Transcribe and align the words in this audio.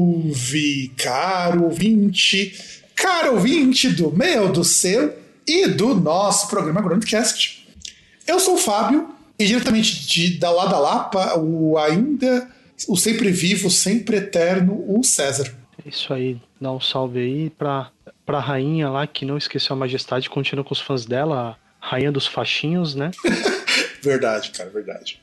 Salve, 0.00 0.92
caro 0.96 1.64
ouvinte, 1.64 2.58
caro 2.96 3.34
ouvinte 3.34 3.90
do 3.90 4.10
meu, 4.10 4.50
do 4.50 4.64
seu 4.64 5.14
e 5.46 5.66
do 5.66 5.94
nosso 5.94 6.48
programa 6.48 6.80
Groundcast. 6.80 7.68
Eu 8.26 8.40
sou 8.40 8.54
o 8.54 8.58
Fábio 8.58 9.10
e 9.38 9.44
diretamente 9.44 10.06
de, 10.06 10.38
da 10.38 10.50
Lada 10.50 10.78
Lapa, 10.78 11.38
o 11.38 11.76
ainda, 11.76 12.48
o 12.88 12.96
sempre 12.96 13.30
vivo, 13.30 13.68
sempre 13.68 14.16
eterno, 14.16 14.82
o 14.88 15.04
César. 15.04 15.54
Isso 15.84 16.14
aí, 16.14 16.40
dá 16.58 16.72
um 16.72 16.80
salve 16.80 17.18
aí 17.18 17.50
pra, 17.50 17.90
pra 18.24 18.40
rainha 18.40 18.88
lá 18.88 19.06
que 19.06 19.26
não 19.26 19.36
esqueceu 19.36 19.74
a 19.74 19.78
majestade, 19.78 20.30
continua 20.30 20.64
com 20.64 20.72
os 20.72 20.80
fãs 20.80 21.04
dela, 21.04 21.58
a 21.80 21.88
rainha 21.88 22.10
dos 22.10 22.26
faixinhos, 22.26 22.94
né? 22.94 23.10
verdade, 24.00 24.50
cara, 24.50 24.70
verdade. 24.70 25.20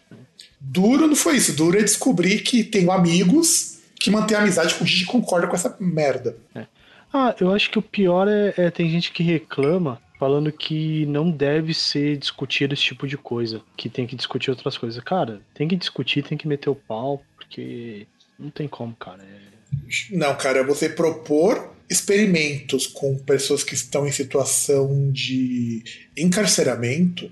Duro 0.60 1.08
não 1.08 1.16
foi 1.16 1.38
isso. 1.38 1.54
Duro 1.54 1.80
é 1.80 1.84
descobrir 1.84 2.42
que 2.42 2.64
tenho 2.64 2.92
amigos 2.92 3.77
que 4.00 4.10
mantêm 4.10 4.38
amizade 4.38 4.76
com 4.76 4.86
gente 4.86 5.06
que 5.06 5.12
concorda 5.12 5.48
com 5.48 5.56
essa 5.56 5.76
merda. 5.80 6.38
É. 6.54 6.66
Ah, 7.14 7.36
eu 7.40 7.54
acho 7.54 7.70
que 7.70 7.80
o 7.80 7.82
pior 7.82 8.28
é, 8.28 8.54
é, 8.58 8.70
tem 8.70 8.90
gente 8.90 9.12
que 9.12 9.24
reclama 9.24 10.02
falando 10.20 10.52
que 10.52 11.06
não 11.06 11.30
deve 11.30 11.74
ser 11.74 12.18
discutido 12.18 12.74
esse 12.74 12.84
tipo 12.84 13.08
de 13.08 13.18
coisa, 13.18 13.62
que 13.76 13.88
tem 13.88 14.06
que 14.08 14.16
discutir 14.16 14.50
outras 14.50 14.78
coisas. 14.78 15.02
Cara, 15.04 15.42
tem 15.54 15.68
que 15.68 15.76
discutir, 15.76 16.24
tem 16.24 16.38
que 16.38 16.48
meter 16.48 16.70
o 16.70 16.76
pau, 16.76 17.22
porque 17.36 18.08
não 18.38 18.50
tem 18.50 18.68
como, 18.68 18.96
cara. 18.96 19.24
É... 19.24 20.16
Não, 20.16 20.36
cara, 20.36 20.64
você 20.64 20.90
propor 20.90 21.74
experimentos 21.90 22.88
com 22.88 23.18
pessoas 23.18 23.64
que 23.64 23.74
estão 23.74 24.06
em 24.06 24.12
situação 24.12 25.12
de 25.12 25.84
encarceramento 26.18 27.32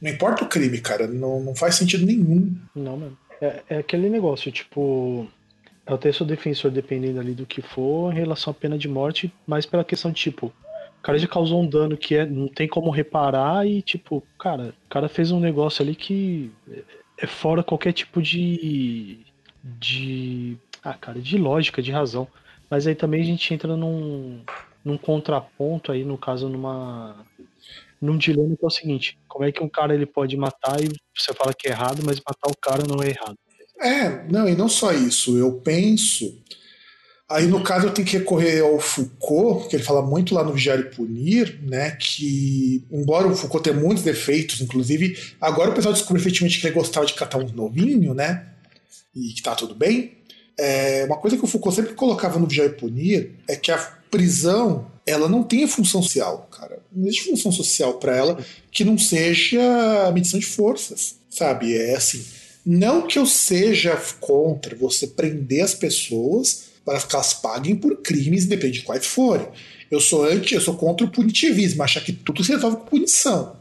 não 0.00 0.10
importa 0.10 0.44
o 0.44 0.48
crime, 0.48 0.80
cara, 0.80 1.06
não, 1.06 1.40
não 1.40 1.54
faz 1.54 1.74
sentido 1.74 2.06
nenhum. 2.06 2.56
Não, 2.74 2.96
mano. 2.96 3.18
É, 3.40 3.62
é 3.68 3.78
aquele 3.78 4.08
negócio, 4.08 4.50
tipo, 4.50 5.28
eu 5.86 5.94
até 5.94 6.12
sou 6.12 6.26
defensor 6.26 6.70
dependendo 6.70 7.20
ali 7.20 7.34
do 7.34 7.46
que 7.46 7.62
for 7.62 8.12
em 8.12 8.16
relação 8.16 8.50
à 8.50 8.54
pena 8.54 8.78
de 8.78 8.88
morte, 8.88 9.32
mas 9.46 9.66
pela 9.66 9.84
questão 9.84 10.10
de, 10.10 10.20
tipo, 10.20 10.46
o 10.46 11.02
cara 11.02 11.18
já 11.18 11.26
causou 11.26 11.62
um 11.62 11.66
dano 11.66 11.96
que 11.96 12.14
é, 12.14 12.26
não 12.26 12.46
tem 12.48 12.68
como 12.68 12.90
reparar 12.90 13.66
e, 13.66 13.82
tipo, 13.82 14.22
cara, 14.38 14.74
o 14.86 14.88
cara 14.88 15.08
fez 15.08 15.30
um 15.30 15.40
negócio 15.40 15.82
ali 15.82 15.94
que 15.94 16.52
é 17.18 17.26
fora 17.26 17.62
qualquer 17.62 17.92
tipo 17.92 18.20
de. 18.22 19.20
de. 19.64 20.56
Ah, 20.82 20.94
cara, 20.94 21.20
de 21.20 21.36
lógica, 21.38 21.82
de 21.82 21.90
razão. 21.90 22.28
Mas 22.68 22.86
aí 22.86 22.94
também 22.94 23.20
a 23.22 23.24
gente 23.24 23.52
entra 23.52 23.76
num, 23.76 24.42
num 24.84 24.96
contraponto 24.96 25.90
aí, 25.90 26.04
no 26.04 26.16
caso, 26.16 26.48
numa 26.48 27.26
num 28.00 28.16
dilema 28.16 28.56
que 28.56 28.64
é 28.64 28.66
o 28.66 28.70
seguinte: 28.70 29.18
como 29.28 29.44
é 29.44 29.52
que 29.52 29.62
um 29.62 29.68
cara 29.68 29.94
ele 29.94 30.06
pode 30.06 30.36
matar 30.36 30.80
e 30.80 30.88
você 31.14 31.34
fala 31.34 31.52
que 31.52 31.68
é 31.68 31.72
errado, 31.72 32.02
mas 32.04 32.20
matar 32.20 32.50
o 32.50 32.56
cara 32.56 32.82
não 32.86 33.02
é 33.02 33.08
errado? 33.08 33.36
É, 33.80 34.24
não, 34.30 34.48
e 34.48 34.54
não 34.54 34.68
só 34.68 34.92
isso. 34.92 35.36
Eu 35.38 35.52
penso. 35.52 36.38
Aí, 37.28 37.46
no 37.46 37.62
caso, 37.62 37.86
eu 37.86 37.92
tenho 37.92 38.06
que 38.06 38.18
recorrer 38.18 38.60
ao 38.60 38.80
Foucault, 38.80 39.68
que 39.68 39.76
ele 39.76 39.84
fala 39.84 40.02
muito 40.02 40.34
lá 40.34 40.42
no 40.42 40.52
Vigiar 40.52 40.80
e 40.80 40.84
Punir, 40.84 41.60
né? 41.62 41.92
Que, 41.92 42.84
embora 42.90 43.28
o 43.28 43.36
Foucault 43.36 43.62
tenha 43.62 43.80
muitos 43.80 44.02
defeitos, 44.02 44.60
inclusive, 44.60 45.16
agora 45.40 45.70
o 45.70 45.74
pessoal 45.74 45.94
descobriu 45.94 46.20
efetivamente 46.20 46.60
que 46.60 46.66
ele 46.66 46.74
gostava 46.74 47.06
de 47.06 47.14
catar 47.14 47.38
uns 47.38 47.52
novinhos, 47.52 48.16
né? 48.16 48.46
E 49.14 49.28
que 49.32 49.42
tá 49.42 49.54
tudo 49.54 49.74
bem. 49.76 50.18
É, 50.58 51.04
uma 51.06 51.16
coisa 51.16 51.36
que 51.36 51.44
o 51.44 51.46
Foucault 51.46 51.76
sempre 51.76 51.94
colocava 51.94 52.38
no 52.38 52.46
Vigiar 52.46 52.66
e 52.66 52.70
Punir 52.70 53.36
é 53.46 53.54
que 53.54 53.70
a 53.70 53.78
prisão 54.10 54.90
ela 55.06 55.28
não 55.28 55.44
tem 55.44 55.66
função 55.68 56.02
social, 56.02 56.48
cara. 56.50 56.80
Não 56.92 57.06
existe 57.06 57.30
função 57.30 57.52
social 57.52 57.94
para 57.94 58.16
ela 58.16 58.44
que 58.72 58.84
não 58.84 58.98
seja 58.98 59.60
a 60.06 60.12
medição 60.12 60.38
de 60.38 60.46
forças, 60.46 61.16
sabe? 61.30 61.76
É 61.76 61.94
assim. 61.94 62.24
Não 62.64 63.06
que 63.06 63.18
eu 63.18 63.26
seja 63.26 63.96
contra 64.20 64.76
você 64.76 65.06
prender 65.06 65.62
as 65.62 65.74
pessoas 65.74 66.70
para 66.84 67.00
que 67.00 67.14
elas 67.14 67.34
paguem 67.34 67.76
por 67.76 67.96
crimes, 67.98 68.44
independente 68.44 68.80
de 68.80 68.84
quais 68.84 69.06
forem. 69.06 69.46
Eu 69.90 70.00
sou 70.00 70.24
anti, 70.24 70.54
eu 70.54 70.60
sou 70.60 70.74
contra 70.74 71.06
o 71.06 71.10
punitivismo, 71.10 71.82
achar 71.82 72.00
que 72.00 72.12
tudo 72.12 72.44
se 72.44 72.52
resolve 72.52 72.78
com 72.78 72.84
punição. 72.84 73.56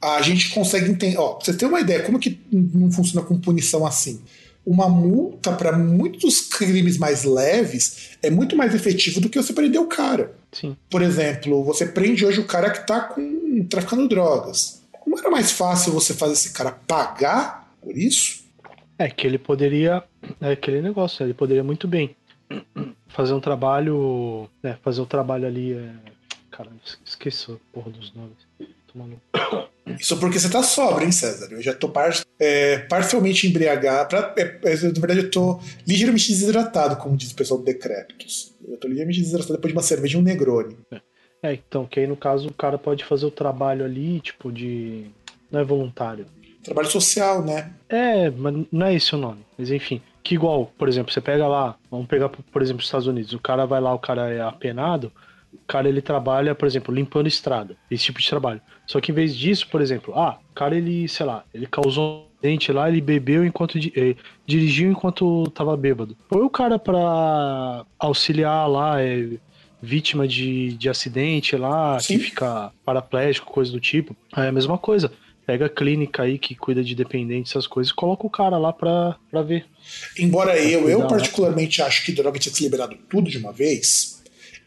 A 0.00 0.22
gente 0.22 0.50
consegue 0.50 0.90
entender. 0.90 1.18
Ó, 1.18 1.34
pra 1.34 1.44
você 1.44 1.54
ter 1.54 1.66
uma 1.66 1.80
ideia, 1.80 2.02
como 2.02 2.18
que 2.18 2.38
não 2.52 2.90
funciona 2.90 3.26
com 3.26 3.38
punição 3.38 3.86
assim? 3.86 4.20
uma 4.66 4.88
multa 4.88 5.52
para 5.52 5.78
muitos 5.78 6.40
crimes 6.40 6.98
mais 6.98 7.22
leves 7.22 8.10
é 8.20 8.28
muito 8.28 8.56
mais 8.56 8.74
efetivo 8.74 9.20
do 9.20 9.28
que 9.28 9.40
você 9.40 9.52
prender 9.52 9.80
o 9.80 9.86
cara. 9.86 10.34
Sim. 10.50 10.76
Por 10.90 11.02
exemplo, 11.02 11.62
você 11.62 11.86
prende 11.86 12.26
hoje 12.26 12.40
o 12.40 12.46
cara 12.46 12.70
que 12.70 12.80
está 12.80 13.00
com 13.00 13.64
traficando 13.70 14.08
drogas. 14.08 14.82
Não 15.06 15.16
era 15.16 15.30
mais 15.30 15.52
fácil 15.52 15.92
você 15.92 16.12
fazer 16.12 16.32
esse 16.32 16.50
cara 16.50 16.72
pagar 16.72 17.65
por 17.86 17.96
isso? 17.96 18.44
É 18.98 19.08
que 19.08 19.24
ele 19.24 19.38
poderia. 19.38 20.02
É 20.40 20.50
aquele 20.50 20.82
negócio, 20.82 21.24
ele 21.24 21.32
poderia 21.32 21.62
muito 21.62 21.86
bem 21.86 22.16
fazer 23.06 23.32
um 23.32 23.40
trabalho. 23.40 24.50
Né, 24.60 24.76
fazer 24.82 25.00
um 25.00 25.06
trabalho 25.06 25.46
ali. 25.46 25.74
É... 25.74 25.92
Cara, 26.50 26.70
esqueci 27.04 27.52
a 27.52 27.56
porra 27.72 27.90
dos 27.92 28.12
nomes. 28.12 28.38
Tomando. 28.92 29.20
Isso 30.00 30.18
porque 30.18 30.40
você 30.40 30.50
tá 30.50 30.64
sobra, 30.64 31.04
hein, 31.04 31.12
César? 31.12 31.52
Eu 31.52 31.62
já 31.62 31.72
tô 31.72 31.88
par 31.88 32.10
é, 32.40 32.78
parcialmente 32.78 33.46
embriagado. 33.46 34.08
Pra, 34.08 34.34
é, 34.36 34.58
é, 34.64 34.74
na 34.74 35.00
verdade, 35.00 35.20
eu 35.20 35.30
tô 35.30 35.60
ligeiramente 35.86 36.28
desidratado, 36.28 36.96
como 36.96 37.16
diz 37.16 37.30
o 37.30 37.36
pessoal 37.36 37.60
do 37.60 37.64
Decrépitos. 37.64 38.52
Eu 38.66 38.78
tô 38.78 38.88
ligeiramente 38.88 39.20
desidratado 39.20 39.54
depois 39.54 39.72
de 39.72 39.76
uma 39.76 39.82
cerveja 39.82 40.18
e 40.18 40.20
um 40.20 40.24
Negroni. 40.24 40.76
É, 41.40 41.52
então, 41.52 41.86
que 41.86 42.00
aí 42.00 42.06
no 42.06 42.16
caso 42.16 42.48
o 42.48 42.54
cara 42.54 42.78
pode 42.78 43.04
fazer 43.04 43.26
o 43.26 43.30
trabalho 43.30 43.84
ali, 43.84 44.18
tipo, 44.18 44.50
de. 44.50 45.06
Não 45.52 45.60
é 45.60 45.64
voluntário. 45.64 46.26
Trabalho 46.66 46.90
social, 46.90 47.44
né? 47.44 47.72
É, 47.88 48.28
mas 48.30 48.66
não 48.72 48.86
é 48.86 48.94
esse 48.94 49.14
o 49.14 49.18
nome. 49.18 49.38
Mas 49.56 49.70
enfim. 49.70 50.00
Que 50.22 50.34
igual, 50.34 50.72
por 50.76 50.88
exemplo, 50.88 51.12
você 51.12 51.20
pega 51.20 51.46
lá, 51.46 51.76
vamos 51.88 52.08
pegar, 52.08 52.28
por 52.28 52.60
exemplo, 52.60 52.80
os 52.80 52.86
Estados 52.86 53.06
Unidos, 53.06 53.32
o 53.32 53.38
cara 53.38 53.64
vai 53.64 53.80
lá, 53.80 53.94
o 53.94 53.98
cara 53.98 54.28
é 54.28 54.40
apenado, 54.40 55.12
o 55.52 55.66
cara 55.68 55.88
ele 55.88 56.02
trabalha, 56.02 56.52
por 56.52 56.66
exemplo, 56.66 56.92
limpando 56.92 57.28
estrada, 57.28 57.76
esse 57.88 58.06
tipo 58.06 58.20
de 58.20 58.28
trabalho. 58.28 58.60
Só 58.88 59.00
que 59.00 59.12
em 59.12 59.14
vez 59.14 59.36
disso, 59.36 59.68
por 59.68 59.80
exemplo, 59.80 60.12
ah, 60.18 60.38
o 60.50 60.54
cara 60.54 60.76
ele, 60.76 61.06
sei 61.08 61.24
lá, 61.24 61.44
ele 61.54 61.68
causou 61.68 62.04
um 62.04 62.26
acidente 62.34 62.72
lá, 62.72 62.88
ele 62.88 63.00
bebeu 63.00 63.44
enquanto 63.46 63.78
eh, 63.78 64.16
dirigiu 64.44 64.90
enquanto 64.90 65.48
tava 65.50 65.76
bêbado. 65.76 66.16
Põe 66.28 66.42
o 66.42 66.50
cara 66.50 66.76
para 66.76 67.84
auxiliar 67.96 68.68
lá, 68.68 69.00
é, 69.00 69.28
vítima 69.80 70.26
de, 70.26 70.72
de 70.72 70.88
acidente 70.88 71.56
lá, 71.56 72.00
Sim. 72.00 72.18
que 72.18 72.24
fica 72.24 72.72
paraplégico, 72.84 73.52
coisa 73.52 73.70
do 73.70 73.78
tipo. 73.78 74.16
É 74.36 74.48
a 74.48 74.52
mesma 74.52 74.76
coisa. 74.76 75.12
Pega 75.46 75.66
a 75.66 75.68
clínica 75.68 76.24
aí 76.24 76.38
que 76.38 76.54
cuida 76.54 76.82
de 76.82 76.94
dependentes, 76.94 77.52
essas 77.52 77.66
coisas, 77.66 77.92
e 77.92 77.94
coloca 77.94 78.26
o 78.26 78.30
cara 78.30 78.58
lá 78.58 78.72
pra, 78.72 79.16
pra 79.30 79.42
ver. 79.42 79.64
Embora 80.18 80.52
pra 80.52 80.60
eu, 80.60 80.88
eu 80.88 81.06
particularmente 81.06 81.80
acho 81.80 82.04
que 82.04 82.12
droga 82.12 82.38
tinha 82.38 82.50
que 82.50 82.58
ser 82.58 82.64
liberado 82.64 82.96
tudo 83.08 83.30
de 83.30 83.38
uma 83.38 83.52
vez, 83.52 84.16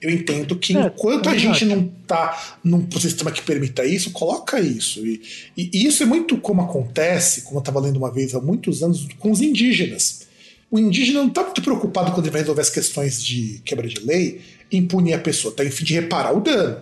eu 0.01 0.09
entendo 0.09 0.55
que 0.55 0.77
é, 0.77 0.85
enquanto 0.85 1.29
a 1.29 1.37
gente 1.37 1.65
não 1.65 1.91
está 2.01 2.57
num 2.63 2.89
sistema 2.91 3.31
que 3.31 3.41
permita 3.41 3.85
isso, 3.85 4.11
coloca 4.11 4.59
isso. 4.59 5.05
E, 5.05 5.21
e, 5.57 5.85
isso 5.85 6.01
é 6.03 6.05
muito 6.05 6.37
como 6.37 6.61
acontece, 6.61 7.41
como 7.41 7.57
eu 7.57 7.59
estava 7.59 7.81
lendo 7.81 7.97
uma 7.97 8.11
vez 8.11 8.33
há 8.33 8.39
muitos 8.39 8.81
anos, 8.81 9.07
com 9.19 9.31
os 9.31 9.41
indígenas. 9.41 10.27
O 10.71 10.79
indígena 10.79 11.19
não 11.19 11.27
está 11.27 11.43
muito 11.43 11.61
preocupado 11.61 12.11
quando 12.11 12.25
ele 12.25 12.31
vai 12.31 12.41
resolver 12.41 12.61
as 12.61 12.69
questões 12.69 13.21
de 13.21 13.61
quebra 13.65 13.87
de 13.87 13.99
lei 13.99 14.39
em 14.71 14.85
punir 14.85 15.13
a 15.13 15.19
pessoa, 15.19 15.51
está 15.51 15.65
em 15.65 15.71
fim 15.71 15.83
de 15.83 15.95
reparar 15.95 16.31
o 16.31 16.39
dano. 16.39 16.79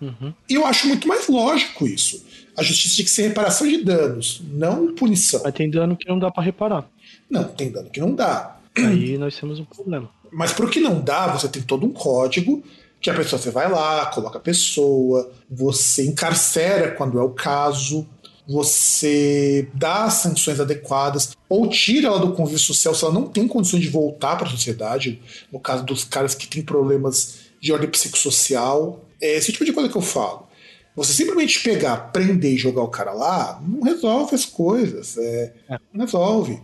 Uhum. 0.00 0.34
E 0.48 0.54
eu 0.54 0.66
acho 0.66 0.86
muito 0.86 1.08
mais 1.08 1.26
lógico 1.26 1.86
isso. 1.86 2.24
A 2.56 2.62
justiça 2.62 2.94
tinha 2.94 3.04
que 3.04 3.10
ser 3.10 3.28
reparação 3.28 3.66
de 3.66 3.82
danos, 3.82 4.40
não 4.52 4.94
punição. 4.94 5.40
Mas 5.42 5.54
tem 5.54 5.70
dano 5.70 5.96
que 5.96 6.08
não 6.08 6.18
dá 6.18 6.30
para 6.30 6.42
reparar. 6.42 6.88
Não, 7.28 7.44
tem 7.44 7.70
dano 7.70 7.90
que 7.90 8.00
não 8.00 8.14
dá. 8.14 8.58
Aí 8.76 9.18
nós 9.18 9.36
temos 9.36 9.58
um 9.58 9.64
problema. 9.64 10.08
Mas 10.32 10.52
pro 10.52 10.68
que 10.68 10.80
não 10.80 11.00
dá, 11.00 11.28
você 11.28 11.48
tem 11.48 11.62
todo 11.62 11.86
um 11.86 11.92
código 11.92 12.62
que 13.00 13.10
a 13.10 13.14
pessoa 13.14 13.40
você 13.40 13.50
vai 13.50 13.70
lá, 13.70 14.06
coloca 14.06 14.38
a 14.38 14.40
pessoa, 14.40 15.30
você 15.50 16.06
encarcera 16.06 16.92
quando 16.92 17.18
é 17.18 17.22
o 17.22 17.30
caso, 17.30 18.06
você 18.46 19.68
dá 19.74 20.04
as 20.04 20.14
sanções 20.14 20.58
adequadas 20.58 21.36
ou 21.48 21.68
tira 21.68 22.08
ela 22.08 22.18
do 22.18 22.32
convívio 22.32 22.58
social 22.58 22.94
se 22.94 23.04
ela 23.04 23.12
não 23.12 23.26
tem 23.26 23.46
condições 23.46 23.82
de 23.82 23.88
voltar 23.88 24.36
para 24.36 24.46
a 24.46 24.50
sociedade. 24.50 25.20
No 25.52 25.60
caso 25.60 25.84
dos 25.84 26.04
caras 26.04 26.34
que 26.34 26.46
têm 26.46 26.62
problemas 26.62 27.40
de 27.60 27.72
ordem 27.72 27.90
psicossocial, 27.90 29.04
é 29.20 29.36
esse 29.36 29.52
tipo 29.52 29.64
de 29.64 29.72
coisa 29.72 29.88
que 29.88 29.96
eu 29.96 30.02
falo. 30.02 30.43
Você 30.96 31.12
simplesmente 31.12 31.60
pegar, 31.60 31.96
prender 32.12 32.52
e 32.52 32.58
jogar 32.58 32.82
o 32.82 32.88
cara 32.88 33.12
lá, 33.12 33.60
não 33.66 33.82
resolve 33.82 34.34
as 34.34 34.44
coisas. 34.44 35.16
É, 35.18 35.52
não 35.92 36.04
resolve. 36.04 36.60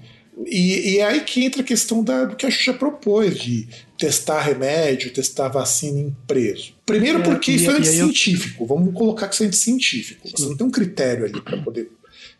E, 0.46 0.92
e 0.92 0.98
é 0.98 1.04
aí 1.04 1.20
que 1.20 1.44
entra 1.44 1.62
a 1.62 1.64
questão 1.64 2.02
da, 2.02 2.24
do 2.24 2.36
que 2.36 2.46
a 2.46 2.50
Xuxa 2.50 2.72
propôs, 2.72 3.38
de 3.38 3.68
testar 3.98 4.40
remédio, 4.40 5.12
testar 5.12 5.48
vacina 5.48 5.98
em 5.98 6.16
preso. 6.26 6.74
Primeiro 6.86 7.18
É, 7.18 7.22
porque 7.22 7.52
isso 7.52 7.70
é 7.70 7.82
científico. 7.82 8.64
Vamos 8.64 8.94
colocar 8.94 9.28
que 9.28 9.34
isso 9.34 9.44
é 9.44 9.52
científico. 9.52 10.28
Você 10.30 10.46
não 10.46 10.56
tem 10.56 10.66
um 10.66 10.70
critério 10.70 11.24
ali 11.24 11.40
para 11.40 11.60
poder 11.60 11.90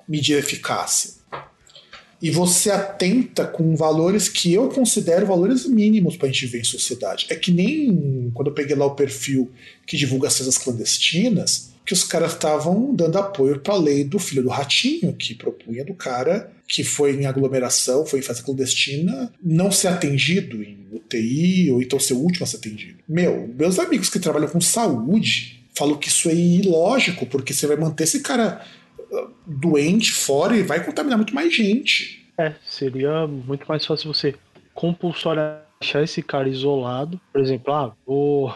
medir 0.08 0.36
a 0.36 0.38
eficácia. 0.38 1.20
E 2.22 2.31
você 2.31 2.70
atenta 2.70 3.46
com 3.46 3.75
valores 3.75 4.28
que 4.28 4.52
eu 4.52 4.69
considero 4.69 5.26
valores 5.26 5.66
mínimos 5.66 6.16
para 6.16 6.28
a 6.28 6.31
gente 6.31 6.46
ver 6.46 6.60
em 6.60 6.64
sociedade. 6.64 7.26
É 7.31 7.34
que 7.34 7.50
nem 7.50 8.31
quando 8.34 8.48
eu 8.48 8.54
peguei 8.54 8.76
lá 8.76 8.84
o 8.84 8.94
perfil 8.94 9.50
que 9.86 9.96
divulga 9.96 10.28
as 10.28 10.58
clandestinas, 10.58 11.69
que 11.85 11.93
os 11.93 12.05
caras 12.05 12.32
estavam 12.32 12.94
dando 12.94 13.19
apoio 13.19 13.59
para 13.59 13.75
a 13.75 13.79
lei 13.79 14.05
do 14.05 14.19
filho 14.19 14.43
do 14.43 14.49
ratinho, 14.49 15.12
que 15.12 15.35
propunha 15.35 15.85
do 15.85 15.94
cara 15.94 16.53
que 16.69 16.85
foi 16.85 17.17
em 17.17 17.27
aglomeração, 17.27 18.06
foi 18.06 18.21
em 18.21 18.23
festa 18.23 18.44
clandestina, 18.44 19.32
não 19.43 19.73
ser 19.73 19.88
atendido 19.88 20.62
em 20.62 20.87
UTI, 20.93 21.73
ou 21.73 21.82
então 21.82 21.99
ser 21.99 22.15
o 22.15 22.19
último 22.19 22.44
a 22.44 22.47
ser 22.47 22.59
atendido. 22.59 22.99
Meu, 23.09 23.53
meus 23.59 23.81
amigos 23.81 24.09
que 24.09 24.21
trabalham 24.21 24.49
com 24.49 24.61
saúde 24.61 25.65
falam 25.75 25.97
que 25.97 26.09
isso 26.09 26.29
é 26.29 26.35
ilógico, 26.35 27.27
porque 27.27 27.53
você 27.53 27.67
vai 27.67 27.77
manter 27.77 28.05
esse 28.05 28.21
cara 28.21 28.65
ah, 29.12 29.29
doente 29.44 30.12
fora 30.12 30.56
e 30.56 30.62
vai 30.62 30.85
contaminar 30.85 31.19
muito 31.19 31.35
mais 31.35 31.55
gente. 31.55 32.25
É, 32.38 32.55
seria 32.65 33.27
muito 33.27 33.67
mais 33.67 33.85
fácil 33.85 34.15
você 34.15 34.35
compulsoriamente 34.73 35.71
deixar 35.81 36.03
esse 36.03 36.23
cara 36.23 36.49
isolado. 36.49 37.21
Por 37.32 37.41
exemplo, 37.41 37.73
ah, 37.73 37.93
vou. 38.06 38.55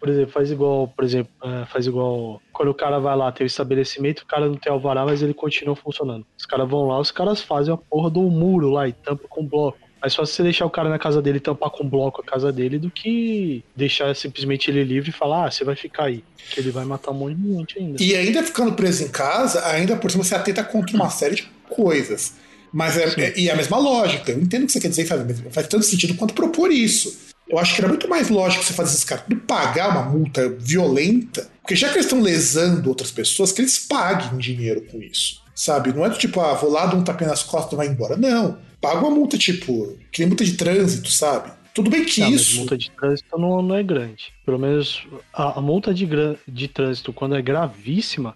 Por 0.00 0.08
exemplo, 0.08 0.32
faz 0.32 0.50
igual, 0.50 0.88
por 0.88 1.04
exemplo, 1.04 1.30
é, 1.44 1.66
faz 1.66 1.86
igual 1.86 2.40
quando 2.52 2.70
o 2.70 2.74
cara 2.74 2.98
vai 2.98 3.14
lá, 3.14 3.30
tem 3.30 3.44
o 3.44 3.46
estabelecimento, 3.46 4.20
o 4.22 4.26
cara 4.26 4.46
não 4.48 4.54
tem 4.54 4.72
alvará, 4.72 5.04
mas 5.04 5.22
ele 5.22 5.34
continua 5.34 5.76
funcionando. 5.76 6.24
Os 6.38 6.46
caras 6.46 6.66
vão 6.68 6.86
lá, 6.88 6.98
os 6.98 7.10
caras 7.10 7.42
fazem 7.42 7.72
a 7.72 7.76
porra 7.76 8.08
do 8.08 8.22
muro 8.22 8.70
lá 8.70 8.88
e 8.88 8.92
tampa 8.94 9.28
com 9.28 9.46
bloco. 9.46 9.78
Mais 10.00 10.14
fácil 10.14 10.34
você 10.34 10.42
deixar 10.42 10.64
o 10.64 10.70
cara 10.70 10.88
na 10.88 10.98
casa 10.98 11.20
dele 11.20 11.38
tampar 11.38 11.68
com 11.68 11.86
bloco 11.86 12.22
a 12.22 12.24
casa 12.24 12.50
dele 12.50 12.78
do 12.78 12.90
que 12.90 13.62
deixar 13.76 14.16
simplesmente 14.16 14.70
ele 14.70 14.82
livre 14.82 15.10
e 15.10 15.12
falar, 15.12 15.44
ah, 15.46 15.50
você 15.50 15.62
vai 15.62 15.76
ficar 15.76 16.04
aí. 16.04 16.24
Que 16.50 16.58
ele 16.60 16.70
vai 16.70 16.86
matar 16.86 17.10
um 17.10 17.14
monte 17.14 17.36
de 17.36 17.52
gente 17.54 17.78
ainda. 17.78 18.02
E 18.02 18.16
ainda 18.16 18.42
ficando 18.42 18.72
preso 18.72 19.04
em 19.04 19.08
casa, 19.08 19.66
ainda 19.66 19.96
por 19.96 20.10
cima 20.10 20.24
você 20.24 20.34
atenta 20.34 20.64
contra 20.64 20.96
uma 20.96 21.10
série 21.10 21.34
de 21.34 21.42
coisas. 21.68 22.36
Mas 22.72 22.96
é, 22.96 23.04
é- 23.20 23.38
e 23.38 23.48
é 23.50 23.52
a 23.52 23.56
mesma 23.56 23.76
lógica. 23.78 24.32
Eu 24.32 24.40
entendo 24.40 24.62
o 24.62 24.66
que 24.66 24.72
você 24.72 24.80
quer 24.80 24.88
dizer, 24.88 25.04
faz, 25.04 25.20
faz 25.50 25.68
tanto 25.68 25.84
sentido 25.84 26.14
quanto 26.14 26.32
propor 26.32 26.70
isso. 26.72 27.29
Eu 27.50 27.58
acho 27.58 27.74
que 27.74 27.80
era 27.80 27.88
muito 27.88 28.08
mais 28.08 28.28
lógico 28.28 28.62
você 28.62 28.72
fazer 28.72 28.90
esses 28.90 29.04
caras 29.04 29.24
pagar 29.46 29.90
uma 29.90 30.04
multa 30.04 30.48
violenta, 30.48 31.50
porque 31.60 31.74
já 31.74 31.88
que 31.88 31.94
eles 31.96 32.06
estão 32.06 32.20
lesando 32.20 32.88
outras 32.88 33.10
pessoas, 33.10 33.50
que 33.50 33.60
eles 33.60 33.78
paguem 33.78 34.38
dinheiro 34.38 34.82
com 34.82 35.02
isso. 35.02 35.42
Sabe? 35.54 35.92
Não 35.92 36.06
é 36.06 36.08
do 36.08 36.16
tipo, 36.16 36.40
ah, 36.40 36.54
vou 36.54 36.70
lá, 36.70 36.86
dou 36.86 37.00
um 37.00 37.04
tapinha 37.04 37.28
nas 37.28 37.42
costas 37.42 37.72
e 37.72 37.76
vai 37.76 37.88
embora. 37.88 38.16
Não. 38.16 38.58
Paga 38.80 39.00
uma 39.00 39.10
multa, 39.10 39.36
tipo, 39.36 39.98
que 40.10 40.20
nem 40.20 40.28
multa 40.28 40.44
de 40.44 40.54
trânsito, 40.54 41.10
sabe? 41.10 41.50
Tudo 41.74 41.90
bem 41.90 42.04
que 42.04 42.20
Não, 42.20 42.30
mas 42.30 42.40
isso. 42.40 42.56
multa 42.58 42.78
de 42.78 42.90
trânsito 42.90 43.38
não, 43.38 43.60
não 43.60 43.74
é 43.74 43.82
grande. 43.82 44.32
Pelo 44.44 44.58
menos 44.58 45.06
a, 45.32 45.58
a 45.58 45.60
multa 45.60 45.92
de, 45.92 46.08
de 46.48 46.68
trânsito, 46.68 47.12
quando 47.12 47.36
é 47.36 47.42
gravíssima, 47.42 48.34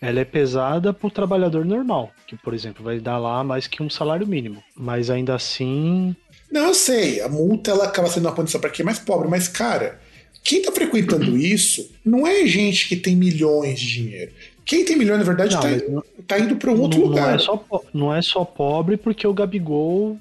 ela 0.00 0.20
é 0.20 0.24
pesada 0.24 0.92
pro 0.92 1.10
trabalhador 1.10 1.64
normal, 1.64 2.10
que, 2.26 2.36
por 2.36 2.54
exemplo, 2.54 2.84
vai 2.84 2.98
dar 2.98 3.18
lá 3.18 3.44
mais 3.44 3.66
que 3.66 3.82
um 3.82 3.90
salário 3.90 4.26
mínimo. 4.26 4.62
Mas 4.74 5.10
ainda 5.10 5.34
assim, 5.34 6.14
Não, 6.50 6.66
eu 6.68 6.74
sei, 6.74 7.20
a 7.20 7.28
multa 7.28 7.70
ela 7.70 7.84
acaba 7.84 8.08
sendo 8.08 8.26
uma 8.26 8.34
punição 8.34 8.60
para 8.60 8.70
quem 8.70 8.82
é 8.82 8.86
mais 8.86 8.98
pobre, 8.98 9.28
mas, 9.28 9.46
cara, 9.48 10.00
quem 10.42 10.62
tá 10.62 10.72
frequentando 10.72 11.36
isso 11.38 11.90
não 12.04 12.26
é 12.26 12.46
gente 12.46 12.88
que 12.88 12.96
tem 12.96 13.14
milhões 13.16 13.78
de 13.78 13.86
dinheiro. 13.86 14.32
Quem 14.64 14.84
tem 14.84 14.96
milhões, 14.96 15.18
na 15.18 15.24
verdade, 15.24 15.54
Não, 15.54 15.60
tá, 15.62 15.68
não- 15.88 16.04
tá 16.26 16.38
indo 16.38 16.56
para 16.56 16.70
um 16.70 16.80
outro 16.80 17.00
não, 17.00 17.06
lugar. 17.08 17.28
não, 17.28 17.34
é 17.34 17.38
só, 17.38 17.66
não 17.92 18.14
é 18.14 18.22
só 18.22 18.44
pobre 18.44 18.96
porque 18.96 19.26
o 19.26 19.34
Gabigol. 19.34 20.16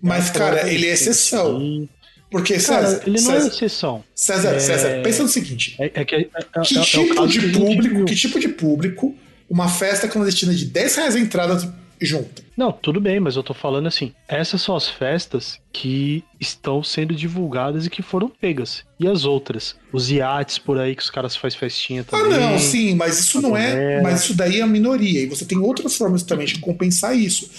Mas, 0.00 0.28
é 0.30 0.32
cara, 0.34 0.56
pobre, 0.58 0.74
ele 0.74 0.86
é 0.86 0.92
exceção. 0.92 1.58
sim. 1.58 1.88
Porque, 2.30 2.54
Cara, 2.58 2.86
César, 2.88 3.02
ele 3.06 3.20
não 3.20 3.30
é 3.30 3.34
César, 3.40 3.46
exceção. 3.54 4.04
César, 4.12 4.54
é- 4.56 4.58
César, 4.58 5.00
pensa 5.04 5.22
no 5.22 5.28
seguinte: 5.28 5.76
É, 5.78 5.84
é 5.94 6.04
que 6.04 6.14
é, 6.16 6.20
é- 6.22 6.24
que 6.64 6.76
é- 6.76 6.80
é 6.80 6.84
tipo 6.84 7.26
de 7.28 7.48
público, 7.52 8.04
que 8.06 8.16
tipo 8.16 8.40
de 8.40 8.48
público 8.48 9.14
uma 9.48 9.68
festa 9.68 10.08
clandestina 10.08 10.52
de 10.52 10.64
10 10.64 10.96
reais 10.96 11.14
a 11.14 11.20
entrada 11.20 11.72
junta? 12.00 12.42
Não, 12.56 12.70
tudo 12.72 13.00
bem, 13.00 13.18
mas 13.20 13.36
eu 13.36 13.42
tô 13.42 13.52
falando 13.54 13.86
assim, 13.86 14.12
essas 14.28 14.60
são 14.62 14.76
as 14.76 14.88
festas 14.88 15.58
que 15.72 16.22
estão 16.40 16.82
sendo 16.82 17.14
divulgadas 17.14 17.86
e 17.86 17.90
que 17.90 18.02
foram 18.02 18.28
pegas. 18.28 18.84
E 19.00 19.08
as 19.08 19.24
outras? 19.24 19.74
Os 19.92 20.10
iates 20.10 20.58
por 20.58 20.78
aí 20.78 20.94
que 20.94 21.02
os 21.02 21.10
caras 21.10 21.34
fazem 21.36 21.58
festinha 21.58 22.02
Ah, 22.02 22.04
também. 22.10 22.38
não, 22.40 22.58
sim, 22.58 22.94
mas 22.94 23.18
isso 23.18 23.40
não 23.42 23.56
é. 23.56 24.00
Mas 24.02 24.22
isso 24.24 24.34
daí 24.34 24.60
é 24.60 24.62
a 24.62 24.66
minoria. 24.66 25.20
E 25.22 25.26
você 25.26 25.44
tem 25.44 25.58
outras 25.58 25.96
formas 25.96 26.22
também 26.22 26.46
de 26.46 26.58
compensar 26.58 27.16
isso. 27.16 27.50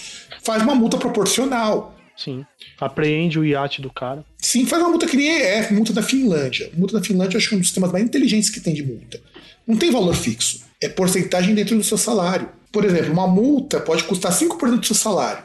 Faz 0.42 0.62
uma 0.62 0.74
multa 0.74 0.96
proporcional. 0.96 1.94
Sim. 2.16 2.46
Apreende 2.80 3.38
o 3.38 3.44
iate 3.44 3.82
do 3.82 3.90
cara. 3.90 4.24
Sim, 4.38 4.64
faz 4.64 4.80
uma 4.80 4.88
multa 4.90 5.06
que 5.06 5.16
nem 5.16 5.28
é 5.30 5.70
multa 5.70 5.92
da 5.92 6.02
Finlândia. 6.02 6.70
Multa 6.74 6.98
da 6.98 7.04
Finlândia 7.04 7.36
eu 7.36 7.38
acho 7.38 7.48
que 7.48 7.54
é 7.54 7.56
um 7.56 7.60
dos 7.60 7.68
sistemas 7.68 7.92
mais 7.92 8.02
inteligentes 8.04 8.48
que 8.48 8.60
tem 8.60 8.72
de 8.72 8.82
multa. 8.82 9.20
Não 9.66 9.76
tem 9.76 9.90
valor 9.90 10.14
fixo. 10.14 10.60
É 10.80 10.88
porcentagem 10.88 11.54
dentro 11.54 11.76
do 11.76 11.84
seu 11.84 11.98
salário. 11.98 12.48
Por 12.76 12.84
exemplo, 12.84 13.10
uma 13.10 13.26
multa 13.26 13.80
pode 13.80 14.04
custar 14.04 14.30
5% 14.30 14.78
do 14.78 14.84
seu 14.84 14.94
salário. 14.94 15.42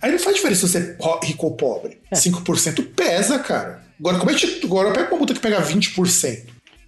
Aí 0.00 0.10
não 0.10 0.18
faz 0.18 0.34
diferença 0.34 0.66
se 0.66 0.72
você 0.72 0.96
é 0.98 1.24
rico 1.24 1.46
ou 1.46 1.54
pobre. 1.54 2.00
É. 2.10 2.16
5% 2.16 2.88
pesa, 2.96 3.38
cara. 3.38 3.84
Agora, 4.00 4.18
como 4.18 4.32
é 4.32 4.34
que 4.34 4.60
agora 4.64 4.92
pega 4.92 5.08
uma 5.10 5.18
multa 5.18 5.32
que 5.32 5.38
pega 5.38 5.62
20%? 5.62 6.42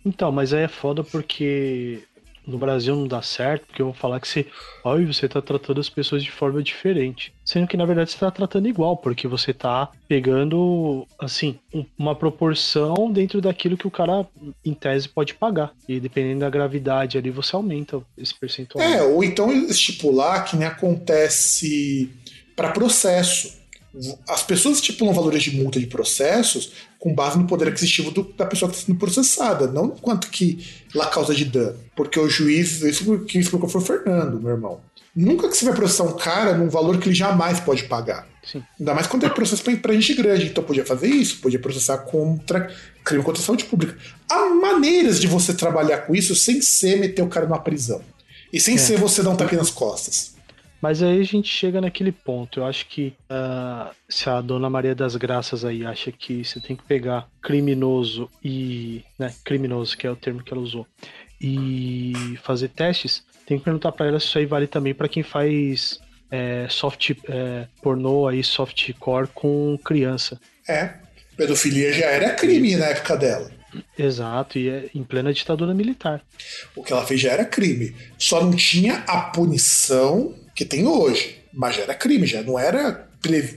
Então, 0.04 0.32
mas 0.32 0.52
aí 0.52 0.64
é 0.64 0.68
foda 0.68 1.04
porque 1.04 2.02
no 2.46 2.58
Brasil 2.58 2.94
não 2.94 3.06
dá 3.06 3.22
certo, 3.22 3.66
porque 3.66 3.82
vão 3.82 3.92
falar 3.94 4.20
que 4.20 4.28
você, 4.28 4.46
ai, 4.84 5.04
você 5.04 5.28
tá 5.28 5.40
tratando 5.40 5.80
as 5.80 5.88
pessoas 5.88 6.22
de 6.22 6.30
forma 6.30 6.62
diferente. 6.62 7.32
Sendo 7.44 7.66
que 7.66 7.76
na 7.76 7.84
verdade 7.86 8.10
você 8.10 8.18
tá 8.18 8.30
tratando 8.30 8.68
igual, 8.68 8.96
porque 8.96 9.26
você 9.26 9.52
tá 9.52 9.90
pegando, 10.06 11.06
assim, 11.18 11.58
um- 11.72 11.84
uma 11.98 12.14
proporção 12.14 13.10
dentro 13.10 13.40
daquilo 13.40 13.76
que 13.76 13.86
o 13.86 13.90
cara, 13.90 14.26
em 14.64 14.74
tese, 14.74 15.08
pode 15.08 15.34
pagar. 15.34 15.72
E 15.88 15.98
dependendo 16.00 16.40
da 16.40 16.50
gravidade 16.50 17.16
ali, 17.18 17.30
você 17.30 17.54
aumenta 17.56 18.00
esse 18.18 18.34
percentual. 18.34 18.84
É, 18.84 19.02
ou 19.02 19.22
então 19.24 19.52
estipular 19.68 20.44
que 20.44 20.56
nem 20.56 20.66
acontece 20.66 22.10
para 22.56 22.70
processo. 22.70 23.62
As 24.28 24.42
pessoas 24.42 24.76
estipulam 24.78 25.14
valores 25.14 25.42
de 25.42 25.52
multa 25.56 25.78
de 25.78 25.86
processos 25.86 26.72
com 27.04 27.14
base 27.14 27.38
no 27.38 27.46
poder 27.46 27.68
aquisitivo 27.68 28.10
do- 28.10 28.32
da 28.34 28.46
pessoa 28.46 28.70
que 28.70 28.76
está 28.78 28.86
sendo 28.86 28.98
processada, 28.98 29.66
não 29.66 29.88
no 29.88 29.92
quanto 29.92 30.30
que 30.30 30.66
lá 30.94 31.04
causa 31.06 31.34
de 31.34 31.44
dano. 31.44 31.76
Porque 31.94 32.18
o 32.18 32.30
juiz, 32.30 32.80
isso 32.80 33.18
que 33.26 33.38
explicou 33.38 33.68
foi 33.68 33.82
o 33.82 33.84
Fernando, 33.84 34.40
meu 34.40 34.52
irmão. 34.52 34.80
Nunca 35.14 35.46
que 35.50 35.54
você 35.56 35.66
vai 35.66 35.74
processar 35.74 36.04
um 36.04 36.16
cara 36.16 36.56
num 36.56 36.70
valor 36.70 36.96
que 36.98 37.06
ele 37.08 37.14
jamais 37.14 37.60
pode 37.60 37.84
pagar. 37.84 38.26
Sim. 38.42 38.62
Ainda 38.80 38.94
mais 38.94 39.06
quando 39.06 39.26
é 39.26 39.28
processo 39.28 39.62
pra 39.62 39.92
gente 39.92 40.14
grande. 40.14 40.46
Então 40.46 40.64
podia 40.64 40.84
fazer 40.86 41.08
isso, 41.08 41.40
podia 41.42 41.58
processar 41.58 41.98
contra 41.98 42.74
crime 43.04 43.22
contra 43.22 43.42
a 43.42 43.44
saúde 43.44 43.64
pública. 43.64 43.96
Há 44.28 44.46
maneiras 44.54 45.20
de 45.20 45.26
você 45.26 45.52
trabalhar 45.52 45.98
com 45.98 46.14
isso 46.16 46.34
sem 46.34 46.62
ser 46.62 46.98
meter 46.98 47.20
o 47.22 47.28
cara 47.28 47.44
numa 47.46 47.60
prisão. 47.60 48.00
E 48.50 48.58
sem 48.58 48.76
É. 48.76 48.78
ser 48.78 48.98
você 48.98 49.22
dar 49.22 49.28
um 49.30 49.36
tapinha 49.36 49.58
nas 49.60 49.70
costas. 49.70 50.33
Mas 50.84 51.02
aí 51.02 51.18
a 51.18 51.24
gente 51.24 51.48
chega 51.48 51.80
naquele 51.80 52.12
ponto. 52.12 52.60
Eu 52.60 52.66
acho 52.66 52.86
que 52.88 53.14
ah, 53.30 53.90
se 54.06 54.28
a 54.28 54.38
dona 54.42 54.68
Maria 54.68 54.94
das 54.94 55.16
Graças 55.16 55.64
aí 55.64 55.82
acha 55.82 56.12
que 56.12 56.44
você 56.44 56.60
tem 56.60 56.76
que 56.76 56.82
pegar 56.82 57.26
criminoso 57.40 58.28
e. 58.44 59.02
Né, 59.18 59.32
criminoso, 59.42 59.96
que 59.96 60.06
é 60.06 60.10
o 60.10 60.14
termo 60.14 60.42
que 60.42 60.52
ela 60.52 60.60
usou, 60.60 60.86
e 61.40 62.12
fazer 62.42 62.68
testes, 62.68 63.24
tem 63.46 63.56
que 63.56 63.64
perguntar 63.64 63.92
pra 63.92 64.08
ela 64.08 64.20
se 64.20 64.26
isso 64.26 64.36
aí 64.36 64.44
vale 64.44 64.66
também 64.66 64.92
pra 64.92 65.08
quem 65.08 65.22
faz 65.22 66.00
é, 66.30 66.66
soft 66.68 67.12
é, 67.30 67.66
pornô 67.80 68.28
aí, 68.28 68.44
softcore 68.44 69.28
com 69.28 69.78
criança. 69.82 70.38
É. 70.68 70.96
Pedofilia 71.34 71.94
já 71.94 72.10
era 72.10 72.34
crime 72.34 72.76
na 72.76 72.88
época 72.88 73.16
dela. 73.16 73.50
Exato, 73.98 74.58
e 74.58 74.68
é 74.68 74.90
em 74.94 75.02
plena 75.02 75.32
ditadura 75.32 75.72
militar. 75.72 76.20
O 76.76 76.84
que 76.84 76.92
ela 76.92 77.06
fez 77.06 77.22
já 77.22 77.32
era 77.32 77.46
crime. 77.46 77.96
Só 78.18 78.44
não 78.44 78.54
tinha 78.54 79.02
a 79.08 79.22
punição 79.30 80.43
que 80.54 80.64
tem 80.64 80.86
hoje. 80.86 81.36
Mas 81.52 81.76
já 81.76 81.82
era 81.82 81.94
crime, 81.94 82.26
já 82.26 82.42
não 82.42 82.58
era 82.58 83.08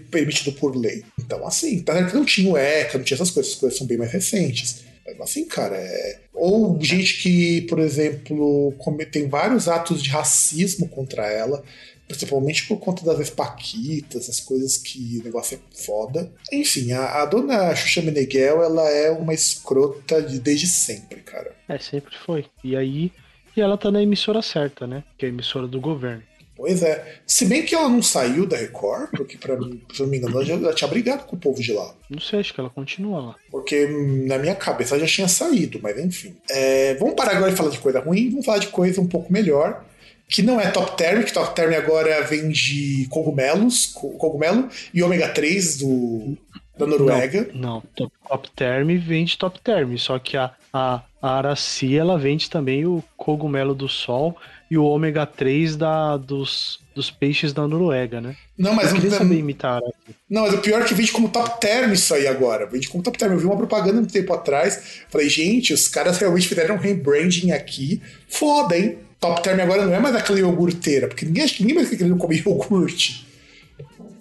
permitido 0.10 0.52
por 0.54 0.76
lei. 0.76 1.04
Então, 1.20 1.46
assim, 1.46 1.82
tá 1.82 1.94
certo 1.94 2.12
que 2.12 2.16
não 2.16 2.26
tinha 2.26 2.52
o 2.52 2.58
ECA, 2.58 2.98
não 2.98 3.06
tinha 3.06 3.16
essas 3.16 3.32
coisas, 3.32 3.54
as 3.54 3.60
coisas 3.60 3.78
são 3.78 3.88
bem 3.88 3.98
mais 3.98 4.12
recentes. 4.12 4.86
Mas 5.06 5.30
assim, 5.32 5.46
cara, 5.46 5.76
é... 5.76 6.20
Ou 6.34 6.80
gente 6.82 7.22
que, 7.22 7.62
por 7.62 7.80
exemplo, 7.80 8.74
tem 9.12 9.28
vários 9.28 9.68
atos 9.68 10.04
de 10.04 10.10
racismo 10.10 10.88
contra 10.88 11.26
ela, 11.26 11.64
principalmente 12.08 12.68
por 12.68 12.78
conta 12.78 13.04
das 13.04 13.20
espaquitas, 13.20 14.30
as 14.30 14.40
coisas 14.40 14.78
que 14.78 15.20
o 15.20 15.24
negócio 15.24 15.58
é 15.58 15.84
foda. 15.84 16.32
Enfim, 16.52 16.92
a, 16.92 17.22
a 17.22 17.26
dona 17.26 17.76
Xuxa 17.76 18.02
Meneghel, 18.02 18.64
ela 18.64 18.88
é 18.90 19.10
uma 19.10 19.34
escrota 19.34 20.22
de, 20.22 20.40
desde 20.40 20.68
sempre, 20.68 21.22
cara. 21.22 21.56
É, 21.68 21.80
sempre 21.80 22.16
foi. 22.26 22.46
E 22.64 22.76
aí, 22.76 23.12
e 23.56 23.62
ela 23.62 23.78
tá 23.78 23.90
na 23.90 24.02
emissora 24.02 24.42
certa, 24.42 24.86
né? 24.86 25.04
Que 25.18 25.26
é 25.26 25.30
a 25.30 25.32
emissora 25.32 25.68
do 25.68 25.82
governo. 25.82 26.24
Pois 26.58 26.82
é. 26.82 27.20
Se 27.26 27.46
bem 27.46 27.64
que 27.64 27.76
ela 27.76 27.88
não 27.88 28.02
saiu 28.02 28.48
da 28.48 28.58
Record, 28.58 29.12
porque, 29.12 29.38
pra 29.38 29.56
mim, 29.56 29.80
se 29.94 30.02
não 30.02 30.10
me 30.10 30.18
engano, 30.18 30.36
ela 30.36 30.44
já, 30.44 30.56
ela 30.56 30.74
tinha 30.74 30.88
brigado 30.88 31.26
com 31.26 31.36
o 31.36 31.40
povo 31.40 31.62
de 31.62 31.72
lá. 31.72 31.94
Não 32.10 32.20
sei, 32.20 32.40
acho 32.40 32.54
que 32.54 32.60
ela 32.60 32.70
continua 32.70 33.22
lá. 33.22 33.36
Porque 33.52 33.86
na 34.26 34.40
minha 34.40 34.56
cabeça 34.56 34.96
ela 34.96 35.06
já 35.06 35.14
tinha 35.14 35.28
saído, 35.28 35.80
mas 35.82 35.98
enfim. 36.00 36.36
É, 36.50 36.96
vamos 36.96 37.14
parar 37.14 37.38
agora 37.38 37.52
de 37.52 37.58
falar 37.58 37.70
de 37.70 37.78
coisa 37.78 38.00
ruim, 38.00 38.32
vamos 38.32 38.46
falar 38.46 38.58
de 38.58 38.68
coisa 38.68 39.00
um 39.00 39.08
pouco 39.08 39.32
melhor. 39.32 39.86
Que 40.28 40.42
não 40.42 40.60
é 40.60 40.70
Top 40.72 40.98
Term, 40.98 41.24
que 41.24 41.32
Top 41.32 41.56
Term 41.56 41.74
agora 41.74 42.22
vende 42.24 43.08
cogumelos, 43.10 43.86
cogumelo 44.18 44.68
e 44.94 45.02
ômega 45.02 45.30
3 45.30 45.78
do, 45.78 46.38
da 46.78 46.86
Noruega. 46.86 47.50
Não, 47.54 47.82
não, 47.98 48.12
Top 48.28 48.52
Term 48.56 48.88
vende 49.00 49.38
Top 49.38 49.60
Term, 49.62 49.96
só 49.96 50.20
que 50.20 50.36
a, 50.36 50.52
a, 50.74 51.02
a 51.22 51.38
Araci 51.38 51.96
ela 51.98 52.18
vende 52.18 52.50
também 52.50 52.86
o 52.86 53.02
cogumelo 53.16 53.74
do 53.74 53.88
sol 53.88 54.38
e 54.70 54.78
o 54.78 54.84
ômega 54.84 55.26
3 55.26 55.76
da, 55.76 56.18
dos, 56.18 56.80
dos 56.94 57.10
peixes 57.10 57.54
da 57.54 57.68
Noruega, 57.68 58.20
né? 58.20 58.36
Não, 58.58 58.74
mas 58.74 58.90
eu 58.90 58.96
queria 58.96 59.12
saber 59.12 59.38
imitar. 59.38 59.82
Não, 60.30 60.44
mas 60.44 60.54
o 60.54 60.58
pior 60.58 60.82
é 60.82 60.86
que 60.86 60.94
vende 60.94 61.12
como 61.12 61.30
top 61.30 61.60
term 61.60 61.94
isso 61.94 62.14
aí 62.14 62.28
agora. 62.28 62.66
Vende 62.66 62.90
como 62.90 63.04
top 63.04 63.18
term. 63.18 63.32
Eu 63.32 63.40
vi 63.40 63.46
uma 63.46 63.58
propaganda 63.58 64.02
um 64.02 64.06
tempo 64.06 64.34
atrás. 64.34 65.02
Falei, 65.10 65.30
gente, 65.30 65.74
os 65.74 65.88
caras 65.88 66.18
realmente 66.18 66.48
fizeram 66.48 66.76
um 66.76 66.80
rebranding 66.80 67.52
aqui. 67.52 68.02
Foda, 68.28 68.78
hein? 68.78 68.98
Top 69.20 69.42
term 69.42 69.60
agora 69.62 69.86
não 69.86 69.94
é 69.94 70.00
mais 70.00 70.16
aquela 70.16 70.40
iogurteira, 70.40 71.08
porque 71.08 71.26
ninguém, 71.26 71.46
ninguém 71.60 71.76
mais 71.76 71.90
querendo 71.90 72.18
comer 72.18 72.38
iogurte. 72.46 73.26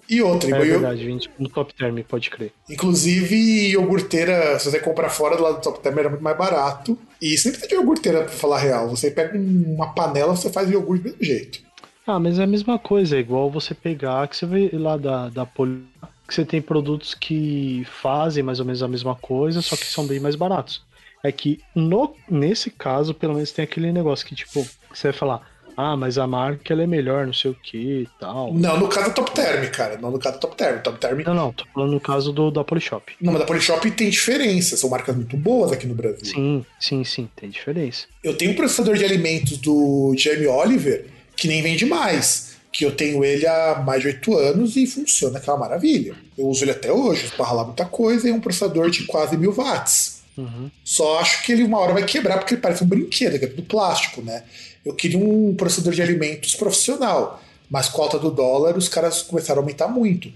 E 0.09 0.21
outra, 0.21 0.55
é 0.55 0.59
verdade, 0.59 1.05
vende 1.05 1.29
no 1.37 1.49
Top 1.49 1.73
Term, 1.73 1.99
pode 2.07 2.29
crer. 2.29 2.53
Inclusive, 2.69 3.35
iogurteira, 3.71 4.57
se 4.57 4.71
você 4.71 4.79
comprar 4.79 5.09
fora 5.09 5.35
do 5.35 5.43
lado 5.43 5.55
do 5.57 5.61
Top 5.61 5.81
Term, 5.81 5.99
era 5.99 6.09
muito 6.09 6.23
mais 6.23 6.37
barato. 6.37 6.97
E 7.21 7.37
sempre 7.37 7.59
tem 7.59 7.69
de 7.69 7.75
iogurteira, 7.75 8.23
pra 8.23 8.29
falar 8.29 8.59
real. 8.59 8.89
Você 8.89 9.11
pega 9.11 9.37
uma 9.37 9.93
panela, 9.93 10.35
você 10.35 10.51
faz 10.51 10.69
iogurte 10.69 11.03
do 11.03 11.09
mesmo 11.09 11.23
jeito. 11.23 11.59
Ah, 12.05 12.19
mas 12.19 12.39
é 12.39 12.43
a 12.43 12.47
mesma 12.47 12.79
coisa, 12.79 13.17
é 13.17 13.19
igual 13.19 13.51
você 13.51 13.73
pegar, 13.73 14.27
que 14.27 14.37
você 14.37 14.45
vê 14.45 14.69
lá 14.71 14.95
da, 14.95 15.27
da 15.27 15.45
Poli, 15.45 15.83
que 16.25 16.33
você 16.33 16.45
tem 16.45 16.61
produtos 16.61 17.13
que 17.13 17.85
fazem 18.01 18.41
mais 18.41 18.59
ou 18.61 18.65
menos 18.65 18.81
a 18.81 18.87
mesma 18.87 19.13
coisa, 19.13 19.61
só 19.61 19.75
que 19.75 19.85
são 19.85 20.07
bem 20.07 20.19
mais 20.19 20.35
baratos. 20.35 20.81
É 21.21 21.31
que 21.31 21.59
no, 21.75 22.15
nesse 22.29 22.69
caso, 22.69 23.13
pelo 23.13 23.33
menos 23.33 23.51
tem 23.51 23.63
aquele 23.63 23.91
negócio 23.91 24.25
que, 24.25 24.35
tipo, 24.35 24.65
você 24.89 25.09
vai 25.09 25.13
falar, 25.13 25.51
ah, 25.77 25.95
mas 25.95 26.17
a 26.17 26.25
marca 26.25 26.73
ela 26.73 26.81
é 26.81 26.87
melhor, 26.87 27.27
não 27.27 27.33
sei 27.33 27.51
o 27.51 27.53
que 27.53 27.77
e 27.77 28.07
tal. 28.19 28.51
Não, 28.51 28.79
no 28.79 28.87
caso 28.87 29.09
do 29.09 29.13
Top 29.13 29.31
Term, 29.31 29.69
cara. 29.69 29.99
Não 30.01 30.09
no 30.09 30.17
caso 30.17 30.37
do 30.37 30.39
Top 30.41 30.55
Term. 30.57 30.79
Top 30.79 30.97
Term... 30.97 31.21
Não, 31.23 31.35
não, 31.35 31.53
tô 31.53 31.65
falando 31.71 31.91
no 31.91 31.99
caso 31.99 32.33
do, 32.33 32.49
da 32.49 32.63
Polishop. 32.63 33.13
Não, 33.21 33.31
mas 33.31 33.41
da 33.41 33.45
Polishop 33.45 33.91
tem 33.91 34.09
diferença. 34.09 34.75
São 34.75 34.89
marcas 34.89 35.15
muito 35.15 35.37
boas 35.37 35.71
aqui 35.71 35.85
no 35.85 35.93
Brasil. 35.93 36.25
Sim, 36.25 36.65
sim, 36.79 37.03
sim, 37.03 37.29
tem 37.35 37.51
diferença. 37.51 38.07
Eu 38.23 38.35
tenho 38.35 38.51
um 38.51 38.55
processador 38.55 38.95
de 38.95 39.05
alimentos 39.05 39.59
do 39.59 40.15
Jamie 40.17 40.47
Oliver 40.47 41.05
que 41.35 41.47
nem 41.47 41.61
vende 41.61 41.85
mais. 41.85 42.57
Que 42.71 42.83
eu 42.83 42.91
tenho 42.91 43.23
ele 43.23 43.45
há 43.45 43.81
mais 43.85 44.01
de 44.01 44.07
oito 44.07 44.35
anos 44.35 44.75
e 44.75 44.87
funciona 44.87 45.37
aquela 45.37 45.57
maravilha. 45.57 46.15
Eu 46.35 46.47
uso 46.47 46.63
ele 46.63 46.71
até 46.71 46.91
hoje, 46.91 47.25
esparra 47.25 47.53
lá 47.53 47.63
muita 47.63 47.85
coisa 47.85 48.27
e 48.27 48.31
é 48.31 48.33
um 48.33 48.39
processador 48.39 48.89
de 48.89 49.03
quase 49.03 49.37
mil 49.37 49.53
watts. 49.53 50.16
Uhum. 50.37 50.69
Só 50.83 51.19
acho 51.19 51.43
que 51.43 51.51
ele 51.51 51.63
uma 51.63 51.79
hora 51.79 51.93
vai 51.93 52.05
quebrar 52.05 52.37
porque 52.37 52.53
ele 52.53 52.61
parece 52.61 52.83
um 52.83 52.87
brinquedo, 52.87 53.39
que 53.39 53.45
é 53.45 53.47
tudo 53.47 53.63
plástico, 53.63 54.21
né? 54.21 54.43
eu 54.87 54.93
queria 54.93 55.19
um 55.19 55.53
processador 55.55 55.93
de 55.93 56.01
alimentos 56.01 56.55
profissional. 56.55 57.41
Mas 57.69 57.89
com 57.89 58.01
a 58.01 58.05
alta 58.05 58.17
do 58.17 58.31
dólar, 58.31 58.77
os 58.77 58.87
caras 58.87 59.21
começaram 59.21 59.59
a 59.59 59.63
aumentar 59.63 59.89
muito. 59.89 60.31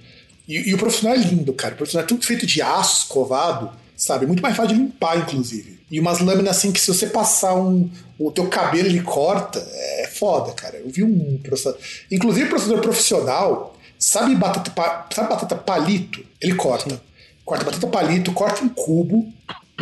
E, 0.48 0.70
e 0.70 0.74
o 0.74 0.77
profissional 0.77 1.15
é 1.15 1.20
lindo, 1.20 1.53
cara. 1.53 1.74
O 1.74 1.77
profissional 1.77 2.03
é 2.03 2.08
tudo 2.08 2.25
feito 2.25 2.46
de 2.46 2.62
aço 2.62 3.03
escovado, 3.03 3.72
sabe? 3.96 4.25
Muito 4.25 4.43
mais 4.43 4.55
fácil 4.55 4.75
de 4.75 4.81
limpar, 4.81 5.17
inclusive. 5.17 5.79
E 5.89 6.00
umas 6.00 6.20
lâminas 6.20 6.58
assim 6.58 6.72
que 6.74 6.81
se 6.81 6.88
você 6.88 7.08
passar 7.08 7.55
um, 7.55 7.89
o 8.20 8.31
teu 8.31 8.48
cabelo 8.48 8.88
ele 8.88 9.01
corta, 9.01 9.60
é 9.60 10.08
foda, 10.13 10.51
cara. 10.51 10.77
Eu 10.77 10.89
vi 10.89 11.03
um 11.03 11.39
processador. 11.41 11.79
Inclusive, 12.12 12.50
processador 12.50 12.81
profissional, 12.81 13.77
sabe 13.98 14.36
batata, 14.36 14.72
sabe 15.13 15.29
batata 15.29 15.55
palito? 15.55 16.25
Ele 16.41 16.55
corta. 16.55 16.89
Sim. 16.89 17.00
Corta 17.46 17.63
batata 17.63 17.88
palito, 17.88 18.34
corta 18.34 18.63
um 18.63 18.70
cubo, 18.70 19.31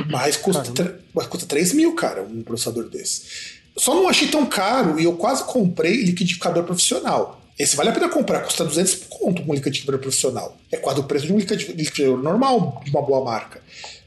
mas 0.08 0.38
custa, 0.38 1.00
mas 1.13 1.27
custa 1.27 1.48
3 1.48 1.74
mil, 1.74 1.94
cara, 1.96 2.22
um 2.24 2.41
processador 2.44 2.89
desse. 2.89 3.22
Só 3.77 3.96
não 3.96 4.10
achei 4.10 4.27
tão 4.27 4.46
caro 4.46 5.00
e 5.00 5.06
eu 5.06 5.13
quase 5.13 5.44
comprei 5.44 6.03
liquidificador 6.03 6.63
profissional. 6.63 7.41
Esse 7.58 7.75
vale 7.75 7.89
a 7.89 7.91
pena 7.91 8.08
comprar, 8.08 8.41
custa 8.41 8.63
200 8.63 8.96
pontos 8.96 9.46
um 9.46 9.53
liquidificador 9.53 10.00
profissional. 10.00 10.58
É 10.72 10.77
quase 10.77 11.00
o 11.00 11.03
preço 11.03 11.27
de 11.27 11.34
um 11.34 11.38
liquidificador 11.38 12.18
normal 12.22 12.82
de 12.84 12.89
uma 12.89 13.01
boa 13.01 13.24
marca. 13.24 13.62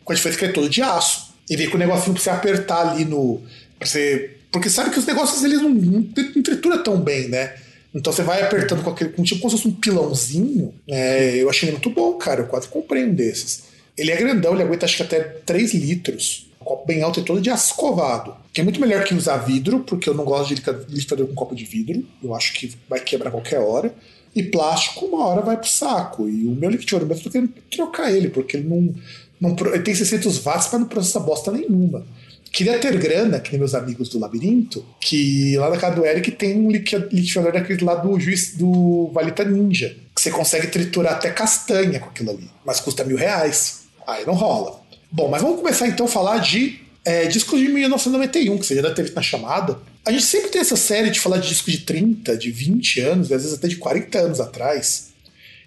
Com 0.05 0.13
a 0.13 0.17
diferença 0.17 0.39
que 0.39 0.45
é 0.47 0.49
todo 0.49 0.69
de 0.69 0.83
aço. 0.83 1.33
E 1.51 1.57
vem 1.57 1.69
com 1.69 1.77
o 1.77 1.79
negocinho 1.79 2.15
pra 2.15 2.23
você 2.23 2.31
apertar 2.31 2.89
ali 2.89 3.05
no. 3.05 3.43
Pra 3.79 3.87
você... 3.87 4.37
Porque 4.51 4.71
sabe 4.71 4.91
que 4.91 4.99
os 4.99 5.07
negócios 5.07 5.43
eles 5.45 5.61
não, 5.61 5.71
não, 5.71 6.01
não 6.01 6.43
tritura 6.43 6.79
tão 6.79 6.99
bem, 6.99 7.29
né? 7.29 7.55
Então 7.95 8.13
você 8.13 8.23
vai 8.23 8.43
apertando 8.43 8.83
com 8.83 8.91
aquele. 8.91 9.11
Com, 9.11 9.23
tipo 9.23 9.41
como 9.41 9.51
se 9.51 9.57
fosse 9.57 9.69
um 9.69 9.79
pilãozinho. 9.79 10.75
É, 10.89 11.37
eu 11.37 11.51
achei 11.51 11.71
muito 11.71 11.91
bom, 11.91 12.15
cara. 12.15 12.43
Eu 12.43 12.47
quase 12.47 12.69
comprei 12.69 13.05
um 13.05 13.15
desses. 13.15 13.65
Ele 13.97 14.11
é 14.11 14.17
grandão, 14.17 14.55
ele 14.55 14.63
aguenta 14.63 14.87
acho 14.87 14.97
que 14.97 15.03
até 15.03 15.21
3 15.21 15.75
litros. 15.75 16.51
Um 16.61 16.65
copo 16.65 16.87
bem 16.87 17.03
alto 17.03 17.21
e 17.21 17.25
todo 17.25 17.41
de 17.41 17.51
escovado. 17.51 18.35
Que 18.53 18.61
é 18.61 18.65
muito 18.65 18.81
melhor 18.81 19.05
que 19.05 19.15
usar 19.15 19.39
vidro, 19.39 19.81
porque 19.81 20.09
eu 20.09 20.15
não 20.15 20.25
gosto 20.25 20.49
de 20.49 20.55
liquidificador 20.55 21.27
com 21.27 21.35
copo 21.35 21.55
de 21.55 21.65
vidro. 21.65 22.05
Eu 22.23 22.35
acho 22.35 22.53
que 22.55 22.73
vai 22.89 23.01
quebrar 23.01 23.31
qualquer 23.31 23.59
hora. 23.59 23.95
E 24.35 24.43
plástico, 24.43 25.07
uma 25.07 25.27
hora 25.27 25.43
vai 25.43 25.57
pro 25.57 25.69
saco. 25.69 26.29
E 26.29 26.47
o 26.47 26.53
meu 26.53 26.71
liquidificador 26.71 27.17
eu 27.17 27.23
tô 27.23 27.31
querendo 27.31 27.53
trocar 27.71 28.11
ele, 28.11 28.29
porque 28.29 28.57
ele 28.57 28.69
não. 28.69 28.95
não 29.41 29.57
ele 29.73 29.83
tem 29.83 29.95
600 29.95 30.39
watts, 30.39 30.69
mas 30.73 30.81
não 30.81 30.89
processa 30.89 31.21
bosta 31.21 31.51
nenhuma. 31.51 32.07
Queria 32.53 32.79
ter 32.79 32.99
grana, 32.99 33.41
que 33.41 33.51
nem 33.51 33.59
meus 33.59 33.75
amigos 33.75 34.11
do 34.11 34.19
Labirinto, 34.19 34.85
que 35.01 35.57
lá 35.57 35.71
na 35.71 35.79
casa 35.79 35.97
do 35.97 36.05
Eric 36.05 36.33
tem 36.33 36.59
um 36.59 36.71
liquidificador 36.71 37.51
daquele 37.51 37.83
lá 37.83 37.95
do 37.95 38.21
juiz 38.21 38.55
do 38.55 39.11
Valita 39.15 39.43
Ninja, 39.43 39.97
que 40.15 40.21
você 40.21 40.31
consegue 40.31 40.67
triturar 40.67 41.15
até 41.15 41.31
castanha 41.31 41.99
com 41.99 42.11
aquilo 42.11 42.31
ali, 42.31 42.51
mas 42.63 42.79
custa 42.79 43.05
mil 43.05 43.17
reais. 43.17 43.82
Aí 44.07 44.27
não 44.27 44.35
rola. 44.35 44.81
Bom, 45.11 45.29
mas 45.29 45.43
vamos 45.43 45.59
começar 45.59 45.87
então 45.87 46.07
a 46.07 46.09
falar 46.09 46.39
de 46.39 46.81
é, 47.05 47.27
discos 47.27 47.61
de 47.61 47.69
1991, 47.69 48.59
que 48.59 48.67
você 48.67 48.77
já 48.77 48.83
deve 48.83 48.95
ter 48.95 49.03
visto 49.03 49.15
na 49.15 49.23
chamada. 49.23 49.79
A 50.05 50.11
gente 50.11 50.25
sempre 50.25 50.51
tem 50.51 50.61
essa 50.61 50.77
série 50.77 51.11
de 51.11 51.21
falar 51.21 51.39
de 51.39 51.49
discos 51.49 51.73
de 51.73 51.81
30, 51.81 52.37
de 52.37 52.51
20 52.51 53.01
anos, 53.01 53.33
às 53.33 53.43
vezes 53.43 53.59
até 53.59 53.69
de 53.69 53.77
40 53.77 54.19
anos 54.19 54.41
atrás. 54.41 55.13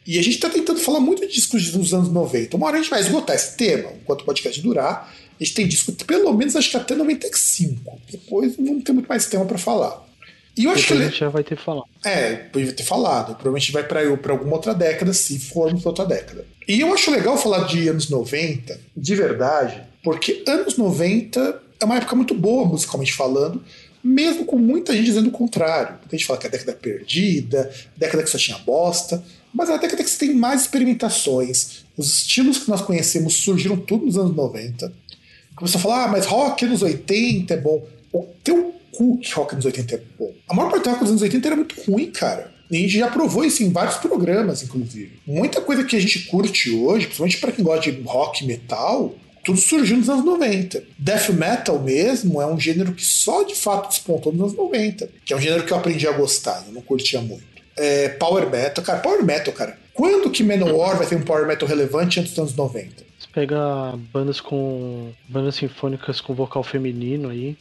E 0.05 0.19
a 0.19 0.23
gente 0.23 0.35
está 0.35 0.49
tentando 0.49 0.79
falar 0.79 0.99
muito 0.99 1.25
de 1.25 1.33
discos 1.33 1.71
dos 1.71 1.93
anos 1.93 2.11
90. 2.11 2.55
Uma 2.57 2.67
hora 2.67 2.77
a 2.77 2.81
gente 2.81 2.89
vai 2.89 3.01
esgotar 3.01 3.35
esse 3.35 3.57
tema, 3.57 3.91
enquanto 4.01 4.21
o 4.21 4.25
podcast 4.25 4.61
durar. 4.61 5.11
A 5.39 5.43
gente 5.43 5.53
tem 5.53 5.67
disco 5.67 5.91
pelo 5.91 6.31
menos 6.33 6.55
acho 6.55 6.69
que 6.69 6.77
até 6.77 6.95
95. 6.95 7.99
Depois 8.11 8.57
não 8.57 8.79
ter 8.79 8.93
muito 8.93 9.07
mais 9.07 9.25
tema 9.25 9.45
para 9.45 9.57
falar. 9.57 10.05
E 10.57 10.65
eu 10.65 10.71
acho 10.71 10.87
que. 10.87 10.93
A 10.93 10.97
gente 10.97 11.19
já 11.19 11.29
vai 11.29 11.43
ter 11.43 11.57
falado. 11.57 11.85
É, 12.03 12.35
podia 12.35 12.73
ter 12.73 12.83
falado. 12.83 13.35
Provavelmente 13.35 13.71
vai 13.71 13.83
para 13.83 14.01
alguma 14.31 14.53
outra 14.53 14.73
década, 14.73 15.13
se 15.13 15.37
formos 15.39 15.85
outra 15.85 16.05
década. 16.05 16.45
E 16.67 16.79
eu 16.79 16.93
acho 16.93 17.11
legal 17.11 17.37
falar 17.37 17.65
de 17.67 17.87
anos 17.87 18.09
90, 18.09 18.79
de 18.95 19.15
verdade, 19.15 19.83
porque 20.03 20.43
anos 20.47 20.77
90 20.77 21.61
é 21.79 21.85
uma 21.85 21.97
época 21.97 22.15
muito 22.15 22.33
boa, 22.33 22.65
musicalmente 22.65 23.13
falando, 23.13 23.63
mesmo 24.03 24.45
com 24.45 24.57
muita 24.57 24.93
gente 24.93 25.05
dizendo 25.05 25.27
o 25.27 25.31
contrário. 25.31 25.97
Muita 25.99 26.17
gente 26.17 26.25
fala 26.25 26.39
que 26.39 26.47
é 26.47 26.49
a 26.49 26.51
década 26.51 26.73
perdida, 26.73 27.71
década 27.97 28.23
que 28.23 28.29
só 28.29 28.37
tinha 28.37 28.57
bosta, 28.59 29.23
mas 29.53 29.69
é 29.69 29.73
a 29.73 29.77
década 29.77 30.03
que 30.03 30.09
você 30.09 30.25
tem 30.25 30.33
mais 30.33 30.61
experimentações. 30.61 31.85
Os 31.97 32.17
estilos 32.17 32.57
que 32.57 32.69
nós 32.69 32.81
conhecemos 32.81 33.35
surgiram 33.35 33.77
tudo 33.77 34.05
nos 34.05 34.17
anos 34.17 34.35
90. 34.35 34.91
Começou 35.55 35.79
a 35.79 35.81
falar, 35.81 36.03
ah, 36.03 36.07
mas 36.07 36.25
rock 36.25 36.65
nos 36.65 36.81
80 36.81 37.53
é 37.53 37.57
bom. 37.57 37.87
O 38.11 38.23
teu 38.43 38.75
cu 38.95 39.17
que 39.17 39.31
rock 39.33 39.55
nos 39.55 39.65
80 39.65 39.95
é 39.95 40.01
bom. 40.17 40.33
A 40.47 40.53
maior 40.53 40.71
parte 40.71 40.83
do 40.83 40.89
rock 40.89 41.01
dos 41.01 41.09
anos 41.09 41.21
80 41.21 41.47
era 41.47 41.55
muito 41.55 41.75
ruim, 41.81 42.11
cara. 42.11 42.53
E 42.69 42.77
a 42.77 42.79
gente 42.79 42.97
já 42.97 43.09
provou 43.09 43.45
isso 43.45 43.63
em 43.63 43.71
vários 43.71 43.97
programas, 43.97 44.63
inclusive. 44.63 45.19
Muita 45.25 45.61
coisa 45.61 45.83
que 45.83 45.95
a 45.95 45.99
gente 45.99 46.19
curte 46.25 46.71
hoje, 46.71 47.05
principalmente 47.05 47.37
para 47.37 47.51
quem 47.51 47.63
gosta 47.63 47.91
de 47.91 48.01
rock 48.01 48.43
e 48.43 48.47
metal, 48.47 49.13
tudo 49.43 49.59
surgiu 49.59 49.97
nos 49.97 50.09
anos 50.09 50.25
90. 50.25 50.83
Death 50.97 51.29
metal 51.29 51.79
mesmo 51.79 52.41
é 52.41 52.47
um 52.47 52.59
gênero 52.59 52.93
que 52.93 53.05
só 53.05 53.43
de 53.43 53.53
fato 53.53 53.89
despontou 53.89 54.33
nos 54.33 54.41
anos 54.41 54.55
90. 54.55 55.09
Que 55.23 55.33
é 55.33 55.37
um 55.37 55.41
gênero 55.41 55.63
que 55.63 55.71
eu 55.71 55.77
aprendi 55.77 56.07
a 56.07 56.11
gostar, 56.11 56.63
eu 56.67 56.73
não 56.73 56.81
curtia 56.81 57.21
muito. 57.21 57.43
É, 57.77 58.09
power 58.09 58.49
metal, 58.49 58.83
cara, 58.83 58.99
power 58.99 59.23
metal, 59.23 59.53
cara. 59.53 59.77
Quando 59.93 60.29
que 60.29 60.43
Manowar 60.43 60.97
vai 60.97 61.07
ter 61.07 61.15
um 61.15 61.21
power 61.21 61.45
metal 61.45 61.67
relevante 61.67 62.19
antes 62.19 62.31
dos 62.31 62.39
anos 62.39 62.55
90? 62.55 63.05
Você 63.17 63.27
pega 63.31 63.97
bandas 64.11 64.41
com. 64.41 65.11
bandas 65.29 65.55
sinfônicas 65.55 66.19
com 66.19 66.33
vocal 66.33 66.63
feminino 66.63 67.29
aí. 67.29 67.55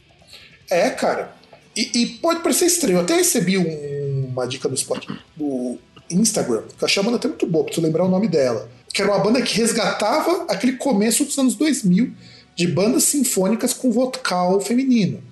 É, 0.71 0.91
cara. 0.91 1.35
E, 1.77 2.03
e 2.03 2.07
pode 2.19 2.41
parecer 2.41 2.67
estranho. 2.67 2.99
Eu 2.99 3.03
até 3.03 3.17
recebi 3.17 3.59
um, 3.59 4.29
uma 4.29 4.47
dica 4.47 4.69
do 4.69 4.75
Spot 4.75 5.07
do 5.37 5.79
Instagram, 6.11 6.63
que 6.77 6.83
eu 6.83 6.87
achei 6.87 7.01
uma 7.01 7.07
banda 7.07 7.19
até 7.19 7.29
muito 7.29 7.47
boa, 7.47 7.65
preciso 7.65 7.87
lembrar 7.87 8.05
o 8.05 8.09
nome 8.09 8.29
dela. 8.29 8.69
Que 8.93 9.03
era 9.03 9.11
uma 9.11 9.23
banda 9.23 9.43
que 9.43 9.57
resgatava 9.57 10.47
aquele 10.49 10.75
começo 10.75 11.25
dos 11.25 11.37
anos 11.39 11.55
2000, 11.55 12.13
de 12.55 12.69
bandas 12.69 13.05
sinfônicas 13.05 13.73
com 13.73 13.91
vocal 13.91 14.61
feminino. 14.61 15.23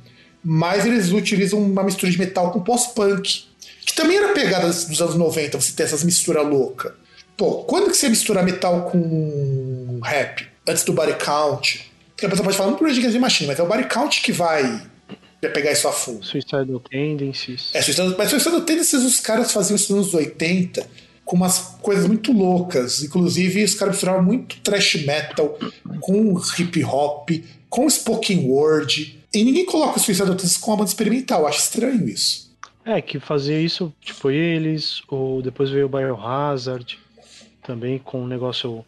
Mas 0.42 0.84
eles 0.84 1.12
utilizam 1.12 1.60
uma 1.60 1.84
mistura 1.84 2.10
de 2.10 2.18
metal 2.18 2.50
com 2.50 2.60
pós-punk, 2.60 3.44
que 3.86 3.94
também 3.94 4.16
era 4.16 4.32
pegada 4.32 4.66
dos 4.66 5.00
anos 5.00 5.14
90, 5.14 5.60
você 5.60 5.72
ter 5.72 5.84
essas 5.84 6.02
misturas 6.02 6.44
loucas. 6.44 6.92
Pô, 7.36 7.64
quando 7.64 7.90
que 7.90 7.96
você 7.96 8.08
mistura 8.08 8.42
metal 8.42 8.90
com 8.90 10.00
rap? 10.02 10.48
Antes 10.66 10.84
do 10.84 10.92
body 10.92 11.14
count? 11.14 11.92
Porque 12.10 12.26
a 12.26 12.28
pessoa 12.28 12.44
pode 12.44 12.56
falar 12.56 12.70
muito 12.70 12.78
por 12.80 12.88
Rage 12.88 13.00
the 13.00 13.18
Machine, 13.18 13.48
mas 13.48 13.58
é 13.58 13.62
o 13.62 13.66
body 13.66 13.84
count 13.84 14.20
que 14.20 14.32
vai 14.32 14.82
pegar 15.50 15.72
isso 15.72 15.88
a 15.88 15.92
fundo. 15.92 16.24
Suicidal 16.24 16.80
Tendencies. 16.80 17.70
É, 17.74 17.82
Suicidal, 17.82 18.14
mas 18.16 18.30
Suicidal 18.30 18.60
Tendencies 18.60 19.02
os 19.02 19.20
caras 19.20 19.52
faziam 19.52 19.76
isso 19.76 19.94
nos 19.94 20.08
anos 20.08 20.14
80 20.14 20.86
com 21.24 21.36
umas 21.36 21.76
coisas 21.80 22.06
muito 22.06 22.32
loucas. 22.32 23.02
Inclusive, 23.02 23.64
os 23.64 23.74
caras 23.74 23.94
misturavam 23.94 24.22
muito 24.22 24.60
thrash 24.60 25.04
metal 25.04 25.58
com 26.00 26.40
hip 26.58 26.84
hop, 26.84 27.30
com 27.68 27.88
spoken 27.88 28.48
word. 28.48 29.18
E 29.32 29.44
ninguém 29.44 29.64
coloca 29.64 29.98
o 29.98 30.00
Suicidal 30.00 30.34
Tendencies 30.34 30.58
com 30.58 30.70
uma 30.70 30.78
banda 30.78 30.90
experimental. 30.90 31.46
Acho 31.46 31.60
estranho 31.60 32.08
isso. 32.08 32.52
É, 32.84 33.00
que 33.00 33.20
fazia 33.20 33.60
isso, 33.60 33.92
tipo, 34.00 34.30
eles, 34.30 35.02
ou 35.06 35.40
depois 35.40 35.70
veio 35.70 35.86
o 35.86 35.88
Biohazard, 35.88 36.98
também 37.62 37.98
com 37.98 38.22
um 38.22 38.26
negócio, 38.26 38.84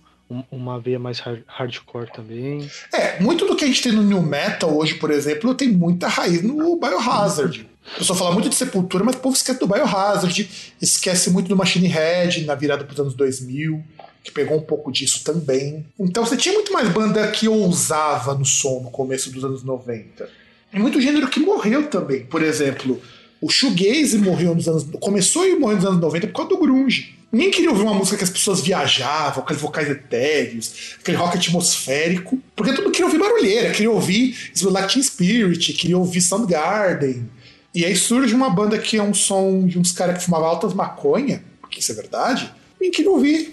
uma 0.51 0.81
veia 0.81 0.99
mais 0.99 1.19
hard, 1.19 1.43
hardcore 1.47 2.11
também. 2.13 2.69
É, 2.93 3.21
muito 3.21 3.47
do 3.47 3.55
que 3.55 3.65
a 3.65 3.67
gente 3.67 3.83
tem 3.83 3.93
no 3.93 4.03
New 4.03 4.23
Metal 4.23 4.75
hoje, 4.75 4.95
por 4.95 5.11
exemplo, 5.11 5.55
tem 5.55 5.69
muita 5.69 6.09
raiz 6.09 6.43
no 6.43 6.77
Biohazard. 6.77 7.69
O 7.95 7.99
pessoal 7.99 8.19
fala 8.19 8.33
muito 8.33 8.49
de 8.49 8.55
Sepultura, 8.55 9.05
mas 9.05 9.15
o 9.15 9.19
povo 9.19 9.37
esquece 9.37 9.61
do 9.61 9.67
Biohazard, 9.67 10.75
esquece 10.81 11.31
muito 11.31 11.49
do 11.49 11.57
Machine 11.57 11.87
Head 11.87 12.45
na 12.45 12.55
virada 12.55 12.85
para 12.85 12.95
os 12.95 13.01
anos 13.01 13.15
2000, 13.15 13.85
que 14.23 14.33
pegou 14.33 14.57
um 14.57 14.63
pouco 14.63 14.91
disso 14.91 15.23
também. 15.23 15.85
Então 16.01 16.25
você 16.25 16.37
tinha 16.37 16.55
muito 16.55 16.73
mais 16.73 16.89
banda 16.89 17.31
que 17.31 17.47
ousava 17.47 18.35
no 18.35 18.45
som 18.45 18.81
no 18.81 18.91
começo 18.91 19.31
dos 19.31 19.45
anos 19.45 19.63
90. 19.63 20.29
E 20.73 20.79
muito 20.79 21.01
gênero 21.01 21.29
que 21.29 21.39
morreu 21.39 21.87
também. 21.89 22.25
Por 22.25 22.43
exemplo, 22.43 23.01
o 23.41 23.51
shoegaze 23.51 24.17
morreu 24.19 24.55
nos 24.55 24.67
anos 24.67 24.87
começou 24.99 25.47
e 25.47 25.55
morreu 25.55 25.77
nos 25.77 25.85
anos 25.85 26.01
90 26.01 26.27
por 26.29 26.33
causa 26.33 26.49
do 26.49 26.59
grunge. 26.59 27.15
Ninguém 27.35 27.51
queria 27.51 27.71
ouvir 27.71 27.83
uma 27.83 27.95
música 27.95 28.17
que 28.17 28.23
as 28.23 28.31
pessoas 28.31 28.61
viajavam, 28.61 29.43
aqueles 29.43 29.61
vocais 29.61 29.91
etéreos, 29.91 30.95
aquele 31.01 31.17
rock 31.17 31.37
atmosférico, 31.37 32.39
porque 32.55 32.73
todo 32.73 32.85
mundo 32.85 32.93
queria 32.93 33.07
ouvir 33.07 33.19
barulheira, 33.19 33.73
queria 33.73 33.91
ouvir 33.91 34.53
Latin 34.63 35.03
Spirit, 35.03 35.73
queria 35.73 35.99
ouvir 35.99 36.21
Soundgarden. 36.21 37.29
E 37.75 37.85
aí 37.85 37.97
surge 37.97 38.33
uma 38.33 38.49
banda 38.49 38.79
que 38.79 38.99
é 38.99 39.03
um 39.03 39.13
som 39.13 39.67
de 39.67 39.81
uns 39.81 39.91
caras 39.91 40.19
que 40.19 40.25
fumavam 40.25 40.47
altas 40.47 40.73
maconha, 40.73 41.43
porque 41.61 41.81
isso 41.81 41.91
é 41.91 41.95
verdade, 41.97 42.55
ninguém 42.81 42.93
queria 42.93 43.11
ouvir. 43.11 43.53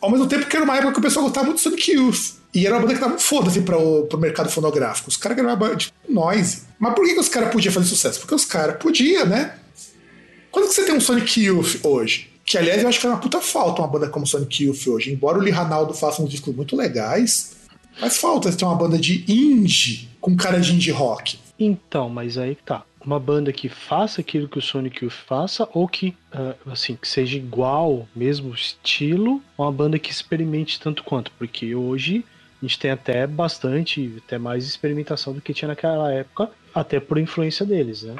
Ao 0.00 0.10
mesmo 0.10 0.26
tempo 0.26 0.46
que 0.46 0.56
era 0.56 0.64
uma 0.64 0.76
época 0.76 0.94
que 0.94 0.98
o 0.98 1.02
pessoal 1.02 1.24
gostava 1.24 1.46
muito 1.46 1.58
de 1.58 1.62
Sonic 1.62 1.92
Youth. 1.92 2.42
E 2.52 2.66
era 2.66 2.74
uma 2.74 2.82
banda 2.82 2.94
que 2.94 3.00
dava 3.00 3.14
um 3.14 3.18
foda-se 3.20 3.60
pro, 3.60 4.04
pro 4.06 4.18
mercado 4.18 4.50
fonográfico. 4.50 5.08
Os 5.08 5.16
caras 5.16 5.38
gravavam 5.38 5.76
tipo 5.76 5.94
noise. 6.08 6.62
Mas 6.76 6.92
por 6.92 7.06
que, 7.06 7.14
que 7.14 7.20
os 7.20 7.28
caras 7.28 7.52
podiam 7.52 7.72
fazer 7.72 7.86
sucesso? 7.86 8.18
Porque 8.18 8.34
os 8.34 8.44
caras 8.44 8.78
podiam, 8.82 9.26
né? 9.26 9.54
Quando 10.50 10.66
que 10.66 10.74
você 10.74 10.84
tem 10.84 10.96
um 10.96 11.00
Sonic 11.00 11.40
Youth 11.40 11.78
hoje? 11.84 12.31
Que, 12.44 12.58
aliás, 12.58 12.82
eu 12.82 12.88
acho 12.88 13.00
que 13.00 13.06
é 13.06 13.08
uma 13.10 13.20
puta 13.20 13.40
falta 13.40 13.82
uma 13.82 13.88
banda 13.88 14.08
como 14.08 14.26
Sonic 14.26 14.64
Youth 14.64 14.86
hoje. 14.86 15.12
Embora 15.12 15.38
o 15.38 15.40
Lee 15.40 15.52
Ranaldo 15.52 15.94
faça 15.94 16.22
uns 16.22 16.30
discos 16.30 16.54
muito 16.54 16.76
legais, 16.76 17.56
mas 18.00 18.16
falta 18.16 18.52
ter 18.52 18.64
uma 18.64 18.74
banda 18.74 18.98
de 18.98 19.24
indie 19.28 20.08
com 20.20 20.36
cara 20.36 20.60
de 20.60 20.74
indie 20.74 20.90
rock. 20.90 21.38
Então, 21.58 22.08
mas 22.08 22.38
aí 22.38 22.56
tá. 22.64 22.82
Uma 23.04 23.18
banda 23.18 23.52
que 23.52 23.68
faça 23.68 24.20
aquilo 24.20 24.48
que 24.48 24.58
o 24.58 24.62
Sonic 24.62 25.04
Youth 25.04 25.12
faça, 25.26 25.68
ou 25.72 25.88
que, 25.88 26.14
uh, 26.32 26.70
assim, 26.70 26.94
que 26.94 27.08
seja 27.08 27.36
igual, 27.36 28.06
mesmo 28.14 28.54
estilo, 28.54 29.42
uma 29.58 29.72
banda 29.72 29.98
que 29.98 30.10
experimente 30.10 30.80
tanto 30.80 31.02
quanto. 31.02 31.32
Porque 31.32 31.74
hoje 31.74 32.24
a 32.62 32.64
gente 32.64 32.78
tem 32.78 32.92
até 32.92 33.26
bastante, 33.26 34.22
até 34.24 34.38
mais 34.38 34.64
experimentação 34.64 35.32
do 35.32 35.40
que 35.40 35.52
tinha 35.52 35.68
naquela 35.68 36.12
época, 36.12 36.48
até 36.72 37.00
por 37.00 37.18
influência 37.18 37.66
deles, 37.66 38.04
né? 38.04 38.14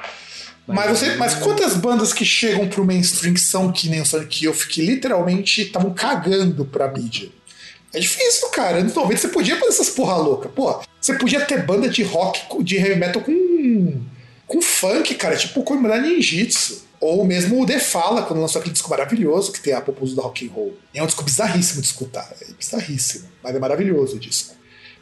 Mas, 0.72 0.98
você, 0.98 1.14
mas 1.16 1.34
quantas 1.34 1.76
bandas 1.76 2.12
que 2.12 2.24
chegam 2.24 2.68
pro 2.68 2.84
mainstream 2.84 3.34
que 3.34 3.40
são 3.40 3.70
que 3.70 3.88
nem 3.88 4.00
o 4.00 4.06
Sonic 4.06 4.44
Youth, 4.44 4.66
que 4.68 4.80
literalmente 4.80 5.62
estavam 5.62 5.92
cagando 5.92 6.64
pra 6.64 6.88
mídia? 6.88 7.28
É 7.92 8.00
difícil, 8.00 8.48
cara. 8.48 8.78
Anos 8.78 8.94
90 8.94 9.20
você 9.20 9.28
podia 9.28 9.56
fazer 9.56 9.70
essas 9.70 9.90
porra 9.90 10.16
louca. 10.16 10.48
Pô, 10.48 10.80
você 11.00 11.14
podia 11.14 11.44
ter 11.44 11.64
banda 11.64 11.88
de 11.88 12.02
rock, 12.02 12.40
de 12.62 12.76
heavy 12.76 12.96
metal 12.96 13.20
com, 13.20 14.00
com 14.46 14.62
funk, 14.62 15.14
cara, 15.14 15.36
tipo 15.36 15.62
Comunidade 15.62 16.08
Ninjitsu. 16.08 16.90
Ou 17.00 17.24
mesmo 17.24 17.60
o 17.60 17.66
The 17.66 17.80
Fala, 17.80 18.22
quando 18.22 18.40
lançou 18.40 18.60
aquele 18.60 18.72
disco 18.72 18.88
maravilhoso 18.88 19.52
que 19.52 19.60
tem 19.60 19.72
a 19.72 19.80
propósito 19.80 20.16
do 20.16 20.22
rock 20.22 20.46
and 20.46 20.52
roll. 20.52 20.78
É 20.94 21.02
um 21.02 21.06
disco 21.06 21.24
bizarríssimo 21.24 21.80
de 21.80 21.88
escutar. 21.88 22.32
É 22.40 22.52
bizarríssimo. 22.52 23.28
Mas 23.42 23.56
é 23.56 23.58
maravilhoso 23.58 24.16
o 24.16 24.20
disco. 24.20 24.54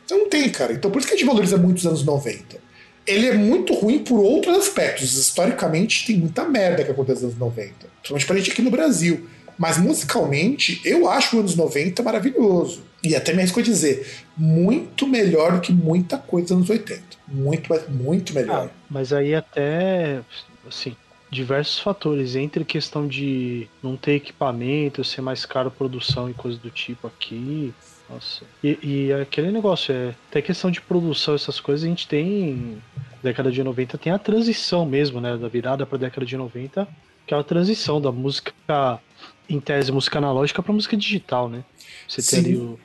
Então 0.05 0.19
não 0.19 0.29
tem, 0.29 0.49
cara. 0.49 0.73
Então 0.73 0.91
por 0.91 0.99
isso 0.99 1.07
que 1.07 1.15
a 1.15 1.17
gente 1.17 1.27
valoriza 1.27 1.59
muito 1.59 1.77
os 1.77 1.87
anos 1.87 2.03
90. 2.03 2.70
Ele 3.07 3.27
é 3.27 3.35
muito 3.35 3.75
ruim 3.75 4.01
por 4.01 4.21
outros 4.21 4.57
aspectos. 4.57 5.17
Historicamente, 5.17 6.07
tem 6.07 6.17
muita 6.17 6.45
merda 6.45 6.85
que 6.85 6.91
acontece 6.91 7.25
nos 7.25 7.33
anos 7.33 7.39
90. 7.39 7.73
Principalmente 8.03 8.27
pra 8.27 8.37
gente 8.37 8.51
aqui 8.53 8.63
no 8.63 8.71
Brasil. 8.71 9.29
Mas 9.59 9.77
musicalmente, 9.77 10.81
eu 10.85 11.09
acho 11.09 11.37
os 11.37 11.41
anos 11.41 11.57
90 11.57 12.03
maravilhoso. 12.03 12.83
E 13.03 13.17
até 13.17 13.33
me 13.33 13.41
arrisco 13.41 13.61
a 13.61 13.63
dizer, 13.63 14.07
muito 14.37 15.07
melhor 15.07 15.53
do 15.53 15.61
que 15.61 15.73
muita 15.73 16.19
coisa 16.19 16.49
dos 16.49 16.57
anos 16.57 16.71
80. 16.71 17.03
Muito, 17.29 17.69
muito 17.91 18.35
melhor. 18.35 18.69
Ah, 18.71 18.75
mas 18.89 19.13
aí 19.13 19.35
até, 19.35 20.21
assim, 20.67 20.97
diversos 21.31 21.79
fatores, 21.79 22.35
entre 22.37 22.65
questão 22.65 23.07
de 23.07 23.69
não 23.83 23.97
ter 23.97 24.13
equipamento, 24.13 25.05
ser 25.05 25.21
mais 25.21 25.47
caro 25.47 25.71
produção 25.71 26.29
e 26.29 26.35
coisas 26.35 26.61
do 26.61 26.71
tipo 26.71 27.07
aqui. 27.07 27.73
Nossa. 28.11 28.45
E, 28.63 28.79
e 28.83 29.13
aquele 29.13 29.53
negócio, 29.53 29.95
é, 29.95 30.15
até 30.29 30.43
questão 30.43 30.71
de 30.71 30.81
produção, 30.81 31.35
essas 31.35 31.61
coisas, 31.61 31.85
a 31.85 31.89
gente 31.89 32.09
tem. 32.09 32.83
Década 33.23 33.53
de 33.53 33.63
90 33.63 33.99
tem 33.99 34.11
a 34.13 34.19
transição 34.19 34.87
mesmo, 34.87 35.21
né? 35.21 35.37
Da 35.37 35.47
virada 35.47 35.85
pra 35.85 35.99
década 35.99 36.25
de 36.25 36.37
90, 36.39 36.89
que 37.27 37.35
é 37.35 37.37
a 37.37 37.43
transição 37.43 38.01
da 38.01 38.11
música, 38.11 38.53
em 39.47 39.61
tese, 39.61 39.93
música 39.93 40.19
analógica 40.19 40.63
pra 40.63 40.73
música 40.73 40.97
digital, 40.97 41.49
né? 41.49 41.63
Você 42.09 42.23
tem 42.23 42.55
ali 42.55 42.57
o, 42.57 42.79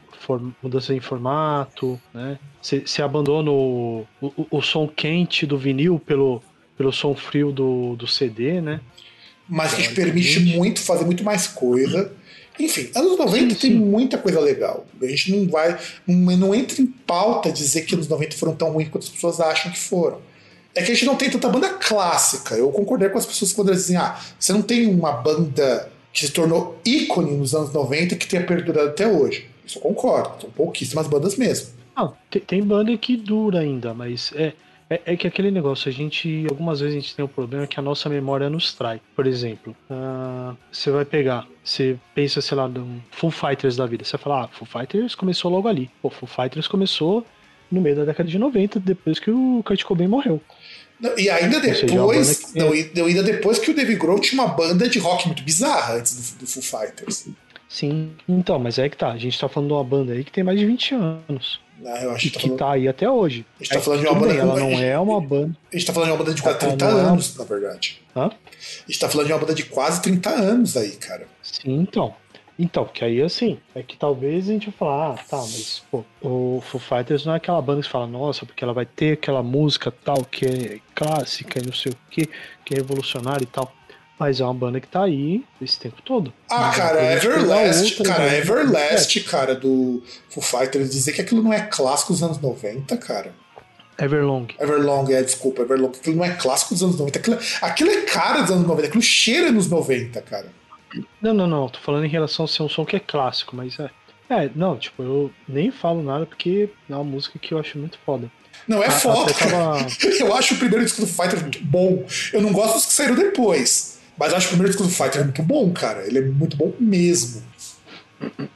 mudança 0.62 0.94
em 0.94 1.00
formato, 1.00 2.00
né? 2.14 2.38
Você, 2.62 2.82
você 2.82 3.02
abandona 3.02 3.50
o, 3.50 4.06
o, 4.22 4.48
o 4.52 4.62
som 4.62 4.88
quente 4.88 5.46
do 5.46 5.58
vinil 5.58 6.00
pelo, 6.00 6.44
pelo 6.78 6.92
som 6.92 7.16
frio 7.16 7.52
do, 7.52 7.96
do 7.96 8.06
CD, 8.06 8.60
né? 8.60 8.82
Mas 9.48 9.74
que 9.74 9.84
te 9.84 9.94
permite 9.94 10.40
muito 10.40 10.82
fazer 10.82 11.06
muito 11.06 11.24
mais 11.24 11.48
coisa. 11.48 12.12
Enfim, 12.60 12.90
anos 12.96 13.18
90 13.18 13.54
sim, 13.54 13.60
tem 13.60 13.72
sim. 13.72 13.78
muita 13.78 14.18
coisa 14.18 14.40
legal. 14.40 14.86
A 15.02 15.06
gente 15.08 15.36
não 15.36 15.48
vai. 15.48 15.78
Não, 16.08 16.38
não 16.38 16.56
entra 16.56 16.82
em 16.82 16.86
pauta 16.86 17.52
dizer 17.52 17.82
que 17.82 17.96
anos 17.96 18.08
90 18.08 18.36
foram 18.36 18.56
tão 18.56 18.72
ruins 18.72 18.90
quanto 18.90 19.04
as 19.04 19.10
pessoas 19.10 19.40
acham 19.40 19.72
que 19.72 19.80
foram. 19.80 20.20
É 20.74 20.82
que 20.82 20.92
a 20.92 20.94
gente 20.94 21.06
não 21.06 21.16
tem 21.16 21.30
tanta 21.30 21.48
banda 21.50 21.70
clássica. 21.70 22.56
Eu 22.56 22.70
concordei 22.70 23.10
com 23.10 23.18
as 23.18 23.26
pessoas 23.26 23.52
quando 23.52 23.70
elas 23.70 23.82
dizem: 23.82 23.98
ah, 23.98 24.20
você 24.40 24.54
não 24.54 24.62
tem 24.62 24.88
uma 24.88 25.12
banda 25.12 25.90
que 26.12 26.26
se 26.26 26.32
tornou 26.32 26.80
ícone 26.86 27.36
nos 27.36 27.54
anos 27.54 27.74
90 27.74 28.16
que 28.16 28.28
tenha 28.28 28.46
perdurado 28.46 28.90
até 28.90 29.08
hoje. 29.08 29.50
Isso 29.66 29.78
eu 29.78 29.82
concordo. 29.82 30.42
São 30.42 30.50
pouquíssimas 30.50 31.08
bandas 31.08 31.36
mesmo. 31.36 31.68
Ah, 31.96 32.12
tem, 32.30 32.42
tem 32.42 32.64
banda 32.64 32.96
que 32.98 33.16
dura 33.18 33.60
ainda, 33.60 33.94
mas 33.94 34.32
é, 34.36 34.54
é, 34.90 35.02
é, 35.06 35.18
que 35.18 35.28
aquele 35.28 35.50
negócio, 35.50 35.90
a 35.90 35.92
gente. 35.92 36.46
Algumas 36.50 36.80
vezes 36.80 36.96
a 36.96 37.00
gente 37.00 37.16
tem 37.16 37.26
um 37.26 37.28
problema 37.28 37.66
que 37.66 37.80
a 37.80 37.84
nossa 37.84 38.08
memória 38.08 38.50
nos 38.50 38.74
trai. 38.74 39.02
Por 39.16 39.26
exemplo, 39.26 39.76
uh, 39.90 40.56
você 40.72 40.92
vai 40.92 41.04
pegar, 41.04 41.48
você 41.64 41.98
pensa, 42.14 42.40
sei 42.40 42.56
lá, 42.56 42.68
no 42.68 43.02
Full 43.12 43.32
Fighters 43.32 43.76
da 43.76 43.86
vida. 43.88 44.04
Você 44.04 44.12
vai 44.16 44.24
falar, 44.24 44.44
ah, 44.44 44.48
Full 44.48 44.68
Fighters 44.68 45.16
começou 45.16 45.52
logo 45.52 45.68
ali. 45.68 45.90
Pô, 46.02 46.10
Full 46.10 46.28
Fighters 46.28 46.68
começou 46.68 47.26
no 47.72 47.82
meio 47.82 47.96
da 47.96 48.06
década 48.06 48.30
de 48.30 48.38
90, 48.38 48.80
depois 48.80 49.20
que 49.20 49.32
o 49.32 49.64
Kurt 49.66 49.84
Cobain 49.84 50.08
morreu. 50.08 50.40
Não, 51.00 51.18
e 51.18 51.30
ainda 51.32 51.60
depois. 51.60 52.28
Seja, 52.28 52.54
que... 52.54 52.96
não, 52.96 53.06
ainda 53.08 53.24
depois 53.24 53.58
que 53.58 53.72
o 53.72 53.76
David 53.76 53.98
Grohl 53.98 54.20
tinha 54.20 54.42
uma 54.42 54.54
banda 54.54 54.88
de 54.88 55.00
rock 55.00 55.26
muito 55.26 55.42
bizarra 55.42 55.96
antes 55.96 56.34
do, 56.34 56.40
do 56.42 56.48
Full 56.48 56.62
Fighters. 56.62 57.28
Sim, 57.68 58.12
então, 58.30 58.60
mas 58.60 58.78
é 58.78 58.88
que 58.88 58.96
tá. 58.96 59.12
A 59.12 59.18
gente 59.18 59.38
tá 59.38 59.50
falando 59.50 59.70
de 59.70 59.74
uma 59.74 59.84
banda 59.84 60.14
aí 60.14 60.24
que 60.24 60.32
tem 60.32 60.44
mais 60.44 60.60
de 60.60 60.66
20 60.66 60.96
anos. 60.96 61.60
Ah, 61.84 62.04
eu 62.04 62.12
acho 62.12 62.28
e 62.28 62.30
que, 62.30 62.36
tá, 62.36 62.42
falando... 62.42 62.58
tá 62.58 62.72
aí 62.72 62.88
até 62.88 63.10
hoje. 63.10 63.46
A 63.60 63.64
gente 63.64 63.74
tá 63.74 63.82
falando 63.82 64.02
de 64.02 64.08
uma 64.08 64.16
banda. 64.16 64.34
Bem, 64.34 64.38
ela 64.38 64.60
não 64.60 64.72
é 64.72 65.00
uma 65.00 65.22
banda. 65.22 65.58
A 65.72 65.76
gente 65.76 65.88
tá 65.88 65.94
falando 65.94 66.10
de 66.10 66.14
uma 66.14 66.24
banda 66.24 66.34
de 66.34 66.42
quase 66.42 66.60
30 66.60 66.86
anos, 66.86 67.36
é... 67.36 67.40
na 67.40 67.46
verdade. 67.46 68.02
Hã? 68.16 68.26
A 68.26 68.92
gente 68.92 69.00
tá 69.00 69.10
falando 69.10 69.28
de 69.28 69.34
uma 69.34 69.40
banda 69.40 69.54
de 69.54 69.66
quase 69.66 70.02
30 70.02 70.30
anos 70.30 70.78
aí, 70.78 70.92
cara. 70.92 71.28
Sim, 71.42 71.80
então. 71.82 72.16
Então, 72.58 72.86
porque 72.86 73.04
aí 73.04 73.22
assim, 73.22 73.60
é 73.74 73.84
que 73.84 73.98
talvez 73.98 74.48
a 74.50 74.54
gente 74.54 74.70
vai 74.70 74.78
falar, 74.78 75.12
ah, 75.12 75.24
tá, 75.30 75.38
mas 75.38 75.84
pô, 75.92 76.06
o 76.22 76.62
Foo 76.62 76.80
Fighters 76.80 77.26
não 77.26 77.34
é 77.34 77.38
aquela 77.38 77.62
banda 77.62 77.82
que 77.82 77.90
fala, 77.90 78.08
nossa, 78.08 78.46
porque 78.46 78.64
ela 78.64 78.74
vai 78.74 78.86
ter 78.86 79.14
aquela 79.14 79.44
música 79.44 79.92
tal 79.92 80.24
que 80.24 80.46
é 80.46 80.80
clássica 80.94 81.60
e 81.60 81.66
não 81.66 81.74
sei 81.74 81.92
o 81.92 81.98
que, 82.10 82.30
que 82.64 82.74
é 82.74 82.78
revolucionária 82.78 83.44
e 83.44 83.48
tal. 83.48 83.74
Mas 84.18 84.40
é 84.40 84.44
uma 84.46 84.54
banda 84.54 84.80
que 84.80 84.88
tá 84.88 85.04
aí 85.04 85.44
esse 85.62 85.78
tempo 85.78 86.02
todo. 86.02 86.32
Ah, 86.50 86.68
Mas 86.68 86.76
cara, 86.78 87.14
Everlast, 87.14 87.98
outra, 88.00 88.14
cara, 88.16 88.30
né? 88.32 88.38
Everlast, 88.38 89.20
cara, 89.26 89.56
do 89.56 90.02
Foo 90.30 90.42
Fighters, 90.42 90.90
dizer 90.92 91.12
que 91.12 91.22
aquilo 91.22 91.44
não 91.44 91.52
é 91.52 91.62
clássico 91.62 92.14
dos 92.14 92.24
anos 92.24 92.40
90, 92.40 92.96
cara. 92.98 93.34
Everlong. 94.00 94.48
Everlong, 94.60 95.12
é, 95.14 95.22
desculpa, 95.24 95.62
Everlong. 95.62 95.92
Aquilo 95.98 96.18
não 96.18 96.26
é 96.26 96.32
clássico 96.32 96.74
dos 96.74 96.84
anos 96.84 96.98
90. 96.98 97.20
Aquilo, 97.20 97.38
aquilo 97.62 97.90
é 97.92 98.02
cara 98.04 98.42
dos 98.42 98.52
anos 98.52 98.68
90, 98.68 98.88
aquilo 98.88 99.04
cheira 99.04 99.52
nos 99.52 99.70
90, 99.70 100.22
cara. 100.22 100.48
Não, 101.22 101.34
não, 101.34 101.48
não. 101.48 101.68
Tô 101.70 101.80
falando 101.80 102.06
em 102.06 102.10
relação 102.10 102.46
a 102.46 102.48
ser 102.48 102.64
um 102.64 102.70
som 102.70 102.86
que 102.86 102.96
é 102.96 103.00
clássico, 103.00 103.56
mas 103.56 103.78
é. 103.80 103.90
É, 104.30 104.50
não, 104.56 104.78
tipo, 104.78 105.04
eu 105.04 105.32
nem 105.48 105.70
falo 105.72 106.02
nada 106.02 106.26
porque 106.26 106.70
é 106.90 106.94
uma 106.96 107.04
música 107.04 107.38
que 107.38 107.54
eu 107.54 107.60
acho 107.60 107.78
muito 107.78 107.98
foda. 108.06 108.30
Não, 108.68 108.82
é 108.82 108.88
A- 108.88 108.92
foda. 108.92 109.32
até 109.32 109.46
tava- 109.50 109.86
Eu 110.20 110.34
acho 110.36 110.56
o 110.56 110.58
primeiro 110.58 110.84
disco 110.84 111.02
do 111.02 111.08
Fighter 111.08 111.40
muito 111.42 111.64
bom. 111.64 112.04
Eu 112.34 112.42
não 112.42 112.52
gosto 112.52 112.74
dos 112.76 112.86
que 112.88 112.94
saíram 112.94 113.16
depois. 113.16 113.95
Mas 114.18 114.34
acho 114.34 114.48
o 114.48 114.50
primeiro 114.50 114.72
disco 114.72 114.84
do 114.84 114.90
Fighter 114.90 115.24
muito 115.24 115.44
bom, 115.44 115.72
cara. 115.74 116.06
Ele 116.06 116.20
é 116.20 116.22
muito 116.22 116.56
bom 116.56 116.74
mesmo. 116.80 117.44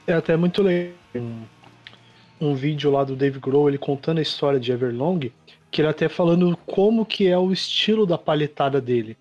É 0.07 0.13
até 0.13 0.35
muito 0.37 0.61
legal. 0.61 0.93
Um, 1.13 1.43
um 2.39 2.55
vídeo 2.55 2.91
lá 2.91 3.03
do 3.03 3.15
Dave 3.15 3.39
Grohl, 3.39 3.67
ele 3.67 3.77
contando 3.77 4.19
a 4.19 4.21
história 4.21 4.59
de 4.59 4.71
Everlong, 4.71 5.31
que 5.71 5.81
ele 5.81 5.89
até 5.89 6.07
falando 6.07 6.57
como 6.65 7.05
que 7.05 7.27
é 7.27 7.37
o 7.37 7.51
estilo 7.51 8.05
da 8.05 8.17
palhetada 8.17 8.79
dele. 8.79 9.17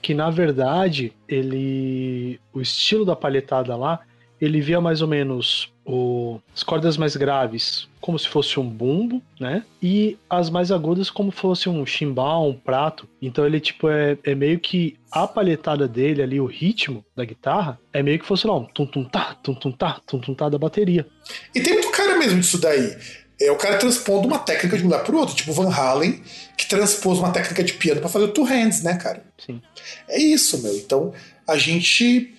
Que 0.00 0.14
na 0.14 0.30
verdade, 0.30 1.12
ele. 1.28 2.40
O 2.52 2.60
estilo 2.60 3.04
da 3.04 3.14
palhetada 3.14 3.76
lá, 3.76 4.00
ele 4.40 4.60
via 4.60 4.80
mais 4.80 5.02
ou 5.02 5.08
menos 5.08 5.71
o, 5.84 6.40
as 6.54 6.62
cordas 6.62 6.96
mais 6.96 7.16
graves 7.16 7.88
como 8.00 8.18
se 8.18 8.28
fosse 8.28 8.58
um 8.58 8.68
bumbo, 8.68 9.22
né? 9.38 9.64
E 9.80 10.18
as 10.28 10.50
mais 10.50 10.72
agudas 10.72 11.08
como 11.08 11.30
fosse 11.30 11.68
um 11.68 11.86
chimbal, 11.86 12.48
um 12.48 12.54
prato. 12.54 13.08
Então 13.20 13.46
ele, 13.46 13.60
tipo, 13.60 13.88
é, 13.88 14.18
é 14.24 14.34
meio 14.34 14.58
que 14.58 14.96
a 15.10 15.26
palhetada 15.26 15.86
dele 15.86 16.20
ali, 16.20 16.40
o 16.40 16.46
ritmo 16.46 17.04
da 17.14 17.24
guitarra, 17.24 17.78
é 17.92 18.02
meio 18.02 18.18
que 18.18 18.26
fosse 18.26 18.46
lá 18.46 18.56
um 18.56 18.64
tum-tum-tá, 18.64 19.36
tum-tum-tá, 19.42 20.00
tum-tum-tá 20.06 20.48
da 20.48 20.58
bateria. 20.58 21.06
E 21.54 21.60
tem 21.60 21.74
muito 21.74 21.92
cara 21.92 22.18
mesmo 22.18 22.40
disso 22.40 22.58
daí. 22.58 22.96
É 23.40 23.50
o 23.50 23.56
cara 23.56 23.76
transpondo 23.76 24.26
uma 24.26 24.38
técnica 24.38 24.76
de 24.76 24.82
um 24.82 24.86
lugar 24.86 25.02
pro 25.04 25.18
outro, 25.18 25.34
tipo 25.34 25.50
o 25.50 25.54
Van 25.54 25.72
Halen, 25.72 26.22
que 26.56 26.68
transpôs 26.68 27.18
uma 27.18 27.32
técnica 27.32 27.62
de 27.64 27.72
piano 27.72 28.00
pra 28.00 28.08
fazer 28.08 28.26
o 28.26 28.28
Two 28.28 28.44
Hands, 28.44 28.82
né, 28.82 28.94
cara? 28.94 29.24
Sim. 29.38 29.60
É 30.08 30.20
isso, 30.20 30.62
meu. 30.62 30.76
Então, 30.76 31.12
a 31.46 31.56
gente. 31.56 32.34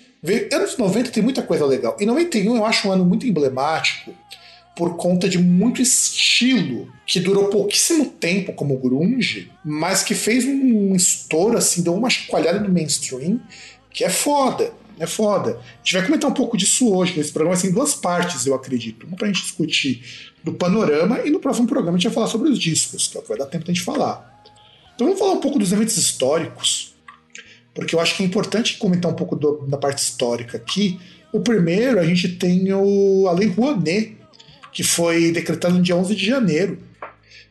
Anos 0.54 0.78
90 0.78 1.12
tem 1.12 1.22
muita 1.22 1.42
coisa 1.42 1.66
legal. 1.66 1.98
E 2.00 2.06
91 2.06 2.56
eu 2.56 2.66
acho 2.66 2.88
um 2.88 2.92
ano 2.92 3.04
muito 3.04 3.28
emblemático 3.28 4.14
por 4.76 4.96
conta 4.96 5.30
de 5.30 5.38
muito 5.38 5.82
estilo 5.82 6.92
que 7.06 7.20
durou 7.20 7.50
pouquíssimo 7.50 8.06
tempo 8.06 8.54
como 8.54 8.78
grunge, 8.78 9.52
mas 9.64 10.02
que 10.02 10.16
fez 10.16 10.46
um 10.46 10.96
estouro, 10.96 11.58
assim, 11.58 11.84
deu 11.84 11.94
uma 11.94 12.10
chacoalhada 12.10 12.60
no 12.60 12.70
mainstream 12.70 13.40
que 13.92 14.04
é 14.04 14.10
foda. 14.10 14.74
É 15.00 15.08
foda. 15.08 15.60
A 15.60 15.78
gente 15.84 15.94
vai 15.94 16.06
comentar 16.06 16.30
um 16.30 16.34
pouco 16.34 16.56
disso 16.56 16.94
hoje, 16.94 17.18
nesse 17.18 17.32
programa 17.32 17.56
assim, 17.56 17.68
em 17.68 17.72
duas 17.72 17.96
partes, 17.96 18.46
eu 18.46 18.54
acredito. 18.54 19.08
Uma 19.08 19.18
pra 19.18 19.28
gente 19.28 19.42
discutir 19.42 20.04
do 20.44 20.54
panorama 20.54 21.20
e 21.26 21.30
no 21.30 21.40
próximo 21.40 21.68
programa 21.68 21.98
a 21.98 22.00
gente 22.00 22.10
vai 22.10 22.14
falar 22.14 22.28
sobre 22.28 22.50
os 22.50 22.60
discos, 22.60 23.08
que 23.08 23.18
é 23.18 23.20
o 23.20 23.24
que 23.24 23.30
vai 23.30 23.38
dar 23.38 23.48
tempo 23.48 23.66
da 23.66 23.74
gente 23.74 23.84
falar. 23.84 24.42
Então 24.96 25.08
vamos 25.08 25.20
falar 25.20 25.34
um 25.34 25.40
pouco 25.40 25.58
dos 25.58 25.72
eventos 25.72 25.98
históricos, 25.98 26.93
porque 27.74 27.96
eu 27.96 28.00
acho 28.00 28.16
que 28.16 28.24
é 28.24 28.26
importante 28.26 28.78
comentar 28.78 29.12
um 29.12 29.16
pouco 29.16 29.36
do- 29.36 29.66
da 29.68 29.78
parte 29.78 30.00
histórica 30.00 30.58
aqui. 30.58 31.00
O 31.32 31.40
primeiro, 31.40 32.00
a 32.00 32.06
gente 32.06 32.30
tem 32.30 32.72
o, 32.74 33.28
a 33.28 33.32
Lei 33.32 33.48
Rouanet, 33.50 34.18
que 34.72 34.84
foi 34.84 35.32
decretada 35.32 35.74
no 35.74 35.82
dia 35.82 35.96
11 35.96 36.16
de 36.16 36.26
janeiro, 36.26 36.78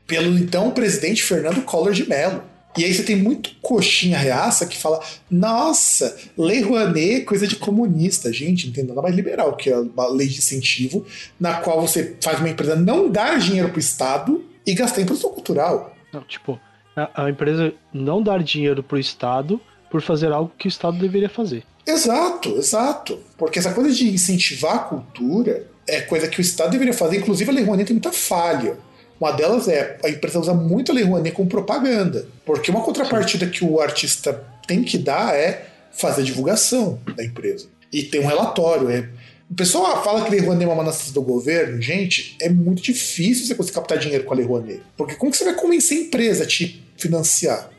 pelo 0.07 0.37
então 0.39 0.71
presidente 0.71 1.23
Fernando 1.23 1.63
Collor 1.63 1.93
de 1.93 2.09
Mello. 2.09 2.43
E 2.77 2.85
aí 2.85 2.95
você 2.95 3.03
tem 3.03 3.17
muito 3.17 3.51
coxinha 3.61 4.17
reaça 4.17 4.65
que 4.67 4.79
fala: 4.79 5.01
nossa, 5.31 6.17
Lei 6.39 6.63
Rouanet, 6.63 7.25
coisa 7.25 7.47
de 7.47 7.57
comunista. 7.57 8.33
Gente, 8.33 8.67
não 8.67 8.73
tem 8.73 8.85
nada 8.85 9.03
mais 9.03 9.15
liberal 9.15 9.57
que 9.57 9.71
a 9.71 9.81
uma 9.81 10.09
lei 10.09 10.27
de 10.27 10.39
incentivo, 10.39 11.05
na 11.39 11.55
qual 11.55 11.81
você 11.81 12.17
faz 12.23 12.39
uma 12.39 12.49
empresa 12.49 12.75
não 12.77 13.11
dar 13.11 13.39
dinheiro 13.39 13.69
pro 13.69 13.81
Estado 13.81 14.45
e 14.67 14.73
gastar 14.75 15.01
em 15.03 15.05
produção 15.05 15.31
cultural. 15.31 15.95
Não, 16.13 16.23
tipo, 16.23 16.59
a, 16.97 17.25
a 17.25 17.31
empresa 17.31 17.75
não 17.93 18.23
dar 18.23 18.43
dinheiro 18.43 18.83
pro 18.83 18.99
Estado 18.99 19.61
por 19.93 20.01
fazer 20.01 20.33
algo 20.33 20.51
que 20.59 20.67
o 20.67 20.71
Estado 20.71 20.99
deveria 20.99 21.29
fazer. 21.29 21.65
Exato, 21.87 22.57
exato. 22.57 23.19
Porque 23.37 23.59
essa 23.59 23.75
coisa 23.75 23.93
de 23.93 24.09
incentivar 24.09 24.77
a 24.77 24.79
cultura 24.79 25.67
é 25.87 26.01
coisa 26.01 26.27
que 26.29 26.39
o 26.39 26.41
Estado 26.41 26.71
deveria 26.71 26.95
fazer. 26.95 27.19
Inclusive, 27.19 27.51
a 27.51 27.53
Lei 27.53 27.63
Rouanet 27.63 27.87
tem 27.87 27.95
muita 27.95 28.11
falha. 28.11 28.79
Uma 29.21 29.33
delas 29.33 29.69
é 29.69 29.99
a 30.03 30.09
empresa 30.09 30.41
usa 30.41 30.55
muito 30.55 30.91
a 30.91 30.95
Lei 30.95 31.05
Rouanet 31.05 31.37
como 31.37 31.47
propaganda. 31.47 32.27
Porque 32.47 32.71
uma 32.71 32.81
contrapartida 32.81 33.47
que 33.47 33.63
o 33.63 33.81
artista 33.81 34.43
tem 34.67 34.83
que 34.83 34.97
dar 34.97 35.35
é 35.35 35.67
fazer 35.93 36.23
divulgação 36.23 36.99
da 37.15 37.23
empresa. 37.23 37.67
E 37.93 38.03
tem 38.03 38.23
um 38.23 38.27
relatório. 38.27 38.89
É... 38.89 39.11
O 39.51 39.55
pessoal 39.55 40.03
fala 40.03 40.23
que 40.23 40.29
a 40.29 40.31
Lei 40.31 40.41
Rouanet 40.41 40.65
é 40.65 40.69
uma 40.69 40.77
manastra 40.77 41.13
do 41.13 41.21
governo. 41.21 41.83
Gente, 41.83 42.35
é 42.41 42.49
muito 42.49 42.81
difícil 42.81 43.47
você 43.47 43.55
conseguir 43.55 43.75
captar 43.75 43.99
dinheiro 43.99 44.25
com 44.25 44.33
a 44.33 44.37
Lei 44.39 44.47
Rouanet. 44.47 44.81
Porque 44.97 45.17
como 45.17 45.31
que 45.31 45.37
você 45.37 45.45
vai 45.45 45.55
convencer 45.55 45.99
a 45.99 46.01
empresa 46.01 46.45
a 46.45 46.47
te 46.47 46.83
financiar? 46.97 47.72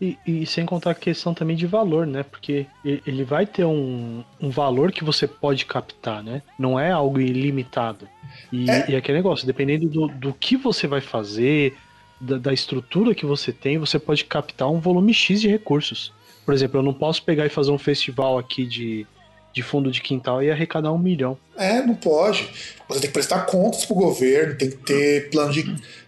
E, 0.00 0.18
e 0.26 0.46
sem 0.46 0.66
contar 0.66 0.90
a 0.90 0.94
questão 0.94 1.32
também 1.32 1.54
de 1.54 1.66
valor, 1.66 2.06
né? 2.06 2.24
Porque 2.24 2.66
ele 2.84 3.22
vai 3.22 3.46
ter 3.46 3.64
um, 3.64 4.24
um 4.40 4.50
valor 4.50 4.90
que 4.90 5.04
você 5.04 5.28
pode 5.28 5.64
captar, 5.64 6.22
né? 6.24 6.42
Não 6.58 6.78
é 6.78 6.90
algo 6.90 7.20
ilimitado. 7.20 8.08
E 8.52 8.68
É. 8.68 8.90
e 8.90 8.96
aquele 8.96 9.18
negócio, 9.18 9.46
dependendo 9.46 9.88
do, 9.88 10.08
do 10.08 10.34
que 10.34 10.56
você 10.56 10.86
vai 10.88 11.00
fazer, 11.00 11.76
da, 12.20 12.36
da 12.38 12.52
estrutura 12.52 13.14
que 13.14 13.26
você 13.26 13.52
tem, 13.52 13.78
você 13.78 13.98
pode 13.98 14.24
captar 14.24 14.70
um 14.70 14.80
volume 14.80 15.14
X 15.14 15.40
de 15.40 15.48
recursos. 15.48 16.12
Por 16.44 16.52
exemplo, 16.52 16.78
eu 16.80 16.82
não 16.82 16.92
posso 16.94 17.22
pegar 17.22 17.46
e 17.46 17.48
fazer 17.48 17.70
um 17.70 17.78
festival 17.78 18.38
aqui 18.38 18.66
de, 18.66 19.06
de 19.52 19.62
fundo 19.62 19.90
de 19.90 20.00
quintal 20.00 20.42
e 20.42 20.50
arrecadar 20.50 20.92
um 20.92 20.98
milhão. 20.98 21.36
É, 21.56 21.82
não 21.82 21.94
pode. 21.94 22.48
Você 22.88 23.00
tem 23.00 23.08
que 23.08 23.14
prestar 23.14 23.40
contas 23.46 23.84
pro 23.84 23.94
governo, 23.94 24.56
tem 24.56 24.70
que 24.70 24.76
ter 24.78 25.30
plano 25.30 25.52
de. 25.52 25.62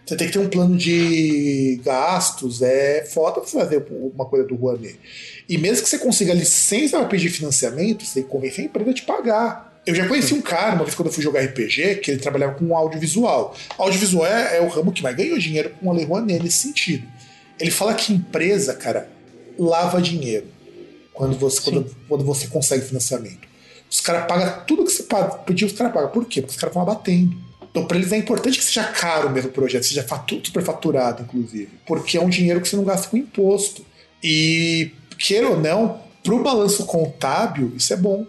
Você 0.05 0.15
tem 0.15 0.27
que 0.27 0.33
ter 0.33 0.39
um 0.39 0.49
plano 0.49 0.75
de 0.75 1.79
gastos. 1.83 2.61
É 2.61 3.05
foda 3.05 3.41
fazer 3.41 3.85
uma 3.89 4.25
coisa 4.25 4.47
do 4.47 4.55
Rouanet. 4.55 4.99
E 5.47 5.57
mesmo 5.57 5.83
que 5.83 5.89
você 5.89 5.99
consiga 5.99 6.33
licença 6.33 6.97
para 6.97 7.07
pedir 7.07 7.29
financiamento, 7.29 8.03
você 8.03 8.15
tem 8.15 8.23
que 8.23 8.29
convencer 8.29 8.65
a 8.65 8.67
empresa 8.67 8.91
a 8.91 8.93
te 8.93 9.03
pagar. 9.03 9.81
Eu 9.85 9.93
já 9.93 10.07
conheci 10.07 10.33
um 10.33 10.41
cara, 10.41 10.73
uma 10.73 10.83
vez 10.83 10.95
quando 10.95 11.09
eu 11.09 11.13
fui 11.13 11.23
jogar 11.23 11.41
RPG, 11.41 11.97
que 11.97 12.09
ele 12.09 12.19
trabalhava 12.19 12.55
com 12.55 12.75
audiovisual. 12.75 13.55
Audiovisual 13.77 14.25
é, 14.25 14.57
é 14.57 14.61
o 14.61 14.67
ramo 14.67 14.91
que 14.91 15.03
mais 15.03 15.15
ganhou 15.15 15.37
dinheiro 15.37 15.69
com 15.79 15.91
a 15.91 15.93
Lei 15.93 16.05
Rouanet 16.05 16.43
nesse 16.43 16.57
sentido. 16.57 17.07
Ele 17.59 17.69
fala 17.69 17.93
que 17.93 18.11
empresa, 18.11 18.73
cara, 18.73 19.07
lava 19.57 20.01
dinheiro 20.01 20.54
quando 21.15 21.37
você, 21.37 21.61
quando, 21.61 21.95
quando 22.07 22.23
você 22.23 22.47
consegue 22.47 22.85
financiamento. 22.85 23.47
Os 23.89 24.01
caras 24.01 24.25
pagam 24.27 24.65
tudo 24.65 24.83
que 24.83 24.91
você 24.91 25.03
paga- 25.03 25.35
pediu, 25.39 25.67
os 25.67 25.73
caras 25.73 25.93
pagam. 25.93 26.09
Por 26.09 26.25
quê? 26.25 26.41
Porque 26.41 26.55
os 26.55 26.59
caras 26.59 26.75
estão 26.75 26.81
abatendo. 26.81 27.35
Então, 27.71 27.85
para 27.85 27.97
eles 27.97 28.11
é 28.11 28.17
importante 28.17 28.57
que 28.57 28.63
seja 28.63 28.83
caro 28.85 29.29
mesmo 29.29 29.49
o 29.49 29.53
projeto, 29.53 29.83
seja 29.83 30.03
fatu- 30.03 30.41
superfaturado, 30.45 31.23
inclusive. 31.23 31.69
Porque 31.85 32.17
é 32.17 32.21
um 32.21 32.29
dinheiro 32.29 32.61
que 32.61 32.67
você 32.69 32.75
não 32.75 32.83
gasta 32.85 33.09
com 33.09 33.17
imposto. 33.17 33.85
E, 34.23 34.91
queira 35.19 35.49
ou 35.49 35.59
não, 35.59 35.99
pro 36.23 36.41
balanço 36.41 36.85
contábil, 36.85 37.73
isso 37.75 37.93
é 37.93 37.97
bom. 37.97 38.25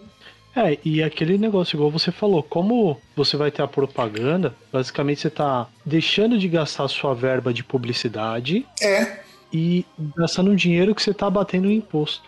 É, 0.55 0.77
e 0.83 1.03
aquele 1.03 1.37
negócio, 1.37 1.75
igual 1.77 1.91
você 1.91 2.11
falou, 2.11 2.41
como 2.43 2.99
você 3.15 3.37
vai 3.37 3.51
ter 3.51 3.61
a 3.61 3.67
propaganda, 3.67 4.55
basicamente 4.73 5.21
você 5.21 5.29
tá 5.29 5.67
deixando 5.85 6.37
de 6.37 6.47
gastar 6.47 6.85
a 6.85 6.87
sua 6.87 7.13
verba 7.13 7.53
de 7.53 7.63
publicidade 7.63 8.65
É, 8.81 9.19
e 9.53 9.85
gastando 10.17 10.51
um 10.51 10.55
dinheiro 10.55 10.93
que 10.95 11.01
você 11.01 11.13
tá 11.13 11.29
batendo 11.29 11.69
em 11.71 11.77
imposto. 11.77 12.23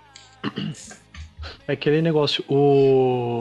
É 1.68 1.74
aquele 1.74 2.02
negócio, 2.02 2.44
o, 2.50 3.40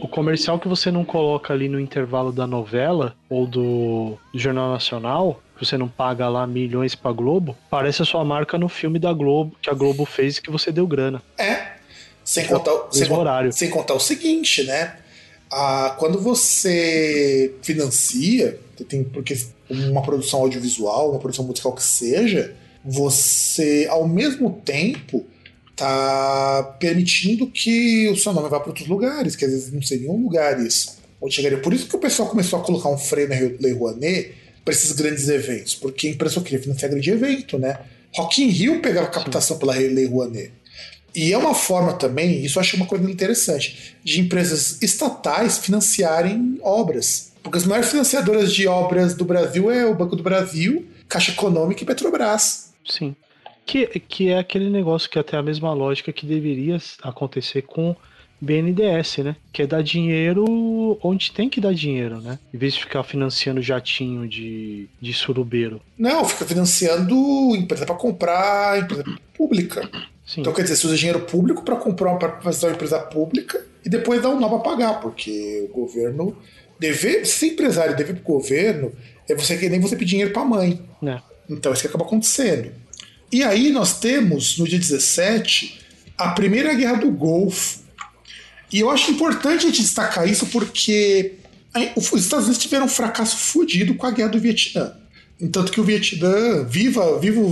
o 0.00 0.08
comercial 0.08 0.58
que 0.58 0.68
você 0.68 0.90
não 0.90 1.04
coloca 1.04 1.52
ali 1.52 1.68
no 1.68 1.80
intervalo 1.80 2.30
da 2.32 2.46
novela 2.46 3.14
ou 3.28 3.46
do, 3.46 4.16
Jornal 4.34 4.70
Nacional, 4.72 5.42
que 5.58 5.64
você 5.66 5.76
não 5.76 5.88
paga 5.88 6.28
lá 6.28 6.46
milhões 6.46 6.94
pra 6.94 7.10
Globo, 7.12 7.56
parece 7.70 8.02
a 8.02 8.04
sua 8.04 8.24
marca 8.24 8.56
no 8.58 8.68
filme 8.68 8.98
da 8.98 9.12
Globo, 9.12 9.56
que 9.60 9.70
a 9.70 9.74
Globo 9.74 10.04
fez 10.04 10.36
e 10.36 10.42
que 10.42 10.50
você 10.50 10.70
deu 10.70 10.86
grana. 10.86 11.22
é. 11.38 11.78
Sem 12.24 12.44
contar, 12.46 12.74
o- 12.74 12.92
sem, 12.92 13.10
horário. 13.10 13.50
sem 13.54 13.70
contar 13.70 13.94
o 13.94 13.98
seguinte, 14.00 14.62
né? 14.64 14.98
Ah, 15.50 15.96
quando 15.98 16.20
você 16.20 17.54
financia, 17.62 18.60
tem 18.86 19.02
porque 19.02 19.34
uma 19.70 20.02
produção 20.02 20.40
audiovisual, 20.40 21.10
uma 21.12 21.18
produção 21.18 21.46
musical 21.46 21.72
que 21.72 21.82
seja, 21.82 22.54
você 22.84 23.86
ao 23.90 24.06
mesmo 24.06 24.60
tempo 24.62 25.24
tá 25.78 26.76
permitindo 26.80 27.46
que 27.46 28.08
o 28.08 28.16
seu 28.16 28.32
nome 28.32 28.48
vá 28.48 28.58
para 28.58 28.70
outros 28.70 28.88
lugares, 28.88 29.36
que 29.36 29.44
às 29.44 29.52
vezes 29.52 29.72
não 29.72 29.80
seriam 29.80 30.16
lugares 30.16 30.98
onde 31.20 31.34
chegaria. 31.34 31.58
Por 31.58 31.72
isso 31.72 31.86
que 31.86 31.96
o 31.96 32.00
pessoal 32.00 32.28
começou 32.28 32.58
a 32.58 32.62
colocar 32.62 32.88
um 32.88 32.98
freio 32.98 33.28
na 33.28 33.36
Lei 33.36 33.72
Rouanet 33.72 34.34
para 34.64 34.74
esses 34.74 34.92
grandes 34.92 35.28
eventos, 35.28 35.74
porque 35.74 36.08
a 36.08 36.10
empresa 36.10 36.34
só 36.34 36.40
queria 36.40 36.60
financiar 36.60 36.90
grande 36.90 37.10
evento, 37.10 37.58
né? 37.58 37.78
Rock 38.14 38.42
in 38.42 38.48
Rio 38.48 38.82
pegava 38.82 39.06
captação 39.06 39.56
pela 39.56 39.74
Lei 39.74 40.06
Rouanet. 40.06 40.52
E 41.14 41.32
é 41.32 41.38
uma 41.38 41.54
forma 41.54 41.92
também, 41.94 42.44
isso 42.44 42.58
eu 42.58 42.60
acho 42.60 42.76
uma 42.76 42.86
coisa 42.86 43.08
interessante, 43.10 43.96
de 44.04 44.20
empresas 44.20 44.82
estatais 44.82 45.58
financiarem 45.58 46.58
obras. 46.62 47.32
Porque 47.42 47.58
as 47.58 47.64
maiores 47.64 47.90
financiadoras 47.90 48.52
de 48.52 48.66
obras 48.66 49.14
do 49.14 49.24
Brasil 49.24 49.70
é 49.70 49.86
o 49.86 49.94
Banco 49.94 50.16
do 50.16 50.22
Brasil, 50.22 50.86
Caixa 51.08 51.30
Econômica 51.30 51.82
e 51.82 51.86
Petrobras. 51.86 52.70
Sim. 52.86 53.14
Que, 53.68 53.86
que 54.00 54.30
é 54.30 54.38
aquele 54.38 54.70
negócio 54.70 55.10
que 55.10 55.18
até 55.18 55.36
a 55.36 55.42
mesma 55.42 55.74
lógica 55.74 56.10
que 56.10 56.24
deveria 56.24 56.78
acontecer 57.02 57.60
com 57.60 57.94
BNDES, 58.40 59.18
né? 59.18 59.36
Que 59.52 59.62
é 59.62 59.66
dar 59.66 59.82
dinheiro 59.82 60.98
onde 61.02 61.30
tem 61.32 61.50
que 61.50 61.60
dar 61.60 61.74
dinheiro, 61.74 62.18
né? 62.22 62.38
Em 62.54 62.56
vez 62.56 62.72
de 62.72 62.80
ficar 62.80 63.02
financiando 63.02 63.60
jatinho 63.60 64.26
de, 64.26 64.88
de 64.98 65.12
surubeiro. 65.12 65.82
Não, 65.98 66.24
fica 66.24 66.46
financiando 66.46 67.14
empresa 67.54 67.84
para 67.84 67.94
comprar 67.94 68.78
empresa 68.78 69.04
pública. 69.36 69.86
Sim. 70.24 70.40
Então, 70.40 70.54
quer 70.54 70.62
dizer, 70.62 70.76
você 70.76 70.86
usa 70.86 70.96
dinheiro 70.96 71.20
público 71.20 71.62
para 71.62 71.76
comprar 71.76 72.16
para 72.16 72.40
fazer 72.40 72.68
uma 72.68 72.74
empresa 72.74 72.98
pública 73.00 73.62
e 73.84 73.90
depois 73.90 74.22
dá 74.22 74.30
um 74.30 74.40
nó 74.40 74.48
para 74.48 74.70
pagar, 74.70 75.00
porque 75.00 75.68
o 75.68 75.74
governo 75.74 76.34
Dever, 76.78 77.26
ser 77.26 77.48
empresário 77.48 77.96
dever 77.96 78.14
pro 78.14 78.34
governo 78.34 78.92
é 79.28 79.34
você 79.34 79.56
que 79.56 79.68
nem 79.68 79.80
você 79.80 79.96
pedir 79.96 80.10
dinheiro 80.10 80.32
pra 80.32 80.44
mãe. 80.44 80.80
É. 81.02 81.20
Então, 81.50 81.72
isso 81.72 81.82
que 81.82 81.88
acaba 81.88 82.04
acontecendo. 82.04 82.70
E 83.30 83.42
aí 83.42 83.70
nós 83.70 83.98
temos, 84.00 84.56
no 84.58 84.66
dia 84.66 84.78
17, 84.78 85.80
a 86.16 86.30
primeira 86.30 86.72
guerra 86.74 86.96
do 86.96 87.10
Golfo. 87.10 87.80
E 88.72 88.80
eu 88.80 88.90
acho 88.90 89.10
importante 89.10 89.66
a 89.66 89.68
gente 89.68 89.82
destacar 89.82 90.28
isso 90.28 90.46
porque 90.46 91.34
os 91.96 92.20
Estados 92.20 92.46
Unidos 92.46 92.62
tiveram 92.62 92.86
um 92.86 92.88
fracasso 92.88 93.36
fodido 93.36 93.94
com 93.94 94.06
a 94.06 94.10
guerra 94.10 94.30
do 94.30 94.40
Vietnã. 94.40 94.92
Tanto 95.52 95.70
que 95.70 95.80
o 95.80 95.84
Vietnã, 95.84 96.64
viva, 96.64 97.18
viva, 97.18 97.42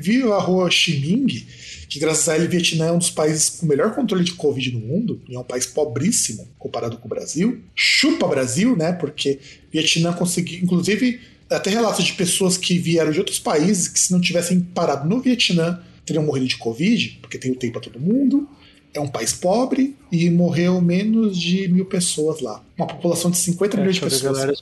viva 0.00 0.50
Ho 0.50 0.70
Chi 0.70 0.98
Minh, 0.98 1.46
que 1.88 1.98
graças 1.98 2.28
a 2.28 2.36
ele 2.36 2.46
o 2.46 2.50
Vietnã 2.50 2.86
é 2.86 2.92
um 2.92 2.98
dos 2.98 3.10
países 3.10 3.50
com 3.50 3.66
o 3.66 3.68
melhor 3.68 3.94
controle 3.94 4.24
de 4.24 4.32
Covid 4.32 4.72
no 4.72 4.80
mundo, 4.80 5.20
e 5.28 5.34
é 5.34 5.38
um 5.38 5.44
país 5.44 5.66
pobríssimo 5.66 6.48
comparado 6.58 6.96
com 6.96 7.06
o 7.06 7.08
Brasil. 7.08 7.60
Chupa 7.74 8.26
Brasil, 8.26 8.76
né? 8.76 8.92
Porque 8.92 9.38
Vietnã 9.70 10.12
conseguiu, 10.12 10.60
inclusive, 10.62 11.20
até 11.50 11.70
relatos 11.70 12.04
de 12.04 12.12
pessoas 12.12 12.56
que 12.56 12.78
vieram 12.78 13.10
de 13.10 13.18
outros 13.18 13.38
países 13.38 13.88
que 13.88 13.98
se 13.98 14.12
não 14.12 14.20
tivessem 14.20 14.60
parado 14.60 15.08
no 15.08 15.20
Vietnã 15.20 15.80
teriam 16.04 16.24
morrido 16.24 16.46
de 16.46 16.56
Covid, 16.56 17.18
porque 17.20 17.38
tem 17.38 17.52
o 17.52 17.54
tempo 17.54 17.74
para 17.74 17.82
todo 17.82 18.00
mundo. 18.00 18.48
É 18.94 19.00
um 19.00 19.08
país 19.08 19.34
pobre 19.34 19.94
e 20.10 20.30
morreu 20.30 20.80
menos 20.80 21.38
de 21.38 21.68
mil 21.68 21.84
pessoas 21.84 22.40
lá. 22.40 22.62
Uma 22.76 22.86
população 22.86 23.30
de 23.30 23.36
50 23.36 23.76
é, 23.76 23.80
milhões 23.80 23.96
de 23.96 24.00
pessoas. 24.00 24.38
Galera, 24.38 24.54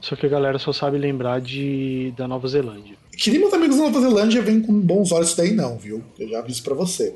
só 0.00 0.14
que 0.14 0.26
a 0.26 0.28
galera 0.28 0.58
só 0.58 0.72
sabe 0.72 0.98
lembrar 0.98 1.40
de, 1.40 2.12
da 2.16 2.28
Nova 2.28 2.46
Zelândia. 2.46 2.96
Que 3.16 3.30
nem 3.30 3.40
meus 3.40 3.52
amigos 3.54 3.76
da 3.76 3.84
Nova 3.84 4.00
Zelândia 4.00 4.42
vêm 4.42 4.60
com 4.60 4.78
bons 4.78 5.12
olhos 5.12 5.28
isso 5.28 5.36
daí, 5.36 5.52
não, 5.52 5.78
viu? 5.78 6.02
Eu 6.18 6.28
já 6.28 6.40
aviso 6.40 6.62
para 6.62 6.74
você. 6.74 7.14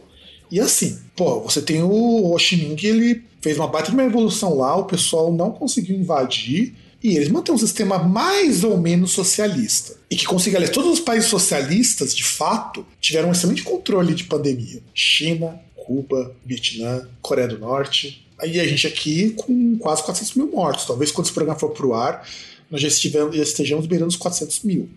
E 0.51 0.61
assim, 0.61 0.99
pô, 1.15 1.41
você 1.41 1.61
tem 1.61 1.83
o 1.83 2.33
Ho 2.33 2.39
Chi 2.39 2.57
Minh, 2.57 2.77
ele 2.85 3.25
fez 3.41 3.59
uma 3.59 3.67
baita 3.67 3.91
de 3.91 3.97
uma 3.97 4.05
evolução 4.05 4.57
lá, 4.57 4.77
o 4.77 4.85
pessoal 4.85 5.33
não 5.33 5.51
conseguiu 5.51 5.97
invadir, 5.97 6.75
e 7.07 7.17
eles 7.17 7.29
mantêm 7.29 7.55
um 7.55 7.59
sistema 7.59 8.01
mais 8.01 8.65
ou 8.65 8.77
menos 8.77 9.13
socialista. 9.13 9.95
E 10.11 10.17
que 10.17 10.27
conseguiu, 10.27 10.59
aliás, 10.59 10.75
todos 10.75 10.95
os 10.95 10.99
países 10.99 11.31
socialistas, 11.31 12.13
de 12.13 12.25
fato, 12.25 12.85
tiveram 13.01 13.29
um 13.29 13.33
excelente 13.33 13.63
controle 13.63 14.13
de 14.13 14.25
pandemia. 14.25 14.83
China, 14.93 15.61
Cuba, 15.77 16.35
Vietnã, 16.45 17.09
Coreia 17.23 17.47
do 17.47 17.61
Norte. 17.61 18.27
Aí 18.41 18.59
a 18.59 18.67
gente 18.67 18.89
aqui 18.89 19.31
com 19.31 19.79
quase 19.79 20.03
400 20.03 20.35
mil 20.35 20.49
mortos. 20.49 20.85
Talvez 20.85 21.13
quando 21.13 21.27
esse 21.27 21.33
programa 21.33 21.57
for 21.57 21.71
pro 21.71 21.95
ar, 21.95 22.29
nós 22.69 22.81
já, 22.81 22.89
já 22.89 23.43
estejamos 23.43 23.87
beirando 23.87 24.09
os 24.09 24.17
400 24.17 24.65
mil. 24.65 24.89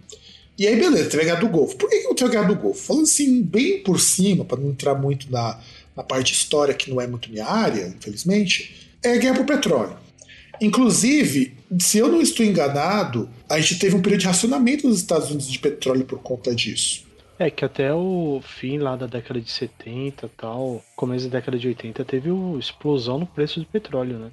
E 0.57 0.65
aí, 0.65 0.75
beleza, 0.75 1.11
teve 1.11 1.21
a 1.21 1.25
guerra 1.27 1.41
do 1.41 1.47
Golfo. 1.47 1.75
Por 1.75 1.91
que, 1.91 1.99
que 1.99 2.07
eu 2.07 2.15
tenho 2.15 2.31
a 2.31 2.33
guerra 2.33 2.47
do 2.47 2.55
Golfo? 2.55 2.81
Falando 2.81 3.03
assim, 3.03 3.43
bem 3.43 3.83
por 3.83 3.99
cima, 3.99 4.43
para 4.43 4.59
não 4.59 4.71
entrar 4.71 4.95
muito 4.95 5.31
na, 5.31 5.59
na 5.95 6.01
parte 6.01 6.33
de 6.33 6.39
história, 6.39 6.73
que 6.73 6.89
não 6.89 6.99
é 6.99 7.05
muito 7.05 7.29
minha 7.29 7.45
área, 7.45 7.93
infelizmente, 7.95 8.89
é 9.03 9.13
a 9.13 9.17
guerra 9.17 9.35
por 9.35 9.45
petróleo. 9.45 10.08
Inclusive, 10.61 11.57
se 11.79 11.97
eu 11.97 12.07
não 12.07 12.21
estou 12.21 12.45
enganado, 12.45 13.29
a 13.47 13.59
gente 13.59 13.79
teve 13.79 13.95
um 13.95 14.01
período 14.01 14.21
de 14.21 14.27
racionamento 14.27 14.87
dos 14.87 14.97
Estados 14.97 15.29
Unidos 15.29 15.47
de 15.47 15.59
petróleo 15.59 16.05
por 16.05 16.19
conta 16.19 16.53
disso. 16.53 17.07
É, 17.37 17.49
que 17.49 17.63
até 17.63 17.93
o 17.93 18.41
fim 18.43 18.77
lá 18.79 18.97
da 18.97 19.07
década 19.07 19.39
de 19.39 19.49
70 19.49 20.29
tal, 20.35 20.83
começo 20.95 21.29
da 21.29 21.39
década 21.39 21.57
de 21.57 21.67
80, 21.69 22.03
teve 22.03 22.29
uma 22.29 22.59
explosão 22.59 23.17
no 23.17 23.25
preço 23.25 23.61
do 23.61 23.65
petróleo, 23.65 24.19
né? 24.19 24.31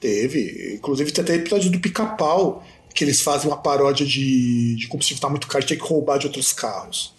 Teve. 0.00 0.76
Inclusive 0.76 1.12
tem 1.12 1.22
até 1.22 1.34
episódio 1.34 1.70
do 1.70 1.78
pica-pau, 1.78 2.64
que 2.94 3.04
eles 3.04 3.20
fazem 3.20 3.50
uma 3.50 3.58
paródia 3.58 4.06
de, 4.06 4.76
de 4.76 4.88
combustível 4.88 5.20
tá 5.20 5.28
muito 5.28 5.46
caro, 5.46 5.64
tinha 5.64 5.78
que 5.78 5.84
roubar 5.84 6.18
de 6.18 6.26
outros 6.26 6.52
carros. 6.52 7.14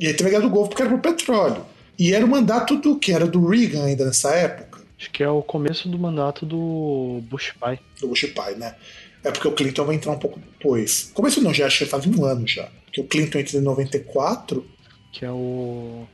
E 0.00 0.06
aí 0.06 0.14
teve 0.14 0.28
a 0.28 0.32
guerra 0.32 0.44
do 0.44 0.50
Golfo 0.50 0.70
porque 0.70 0.82
era 0.82 0.90
por 0.90 1.00
petróleo. 1.00 1.66
E 1.98 2.14
era 2.14 2.24
o 2.24 2.28
mandato 2.28 2.76
do 2.76 2.98
que? 2.98 3.12
Era 3.12 3.26
do 3.26 3.46
Reagan 3.46 3.84
ainda 3.84 4.06
nessa 4.06 4.30
época? 4.34 4.71
Acho 5.02 5.10
que 5.10 5.20
é 5.20 5.28
o 5.28 5.42
começo 5.42 5.88
do 5.88 5.98
mandato 5.98 6.46
do 6.46 7.20
Bush 7.28 7.52
pai. 7.58 7.80
Do 8.00 8.06
Bush 8.06 8.26
pai, 8.26 8.54
né? 8.54 8.76
É 9.24 9.32
porque 9.32 9.48
o 9.48 9.52
Clinton 9.52 9.84
vai 9.84 9.96
entrar 9.96 10.12
um 10.12 10.18
pouco 10.18 10.38
depois. 10.38 11.10
Começo 11.12 11.40
não, 11.42 11.52
já 11.52 11.66
acho 11.66 11.78
que 11.78 11.86
faz 11.86 12.06
um 12.06 12.24
ano 12.24 12.46
já. 12.46 12.68
Porque 12.84 13.00
o 13.00 13.04
Clinton 13.04 13.40
entra 13.40 13.58
em 13.58 13.62
94. 13.62 14.64
Que 15.10 15.24
é 15.24 15.30
o. 15.32 16.06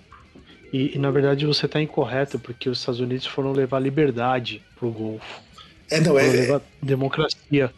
E, 0.73 0.97
e, 0.97 0.99
na 0.99 1.11
verdade 1.11 1.45
você 1.45 1.67
está 1.67 1.83
incorreto, 1.83 2.39
porque 2.39 2.71
os 2.71 2.79
Estados 2.79 2.99
Unidos 2.99 3.27
foram 3.27 3.53
levar 3.53 3.79
liberdade 3.79 4.63
pro 4.79 4.91
Golfo. 4.91 5.43
É, 5.91 6.01
não, 6.01 6.19
é. 6.19 6.27
Levar 6.27 6.63
democracia. 6.83 7.71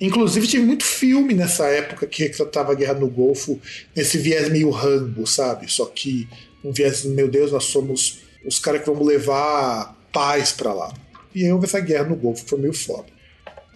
Inclusive, 0.00 0.46
tive 0.46 0.64
muito 0.64 0.84
filme 0.84 1.34
nessa 1.34 1.66
época 1.66 2.06
que 2.06 2.28
tratava 2.28 2.70
a 2.70 2.74
guerra 2.76 2.94
no 2.94 3.08
Golfo, 3.08 3.60
nesse 3.94 4.18
viés 4.18 4.48
meio 4.48 4.70
Rambo, 4.70 5.26
sabe? 5.26 5.68
Só 5.68 5.86
que 5.86 6.28
um 6.62 6.70
viés, 6.70 7.04
meu 7.04 7.26
Deus, 7.26 7.50
nós 7.50 7.64
somos 7.64 8.20
os 8.44 8.60
caras 8.60 8.82
que 8.82 8.86
vamos 8.86 9.06
levar 9.06 9.93
paz 10.14 10.52
para 10.52 10.72
lá. 10.72 10.94
E 11.34 11.44
aí 11.44 11.52
houve 11.52 11.66
essa 11.66 11.80
guerra 11.80 12.04
no 12.04 12.16
Golfo, 12.16 12.46
foi 12.46 12.58
meio 12.58 12.72
foda. 12.72 13.06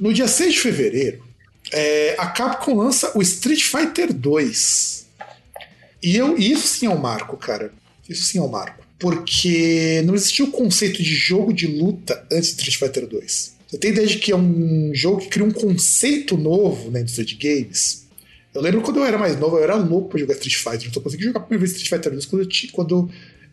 No 0.00 0.14
dia 0.14 0.28
6 0.28 0.54
de 0.54 0.60
fevereiro, 0.60 1.22
é, 1.72 2.14
a 2.16 2.28
Capcom 2.28 2.74
lança 2.74 3.12
o 3.18 3.20
Street 3.20 3.62
Fighter 3.62 4.14
2. 4.14 5.06
E 6.02 6.16
eu, 6.16 6.38
isso 6.38 6.66
sim 6.68 6.86
é 6.86 6.90
um 6.90 6.98
marco, 6.98 7.36
cara. 7.36 7.72
Isso 8.08 8.24
sim 8.24 8.38
é 8.38 8.42
um 8.42 8.48
marco. 8.48 8.86
Porque 8.98 10.02
não 10.06 10.14
existia 10.14 10.44
o 10.44 10.50
conceito 10.50 11.02
de 11.02 11.14
jogo 11.14 11.52
de 11.52 11.66
luta 11.66 12.24
antes 12.32 12.54
de 12.56 12.62
Street 12.62 12.78
Fighter 12.78 13.06
2. 13.08 13.58
Você 13.66 13.78
tem 13.78 13.90
ideia 13.90 14.06
de 14.06 14.18
que 14.18 14.32
é 14.32 14.36
um 14.36 14.92
jogo 14.94 15.18
que 15.18 15.28
cria 15.28 15.44
um 15.44 15.50
conceito 15.50 16.36
novo 16.36 16.90
na 16.90 17.00
indústria 17.00 17.26
de 17.26 17.34
games? 17.34 18.06
Eu 18.54 18.62
lembro 18.62 18.80
quando 18.80 18.98
eu 18.98 19.04
era 19.04 19.18
mais 19.18 19.38
novo, 19.38 19.58
eu 19.58 19.62
era 19.62 19.74
louco 19.74 20.08
pra 20.08 20.18
jogar 20.18 20.34
Street 20.34 20.56
Fighter. 20.56 20.88
Eu 20.88 20.94
só 20.94 21.00
consegui 21.00 21.24
jogar 21.24 21.40
a 21.40 21.42
primeira 21.42 21.66
vez 21.66 21.76
Street 21.76 21.90
Fighter 21.90 22.12
2 22.12 22.26
quando 22.26 22.42
eu, 22.42 22.48
quando 22.72 23.10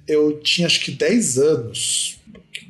eu 0.07 0.39
tinha 0.39 0.67
acho 0.67 0.79
que 0.81 0.91
10 0.91 1.37
anos. 1.37 2.19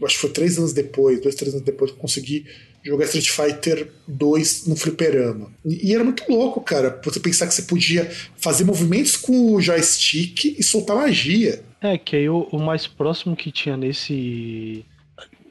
Acho 0.04 0.16
que 0.16 0.22
foi 0.22 0.30
3 0.30 0.58
anos 0.58 0.74
depois, 0.74 1.22
2, 1.22 1.36
3 1.36 1.54
anos 1.56 1.66
depois 1.66 1.92
que 1.92 1.98
eu 1.98 2.02
consegui 2.02 2.46
jogar 2.84 3.06
Street 3.06 3.30
Fighter 3.30 3.92
2 4.08 4.68
no 4.68 4.76
fliperama. 4.76 5.52
E, 5.66 5.90
e, 5.90 5.96
era 5.96 6.04
muito 6.04 6.24
louco, 6.30 6.62
cara, 6.62 7.02
você 7.04 7.20
pensar 7.20 7.48
que 7.48 7.54
você 7.54 7.64
podia 7.64 8.10
fazer 8.38 8.64
movimentos 8.64 9.18
com 9.18 9.54
o 9.54 9.62
joystick 9.62 10.46
e 10.46 10.64
soltar 10.64 10.96
magia. 10.96 11.64
É, 11.82 11.98
que 11.98 12.16
aí 12.16 12.30
o, 12.30 12.48
o 12.52 12.60
mais 12.60 12.86
próximo 12.86 13.36
que 13.36 13.52
tinha 13.52 13.76
nesse 13.76 14.86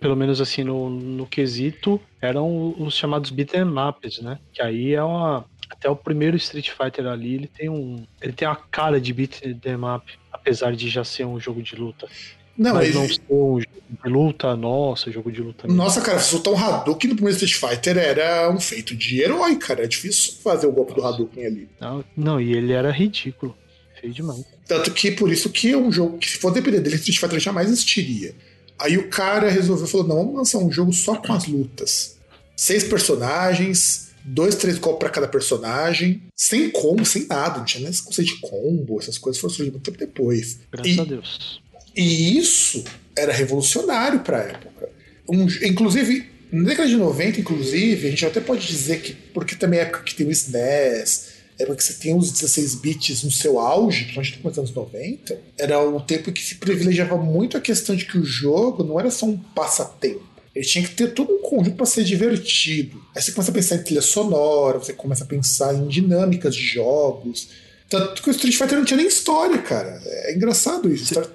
pelo 0.00 0.16
menos 0.16 0.38
assim 0.38 0.62
no, 0.62 0.90
no 0.90 1.26
quesito, 1.26 1.98
eram 2.20 2.74
os 2.78 2.94
chamados 2.94 3.30
beat'em 3.30 3.64
ups, 3.88 4.20
né? 4.20 4.38
Que 4.52 4.60
aí 4.60 4.92
é 4.92 5.02
uma 5.02 5.46
até 5.70 5.88
o 5.88 5.96
primeiro 5.96 6.36
Street 6.36 6.70
Fighter 6.70 7.06
ali, 7.06 7.34
ele 7.34 7.46
tem 7.46 7.70
um 7.70 8.04
ele 8.20 8.34
tem 8.34 8.46
a 8.46 8.54
cara 8.54 9.00
de 9.00 9.14
beat'em 9.14 9.58
up, 9.96 10.12
apesar 10.30 10.76
de 10.76 10.90
já 10.90 11.04
ser 11.04 11.24
um 11.24 11.40
jogo 11.40 11.62
de 11.62 11.74
luta. 11.74 12.06
Não, 12.56 12.74
Mas 12.74 12.88
ele... 12.88 12.98
não 12.98 13.08
ser 13.08 13.20
um 13.28 13.60
jogo 13.60 13.82
de 14.04 14.08
luta, 14.08 14.56
nossa, 14.56 15.10
jogo 15.10 15.32
de 15.32 15.40
luta. 15.40 15.66
Nossa, 15.66 16.00
cara, 16.00 16.18
se 16.18 16.30
soltar 16.30 16.52
um 16.52 16.58
Hadouken 16.58 17.10
no 17.10 17.16
primeiro 17.16 17.44
Street 17.44 17.54
Fighter 17.54 17.98
era 17.98 18.50
um 18.50 18.60
feito 18.60 18.94
de 18.94 19.20
herói, 19.20 19.56
cara. 19.56 19.84
É 19.84 19.86
difícil 19.86 20.34
fazer 20.42 20.66
o 20.66 20.72
golpe 20.72 20.92
nossa. 20.92 21.02
do 21.02 21.14
Hadouken 21.14 21.46
ali. 21.46 21.68
Não, 21.80 22.04
não, 22.16 22.40
e 22.40 22.52
ele 22.52 22.72
era 22.72 22.90
ridículo. 22.90 23.56
Feio 24.00 24.12
demais. 24.12 24.44
Tanto 24.66 24.92
que 24.92 25.10
por 25.10 25.30
isso 25.32 25.50
que 25.50 25.72
é 25.72 25.76
um 25.76 25.90
jogo 25.90 26.18
que, 26.18 26.30
se 26.30 26.38
for 26.38 26.52
depender 26.52 26.80
dele, 26.80 26.96
Street 26.96 27.18
Fighter 27.18 27.40
jamais 27.40 27.68
existiria. 27.68 28.34
Aí 28.78 28.96
o 28.96 29.08
cara 29.08 29.48
resolveu, 29.48 29.86
falou, 29.86 30.06
não, 30.06 30.16
vamos 30.16 30.34
lançar 30.34 30.58
um 30.58 30.70
jogo 30.70 30.92
só 30.92 31.16
com 31.16 31.32
as 31.32 31.46
lutas. 31.46 32.18
Seis 32.56 32.84
personagens, 32.84 34.12
dois, 34.24 34.54
três 34.54 34.78
golpes 34.78 35.00
para 35.00 35.10
cada 35.10 35.28
personagem, 35.28 36.22
sem 36.34 36.70
combo, 36.70 37.04
sem 37.04 37.26
nada, 37.26 37.58
não 37.58 37.64
tinha 37.64 37.82
nem 37.82 37.90
esse 37.90 38.02
conceito 38.02 38.34
de 38.34 38.40
combo, 38.40 38.98
essas 38.98 39.18
coisas 39.18 39.40
foram 39.40 39.54
surgindo 39.54 39.74
muito 39.74 39.84
tempo 39.84 39.98
depois. 39.98 40.60
Graças 40.72 40.96
e, 40.96 41.00
a 41.00 41.04
Deus. 41.04 41.62
E 41.96 42.38
isso 42.38 42.84
era 43.16 43.32
revolucionário 43.32 44.20
para 44.20 44.38
a 44.38 44.42
época. 44.42 44.88
Um, 45.28 45.46
inclusive, 45.62 46.28
na 46.52 46.68
década 46.68 46.88
de 46.88 46.96
90, 46.96 47.40
inclusive, 47.40 48.06
a 48.06 48.10
gente 48.10 48.26
até 48.26 48.40
pode 48.40 48.66
dizer 48.66 49.00
que, 49.00 49.12
porque 49.12 49.54
também 49.54 49.80
é 49.80 49.82
época 49.82 50.02
que 50.02 50.14
tem 50.14 50.26
o 50.26 50.30
SNES, 50.30 51.34
época 51.58 51.76
que 51.76 51.84
você 51.84 51.94
tem 51.94 52.16
os 52.16 52.32
16 52.32 52.74
bits 52.76 53.22
no 53.22 53.30
seu 53.30 53.58
auge, 53.58 54.04
principalmente 54.04 54.44
nos 54.44 54.58
anos 54.58 54.74
90, 54.74 55.38
era 55.58 55.80
um 55.80 56.00
tempo 56.00 56.32
que 56.32 56.42
se 56.42 56.56
privilegiava 56.56 57.16
muito 57.16 57.56
a 57.56 57.60
questão 57.60 57.94
de 57.94 58.04
que 58.04 58.18
o 58.18 58.24
jogo 58.24 58.82
não 58.82 58.98
era 58.98 59.10
só 59.10 59.26
um 59.26 59.36
passatempo. 59.36 60.34
Ele 60.54 60.64
tinha 60.64 60.86
que 60.86 60.94
ter 60.94 61.12
todo 61.12 61.32
um 61.32 61.42
conjunto 61.42 61.76
para 61.76 61.86
ser 61.86 62.04
divertido. 62.04 63.02
Aí 63.14 63.20
você 63.20 63.32
começa 63.32 63.50
a 63.50 63.54
pensar 63.54 63.74
em 63.76 63.82
trilha 63.82 64.02
sonora, 64.02 64.78
você 64.78 64.92
começa 64.92 65.24
a 65.24 65.26
pensar 65.26 65.74
em 65.74 65.88
dinâmicas 65.88 66.54
de 66.54 66.62
jogos. 66.62 67.48
Tanto 67.90 68.22
que 68.22 68.28
o 68.28 68.30
Street 68.30 68.56
Fighter 68.56 68.78
não 68.78 68.84
tinha 68.84 68.96
nem 68.96 69.06
história, 69.06 69.58
cara. 69.58 70.00
É 70.04 70.34
engraçado 70.34 70.92
isso. 70.92 71.06
Você 71.06 71.28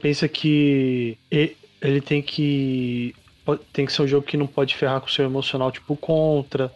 pensa 0.00 0.28
que 0.28 1.18
ele 1.30 2.00
tem 2.00 2.22
que. 2.22 3.14
Tem 3.72 3.86
que 3.86 3.92
ser 3.92 4.02
um 4.02 4.08
jogo 4.08 4.26
que 4.26 4.36
não 4.36 4.46
pode 4.46 4.74
ferrar 4.74 5.00
com 5.00 5.06
o 5.06 5.10
seu 5.10 5.24
emocional, 5.24 5.70
tipo 5.70 5.96
Contra 5.96 6.72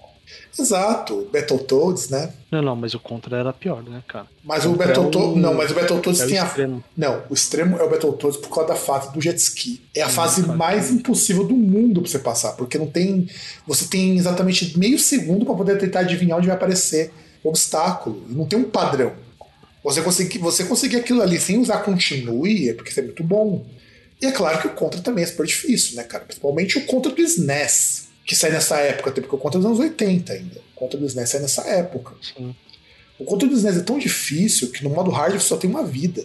Exato, 0.58 1.28
Battletoads, 1.32 2.08
né? 2.08 2.32
Não, 2.50 2.60
não, 2.60 2.76
mas 2.76 2.92
o 2.94 2.98
Contra 2.98 3.36
era 3.38 3.52
pior, 3.52 3.82
né, 3.82 4.02
cara? 4.06 4.26
Mas 4.44 4.64
o, 4.64 4.72
o 4.72 4.76
Battletoads. 4.76 5.36
É 5.36 5.40
não, 5.40 5.54
mas 5.54 5.70
o 5.70 5.74
Battletoads 5.74 6.20
é 6.20 6.26
tem 6.26 6.38
a. 6.38 6.52
Não, 6.96 7.22
o 7.30 7.34
extremo 7.34 7.78
é 7.78 7.82
o 7.82 7.88
Battletoads 7.88 8.36
por 8.38 8.50
causa 8.50 8.70
da 8.70 8.76
fase 8.76 9.12
do 9.12 9.20
jet 9.20 9.38
ski. 9.38 9.80
É 9.94 10.02
a 10.02 10.06
hum, 10.06 10.10
fase 10.10 10.42
cara, 10.42 10.56
mais 10.56 10.90
impossível 10.90 11.44
do 11.44 11.54
mundo 11.54 12.02
pra 12.02 12.10
você 12.10 12.18
passar, 12.18 12.52
porque 12.52 12.78
não 12.78 12.86
tem. 12.86 13.28
Você 13.66 13.86
tem 13.86 14.16
exatamente 14.16 14.78
meio 14.78 14.98
segundo 14.98 15.44
para 15.44 15.54
poder 15.54 15.78
tentar 15.78 16.00
adivinhar 16.00 16.38
onde 16.38 16.48
vai 16.48 16.56
aparecer 16.56 17.12
o 17.42 17.48
obstáculo. 17.48 18.24
E 18.28 18.34
não 18.34 18.44
tem 18.44 18.58
um 18.58 18.64
padrão. 18.64 19.12
Você 19.82 20.02
conseguir, 20.02 20.38
você 20.38 20.64
conseguir 20.64 20.96
aquilo 20.96 21.22
ali 21.22 21.40
sem 21.40 21.58
usar 21.58 21.78
continue, 21.78 22.68
é 22.68 22.74
porque 22.74 22.90
isso 22.90 23.00
é 23.00 23.02
muito 23.02 23.24
bom. 23.24 23.66
E 24.20 24.26
é 24.26 24.32
claro 24.32 24.60
que 24.60 24.66
o 24.66 24.74
Contra 24.74 25.00
também 25.00 25.24
é 25.24 25.26
super 25.26 25.46
difícil, 25.46 25.96
né, 25.96 26.02
cara? 26.02 26.24
Principalmente 26.24 26.78
o 26.78 26.86
Contra 26.86 27.10
do 27.10 27.20
SNES 27.20 28.10
que 28.30 28.36
sai 28.36 28.52
nessa 28.52 28.76
época, 28.76 29.10
até 29.10 29.20
porque 29.20 29.34
o 29.34 29.38
Contra 29.38 29.58
dos 29.58 29.66
anos 29.66 29.80
80 29.80 30.32
ainda. 30.32 30.60
O 30.76 30.78
Contra 30.78 30.98
do 30.98 31.06
SNES 31.06 31.30
sai 31.30 31.40
nessa 31.40 31.62
época. 31.62 32.14
Sim. 32.22 32.54
O 33.18 33.24
Contra 33.24 33.48
do 33.48 33.54
SNES 33.56 33.78
é 33.78 33.80
tão 33.80 33.98
difícil 33.98 34.70
que 34.70 34.84
no 34.84 34.90
modo 34.90 35.10
hard 35.10 35.32
você 35.32 35.48
só 35.48 35.56
tem 35.56 35.68
uma 35.68 35.84
vida. 35.84 36.24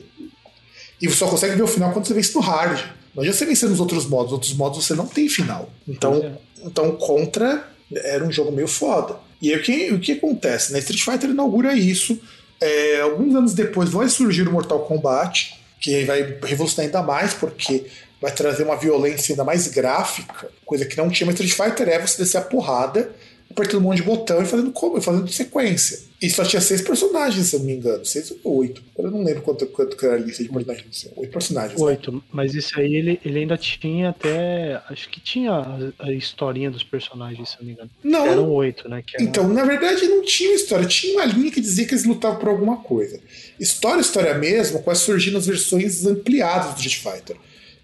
E 1.01 1.07
você 1.07 1.15
só 1.15 1.27
consegue 1.27 1.55
ver 1.55 1.63
o 1.63 1.67
final 1.67 1.91
quando 1.91 2.05
você 2.05 2.13
vence 2.13 2.33
no 2.35 2.41
hard. 2.41 2.79
Não 3.15 3.21
adianta 3.21 3.37
você 3.37 3.45
vencer 3.45 3.69
nos 3.69 3.79
outros 3.79 4.05
modos. 4.05 4.25
Nos 4.25 4.33
outros 4.33 4.53
modos 4.53 4.85
você 4.85 4.93
não 4.93 5.07
tem 5.07 5.27
final. 5.27 5.69
Então, 5.87 6.15
é. 6.15 6.37
então 6.63 6.95
Contra 6.95 7.67
era 7.91 8.23
um 8.23 8.31
jogo 8.31 8.51
meio 8.51 8.67
foda. 8.67 9.17
E 9.41 9.51
aí, 9.51 9.59
o 9.59 9.63
que, 9.63 9.91
o 9.93 9.99
que 9.99 10.11
acontece? 10.11 10.71
Na 10.71 10.79
Street 10.79 11.01
Fighter 11.01 11.29
inaugura 11.29 11.75
isso. 11.75 12.19
É, 12.61 13.01
alguns 13.01 13.35
anos 13.35 13.53
depois 13.53 13.89
vai 13.89 14.07
surgir 14.07 14.47
o 14.47 14.51
Mortal 14.51 14.79
Kombat, 14.85 15.59
que 15.79 16.03
vai 16.05 16.37
revolucionar 16.43 16.87
ainda 16.87 17.03
mais, 17.03 17.33
porque 17.33 17.85
vai 18.21 18.31
trazer 18.31 18.63
uma 18.63 18.75
violência 18.75 19.33
ainda 19.33 19.43
mais 19.43 19.67
gráfica, 19.67 20.49
coisa 20.65 20.85
que 20.85 20.97
não 20.97 21.09
tinha. 21.09 21.27
Mas 21.27 21.39
Street 21.39 21.53
Fighter 21.53 21.89
é 21.89 21.99
você 21.99 22.17
descer 22.23 22.37
a 22.37 22.41
porrada, 22.41 23.11
apertando 23.55 23.79
um 23.79 23.83
monte 23.83 23.97
de 23.97 24.03
botão 24.03 24.41
e 24.41 24.45
fazendo, 24.45 24.71
como, 24.71 25.01
fazendo 25.01 25.27
sequência. 25.31 25.99
E 26.21 26.29
só 26.29 26.43
tinha 26.43 26.61
seis 26.61 26.81
personagens, 26.81 27.47
se 27.47 27.55
eu 27.55 27.59
não 27.59 27.65
me 27.67 27.73
engano. 27.73 28.03
Seis 28.05 28.33
ou 28.43 28.57
oito. 28.57 28.81
Eu 28.97 29.09
não 29.11 29.23
lembro 29.23 29.41
quanto, 29.43 29.65
quanto 29.67 29.95
que 29.95 30.05
era 30.05 30.15
a 30.15 30.17
lista 30.17 30.43
de 30.43 30.49
personagens. 30.49 31.07
Oito 31.15 31.31
personagens. 31.31 31.79
né? 31.79 31.85
Oito. 31.85 32.23
Mas 32.31 32.53
isso 32.53 32.77
aí 32.79 32.93
ele, 32.95 33.19
ele 33.23 33.39
ainda 33.39 33.57
tinha 33.57 34.09
até. 34.09 34.81
Acho 34.89 35.09
que 35.09 35.19
tinha 35.21 35.51
a, 35.51 35.77
a 35.99 36.11
historinha 36.11 36.69
dos 36.71 36.83
personagens, 36.83 37.49
se 37.49 37.55
eu 37.55 37.59
não 37.61 37.65
me 37.67 37.73
engano. 37.73 37.89
Não, 38.03 38.25
Eram 38.25 38.51
oito, 38.51 38.89
né? 38.89 39.03
Que 39.05 39.15
era- 39.17 39.23
Então, 39.23 39.47
na 39.47 39.63
verdade, 39.65 40.05
não 40.07 40.21
tinha 40.23 40.53
história. 40.55 40.85
Tinha 40.85 41.13
uma 41.15 41.25
linha 41.25 41.51
que 41.51 41.61
dizia 41.61 41.85
que 41.85 41.93
eles 41.93 42.05
lutavam 42.05 42.39
por 42.39 42.49
alguma 42.49 42.77
coisa. 42.77 43.19
História, 43.59 44.01
história 44.01 44.33
mesmo, 44.37 44.81
quase 44.81 45.01
surgindo 45.01 45.37
as 45.37 45.45
versões 45.45 46.05
ampliadas 46.05 46.73
do 46.75 46.81
Street 46.87 46.97
Fighter. 47.17 47.35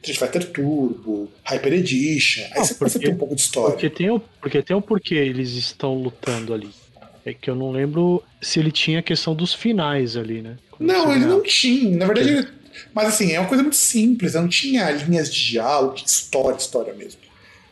Street 0.03 0.17
Fighter 0.19 0.51
Turbo, 0.51 1.31
Hyper 1.43 1.73
Edition. 1.73 2.43
Aí 2.43 2.51
Não, 2.55 2.65
você 2.65 2.73
porque- 2.75 2.99
ter 2.99 3.09
um 3.09 3.17
pouco 3.17 3.35
de 3.35 3.41
história. 3.41 3.71
Porque 3.71 3.89
tem, 3.89 4.09
o, 4.09 4.19
porque 4.19 4.61
tem 4.61 4.75
o 4.75 4.81
porquê 4.81 5.15
eles 5.15 5.49
estão 5.51 5.93
lutando 5.95 6.53
ali. 6.53 6.69
É 7.23 7.33
que 7.33 7.49
eu 7.49 7.55
não 7.55 7.71
lembro 7.71 8.23
se 8.41 8.59
ele 8.59 8.71
tinha 8.71 8.99
a 8.99 9.03
questão 9.03 9.35
dos 9.35 9.53
finais 9.53 10.17
ali, 10.17 10.41
né? 10.41 10.57
Não, 10.79 11.13
ele 11.15 11.25
não 11.25 11.43
tinha. 11.43 11.95
Na 11.97 12.05
verdade, 12.07 12.29
ele... 12.29 12.47
mas 12.95 13.09
assim, 13.09 13.31
é 13.31 13.39
uma 13.39 13.47
coisa 13.47 13.61
muito 13.61 13.75
simples. 13.75 14.33
Não 14.33 14.47
tinha 14.47 14.89
linhas 14.89 15.31
de 15.31 15.45
diálogo, 15.51 15.95
de 15.95 16.09
história, 16.09 16.57
história 16.57 16.93
mesmo. 16.95 17.19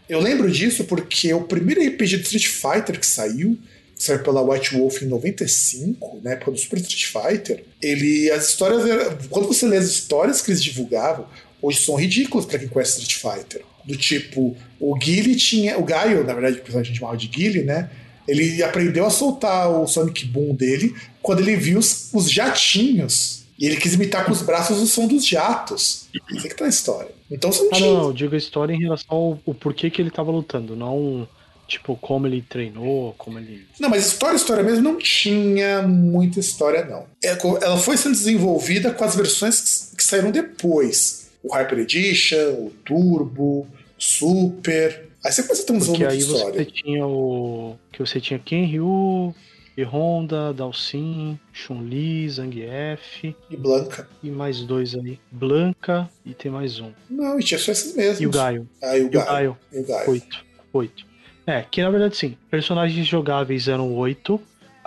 Eu 0.08 0.20
lembro 0.20 0.52
disso 0.52 0.84
porque 0.84 1.34
o 1.34 1.42
primeiro 1.42 1.82
RPG 1.82 2.18
do 2.18 2.24
Street 2.24 2.46
Fighter 2.48 3.00
que 3.00 3.06
saiu, 3.08 3.58
que 3.96 4.04
saiu 4.04 4.20
pela 4.24 4.42
White 4.44 4.76
Wolf 4.76 5.02
em 5.02 5.08
95, 5.08 6.20
na 6.24 6.32
época 6.34 6.52
do 6.52 6.58
Super 6.60 6.80
Street 6.80 7.06
Fighter, 7.06 7.64
ele. 7.82 8.30
As 8.32 8.50
histórias. 8.50 8.86
eram- 8.88 9.18
Quando 9.30 9.48
você 9.48 9.66
lê 9.68 9.78
as 9.78 9.86
histórias 9.88 10.42
que 10.42 10.52
eles 10.52 10.64
divulgavam, 10.64 11.28
hoje 11.62 11.80
são 11.82 11.96
ridículas 11.96 12.46
pra 12.46 12.60
quem 12.60 12.68
conhece 12.68 13.02
Street 13.02 13.16
Fighter. 13.38 13.62
Do 13.86 13.96
tipo, 13.96 14.56
o 14.80 14.96
Guile 14.96 15.36
tinha. 15.36 15.78
O 15.80 15.84
Gaio, 15.84 16.24
na 16.26 16.34
verdade, 16.34 16.62
que 16.62 16.76
a 16.78 16.84
gente 16.84 16.98
chamava 17.00 17.18
de 17.18 17.28
Guile, 17.28 17.64
né? 17.64 17.90
Ele 18.28 18.62
aprendeu 18.62 19.06
a 19.06 19.10
soltar 19.10 19.70
o 19.72 19.88
Sonic 19.88 20.26
Boom 20.26 20.54
dele 20.54 20.94
quando 21.22 21.40
ele 21.40 21.56
viu 21.56 21.80
os, 21.80 22.10
os 22.14 22.30
jatinhos. 22.32 23.40
E 23.58 23.66
ele 23.66 23.76
quis 23.78 23.94
imitar 23.96 24.24
com 24.26 24.32
os 24.32 24.42
braços 24.42 24.80
o 24.80 24.88
som 24.88 25.08
dos 25.08 25.26
jatos. 25.26 26.08
Isso 26.32 26.46
é 26.46 26.50
que 26.50 26.56
tá 26.56 26.64
na 26.66 26.70
história. 26.70 27.10
Então 27.30 27.52
você 27.52 27.64
não 27.64 27.70
Ah, 27.72 27.76
tinha. 27.76 27.88
não, 27.90 27.98
não, 27.98 28.08
eu 28.08 28.14
digo 28.14 28.36
a 28.36 28.38
história 28.38 28.74
em 28.74 28.80
relação 28.80 29.16
ao, 29.18 29.40
ao 29.48 29.54
porquê 29.54 29.90
que 29.90 30.02
ele 30.02 30.12
tava 30.12 30.32
lutando, 30.32 30.76
não 30.76 31.28
tipo 31.68 31.96
como 31.98 32.26
ele 32.26 32.42
treinou, 32.42 33.14
como 33.18 33.38
ele. 33.38 33.64
Não, 33.80 33.90
mas 33.90 34.08
história, 34.08 34.36
história 34.36 34.64
mesmo 34.64 34.82
não 34.84 34.98
tinha 34.98 35.84
muita 35.84 36.40
história, 36.40 36.84
não. 36.86 37.06
É, 37.24 37.38
Ela 37.64 37.78
foi 37.78 37.96
sendo 37.96 38.14
desenvolvida 38.14 38.92
com 38.92 39.04
as 39.04 39.16
versões 39.16 39.92
que 39.96 40.04
saíram 40.04 40.32
depois. 40.32 41.19
O 41.44 41.54
Hyper 41.56 41.80
Edition, 41.80 42.52
o 42.54 42.72
Turbo, 42.86 43.62
o 43.62 43.68
Super. 43.98 45.10
Aí 45.24 45.32
você 45.32 45.44
começa 45.44 45.64
a 45.64 45.66
ter 45.66 45.74
um 45.74 45.80
Porque 45.80 46.06
aí 46.06 46.18
de 46.18 46.24
você 46.24 46.36
história. 46.36 46.66
tinha 46.66 47.06
o. 47.06 47.78
Que 47.92 48.00
você 48.00 48.20
tinha 48.22 48.40
Ken 48.40 48.66
Ryu, 48.66 49.34
e 49.78 49.84
Honda, 49.84 50.54
Dalsin, 50.54 51.40
Chun-Li, 51.54 52.30
Zangief 52.30 53.36
E 53.50 53.58
Blanca. 53.58 54.08
e 54.24 54.30
mais 54.30 54.62
dois 54.62 54.96
aí. 54.96 55.20
Blanca 55.32 56.10
e 56.26 56.34
tem 56.34 56.52
mais 56.52 56.80
um. 56.80 56.92
Não, 57.10 57.40
e 57.40 57.44
tinha 57.44 57.58
só 57.60 57.72
esses 57.72 57.96
mesmos. 57.96 58.22
E 58.22 58.28
o 58.28 58.32
Gaio. 58.32 58.68
Ah, 58.82 58.98
e 58.98 59.04
o. 59.04 59.10
Gaio. 59.10 59.58
E 59.72 59.80
o 59.80 59.86
Gaio. 59.86 60.10
Oito. 60.10 60.46
Oito. 60.74 61.06
É, 61.48 61.64
que 61.64 61.82
na 61.82 61.90
verdade 61.90 62.16
sim. 62.16 62.38
Personagens 62.52 63.08
jogáveis 63.08 63.68
eram 63.68 63.94
oito. 63.96 64.40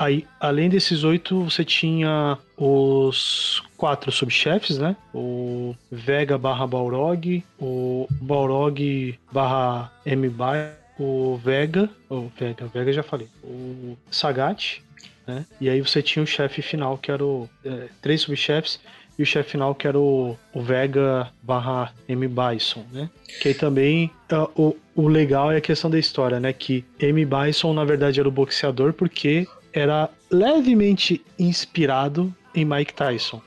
Aí, 0.03 0.27
além 0.41 0.69
desses 0.69 1.05
oito, 1.05 1.45
você 1.45 1.65
tinha 1.65 2.37
os 2.57 3.62
quatro 3.77 4.11
subchefes, 4.11 4.77
né? 4.77 4.97
O 5.15 5.77
Vega 5.93 6.37
barra 6.37 6.67
Balrog, 6.67 7.45
o 7.57 8.09
Balrog 8.11 9.17
barra 9.31 9.93
M-Bai, 10.05 10.73
o 10.99 11.37
Vega, 11.37 11.88
o 12.11 12.29
Vega, 12.37 12.67
Vega 12.67 12.93
já 12.93 13.05
falei, 13.05 13.29
o 13.45 13.97
Sagat, 14.11 14.83
né? 15.25 15.47
E 15.61 15.71
aí 15.71 15.81
você 15.81 16.03
tinha 16.03 16.25
o 16.25 16.27
chefe 16.27 16.62
final, 16.62 16.99
que 16.99 17.12
era 17.12 17.25
o. 17.25 17.49
é, 17.65 17.87
três 18.01 18.23
subchefes, 18.23 18.81
e 19.17 19.23
o 19.23 19.27
chefe 19.27 19.51
final, 19.53 19.73
que 19.73 19.87
era 19.87 20.01
o, 20.01 20.37
o 20.53 20.62
Vega 20.62 21.31
barra 21.45 21.93
M. 22.09 22.27
Bison, 22.27 22.85
né? 22.91 23.09
Que 23.41 23.49
aí 23.51 23.55
também 23.55 24.11
ah, 24.33 24.49
o, 24.57 24.77
o 24.97 25.07
legal 25.07 25.53
é 25.53 25.59
a 25.59 25.61
questão 25.61 25.88
da 25.88 25.99
história, 25.99 26.41
né? 26.41 26.53
Que 26.53 26.85
M. 26.99 27.25
Bison, 27.25 27.73
na 27.73 27.85
verdade, 27.85 28.19
era 28.19 28.29
o 28.29 28.33
boxeador 28.33 28.93
porque 28.93 29.47
era 29.72 30.11
levemente 30.30 31.24
inspirado 31.38 32.35
em 32.54 32.64
Mike 32.64 32.94
Tyson. 32.94 33.40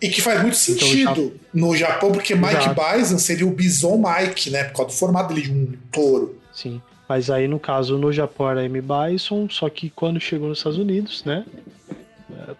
E 0.00 0.08
que 0.08 0.20
faz 0.20 0.42
muito 0.42 0.56
Então, 0.56 0.88
sentido 0.88 1.40
no 1.54 1.76
Japão, 1.76 2.10
porque 2.10 2.34
Mike 2.34 2.56
Exato. 2.56 2.80
Bison 2.98 3.18
seria 3.18 3.46
o 3.46 3.50
Bison 3.50 4.02
Mike, 4.02 4.50
né? 4.50 4.64
Por 4.64 4.78
causa 4.78 4.92
do 4.92 4.98
formato 4.98 5.32
dele 5.32 5.46
de 5.46 5.52
um 5.52 5.72
touro. 5.92 6.38
Sim. 6.52 6.82
Mas 7.08 7.30
aí, 7.30 7.46
no 7.46 7.60
caso, 7.60 7.98
no 7.98 8.12
Japão 8.12 8.50
era 8.50 8.64
M. 8.64 8.80
Bison, 8.80 9.48
só 9.48 9.68
que 9.68 9.90
quando 9.90 10.18
chegou 10.18 10.48
nos 10.48 10.58
Estados 10.58 10.78
Unidos, 10.78 11.24
né? 11.24 11.44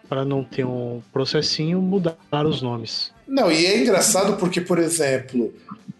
Para 0.09 0.25
não 0.25 0.45
ter 0.45 0.65
um 0.65 1.03
processinho, 1.13 1.81
mudaram 1.81 2.49
os 2.49 2.63
nomes. 2.63 3.11
Não, 3.27 3.51
e 3.51 3.67
é 3.67 3.79
engraçado 3.79 4.37
porque, 4.37 4.61
por 4.61 4.79
exemplo, 4.79 5.53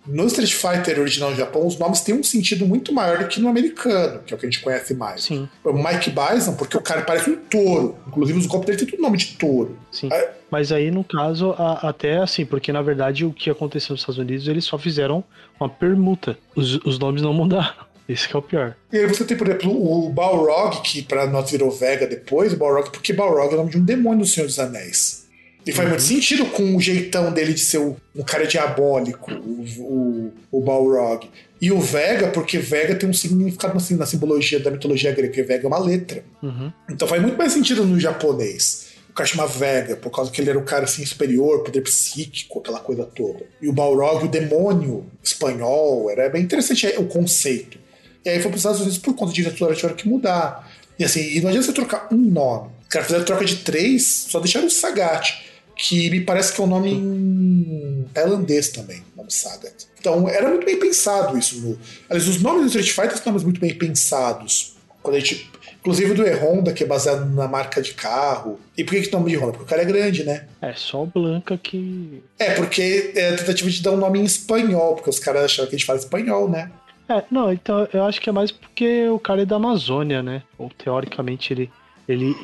no 0.07 0.27
Street 0.27 0.53
Fighter 0.53 0.99
original 0.99 1.31
do 1.31 1.37
Japão, 1.37 1.67
os 1.67 1.79
nomes 1.79 2.01
têm 2.01 2.15
um 2.15 2.23
sentido 2.23 2.67
muito 2.67 2.93
maior 2.93 3.19
do 3.19 3.29
que 3.29 3.41
no 3.41 3.49
americano, 3.49 4.21
que 4.27 4.33
é 4.33 4.37
o 4.37 4.39
que 4.41 4.47
a 4.47 4.51
gente 4.51 4.61
conhece 4.63 4.95
mais. 4.95 5.23
Sim, 5.25 5.49
O 5.65 5.73
Mike 5.73 6.11
Bison, 6.11 6.55
porque 6.55 6.77
o 6.77 6.81
cara 6.81 7.03
parece 7.03 7.31
um 7.31 7.37
touro. 7.37 7.97
Inclusive, 8.09 8.39
os 8.39 8.47
golpes 8.47 8.67
dele 8.67 8.79
tem 8.79 8.89
tudo 8.89 9.03
nome 9.03 9.17
de 9.19 9.27
touro. 9.37 9.77
sim. 9.91 10.09
Mas 10.51 10.71
aí, 10.71 10.91
no 10.91 11.03
caso, 11.03 11.53
a- 11.57 11.89
até 11.89 12.19
assim, 12.19 12.45
porque 12.45 12.71
na 12.73 12.83
verdade 12.83 13.25
o 13.25 13.33
que 13.33 13.49
aconteceu 13.49 13.95
nos 13.95 14.01
Estados 14.03 14.19
Unidos, 14.19 14.47
eles 14.49 14.65
só 14.67 14.77
fizeram 14.77 15.25
uma 15.59 15.67
permuta. 15.69 16.37
Os, 16.55 16.75
os 16.85 16.99
nomes 16.99 17.23
não 17.23 17.33
mudaram. 17.33 17.73
Esse 18.09 18.29
que 18.29 18.37
é 18.37 18.39
o 18.39 18.43
pior. 18.43 18.75
E 18.93 18.99
aí 18.99 19.07
você 19.07 19.25
tem, 19.25 19.37
por 19.37 19.49
exemplo, 19.49 19.71
o 19.73 20.11
Balrog, 20.11 20.83
que 20.83 21.01
pra 21.03 21.27
nós 21.27 21.51
virou 21.51 21.71
Vega 21.71 22.07
depois, 22.07 22.53
o 22.53 22.57
Balrog, 22.57 22.91
porque 22.91 23.13
Balrog 23.13 23.51
é 23.53 23.55
o 23.55 23.59
nome 23.59 23.71
de 23.71 23.79
um 23.79 23.85
demônio 23.85 24.19
do 24.21 24.27
Senhor 24.27 24.47
dos 24.47 24.59
Anéis. 24.59 25.22
E 25.65 25.71
faz 25.73 25.89
muito 25.89 26.03
sentido 26.03 26.47
com 26.47 26.75
o 26.77 26.81
jeitão 26.81 27.33
dele 27.33 27.53
de 27.55 27.61
ser 27.61 27.79
o- 27.79 27.97
um 28.17 28.23
cara 28.23 28.47
diabólico, 28.47 29.31
o, 29.33 29.65
o, 29.79 30.33
o 30.59 30.61
Balrog. 30.61 31.29
E 31.61 31.71
o 31.71 31.81
Vega, 31.81 32.29
porque 32.29 32.59
Vega 32.59 32.95
tem 32.97 33.09
um 33.09 33.13
significado 33.13 33.77
assim, 33.77 33.95
na 33.95 34.05
simbologia 34.07 34.59
da 34.59 34.71
mitologia 34.71 35.13
grega, 35.13 35.33
que 35.33 35.43
Vega 35.43 35.65
é 35.65 35.69
uma 35.69 35.79
letra. 35.79 36.25
Uhum. 36.43 36.73
Então 36.91 37.07
faz 37.07 37.23
muito 37.23 37.39
mais 37.39 37.53
sentido 37.53 37.85
no 37.85 38.01
japonês. 38.01 38.91
O 39.09 39.13
cara 39.13 39.29
chama 39.29 39.47
Vega, 39.47 39.95
por 39.95 40.11
causa 40.11 40.31
que 40.31 40.41
ele 40.41 40.51
era 40.51 40.59
um 40.59 40.65
cara 40.65 40.85
assim 40.85 41.05
superior, 41.07 41.63
poder 41.63 41.83
psíquico, 41.83 42.59
aquela 42.59 42.81
coisa 42.81 43.05
toda. 43.05 43.45
E 43.61 43.69
o 43.69 43.73
Balrog, 43.73 44.25
o 44.25 44.29
demônio 44.29 45.07
espanhol, 45.23 46.11
era 46.11 46.29
bem 46.29 46.43
interessante 46.43 46.87
o 46.99 47.05
conceito. 47.05 47.79
E 48.25 48.29
aí 48.31 48.37
foi 48.41 48.51
para 48.51 48.57
os 48.57 48.61
Estados 48.61 48.81
Unidos 48.81 48.99
por 48.99 49.15
conta 49.15 49.33
de 49.33 49.43
diretora 49.43 49.75
tiveram 49.75 49.95
que 49.97 50.09
mudar. 50.09 50.71
E 50.99 51.05
assim, 51.05 51.21
e 51.21 51.41
não 51.41 51.49
adianta 51.49 51.67
você 51.67 51.73
trocar 51.73 52.09
um 52.13 52.17
nome. 52.17 52.71
Os 52.83 52.89
caras 52.89 53.07
fizeram 53.07 53.25
troca 53.25 53.45
de 53.45 53.57
três, 53.57 54.27
só 54.29 54.39
deixaram 54.41 54.67
o 54.67 54.71
Sagat, 54.71 55.43
que 55.83 56.09
me 56.11 56.21
parece 56.21 56.53
que 56.53 56.61
é 56.61 56.65
um 56.65 56.69
nome 56.69 58.07
tailandês 58.15 58.69
também, 58.69 59.03
o 59.15 59.17
nome 59.17 59.33
Sagat. 59.33 59.89
Então 59.99 60.29
era 60.29 60.49
muito 60.49 60.65
bem 60.65 60.79
pensado 60.79 61.37
isso. 61.37 61.61
No... 61.61 61.77
Aliás, 62.09 62.29
os 62.29 62.41
nomes 62.41 62.71
do 62.71 62.79
Street 62.79 62.91
Fighter 62.91 63.17
são 63.17 63.33
nomes 63.33 63.43
muito 63.43 63.61
bem 63.61 63.75
pensados. 63.75 64.77
Quando 65.03 65.17
a 65.17 65.19
gente 65.19 65.51
Inclusive 65.81 66.15
do 66.15 66.25
E-Honda, 66.25 66.73
que 66.73 66.85
é 66.85 66.87
baseado 66.87 67.29
na 67.35 67.49
marca 67.49 67.83
de 67.83 67.93
carro. 67.93 68.61
E 68.79 68.85
por 68.85 68.93
que, 68.95 69.03
que 69.03 69.13
nome 69.13 69.33
de 69.33 69.37
Honda? 69.37 69.51
Porque 69.51 69.65
o 69.65 69.67
cara 69.67 69.83
é 69.83 69.85
grande, 69.85 70.23
né? 70.23 70.47
É 70.61 70.73
só 70.75 71.03
o 71.03 71.07
Blanca 71.07 71.59
que. 71.59 72.23
É, 72.39 72.55
porque 72.55 73.13
é 73.17 73.31
a 73.31 73.37
tentativa 73.37 73.69
de 73.69 73.83
dar 73.83 73.91
um 73.91 73.97
nome 73.97 74.21
em 74.21 74.25
espanhol, 74.25 74.95
porque 74.95 75.11
os 75.11 75.19
caras 75.19 75.43
acharam 75.43 75.69
que 75.69 75.75
a 75.75 75.79
gente 75.79 75.87
fala 75.87 75.99
espanhol, 75.99 76.49
né? 76.49 76.71
É, 77.09 77.25
não, 77.29 77.53
então 77.53 77.89
eu 77.93 78.05
acho 78.05 78.21
que 78.21 78.29
é 78.29 78.33
mais 78.33 78.53
porque 78.53 79.09
o 79.09 79.19
cara 79.19 79.43
é 79.43 79.45
da 79.45 79.57
Amazônia, 79.57 80.23
né? 80.23 80.45
Ou 80.57 80.71
teoricamente 80.71 81.53
ele. 81.53 81.69
ele 82.09 82.37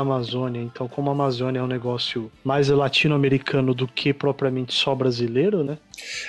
Amazônia, 0.00 0.60
então 0.60 0.88
como 0.88 1.08
a 1.10 1.12
Amazônia 1.12 1.60
é 1.60 1.62
um 1.62 1.66
negócio 1.66 2.30
mais 2.42 2.68
latino-americano 2.68 3.74
do 3.74 3.86
que 3.86 4.12
propriamente 4.12 4.74
só 4.74 4.94
brasileiro, 4.94 5.62
né? 5.62 5.78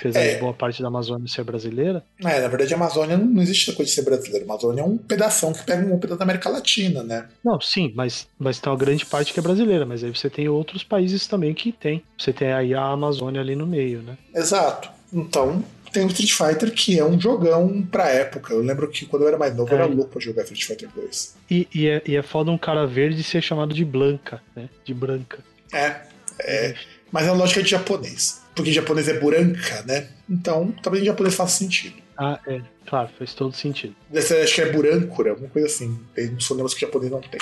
Apesar 0.00 0.20
É. 0.20 0.34
de 0.34 0.40
boa 0.40 0.54
parte 0.54 0.80
da 0.80 0.88
Amazônia 0.88 1.26
ser 1.28 1.42
brasileira. 1.44 2.04
É, 2.24 2.40
na 2.40 2.48
verdade 2.48 2.72
a 2.72 2.76
Amazônia 2.76 3.16
não, 3.16 3.26
não 3.26 3.42
existe 3.42 3.72
coisa 3.72 3.88
de 3.90 3.94
ser 3.94 4.02
brasileiro. 4.02 4.44
A 4.44 4.52
Amazônia 4.52 4.80
é 4.82 4.84
um 4.84 4.96
pedação 4.96 5.52
que 5.52 5.64
pega 5.64 5.84
um 5.92 5.98
pedaço 5.98 6.18
da 6.18 6.24
América 6.24 6.48
Latina, 6.48 7.02
né? 7.02 7.26
Não, 7.44 7.60
sim, 7.60 7.92
mas, 7.94 8.28
mas 8.38 8.58
tem 8.60 8.70
uma 8.72 8.78
grande 8.78 9.04
parte 9.04 9.32
que 9.32 9.40
é 9.40 9.42
brasileira, 9.42 9.84
mas 9.84 10.04
aí 10.04 10.10
você 10.14 10.30
tem 10.30 10.48
outros 10.48 10.84
países 10.84 11.26
também 11.26 11.52
que 11.52 11.72
tem. 11.72 12.02
Você 12.18 12.32
tem 12.32 12.52
aí 12.52 12.74
a 12.74 12.84
Amazônia 12.84 13.40
ali 13.40 13.56
no 13.56 13.66
meio, 13.66 14.00
né? 14.02 14.16
Exato. 14.34 14.90
Então, 15.12 15.64
tem 15.96 16.04
o 16.04 16.08
Street 16.08 16.32
Fighter, 16.32 16.72
que 16.72 16.98
é 16.98 17.04
um 17.04 17.18
jogão 17.20 17.82
pra 17.90 18.08
época. 18.10 18.52
Eu 18.52 18.60
lembro 18.62 18.88
que 18.88 19.06
quando 19.06 19.22
eu 19.22 19.28
era 19.28 19.38
mais 19.38 19.54
novo, 19.56 19.72
eu 19.72 19.78
É. 19.78 19.82
era 19.82 19.90
louco 19.90 20.10
pra 20.12 20.20
jogar 20.20 20.42
Street 20.42 20.64
Fighter 20.64 20.88
2. 20.94 21.36
E, 21.50 21.66
e, 21.74 21.88
é, 21.88 22.02
e 22.06 22.16
é 22.16 22.22
foda 22.22 22.50
um 22.50 22.58
cara 22.58 22.86
verde 22.86 23.22
ser 23.22 23.42
chamado 23.42 23.74
de 23.74 23.84
Blanca, 23.84 24.42
né? 24.54 24.68
De 24.84 24.92
branca. 24.92 25.38
É, 25.72 25.96
é. 26.40 26.74
Mas 27.10 27.26
a 27.26 27.32
lógica 27.32 27.60
é 27.60 27.62
de 27.62 27.70
japonês. 27.70 28.42
Porque 28.54 28.72
japonês 28.72 29.08
é 29.08 29.18
buranca, 29.18 29.82
né? 29.86 30.08
Então, 30.28 30.74
talvez 30.82 31.02
em 31.02 31.06
japonês 31.06 31.34
faça 31.34 31.58
sentido. 31.58 31.94
Ah, 32.16 32.38
é. 32.46 32.60
Claro, 32.86 33.10
faz 33.18 33.34
todo 33.34 33.54
sentido. 33.54 33.94
Ser, 34.20 34.42
acho 34.42 34.54
que 34.54 34.60
é 34.62 34.70
burancura, 34.72 35.30
alguma 35.30 35.48
coisa 35.48 35.66
assim. 35.68 35.98
Tem 36.14 36.30
uns 36.34 36.46
fonemas 36.46 36.72
que 36.74 36.84
o 36.84 36.86
japonês 36.86 37.10
não 37.10 37.20
tem. 37.20 37.40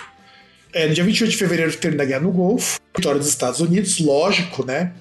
É, 0.73 0.89
no 0.89 0.95
dia 0.95 1.05
28 1.05 1.31
de 1.31 1.37
fevereiro 1.37 1.77
termina 1.77 2.03
a 2.03 2.07
guerra 2.07 2.21
no 2.21 2.33
Golfo, 2.33 2.81
vitória 2.97 3.19
dos 3.21 3.29
Estados 3.29 3.61
Unidos, 3.61 4.01
lógico, 4.01 4.65
né? 4.65 4.93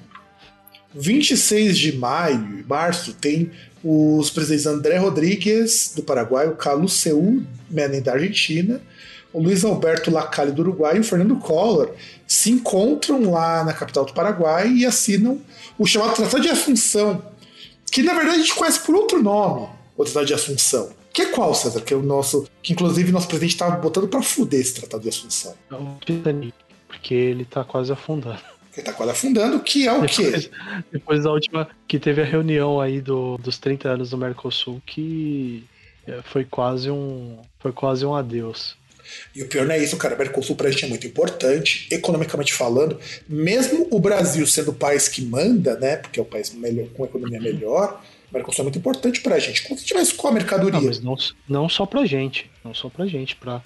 26 0.96 1.78
de 1.78 1.98
maio 1.98 2.60
e 2.60 2.64
março 2.64 3.14
tem 3.14 3.52
os 3.84 4.30
presidentes 4.30 4.66
André 4.66 4.98
Rodrigues, 4.98 5.94
do 5.96 6.04
Paraguai, 6.04 6.48
o 6.48 6.56
Carlos 6.56 6.94
Seu 6.94 7.42
Menem, 7.70 8.02
da 8.02 8.14
Argentina, 8.14 8.82
o 9.34 9.42
Luiz 9.42 9.66
Alberto 9.66 10.12
Lacalle, 10.12 10.52
do 10.52 10.62
Uruguai, 10.62 10.98
e 10.98 11.00
o 11.00 11.04
Fernando 11.04 11.36
Collor 11.38 11.92
se 12.26 12.52
encontram 12.52 13.32
lá 13.32 13.64
na 13.64 13.74
capital 13.74 14.06
do 14.06 14.14
Paraguai 14.14 14.72
e 14.72 14.86
assinam 14.86 15.42
o 15.78 15.86
chamado 15.86 16.16
Tratado 16.16 16.42
de 16.42 16.50
Assunção, 16.50 17.22
que 17.92 18.04
na 18.04 18.14
verdade 18.14 18.38
a 18.38 18.40
gente 18.40 18.56
conhece 18.56 18.80
por 18.80 18.96
outro 18.96 19.22
nome, 19.22 19.68
o 19.98 20.04
Tratado 20.04 20.28
de 20.28 20.34
Assunção. 20.34 20.92
Que 21.12 21.24
é 21.24 21.26
qual, 21.28 21.54
César? 21.54 21.82
Que 21.82 21.94
é 21.94 21.98
o 21.98 22.02
nosso. 22.02 22.48
Que 22.64 22.74
inclusive 22.74 23.12
nosso 23.12 23.28
presidente 23.28 23.52
estava 23.52 23.76
botando 23.76 24.08
para 24.08 24.24
fuder 24.24 24.60
esse 24.60 24.74
Tratado 24.74 25.04
de 25.04 25.10
Assunção. 25.10 25.54
É 25.70 25.76
o 25.76 25.98
Titanic, 26.04 26.54
porque 26.88 27.14
ele 27.14 27.46
tá 27.46 27.64
quase 27.64 27.92
afundando. 27.92 28.42
Que 28.74 28.80
está 28.80 28.92
quase 28.92 29.12
afundando, 29.12 29.60
que 29.60 29.88
é 29.88 29.94
o 29.94 30.06
quê? 30.06 30.32
Depois, 30.32 30.50
depois 30.92 31.24
da 31.24 31.32
última 31.32 31.70
que 31.88 32.00
teve 32.00 32.22
a 32.22 32.26
reunião 32.26 32.82
aí 32.82 33.00
do, 33.00 33.38
dos 33.38 33.60
30 33.60 33.90
anos 33.90 34.10
do 34.10 34.18
Mercosul, 34.18 34.82
que 34.86 35.64
é, 36.08 36.22
foi 36.24 36.44
quase 36.44 36.90
um. 36.90 37.40
Foi 37.60 37.72
quase 37.72 38.06
um 38.06 38.16
adeus. 38.16 38.76
E 39.36 39.44
o 39.44 39.48
pior 39.48 39.66
não 39.66 39.76
é 39.76 39.80
isso, 39.80 39.98
cara. 39.98 40.16
O 40.16 40.18
Mercosul 40.18 40.56
pra 40.56 40.72
gente 40.72 40.86
é 40.86 40.88
muito 40.88 41.06
importante, 41.06 41.88
economicamente 41.92 42.54
falando. 42.54 43.00
Mesmo 43.28 43.88
o 43.92 44.00
Brasil 44.00 44.46
sendo 44.48 44.72
o 44.72 44.74
país 44.74 45.08
que 45.08 45.22
manda, 45.22 45.78
né? 45.78 45.98
Porque 45.98 46.20
é 46.20 46.24
o 46.24 46.26
país 46.26 46.54
melhor, 46.54 46.88
com 46.90 47.06
economia 47.06 47.40
melhor, 47.40 48.02
o 48.32 48.34
Mercosul 48.34 48.64
é 48.64 48.66
muito 48.66 48.80
importante 48.80 49.22
pra 49.22 49.40
gente. 49.40 49.64
Como 49.64 49.76
a 49.76 49.80
gente 49.80 49.94
vai 49.94 50.04
escoar 50.04 50.32
a 50.32 50.36
mercadoria? 50.36 50.80
Não, 50.80 50.88
mas 50.88 51.00
não, 51.00 51.16
não 51.48 51.70
só 51.70 51.86
pra 51.86 52.06
gente. 52.06 52.50
Não 52.64 52.74
só 52.74 52.90
pra 52.90 53.06
gente, 53.06 53.36
pra, 53.36 53.64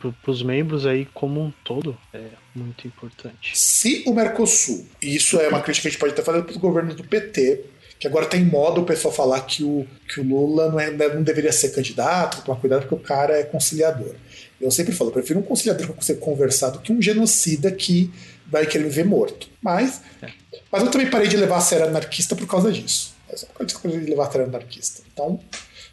pro, 0.00 0.12
pros 0.14 0.42
membros 0.42 0.86
aí 0.86 1.06
como 1.12 1.40
um 1.40 1.52
todo. 1.62 1.96
É 2.12 2.30
muito 2.54 2.86
importante. 2.86 3.52
Se 3.54 4.02
o 4.06 4.14
Mercosul, 4.14 4.86
e 5.02 5.14
isso 5.14 5.38
é 5.38 5.48
uma 5.48 5.60
crítica 5.60 5.82
que 5.82 5.88
a 5.88 5.90
gente 5.90 6.00
pode 6.00 6.12
estar 6.12 6.22
fazendo 6.22 6.44
para 6.44 6.52
os 6.52 6.56
governos 6.56 6.96
do 6.96 7.04
PT, 7.04 7.64
que 7.98 8.06
agora 8.06 8.24
tem 8.24 8.42
moda 8.42 8.80
o 8.80 8.84
pessoal 8.84 9.12
falar 9.12 9.42
que 9.42 9.62
o, 9.62 9.86
que 10.08 10.20
o 10.20 10.24
Lula 10.24 10.70
não, 10.70 10.80
é, 10.80 10.90
não 10.90 11.22
deveria 11.22 11.52
ser 11.52 11.68
candidato, 11.70 12.42
tomar 12.42 12.58
cuidado 12.58 12.80
porque 12.80 12.94
o 12.94 12.98
cara 12.98 13.38
é 13.38 13.44
conciliador. 13.44 14.14
Eu 14.58 14.70
sempre 14.70 14.94
falo, 14.94 15.10
eu 15.10 15.14
prefiro 15.14 15.38
um 15.38 15.42
conciliador 15.42 15.92
que 15.92 16.14
conversar 16.14 16.70
do 16.70 16.80
que 16.80 16.92
um 16.92 17.00
genocida 17.00 17.70
que 17.70 18.10
vai 18.46 18.66
querer 18.66 18.84
me 18.84 18.90
ver 18.90 19.04
morto. 19.04 19.48
Mas, 19.62 20.00
mas 20.72 20.82
eu 20.82 20.90
também 20.90 21.10
parei 21.10 21.28
de 21.28 21.36
levar 21.36 21.58
a 21.58 21.60
sério 21.60 21.86
anarquista 21.86 22.34
por 22.34 22.46
causa 22.46 22.72
disso. 22.72 23.14
É 23.28 23.36
só 23.36 23.46
por 23.46 23.66
causa 23.66 24.00
de 24.00 24.10
levar 24.10 24.28
a 24.28 24.30
sério 24.30 24.46
anarquista. 24.46 25.02
Então, 25.12 25.38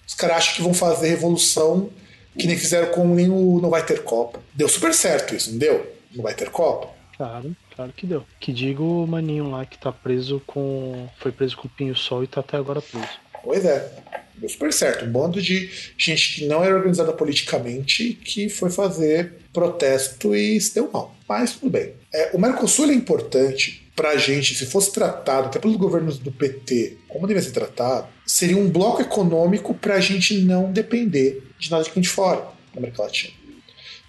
os 0.07 0.13
caras 0.13 0.37
acham 0.37 0.55
que 0.55 0.61
vão 0.61 0.73
fazer 0.73 1.09
revolução 1.09 1.89
que 2.38 2.47
nem 2.47 2.57
fizeram 2.57 2.91
com 2.91 3.07
nem 3.07 3.29
o 3.29 3.59
Não 3.61 3.69
Vai 3.69 3.85
Ter 3.85 4.03
Copa. 4.03 4.39
Deu 4.53 4.69
super 4.69 4.93
certo 4.93 5.35
isso, 5.35 5.51
não 5.51 5.57
deu? 5.57 5.97
Não 6.15 6.23
vai 6.23 6.33
ter 6.33 6.49
Copa? 6.49 6.89
Claro, 7.17 7.55
claro 7.75 7.91
que 7.93 8.05
deu. 8.05 8.23
Que 8.39 8.53
diga 8.53 8.81
o 8.81 9.07
maninho 9.07 9.49
lá 9.49 9.65
que 9.65 9.77
tá 9.77 9.91
preso 9.91 10.41
com. 10.45 11.07
Foi 11.19 11.31
preso 11.31 11.57
com 11.57 11.67
o 11.67 11.71
Pinho 11.71 11.95
Sol 11.95 12.23
e 12.23 12.27
tá 12.27 12.41
até 12.41 12.57
agora 12.57 12.81
preso. 12.81 13.07
Pois 13.43 13.65
é. 13.65 13.91
Deu 14.35 14.47
super 14.47 14.71
certo. 14.71 15.05
Um 15.05 15.11
bando 15.11 15.41
de 15.41 15.69
gente 15.97 16.35
que 16.35 16.45
não 16.45 16.63
era 16.63 16.75
organizada 16.75 17.11
politicamente 17.11 18.13
que 18.13 18.49
foi 18.49 18.69
fazer 18.69 19.33
protesto 19.51 20.35
e 20.35 20.61
se 20.61 20.75
deu 20.75 20.91
mal. 20.91 21.15
Mas 21.27 21.53
tudo 21.53 21.71
bem. 21.71 21.93
É, 22.13 22.29
o 22.33 22.39
Mercosul 22.39 22.85
é 22.85 22.93
importante 22.93 23.83
pra 23.95 24.15
gente, 24.15 24.53
se 24.53 24.67
fosse 24.67 24.93
tratado 24.93 25.47
até 25.47 25.57
pelos 25.57 25.75
governos 25.75 26.19
do 26.19 26.31
PT, 26.31 26.97
como 27.07 27.25
devia 27.25 27.41
ser 27.41 27.51
tratado, 27.51 28.07
seria 28.23 28.55
um 28.55 28.69
bloco 28.69 29.01
econômico 29.01 29.73
pra 29.73 29.99
gente 29.99 30.39
não 30.41 30.71
depender 30.71 31.46
de 31.59 31.71
nada 31.71 31.83
de 31.83 31.91
quem 31.91 32.01
de 32.01 32.09
fora 32.09 32.41
da 32.73 32.79
América 32.79 33.03
Latina. 33.03 33.33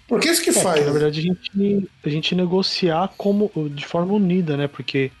Porque 0.07 0.27
isso 0.29 0.43
que 0.43 0.49
É, 0.49 0.53
faz. 0.53 0.79
que, 0.79 0.85
na 0.85 0.91
verdade, 0.91 1.19
a 1.19 1.23
gente, 1.23 1.89
a 2.03 2.09
gente 2.09 2.35
negociar 2.35 3.07
como 3.17 3.51
de 3.69 3.85
forma 3.85 4.13
unida, 4.13 4.57
né? 4.57 4.67
Porque 4.67 5.11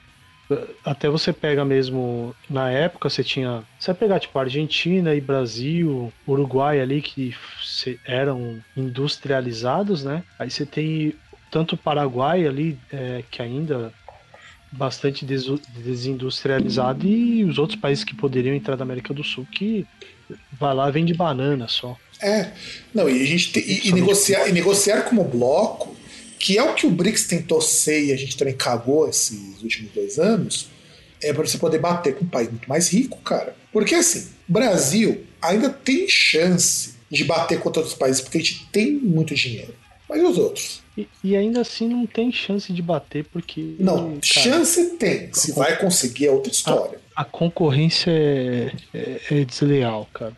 eh, 0.51 0.67
até 0.83 1.07
você 1.09 1.31
pega 1.31 1.63
mesmo, 1.63 2.35
na 2.49 2.71
época 2.71 3.09
você 3.09 3.23
tinha. 3.23 3.63
Você 3.79 3.91
vai 3.91 3.99
pegar, 3.99 4.19
tipo, 4.19 4.37
Argentina 4.39 5.13
e 5.13 5.21
Brasil, 5.21 6.11
Uruguai 6.27 6.81
ali, 6.81 7.01
que 7.01 7.33
eram 8.05 8.59
industrializados, 8.75 10.03
né? 10.03 10.23
Aí 10.39 10.49
você 10.49 10.65
tem 10.65 11.13
tanto 11.51 11.75
o 11.75 11.77
Paraguai 11.77 12.45
ali, 12.47 12.77
eh, 12.91 13.23
que 13.31 13.41
ainda 13.41 13.93
bastante 14.71 15.25
desu- 15.25 15.61
desindustrializado, 15.83 17.05
e 17.07 17.43
os 17.43 17.57
outros 17.57 17.79
países 17.79 18.03
que 18.03 18.15
poderiam 18.15 18.55
entrar 18.55 18.75
da 18.75 18.83
América 18.83 19.13
do 19.13 19.23
Sul, 19.23 19.45
que 19.51 19.85
vai 20.51 20.73
lá 20.73 20.89
e 20.89 20.91
vende 20.91 21.13
banana 21.13 21.67
só. 21.67 21.97
É, 22.21 22.51
não, 22.93 23.09
e 23.09 23.21
a 23.21 23.25
gente 23.25 23.51
tem- 23.51 23.63
e- 23.63 23.87
e, 23.89 23.91
negociar, 23.93 24.47
e 24.47 24.51
negociar 24.51 25.03
como 25.03 25.23
bloco, 25.23 25.95
que 26.37 26.57
é 26.57 26.63
o 26.63 26.73
que 26.73 26.85
o 26.85 26.91
BRICS 26.91 27.25
tentou 27.27 27.61
ser 27.61 28.05
e 28.05 28.11
a 28.13 28.15
gente 28.17 28.35
também 28.37 28.53
cagou 28.55 29.07
esses 29.09 29.61
últimos 29.61 29.91
dois 29.93 30.17
anos, 30.19 30.67
é 31.21 31.33
para 31.33 31.45
você 31.45 31.57
poder 31.57 31.79
bater 31.79 32.15
com 32.15 32.25
um 32.25 32.29
país 32.29 32.49
muito 32.49 32.67
mais 32.67 32.89
rico, 32.89 33.17
cara. 33.21 33.55
Porque 33.71 33.95
assim, 33.95 34.27
Brasil 34.47 35.23
ainda 35.41 35.69
tem 35.69 36.07
chance 36.07 36.93
de 37.11 37.23
bater 37.23 37.59
contra 37.59 37.81
outros 37.81 37.97
países 37.97 38.21
porque 38.21 38.37
a 38.37 38.41
gente 38.41 38.67
tem 38.71 38.93
muito 38.93 39.33
dinheiro. 39.35 39.73
Mas 40.07 40.21
e 40.21 40.23
os 40.25 40.37
outros? 40.37 40.81
E, 40.97 41.07
e 41.23 41.35
ainda 41.35 41.61
assim 41.61 41.87
não 41.87 42.05
tem 42.05 42.31
chance 42.31 42.73
de 42.73 42.81
bater, 42.81 43.25
porque. 43.31 43.75
Não, 43.79 44.11
cara, 44.11 44.19
chance 44.23 44.83
tem. 44.97 45.29
Se 45.33 45.51
vai 45.53 45.77
conseguir 45.77 46.27
é 46.27 46.31
outra 46.31 46.51
história. 46.51 46.99
A 47.15 47.23
concorrência 47.23 48.09
é, 48.11 48.71
é- 48.93 49.19
é 49.31 49.45
desleal, 49.45 50.09
cara. 50.13 50.35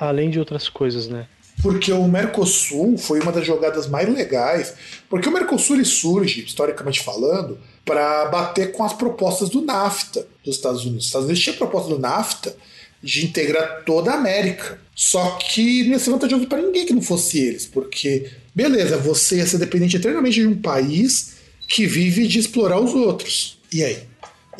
Além 0.00 0.30
de 0.30 0.38
outras 0.38 0.66
coisas, 0.66 1.06
né? 1.06 1.28
Porque 1.62 1.92
o 1.92 2.08
Mercosul 2.08 2.96
foi 2.96 3.20
uma 3.20 3.30
das 3.30 3.46
jogadas 3.46 3.86
mais 3.86 4.08
legais. 4.08 4.74
Porque 5.10 5.28
o 5.28 5.32
Mercosul 5.32 5.76
ele 5.76 5.84
surge, 5.84 6.42
historicamente 6.42 7.02
falando, 7.02 7.58
para 7.84 8.24
bater 8.26 8.72
com 8.72 8.82
as 8.82 8.94
propostas 8.94 9.50
do 9.50 9.60
NAFTA 9.60 10.26
dos 10.42 10.56
Estados 10.56 10.84
Unidos. 10.84 11.02
Os 11.02 11.06
Estados 11.08 11.26
Unidos 11.26 11.42
tinha 11.42 11.54
a 11.54 11.58
proposta 11.58 11.90
do 11.90 11.98
NAFTA 11.98 12.56
de 13.02 13.26
integrar 13.26 13.84
toda 13.84 14.10
a 14.10 14.14
América. 14.14 14.78
Só 14.94 15.32
que 15.32 15.84
não 15.84 15.92
ia 15.92 15.98
ser 15.98 16.10
vantajoso 16.10 16.46
para 16.46 16.62
ninguém 16.62 16.86
que 16.86 16.94
não 16.94 17.02
fosse 17.02 17.38
eles. 17.38 17.66
Porque, 17.66 18.30
beleza, 18.54 18.96
você 18.96 19.36
ia 19.36 19.46
ser 19.46 19.58
dependente 19.58 19.96
eternamente 19.96 20.40
de 20.40 20.46
um 20.46 20.60
país 20.60 21.34
que 21.68 21.86
vive 21.86 22.26
de 22.26 22.38
explorar 22.38 22.80
os 22.80 22.94
outros. 22.94 23.58
E 23.72 23.84
aí? 23.84 24.09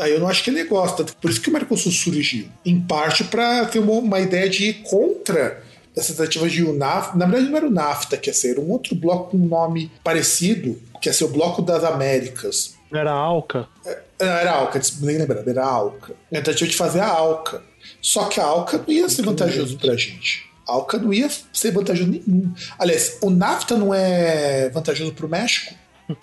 Daí 0.00 0.12
eu 0.12 0.20
não 0.20 0.28
acho 0.28 0.42
que 0.42 0.48
é 0.48 0.52
negócio. 0.52 0.96
Tanto 0.96 1.14
que 1.14 1.20
Por 1.20 1.30
isso 1.30 1.42
que 1.42 1.50
o 1.50 1.52
Mercosul 1.52 1.92
surgiu. 1.92 2.48
Em 2.64 2.80
parte 2.80 3.22
para 3.24 3.66
ter 3.66 3.78
uma, 3.80 3.92
uma 3.92 4.18
ideia 4.18 4.48
de 4.48 4.64
ir 4.70 4.74
contra 4.82 5.62
essa 5.94 6.14
tentativa 6.14 6.48
de 6.48 6.64
o 6.64 6.72
NAFTA. 6.72 7.18
Na 7.18 7.26
verdade, 7.26 7.50
não 7.50 7.56
era 7.58 7.66
o 7.66 7.70
NAFTA 7.70 8.16
que 8.16 8.30
ia 8.30 8.34
ser, 8.34 8.52
era 8.52 8.60
um 8.62 8.70
outro 8.70 8.94
bloco 8.94 9.32
com 9.32 9.36
um 9.36 9.46
nome 9.46 9.92
parecido, 10.02 10.80
que 11.02 11.08
ia 11.10 11.12
ser 11.12 11.24
o 11.24 11.28
Bloco 11.28 11.60
das 11.60 11.84
Américas. 11.84 12.74
Era 12.90 13.10
a 13.12 13.14
Alca. 13.14 13.68
Não, 14.18 14.26
era 14.26 14.52
a 14.52 14.54
ALCA, 14.60 14.80
nem 15.02 15.18
lembrando, 15.18 15.48
era 15.48 15.62
a 15.64 15.68
ALCA. 15.68 16.12
A 16.32 16.36
tentativa 16.36 16.70
de 16.70 16.76
fazer 16.76 17.00
a 17.00 17.08
ALCA. 17.08 17.62
Só 18.00 18.24
que 18.24 18.40
a 18.40 18.44
ALCA 18.44 18.78
não 18.78 18.94
ia 18.94 19.08
ser 19.08 19.22
vantajoso 19.22 19.78
pra 19.78 19.94
gente. 19.96 20.48
A 20.66 20.72
ALCA 20.72 20.98
não 20.98 21.12
ia 21.12 21.28
ser 21.52 21.72
vantajoso 21.72 22.10
nenhum. 22.10 22.52
Aliás, 22.78 23.18
o 23.20 23.28
NAFTA 23.30 23.76
não 23.76 23.92
é 23.94 24.70
vantajoso 24.70 25.12
pro 25.12 25.28
México? 25.28 25.74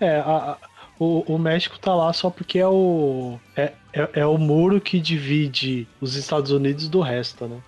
É, 0.00 0.16
a- 0.16 0.20
a- 0.22 0.58
o, 1.02 1.34
o 1.34 1.38
México 1.38 1.78
tá 1.78 1.94
lá 1.94 2.12
só 2.12 2.30
porque 2.30 2.58
é 2.58 2.68
o. 2.68 3.38
É, 3.56 3.72
é, 3.92 4.08
é 4.14 4.26
o 4.26 4.38
muro 4.38 4.80
que 4.80 5.00
divide 5.00 5.88
os 6.00 6.14
Estados 6.14 6.50
Unidos 6.52 6.88
do 6.88 7.00
resto, 7.00 7.46
né? 7.46 7.58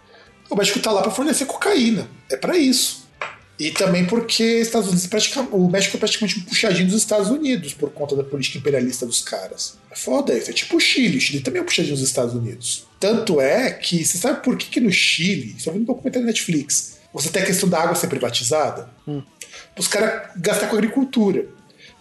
O 0.48 0.54
México 0.54 0.78
tá 0.78 0.92
lá 0.92 1.02
para 1.02 1.10
fornecer 1.10 1.46
cocaína. 1.46 2.08
É 2.30 2.36
para 2.36 2.56
isso. 2.56 3.04
E 3.58 3.70
também 3.70 4.04
porque 4.04 4.42
Estados 4.42 4.88
Unidos 4.88 5.08
é 5.36 5.40
o 5.52 5.68
México 5.68 5.96
é 5.96 5.98
praticamente 5.98 6.38
um 6.38 6.42
puxadinho 6.42 6.86
dos 6.86 6.96
Estados 6.96 7.30
Unidos 7.30 7.72
por 7.72 7.90
conta 7.90 8.16
da 8.16 8.24
política 8.24 8.58
imperialista 8.58 9.06
dos 9.06 9.20
caras. 9.20 9.78
É 9.90 9.96
foda 9.96 10.36
isso. 10.36 10.50
É 10.50 10.52
tipo 10.52 10.76
o 10.76 10.80
Chile. 10.80 11.18
O 11.18 11.20
Chile 11.20 11.40
também 11.40 11.60
é 11.60 11.62
um 11.62 11.66
puxadinho 11.66 11.94
dos 11.94 12.04
Estados 12.04 12.34
Unidos. 12.34 12.86
Tanto 12.98 13.40
é 13.40 13.70
que 13.70 14.04
você 14.04 14.18
sabe 14.18 14.42
por 14.42 14.56
que, 14.56 14.66
que 14.66 14.80
no 14.80 14.90
Chile, 14.90 15.56
só 15.58 15.70
vi 15.70 15.78
um 15.78 15.84
documentário 15.84 16.22
na 16.22 16.26
Netflix, 16.26 16.98
você 17.12 17.30
tem 17.30 17.42
a 17.42 17.46
questão 17.46 17.68
da 17.68 17.80
água 17.80 17.94
ser 17.94 18.08
privatizada? 18.08 18.90
Hum. 19.06 19.22
Os 19.78 19.86
caras 19.88 20.30
gastam 20.36 20.68
com 20.68 20.76
agricultura. 20.76 21.46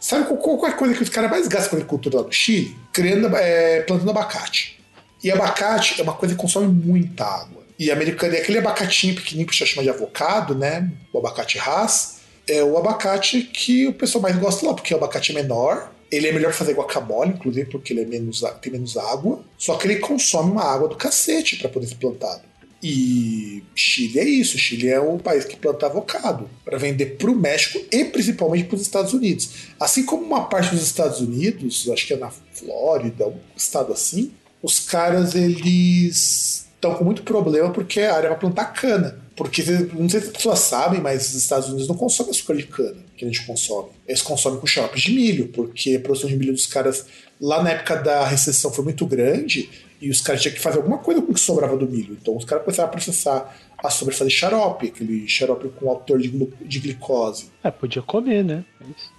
Sabe 0.04 0.26
qual, 0.26 0.38
qual 0.38 0.66
é 0.66 0.70
a 0.70 0.76
coisa 0.76 0.94
que 0.94 1.02
os 1.02 1.08
caras 1.08 1.32
mais 1.32 1.48
gastam 1.48 1.70
com 1.70 1.76
agricultura 1.78 2.18
lá 2.18 2.24
no 2.24 2.32
Chile? 2.32 2.76
Criando, 2.92 3.34
é, 3.38 3.84
plantando 3.84 4.12
abacate. 4.12 4.78
E 5.24 5.32
abacate 5.32 5.98
é 5.98 6.04
uma 6.04 6.14
coisa 6.14 6.36
que 6.36 6.42
consome 6.42 6.68
muita 6.68 7.24
água. 7.24 7.64
E 7.80 7.90
americano 7.90 8.36
é 8.36 8.40
aquele 8.40 8.58
abacatinho 8.58 9.16
pequenininho 9.16 9.48
que 9.48 9.56
a 9.56 9.58
gente 9.58 9.74
chama 9.74 9.82
de 9.82 9.90
avocado, 9.90 10.56
né? 10.56 10.92
O 11.14 11.20
abacate 11.20 11.58
Hass. 11.58 12.20
É 12.46 12.62
o 12.62 12.78
abacate 12.78 13.44
que 13.44 13.88
o 13.88 13.94
pessoal 13.94 14.22
mais 14.22 14.36
gosta 14.36 14.68
lá, 14.68 14.74
porque 14.74 14.94
o 14.94 14.98
abacate 14.98 15.32
é 15.32 15.36
menor, 15.36 15.90
Ele 16.12 16.28
é 16.28 16.34
melhor 16.34 16.52
fazer 16.52 16.74
guacamole, 16.74 17.30
inclusive, 17.30 17.72
porque 17.72 17.94
ele 17.94 18.02
é 18.02 18.06
menos, 18.06 18.44
tem 18.62 18.74
menos 18.74 18.98
água. 18.98 19.42
Só 19.58 19.76
que 19.78 19.88
ele 19.88 20.02
consome 20.02 20.52
uma 20.52 20.66
água 20.66 20.90
do 20.90 20.98
cacete 20.98 21.56
para 21.56 21.70
poder 21.70 21.88
ser 21.88 21.96
plantado. 21.96 22.42
E 22.84 23.64
Chile 23.74 24.20
é 24.20 24.26
isso. 24.26 24.58
Chile 24.58 24.90
é 24.90 25.00
o 25.00 25.18
país 25.18 25.46
que 25.46 25.56
planta 25.56 25.86
avocado 25.86 26.50
para 26.66 26.78
vender 26.78 27.18
para 27.18 27.32
o 27.32 27.36
México 27.36 27.80
e 27.90 28.04
principalmente 28.04 28.66
para 28.66 28.76
os 28.76 28.82
Estados 28.82 29.14
Unidos. 29.14 29.50
Assim 29.80 30.04
como 30.06 30.26
uma 30.26 30.50
parte 30.50 30.76
dos 30.76 30.84
Estados 30.84 31.22
Unidos, 31.22 31.90
acho 31.92 32.06
que 32.06 32.14
é 32.14 32.18
na 32.18 32.30
Flórida, 32.30 33.28
um 33.28 33.40
estado 33.56 33.94
assim, 33.94 34.34
os 34.62 34.80
caras 34.80 35.34
eles 35.34 36.68
estão 36.76 36.96
com 36.96 37.06
muito 37.06 37.24
problema 37.24 37.72
porque 37.72 38.02
a 38.02 38.16
área 38.16 38.30
vai 38.30 38.40
plantar 38.40 38.66
cana. 38.66 39.24
Porque 39.36 39.64
não 39.94 40.08
sei 40.08 40.20
se 40.20 40.28
as 40.28 40.34
pessoas 40.34 40.60
sabem, 40.60 41.02
mas 41.02 41.30
os 41.30 41.36
Estados 41.36 41.70
Unidos 41.70 41.88
não 41.88 41.96
consomem 41.96 42.32
açúcar 42.32 42.56
de 42.56 42.68
cana 42.68 42.98
que 43.18 43.26
a 43.26 43.28
gente 43.28 43.46
consome. 43.46 43.90
Eles 44.08 44.22
consomem 44.22 44.60
com 44.60 44.68
xaropes 44.68 45.02
de 45.02 45.12
milho, 45.12 45.48
porque 45.48 45.96
a 45.96 46.00
produção 46.00 46.30
de 46.30 46.36
milho 46.36 46.54
dos 46.54 46.68
caras 46.68 47.06
lá 47.42 47.64
na 47.64 47.72
época 47.72 47.96
da 47.96 48.28
recessão 48.28 48.72
foi 48.72 48.84
muito 48.84 49.08
grande 49.08 49.70
e 50.04 50.10
os 50.10 50.20
caras 50.20 50.42
tinham 50.42 50.54
que 50.54 50.60
fazer 50.60 50.80
alguma 50.80 50.98
coisa 50.98 51.22
com 51.22 51.32
o 51.32 51.34
que 51.34 51.40
sobrava 51.40 51.78
do 51.78 51.88
milho. 51.88 52.18
Então 52.22 52.36
os 52.36 52.44
caras 52.44 52.66
começaram 52.66 52.90
a 52.90 52.92
processar 52.92 53.56
a 53.82 53.90
sobre 53.90 54.14
fazer 54.14 54.30
xarope, 54.30 54.88
aquele 54.88 55.26
xarope 55.30 55.70
com 55.70 55.90
autor 55.90 56.20
de, 56.20 56.30
de 56.30 56.80
glicose. 56.80 57.50
É, 57.64 57.72
podia 57.72 58.02
comer, 58.02 58.44
né? 58.44 58.66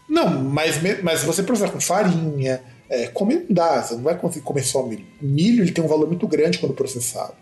Não, 0.07 0.45
mas, 0.45 0.77
mas 1.03 1.25
você 1.25 1.43
processa 1.43 1.73
com 1.73 1.81
farinha, 1.81 2.61
é, 2.91 3.07
comer 3.07 3.47
não 3.49 3.55
dá, 3.55 3.83
você 3.83 3.95
não 3.95 4.03
vai 4.03 4.19
conseguir 4.19 4.45
comer 4.45 4.63
só 4.63 4.83
milho. 4.87 5.07
Milho 5.23 5.65
ele 5.65 5.73
tem 5.73 5.83
um 5.83 5.89
valor 5.89 6.07
muito 6.07 6.29
grande 6.29 6.59
quando 6.59 6.75
processado. 6.75 7.33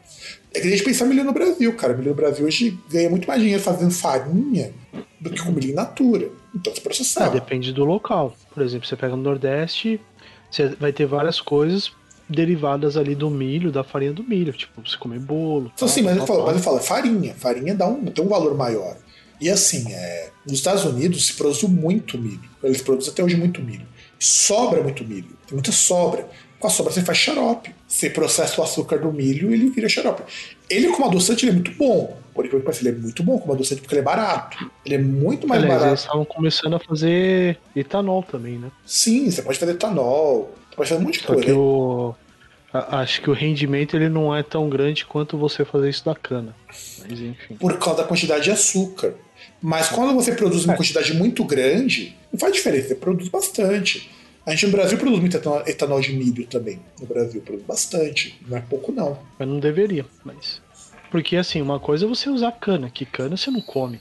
É 0.55 0.61
que 0.61 0.69
a 0.69 0.71
gente 0.71 0.85
pensar 0.85 1.05
milho 1.07 1.25
no 1.25 1.33
Brasil, 1.33 1.75
cara. 1.75 1.95
Milho 1.97 2.11
no 2.11 2.17
Brasil 2.17 2.47
hoje 2.47 2.79
ganha 2.89 3.11
muito 3.11 3.27
mais 3.27 3.41
dinheiro 3.41 3.63
fazendo 3.63 3.91
farinha 3.91 4.73
do 5.21 5.31
que 5.31 5.43
com 5.43 5.51
milho 5.51 5.71
in 5.71 5.75
natura. 5.75 6.31
Então 6.55 6.73
se 6.73 6.81
processar. 6.81 7.27
É, 7.27 7.31
depende 7.31 7.73
do 7.73 7.85
local. 7.85 8.37
Por 8.55 8.63
exemplo, 8.63 8.87
você 8.87 8.95
pega 8.95 9.17
no 9.17 9.23
Nordeste, 9.23 10.01
você 10.49 10.69
vai 10.69 10.93
ter 10.93 11.07
várias 11.07 11.41
coisas 11.41 11.93
derivadas 12.29 12.97
ali 12.97 13.15
do 13.15 13.31
milho, 13.31 13.71
da 13.71 13.85
farinha 13.85 14.13
do 14.13 14.23
milho, 14.23 14.53
tipo, 14.53 14.81
você 14.87 14.97
comer 14.97 15.19
bolo. 15.19 15.71
Então, 15.75 15.89
sim, 15.89 16.03
mas, 16.03 16.17
eu 16.17 16.27
falo, 16.27 16.47
mas 16.47 16.57
eu 16.57 16.63
falo, 16.63 16.79
farinha. 16.79 17.35
Farinha 17.35 17.75
dá 17.75 17.87
um, 17.87 18.05
tem 18.07 18.25
um 18.25 18.29
valor 18.29 18.57
maior. 18.57 18.97
E 19.41 19.51
assim, 19.51 19.93
é, 19.93 20.31
nos 20.47 20.55
Estados 20.55 20.85
Unidos 20.85 21.27
se 21.27 21.35
produz 21.35 21.63
muito 21.65 22.17
milho. 22.17 22.49
Eles 22.63 22.81
produzem 22.81 23.13
até 23.13 23.25
hoje 23.25 23.37
muito 23.37 23.61
milho. 23.61 23.87
Sobra 24.19 24.81
muito 24.83 25.05
milho. 25.05 25.31
Tem 25.47 25.55
muita 25.55 25.73
sobra. 25.73 26.29
Com 26.61 26.69
a 26.69 26.71
sobra 26.71 26.93
você 26.93 27.03
faz 27.03 27.19
xarope. 27.19 27.75
Você 27.89 28.09
processa 28.09 28.61
o 28.61 28.65
açúcar 28.65 28.99
do 28.99 29.13
milho 29.13 29.51
e 29.51 29.55
ele 29.55 29.71
vira 29.71 29.89
xarope. 29.89 30.23
Ele 30.71 30.89
como 30.89 31.07
adoçante 31.07 31.45
ele 31.45 31.51
é 31.51 31.55
muito 31.55 31.73
bom. 31.73 32.17
Por 32.33 32.47
enquanto, 32.47 32.79
ele 32.81 32.89
é 32.89 32.93
muito 32.93 33.23
bom 33.23 33.37
como 33.39 33.53
adoçante 33.53 33.81
porque 33.81 33.95
ele 33.95 34.01
é 34.01 34.05
barato. 34.05 34.71
Ele 34.87 34.95
é 34.95 34.99
muito 34.99 35.47
mais 35.49 35.61
Aliás, 35.61 35.81
barato. 35.81 35.95
Eles 35.95 36.01
estavam 36.03 36.25
começando 36.25 36.75
a 36.75 36.79
fazer 36.79 37.59
etanol 37.75 38.23
também, 38.23 38.59
né? 38.59 38.71
Sim, 38.87 39.29
você 39.31 39.43
pode 39.43 39.59
fazer 39.59 39.73
etanol. 39.73 40.55
Pode 40.77 40.89
fazer 40.89 41.01
um 41.01 41.05
monte 41.05 41.21
de 41.21 41.27
Só 41.27 41.35
coisa. 41.35 41.45
Que 41.45 41.53
o... 41.53 42.15
Acho 42.73 43.21
que 43.21 43.29
o 43.29 43.35
rendimento 43.35 43.95
ele 43.95 44.09
não 44.09 44.35
é 44.35 44.43
tão 44.43 44.69
grande 44.69 45.05
quanto 45.05 45.37
você 45.37 45.63
fazer 45.63 45.91
isso 45.91 46.05
da 46.05 46.15
cana. 46.15 46.57
Mas 46.69 47.21
enfim. 47.21 47.55
Por 47.57 47.79
causa 47.79 48.03
da 48.03 48.09
quantidade 48.09 48.45
de 48.45 48.51
açúcar. 48.51 49.15
Mas 49.61 49.91
quando 49.91 50.15
você 50.15 50.33
produz 50.33 50.65
uma 50.65 50.73
é. 50.73 50.77
quantidade 50.77 51.13
muito 51.15 51.45
grande, 51.45 52.17
não 52.33 52.41
faz 52.41 52.53
diferença, 52.53 52.89
você 52.89 52.95
produz 52.95 53.29
bastante. 53.29 54.11
A 54.47 54.51
gente 54.51 54.67
no 54.67 54.73
Brasil 54.73 54.99
produz 54.99 55.21
muito 55.21 55.37
etanol 55.37 56.01
de 56.01 56.15
milho 56.15 56.47
também. 56.47 56.81
No 56.99 57.07
Brasil 57.07 57.43
produz 57.43 57.65
bastante. 57.65 58.41
Não 58.49 58.57
é 58.57 58.61
pouco, 58.61 58.91
não. 58.91 59.19
Mas 59.39 59.47
não 59.47 59.61
deveria, 59.61 60.07
mas. 60.25 60.61
Porque 61.11 61.37
assim, 61.37 61.61
uma 61.61 61.79
coisa 61.79 62.07
é 62.07 62.09
você 62.09 62.31
usar 62.31 62.53
cana, 62.53 62.91
que 62.91 63.05
cana 63.05 63.37
você 63.37 63.51
não 63.51 63.61
come. 63.61 64.01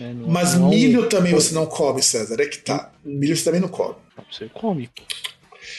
Né? 0.00 0.14
Não, 0.14 0.28
mas 0.28 0.54
não 0.54 0.70
milho 0.70 1.06
também 1.08 1.34
você 1.34 1.54
não 1.54 1.66
come, 1.66 2.02
César. 2.02 2.40
É 2.40 2.46
que 2.46 2.58
tá. 2.58 2.90
Milho 3.04 3.36
você 3.36 3.44
também 3.44 3.60
não 3.60 3.68
come. 3.68 3.94
Você 4.30 4.48
come. 4.48 4.88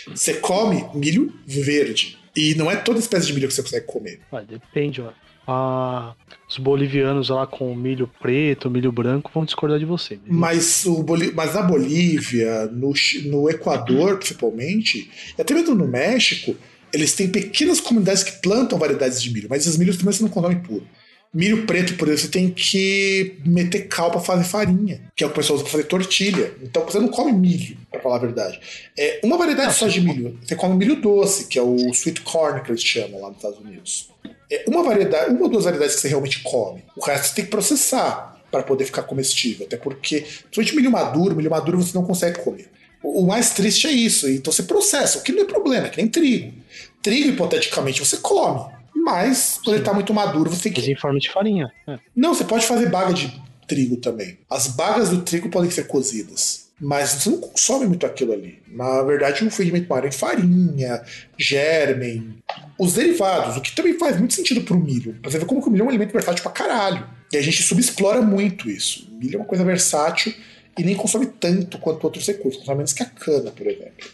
Você 0.08 0.36
come 0.36 0.86
milho 0.94 1.34
verde. 1.46 2.18
E 2.36 2.56
não 2.56 2.72
é 2.72 2.78
toda 2.78 3.00
espécie 3.00 3.28
de 3.28 3.34
milho 3.34 3.48
que 3.48 3.54
você 3.54 3.62
consegue 3.62 3.86
comer. 3.86 4.22
Ah, 4.32 4.42
depende, 4.42 5.02
ó 5.02 5.12
a, 5.48 6.14
os 6.48 6.58
bolivianos 6.58 7.30
lá 7.30 7.48
com 7.48 7.74
milho 7.76 8.10
preto, 8.22 8.70
milho 8.70 8.92
branco 8.92 9.32
vão 9.34 9.46
discordar 9.46 9.80
de 9.80 9.86
você. 9.86 10.20
Mas, 10.28 10.86
o 10.86 11.04
Boli 11.04 11.32
mas 11.34 11.54
na 11.54 11.62
Bolívia, 11.62 12.68
no, 12.68 12.94
no 13.26 13.50
Equador 13.50 14.18
principalmente, 14.18 15.10
e 15.38 15.42
até 15.42 15.54
mesmo 15.54 15.76
no 15.76 15.88
México, 15.88 16.56
eles 16.94 17.14
têm 17.14 17.30
pequenas 17.30 17.80
comunidades 17.80 18.24
que 18.24 18.42
plantam 18.42 18.78
variedades 18.78 19.22
de 19.22 19.32
milho, 19.32 19.48
mas 19.50 19.62
esses 19.62 19.78
milhos 19.78 19.98
também 19.98 20.14
você 20.14 20.24
não 20.24 20.30
consome 20.30 20.56
puro. 20.56 20.86
Milho 21.34 21.66
preto, 21.66 21.96
por 21.96 22.08
exemplo, 22.08 22.26
você 22.26 22.32
tem 22.32 22.50
que 22.50 23.38
meter 23.46 23.88
cal 23.88 24.12
para 24.12 24.20
fazer 24.20 24.44
farinha, 24.44 25.02
que 25.16 25.24
é 25.24 25.28
o 25.28 25.30
que 25.30 25.36
o 25.36 25.42
pessoal 25.42 25.56
usa 25.56 25.64
para 25.64 25.72
fazer 25.72 25.86
tortilha. 25.86 26.54
Então 26.62 26.84
você 26.84 27.00
não 27.00 27.08
come 27.08 27.32
milho, 27.32 27.78
para 27.90 28.02
falar 28.02 28.18
a 28.18 28.20
verdade. 28.20 28.60
É 28.98 29.22
uma 29.24 29.38
variedade 29.38 29.70
não, 29.70 29.74
só 29.74 29.88
de 29.88 30.02
milho. 30.02 30.38
Você 30.44 30.56
come 30.56 30.76
milho 30.76 30.98
doce, 30.98 31.48
que 31.48 31.58
é 31.58 31.62
o 31.62 31.90
sweet 31.92 32.22
corn 32.22 32.62
que 32.62 32.72
eles 32.72 32.84
chamam 32.84 33.22
lá 33.22 33.30
nos 33.30 33.38
Estados 33.38 33.60
Unidos 33.60 34.12
é 34.52 34.66
uma 34.68 34.84
variedade, 34.84 35.32
uma 35.32 35.44
ou 35.44 35.50
duas 35.50 35.64
variedades 35.64 35.96
que 35.96 36.02
você 36.02 36.10
realmente 36.10 36.42
come. 36.44 36.84
O 36.96 37.02
resto 37.02 37.30
você 37.30 37.36
tem 37.36 37.46
que 37.46 37.52
processar 37.52 38.42
para 38.52 38.62
poder 38.62 38.84
ficar 38.84 39.04
comestível. 39.04 39.66
Até 39.66 39.78
porque, 39.78 40.20
principalmente 40.20 40.76
milho 40.76 40.92
maduro, 40.92 41.36
milho 41.36 41.50
maduro 41.50 41.82
você 41.82 41.98
não 41.98 42.04
consegue 42.04 42.40
comer. 42.40 42.70
O, 43.02 43.26
mais 43.26 43.52
triste 43.52 43.88
é 43.88 43.92
isso. 43.92 44.30
Então 44.30 44.52
você 44.52 44.64
processa, 44.64 45.20
o 45.20 45.24
que 45.24 45.32
não 45.32 45.44
é 45.44 45.46
problema, 45.46 45.88
é 45.88 45.90
que 45.90 45.98
nem 45.98 46.08
trigo. 46.08 46.54
Trigo, 47.02 47.30
hipoteticamente, 47.30 48.06
você 48.06 48.18
come. 48.18 48.70
Mas, 48.96 49.56
quando 49.56 49.66
Sim. 49.66 49.72
ele 49.72 49.80
está 49.80 49.94
muito 49.94 50.14
maduro, 50.14 50.50
você 50.50 50.64
tem 50.64 50.74
que. 50.74 50.82
Mas 50.82 50.90
em 50.90 50.96
forma 50.96 51.20
de 51.20 51.30
farinha. 51.30 51.72
É. 51.88 51.98
Não, 52.16 52.34
você 52.34 52.44
pode 52.44 52.66
fazer 52.66 52.90
baga 52.90 53.14
de 53.14 53.42
trigo 53.68 53.98
também. 53.98 54.38
As 54.50 54.68
bagas 54.68 55.10
do 55.10 55.22
trigo 55.22 55.50
podem 55.50 55.72
ser 55.72 55.88
cozidas. 55.88 56.70
Mas 56.80 57.12
você 57.12 57.30
não 57.30 57.38
consome 57.38 57.86
muito 57.86 58.06
aquilo 58.08 58.34
ali. 58.34 58.60
Na 58.68 59.04
verdade, 59.04 59.46
o 59.46 59.52
fermento 59.52 59.88
maior 59.88 60.06
é 60.06 60.12
farinha, 60.12 61.04
germen, 61.38 62.36
os 62.78 62.94
derivados, 62.94 63.56
o 63.56 63.62
que 63.62 63.76
também 63.76 64.00
faz 64.00 64.18
muito 64.18 64.34
sentido 64.34 64.62
pro 64.62 64.80
milho. 64.80 65.16
Pra 65.22 65.30
você 65.30 65.38
ver 65.38 65.46
como 65.46 65.62
que 65.62 65.68
o 65.68 65.72
milho 65.72 65.84
é 65.84 65.86
um 65.86 65.90
alimento 65.90 66.12
versátil 66.12 66.42
pra 66.42 66.52
caralho. 66.52 67.08
E 67.32 67.38
a 67.38 67.42
gente 67.42 67.62
subexplora 67.62 68.22
muito 68.22 68.68
isso. 68.68 69.08
O 69.12 69.16
milho 69.16 69.36
é 69.36 69.38
uma 69.38 69.46
coisa 69.46 69.64
versátil 69.64 70.34
e 70.76 70.84
nem 70.84 70.96
consome 70.96 71.28
tanto 71.28 71.78
quanto 71.78 72.04
outros 72.04 72.26
recursos, 72.26 72.60
consome 72.60 72.78
menos 72.78 72.94
que 72.94 73.04
a 73.04 73.06
cana, 73.06 73.52
por 73.52 73.68
exemplo. 73.68 74.10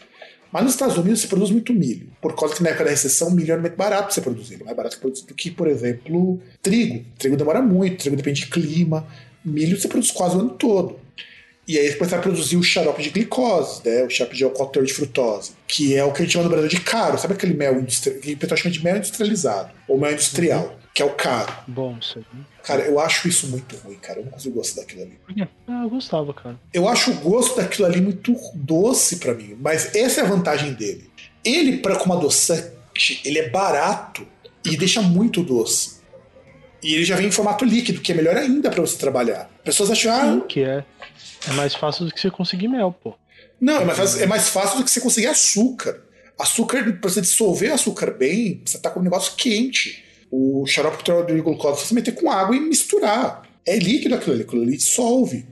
Mas 0.52 0.62
nos 0.62 0.72
Estados 0.72 0.96
Unidos 0.96 1.20
se 1.20 1.26
produz 1.26 1.50
muito 1.50 1.74
milho, 1.74 2.08
por 2.22 2.34
causa 2.34 2.54
que 2.54 2.62
na 2.62 2.70
época 2.70 2.84
da 2.84 2.90
recessão 2.90 3.28
o 3.28 3.32
milho 3.32 3.52
era 3.52 3.60
muito 3.60 3.76
barato 3.76 4.04
para 4.04 4.14
você 4.14 4.20
produzir, 4.20 4.64
mais 4.64 4.76
barato 4.76 4.98
do 4.98 5.34
que, 5.34 5.50
por 5.50 5.68
exemplo, 5.68 6.40
trigo. 6.62 7.04
Trigo 7.18 7.36
demora 7.36 7.60
muito, 7.60 7.98
trigo 7.98 8.16
depende 8.16 8.40
de 8.40 8.46
clima, 8.46 9.06
milho 9.44 9.78
você 9.78 9.88
produz 9.88 10.10
quase 10.10 10.36
o 10.36 10.40
ano 10.40 10.50
todo. 10.50 10.98
E 11.68 11.76
aí 11.76 11.84
eles 11.84 11.98
começaram 11.98 12.20
a 12.20 12.22
produzir 12.22 12.56
o 12.56 12.62
xarope 12.62 13.02
de 13.02 13.10
glicose, 13.10 13.82
né? 13.84 14.02
O 14.02 14.08
xarope 14.08 14.34
de 14.34 14.42
álcool 14.42 14.82
de 14.82 14.94
frutose, 14.94 15.50
que 15.66 15.94
é 15.94 16.02
o 16.02 16.10
que 16.10 16.22
a 16.22 16.24
gente 16.24 16.32
chama 16.32 16.44
no 16.44 16.50
Brasil 16.50 16.68
de 16.70 16.80
caro. 16.80 17.18
Sabe 17.18 17.34
aquele 17.34 17.52
mel 17.52 17.78
industrial, 17.78 18.18
que 18.20 18.32
o 18.32 18.38
pessoal 18.38 18.56
chama 18.56 18.72
de 18.72 18.82
mel 18.82 18.96
industrializado, 18.96 19.70
ou 19.86 19.98
mel 19.98 20.12
industrial, 20.12 20.62
uhum. 20.62 20.77
Que 20.98 21.02
é 21.02 21.04
o 21.04 21.10
caro. 21.10 21.52
Bom, 21.68 21.96
isso 22.00 22.18
aí. 22.18 22.24
Cara, 22.64 22.82
eu 22.82 22.98
acho 22.98 23.28
isso 23.28 23.46
muito 23.46 23.76
ruim, 23.76 23.94
cara. 23.98 24.18
Eu 24.18 24.24
não 24.24 24.32
consigo 24.32 24.56
gostar 24.56 24.80
daquilo 24.80 25.02
ali. 25.02 25.16
Ah, 25.68 25.82
eu 25.84 25.90
gostava, 25.90 26.34
cara. 26.34 26.58
Eu 26.74 26.88
acho 26.88 27.12
o 27.12 27.14
gosto 27.20 27.56
daquilo 27.56 27.86
ali 27.86 28.00
muito 28.00 28.34
doce 28.52 29.18
para 29.18 29.32
mim, 29.32 29.56
mas 29.60 29.94
essa 29.94 30.20
é 30.20 30.24
a 30.24 30.26
vantagem 30.26 30.72
dele. 30.72 31.08
Ele, 31.44 31.76
para 31.76 31.94
como 31.94 32.14
adoçante, 32.14 33.20
ele 33.24 33.38
é 33.38 33.48
barato 33.48 34.26
e 34.64 34.76
deixa 34.76 35.00
muito 35.00 35.40
doce. 35.40 36.00
E 36.82 36.94
ele 36.94 37.04
já 37.04 37.14
vem 37.14 37.28
em 37.28 37.30
formato 37.30 37.64
líquido, 37.64 38.00
que 38.00 38.10
é 38.10 38.16
melhor 38.16 38.36
ainda 38.36 38.68
para 38.68 38.80
você 38.80 38.98
trabalhar. 38.98 39.48
Pessoas 39.62 39.92
acham, 39.92 40.12
ah, 40.12 40.32
Sim, 40.32 40.40
que 40.48 40.64
é. 40.64 40.84
É 41.48 41.52
mais 41.52 41.76
fácil 41.76 42.06
do 42.06 42.12
que 42.12 42.20
você 42.20 42.28
conseguir 42.28 42.66
mel, 42.66 42.90
pô. 42.90 43.14
Não, 43.60 43.82
é 43.82 43.84
mais 43.84 43.98
fácil, 43.98 44.20
é 44.20 44.26
mais 44.26 44.48
fácil 44.48 44.78
do 44.78 44.84
que 44.84 44.90
você 44.90 45.00
conseguir 45.00 45.28
açúcar. 45.28 46.02
Açúcar, 46.36 46.82
pra 46.94 47.08
você 47.08 47.20
dissolver 47.20 47.70
açúcar 47.70 48.10
bem, 48.10 48.60
você 48.66 48.78
tá 48.78 48.90
com 48.90 48.98
um 48.98 49.04
negócio 49.04 49.36
quente. 49.36 50.07
O 50.30 50.66
xarope 50.66 51.02
de 51.26 51.40
glucose 51.40 51.86
você 51.86 51.94
meter 51.94 52.14
com 52.14 52.30
água 52.30 52.54
e 52.54 52.60
misturar. 52.60 53.48
É 53.66 53.76
líquido 53.78 54.14
aquilo 54.14 54.34
ali, 54.34 54.42
aquilo 54.42 54.62
ali 54.62 54.76
dissolve. 54.76 55.46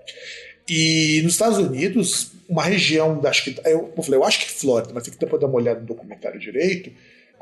E 0.68 1.20
nos 1.22 1.32
Estados 1.32 1.58
Unidos, 1.58 2.32
uma 2.48 2.62
região, 2.62 3.20
acho 3.24 3.44
que, 3.44 3.60
eu, 3.64 3.92
eu 3.96 4.02
falei, 4.02 4.18
eu 4.18 4.24
acho 4.24 4.40
que 4.40 4.50
Flórida, 4.50 4.92
mas 4.94 5.04
tem 5.04 5.12
que 5.12 5.18
depois 5.18 5.40
dar 5.40 5.48
uma 5.48 5.56
olhada 5.56 5.80
no 5.80 5.86
documentário 5.86 6.40
direito, 6.40 6.90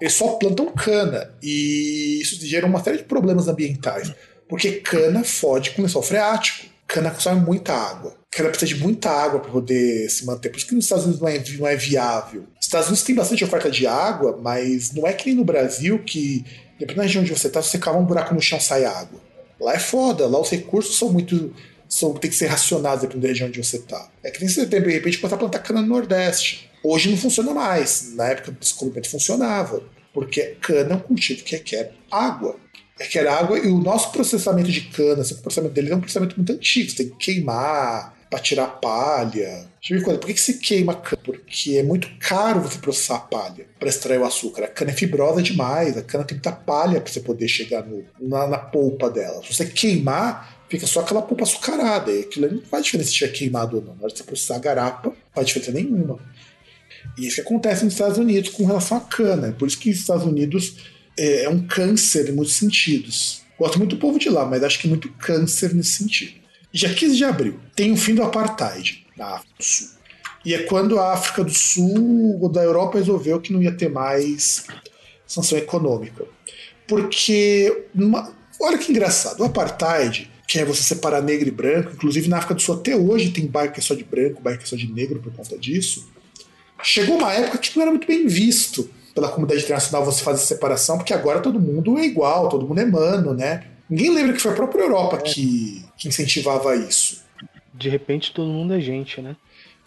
eles 0.01 0.13
só 0.13 0.29
plantam 0.35 0.67
cana. 0.73 1.33
E 1.43 2.19
isso 2.21 2.45
gera 2.47 2.67
uma 2.67 2.83
série 2.83 2.99
de 2.99 3.05
problemas 3.05 3.49
ambientais. 3.49 4.13
Porque 4.49 4.73
cana 4.73 5.25
fode 5.25 5.71
com 5.71 5.83
lençol 5.83 6.03
freático. 6.03 6.67
Cana 6.87 7.11
consome 7.11 7.41
muita 7.41 7.73
água 7.73 8.15
ela 8.41 8.51
precisa 8.51 8.75
de 8.75 8.81
muita 8.81 9.11
água 9.11 9.41
para 9.41 9.51
poder 9.51 10.09
se 10.11 10.25
manter. 10.25 10.49
Por 10.49 10.59
isso 10.59 10.67
que 10.67 10.75
nos 10.75 10.85
Estados 10.85 11.05
Unidos 11.05 11.21
não 11.21 11.29
é, 11.29 11.43
não 11.59 11.67
é 11.67 11.77
viável. 11.77 12.45
Os 12.61 12.67
Estados 12.67 12.89
Unidos 12.89 13.05
tem 13.05 13.15
bastante 13.15 13.45
oferta 13.45 13.71
de 13.71 13.87
água, 13.87 14.39
mas 14.43 14.93
não 14.93 15.07
é 15.07 15.13
que 15.13 15.27
nem 15.27 15.37
no 15.37 15.45
Brasil 15.45 16.01
que, 16.01 16.45
dependendo 16.79 16.97
da 16.97 17.03
região 17.05 17.23
onde 17.23 17.33
você 17.33 17.47
está, 17.47 17.63
se 17.63 17.71
você 17.71 17.79
cavar 17.79 18.01
um 18.01 18.05
buraco 18.05 18.35
no 18.35 18.41
chão 18.41 18.61
sai 18.61 18.85
água. 18.85 19.21
Lá 19.61 19.75
é 19.75 19.79
foda, 19.79 20.27
lá 20.27 20.41
os 20.41 20.51
recursos 20.51 20.99
são 20.99 21.13
muito. 21.13 21.55
São, 21.89 22.15
tem 22.15 22.31
que 22.31 22.37
ser 22.37 22.47
racionados 22.47 23.03
dependendo 23.03 23.23
da 23.23 23.29
região 23.29 23.49
onde 23.49 23.63
você 23.63 23.77
está. 23.77 24.09
É 24.23 24.31
que 24.31 24.41
nem 24.41 24.49
você 24.49 24.67
de 24.67 24.79
repente 24.79 25.19
começar 25.19 25.37
a 25.37 25.39
plantar 25.39 25.61
cana 25.61 25.81
no 25.81 25.89
Nordeste. 25.89 26.71
Hoje 26.83 27.11
não 27.11 27.17
funciona 27.17 27.55
mais. 27.55 28.15
Na 28.15 28.29
época 28.29 28.53
do 28.53 28.59
descobrimento 28.59 29.09
funcionava. 29.09 29.83
Porque 30.13 30.57
cana 30.61 30.93
é 30.93 30.97
um 30.97 31.01
cultivo 31.01 31.43
que 31.45 31.57
requer 31.57 31.93
água 32.11 32.57
requer 32.99 33.27
água 33.27 33.59
e 33.59 33.67
o 33.67 33.79
nosso 33.79 34.13
processamento 34.13 34.71
de 34.71 34.83
cana, 34.83 35.23
assim, 35.23 35.35
o 35.35 35.39
processamento 35.39 35.75
dele 35.75 35.93
é 35.93 35.97
um 35.97 36.01
processamento 36.01 36.37
muito 36.37 36.53
antigo, 36.53 36.91
você 36.91 36.97
tem 36.97 37.09
que 37.09 37.17
queimar, 37.17 38.14
para 38.31 38.39
tirar 38.39 38.67
palha. 38.67 39.67
Por 39.87 40.19
que, 40.21 40.35
que 40.35 40.41
se 40.41 40.59
queima 40.59 40.95
cana? 40.95 41.23
Porque 41.23 41.77
é 41.79 41.83
muito 41.83 42.09
caro 42.19 42.61
você 42.61 42.79
processar 42.79 43.17
a 43.17 43.21
palha 43.21 43.67
para 43.79 43.89
extrair 43.89 44.19
o 44.19 44.25
açúcar. 44.25 44.65
A 44.65 44.69
cana 44.69 44.91
é 44.91 44.95
fibrosa 44.95 45.43
demais, 45.43 45.97
a 45.97 46.03
cana 46.03 46.25
tem 46.25 46.37
muita 46.37 46.53
palha 46.53 47.01
para 47.01 47.13
você 47.13 47.21
poder 47.21 47.49
chegar 47.49 47.85
no, 47.85 48.05
na, 48.21 48.47
na 48.47 48.59
polpa 48.59 49.11
dela. 49.11 49.43
Se 49.43 49.55
você 49.55 49.67
queimar, 49.67 50.65
fica 50.69 50.87
só 50.87 51.01
aquela 51.01 51.23
polpa 51.23 51.45
açucarada. 51.45 52.11
E 52.11 52.21
aquilo 52.21 52.51
não 52.51 52.63
faz 52.63 52.85
diferença 52.85 53.11
se 53.11 53.17
tiver 53.17 53.33
queimado 53.33 53.77
ou 53.77 53.83
não. 53.83 53.95
Na 53.95 54.05
hora 54.05 54.13
de 54.13 54.19
você 54.19 54.25
processar 54.25 54.57
a 54.57 54.61
garapa, 54.61 55.11
não 55.11 55.17
faz 55.35 55.47
diferença 55.47 55.73
nenhuma. 55.73 56.19
E 57.19 57.27
isso 57.27 57.37
que 57.37 57.43
acontece 57.43 57.85
nos 57.85 57.95
Estados 57.95 58.19
Unidos 58.19 58.51
com 58.51 58.65
relação 58.65 58.97
à 58.97 59.01
cana. 59.01 59.49
É 59.49 59.53
por 59.53 59.69
isso 59.69 59.79
que 59.79 59.91
os 59.91 59.99
Estados 59.99 60.25
Unidos 60.25 60.77
é, 61.19 61.45
é 61.45 61.49
um 61.49 61.67
câncer 61.67 62.29
em 62.29 62.33
muitos 62.33 62.55
sentidos. 62.55 63.43
Gosto 63.59 63.79
muito 63.79 63.95
do 63.95 64.01
povo 64.01 64.19
de 64.19 64.29
lá, 64.29 64.45
mas 64.45 64.65
acho 64.65 64.81
que 64.81 64.87
é 64.87 64.91
muito 64.91 65.09
câncer 65.13 65.75
nesse 65.75 65.93
sentido. 65.93 66.44
Dia 66.75 66.93
15 66.93 67.17
de 67.17 67.25
abril, 67.25 67.61
tem 67.77 67.93
o 67.93 67.97
fim 67.97 68.17
do 68.17 68.23
apartheid 68.25 69.07
na 69.17 69.37
África 69.37 69.55
do 69.57 69.65
Sul. 69.65 69.89
E 70.45 70.55
é 70.55 70.65
quando 70.65 70.99
a 70.99 71.13
África 71.13 71.45
do 71.45 71.55
Sul 71.55 72.41
ou 72.43 72.49
da 72.49 72.65
Europa 72.65 72.99
resolveu 72.99 73.41
que 73.41 73.53
não 73.53 73.63
ia 73.63 73.71
ter 73.71 73.89
mais 73.89 74.67
sanção 75.25 75.57
econômica. 75.57 76.25
Porque, 76.89 77.85
uma... 77.95 78.35
olha 78.61 78.77
que 78.77 78.91
engraçado, 78.91 79.39
o 79.39 79.45
apartheid, 79.45 80.29
que 80.49 80.59
é 80.59 80.65
você 80.65 80.83
separar 80.83 81.23
negro 81.23 81.47
e 81.47 81.53
branco, 81.53 81.93
inclusive 81.93 82.29
na 82.29 82.39
África 82.39 82.55
do 82.55 82.61
Sul 82.61 82.75
até 82.75 82.97
hoje 82.97 83.31
tem 83.31 83.47
bairro 83.47 83.73
que 83.73 83.79
é 83.79 83.83
só 83.83 83.95
de 83.95 84.03
branco, 84.03 84.43
bairro 84.43 84.59
que 84.59 84.65
é 84.65 84.67
só 84.67 84.75
de 84.75 84.93
negro 84.93 85.21
por 85.21 85.33
conta 85.33 85.57
disso. 85.57 86.09
Chegou 86.83 87.19
uma 87.19 87.33
época 87.33 87.59
que 87.59 87.71
não 87.77 87.83
era 87.83 87.93
muito 87.93 88.09
bem 88.09 88.27
visto 88.27 88.91
pela 89.15 89.29
comunidade 89.29 89.63
internacional 89.63 90.05
você 90.05 90.25
fazer 90.25 90.45
separação, 90.45 90.99
porque 90.99 91.15
agora 91.15 91.39
todo 91.39 91.61
mundo 91.61 91.97
é 91.99 92.05
igual, 92.05 92.49
todo 92.49 92.67
mundo 92.67 92.81
é 92.81 92.85
mano, 92.85 93.33
né? 93.33 93.63
Ninguém 93.89 94.13
lembra 94.13 94.33
que 94.33 94.43
foi 94.43 94.51
a 94.51 94.57
própria 94.57 94.83
Europa 94.83 95.19
é. 95.19 95.21
que, 95.21 95.84
que 95.97 96.09
incentivava 96.09 96.75
isso. 96.77 97.23
De 97.73 97.89
repente 97.89 98.33
todo 98.33 98.49
mundo 98.49 98.75
é 98.75 98.81
gente, 98.81 99.21
né? 99.21 99.37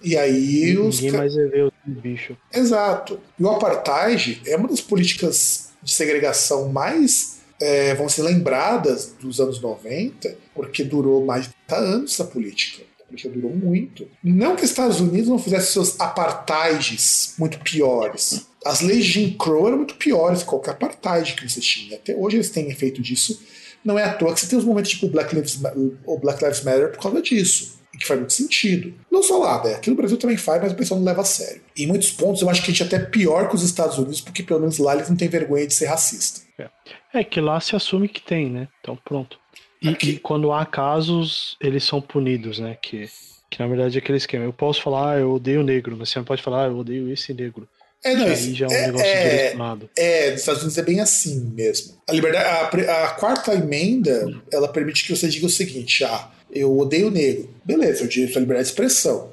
E 0.02 0.16
aí 0.16 0.78
os. 0.78 1.02
Ninguém 1.02 1.18
mais 1.18 1.38
é 1.38 1.46
ver 1.48 1.66
o 1.66 1.72
bicho. 1.86 2.38
Exato. 2.54 3.20
E 3.40 3.44
o 3.44 3.50
apartheid 3.50 4.42
é 4.46 4.56
uma 4.56 4.68
das 4.68 4.82
políticas 4.82 5.70
de 5.82 5.92
segregação 5.92 6.70
mais, 6.70 7.40
é, 7.60 7.96
vão 7.96 8.10
ser 8.10 8.24
lembradas 8.24 9.16
dos 9.20 9.40
anos 9.40 9.60
90, 9.60 10.38
porque 10.54 10.84
durou 10.84 11.26
mais 11.26 11.46
de 11.46 11.54
30 11.68 11.82
anos 11.82 12.14
essa 12.14 12.26
política. 12.26 12.84
A 13.02 13.04
política 13.06 13.34
durou 13.34 13.56
muito. 13.56 14.08
Não 14.24 14.56
que 14.56 14.64
os 14.64 14.70
Estados 14.70 15.00
Unidos 15.00 15.30
não 15.30 15.40
fizessem 15.40 15.72
seus 15.72 16.00
apartheids 16.00 17.34
muito 17.38 17.60
piores. 17.60 18.48
As 18.66 18.82
leis 18.82 19.06
de 19.06 19.12
Jim 19.12 19.38
Crow 19.38 19.68
eram 19.68 19.78
muito 19.78 19.96
piores 19.96 20.40
que 20.40 20.50
qualquer 20.50 20.72
apartheid 20.72 21.34
que 21.34 21.50
você 21.50 21.62
tinha. 21.62 21.96
Até 21.96 22.16
hoje 22.16 22.38
eles 22.38 22.50
têm 22.50 22.70
efeito 22.70 23.02
disso 23.02 23.42
não 23.88 23.98
é 23.98 24.04
à 24.04 24.14
toa 24.14 24.34
que 24.34 24.42
você 24.42 24.48
tem 24.48 24.60
os 24.60 24.66
momentos 24.66 24.92
tipo 24.92 25.08
Black 25.08 25.34
Lives, 25.34 25.58
o 26.06 26.20
Black 26.20 26.44
Lives 26.44 26.62
Matter 26.62 26.92
por 26.92 27.02
causa 27.02 27.22
disso. 27.22 27.78
E 27.94 27.98
que 27.98 28.06
faz 28.06 28.20
muito 28.20 28.34
sentido. 28.34 28.94
Não 29.10 29.24
só 29.24 29.38
lá, 29.38 29.64
né? 29.64 29.76
Aqui 29.76 29.90
no 29.90 29.96
Brasil 29.96 30.18
também 30.18 30.36
faz, 30.36 30.62
mas 30.62 30.74
o 30.74 30.76
pessoal 30.76 31.00
não 31.00 31.08
leva 31.08 31.22
a 31.22 31.26
sério. 31.26 31.62
E 31.76 31.84
em 31.84 31.88
muitos 31.88 32.12
pontos 32.12 32.42
eu 32.42 32.50
acho 32.50 32.62
que 32.62 32.70
a 32.70 32.74
gente 32.74 32.84
é 32.84 32.86
até 32.86 33.00
pior 33.00 33.48
que 33.48 33.56
os 33.56 33.64
Estados 33.64 33.98
Unidos, 33.98 34.20
porque 34.20 34.44
pelo 34.44 34.60
menos 34.60 34.78
lá 34.78 34.94
eles 34.94 35.10
não 35.10 35.16
têm 35.16 35.30
vergonha 35.30 35.66
de 35.66 35.74
ser 35.74 35.86
racista. 35.86 36.42
É, 36.60 36.70
é 37.14 37.24
que 37.24 37.40
lá 37.40 37.62
se 37.62 37.78
assume 37.78 38.10
que 38.10 38.22
tem, 38.22 38.50
né? 38.50 38.68
Então 38.82 38.98
pronto. 39.06 39.40
E, 39.82 39.90
e, 39.90 40.20
quando 40.20 40.52
há 40.52 40.66
casos, 40.66 41.56
eles 41.62 41.86
são 41.86 42.02
punidos, 42.02 42.60
né? 42.60 42.76
Que, 42.82 43.10
que 43.50 43.60
na 43.60 43.68
verdade 43.68 43.98
é 43.98 44.00
aquele 44.00 44.18
esquema. 44.18 44.44
Eu 44.44 44.52
posso 44.52 44.82
falar, 44.82 45.14
ah, 45.14 45.20
eu 45.20 45.32
odeio 45.32 45.64
negro, 45.64 45.96
mas 45.98 46.10
você 46.10 46.20
não 46.20 46.26
pode 46.26 46.42
falar, 46.42 46.66
ah, 46.66 46.68
eu 46.68 46.78
odeio 46.78 47.10
esse 47.10 47.34
negro. 47.34 47.70
É, 48.08 48.16
não, 48.16 48.32
isso, 48.32 48.56
já 48.56 48.66
é 48.66 48.70
um 48.70 48.72
é, 48.72 48.86
negócio 48.88 49.08
é, 49.08 49.30
direcionado. 49.30 49.90
É, 49.96 50.32
nos 50.32 50.40
Estados 50.40 50.62
Unidos 50.62 50.78
é 50.78 50.84
bem 50.84 51.00
assim 51.00 51.52
mesmo. 51.54 51.98
A 52.08 52.14
liberdade, 52.14 52.88
a, 52.88 53.06
a, 53.06 53.10
quarta 53.12 53.54
emenda, 53.54 54.34
ela 54.52 54.68
permite 54.68 55.06
que 55.06 55.16
você 55.16 55.28
diga 55.28 55.46
o 55.46 55.50
seguinte: 55.50 56.04
ah, 56.04 56.30
eu 56.52 56.78
odeio 56.78 57.12
negro. 57.12 57.50
Beleza, 57.64 58.04
eu 58.04 58.08
direito 58.08 58.38
à 58.38 58.40
liberdade 58.40 58.68
de 58.68 58.72
expressão. 58.72 59.30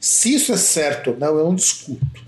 Se 0.00 0.34
isso 0.34 0.52
é 0.52 0.56
certo 0.56 1.10
ou 1.10 1.18
não, 1.18 1.38
eu 1.38 1.44
não 1.44 1.54
discuto. 1.54 2.24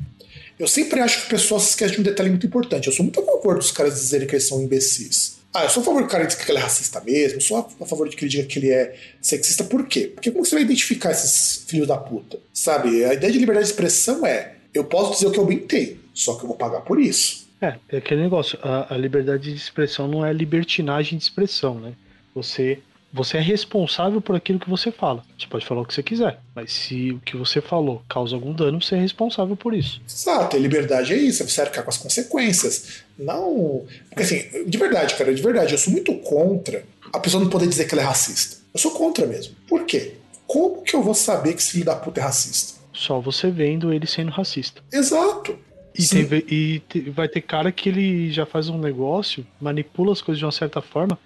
Eu 0.59 0.67
sempre 0.67 1.01
acho 1.01 1.21
que 1.21 1.27
o 1.27 1.31
pessoal 1.31 1.61
se 1.61 1.71
esquece 1.71 1.95
de 1.95 2.01
um 2.01 2.03
detalhe 2.03 2.31
muito 2.31 2.47
importante. 2.47 2.89
Eu 2.89 2.93
sou 2.93 3.05
muito 3.05 3.21
a 3.21 3.25
favor 3.25 3.57
dos 3.57 3.71
caras 3.71 3.95
dizerem 3.95 4.27
que 4.27 4.35
eles 4.35 4.49
são 4.49 4.61
imbecis. 4.61 5.39
Ah, 5.55 5.65
eu 5.65 5.71
sou 5.71 5.83
a 5.83 5.87
favor 5.87 6.03
que 6.03 6.09
o 6.09 6.11
cara 6.11 6.27
diga 6.27 6.45
que 6.45 6.51
ele 6.51 6.59
é 6.59 6.63
racista 6.63 7.01
mesmo, 7.01 7.39
eu 7.39 7.41
sou 7.41 7.57
a 7.81 7.87
favor 7.87 8.09
de 8.09 8.15
que 8.15 8.25
ele 8.25 8.31
diga 8.31 8.45
que 8.45 8.59
ele 8.59 8.71
é 8.71 8.95
sexista. 9.21 9.65
Por 9.65 9.87
quê? 9.87 10.13
Porque 10.15 10.31
como 10.31 10.45
você 10.45 10.55
vai 10.55 10.65
identificar 10.65 11.11
esses 11.11 11.65
filhos 11.67 11.89
da 11.89 11.97
puta? 11.97 12.39
Sabe? 12.53 13.05
A 13.05 13.15
ideia 13.15 13.33
de 13.33 13.39
liberdade 13.39 13.67
de 13.67 13.73
expressão 13.73 14.27
é 14.27 14.57
eu 14.75 14.85
posso 14.85 15.13
dizer 15.13 15.27
o 15.27 15.31
que 15.31 15.39
eu 15.39 15.47
bem 15.47 15.59
tenho, 15.59 15.99
só 16.15 16.35
que 16.35 16.45
eu 16.45 16.49
vou 16.49 16.57
pagar 16.57 16.81
por 16.83 17.01
isso. 17.01 17.49
É, 17.61 17.75
é 17.89 17.97
aquele 17.99 18.23
negócio, 18.23 18.59
a, 18.63 18.95
a 18.95 18.97
liberdade 18.97 19.53
de 19.53 19.57
expressão 19.57 20.07
não 20.07 20.25
é 20.25 20.33
libertinagem 20.33 21.19
de 21.19 21.25
expressão, 21.25 21.75
né? 21.75 21.93
Você 22.35 22.79
você 23.11 23.39
é 23.39 23.41
responsável 23.41 24.21
por 24.21 24.37
aquilo 24.37 24.59
que 24.59 24.69
você 24.69 24.93
fala. 24.93 25.25
Você 25.39 25.47
pode 25.47 25.65
falar 25.65 25.81
o 25.81 25.87
que 25.87 25.95
você 25.95 26.03
quiser, 26.03 26.41
mas 26.55 26.71
se 26.73 27.13
o 27.13 27.21
que 27.21 27.39
você 27.39 27.59
falou 27.59 28.03
causa 28.07 28.35
algum 28.35 28.53
dano, 28.53 28.83
você 28.83 28.97
é 28.97 29.01
responsável 29.01 29.57
por 29.57 29.73
isso. 29.75 30.01
Exato, 30.07 30.57
a 30.57 30.61
liberdade 30.61 31.15
é 31.15 31.17
isso, 31.17 31.43
você 31.43 31.63
arcar 31.63 31.83
com 31.83 31.91
as 31.91 31.97
consequências. 31.97 33.03
Não. 33.19 33.87
Porque 34.11 34.23
assim, 34.23 34.65
de 34.67 34.79
verdade, 34.79 35.15
cara, 35.15 35.35
de 35.35 35.41
verdade, 35.41 35.73
eu 35.73 35.79
sou 35.79 35.91
muito 35.91 36.15
contra 36.19 36.85
a 37.13 37.19
pessoa 37.19 37.43
não 37.43 37.51
poder 37.51 37.67
dizer 37.67 37.87
que 37.87 37.95
ela 37.95 38.03
é 38.03 38.07
racista. 38.07 38.59
Eu 38.75 38.81
sou 38.81 38.91
contra 38.91 39.27
mesmo. 39.27 39.55
Por 39.67 39.85
quê? 39.85 40.15
Como 40.47 40.83
que 40.83 40.95
eu 40.95 41.03
vou 41.03 41.15
saber 41.15 41.55
que 41.55 41.61
esse 41.61 41.73
filho 41.73 41.85
da 41.85 41.97
puta 41.97 42.21
é 42.21 42.23
racista? 42.23 42.78
Só 42.99 43.21
você 43.21 43.49
vendo 43.49 43.93
ele 43.93 44.09
sendo 44.09 44.33
racista. 44.33 44.83
Exato. 44.93 45.57
E, 45.97 46.55
e 46.55 46.79
te, 46.81 47.11
vai 47.11 47.29
ter 47.29 47.41
cara 47.41 47.71
que 47.71 47.89
ele 47.89 48.31
já 48.31 48.45
faz 48.45 48.69
um 48.69 48.77
negócio, 48.77 49.47
manipula 49.61 50.13
as 50.13 50.21
coisas 50.21 50.39
de 50.39 50.45
uma 50.45 50.53
certa 50.53 50.83
forma, 50.83 51.17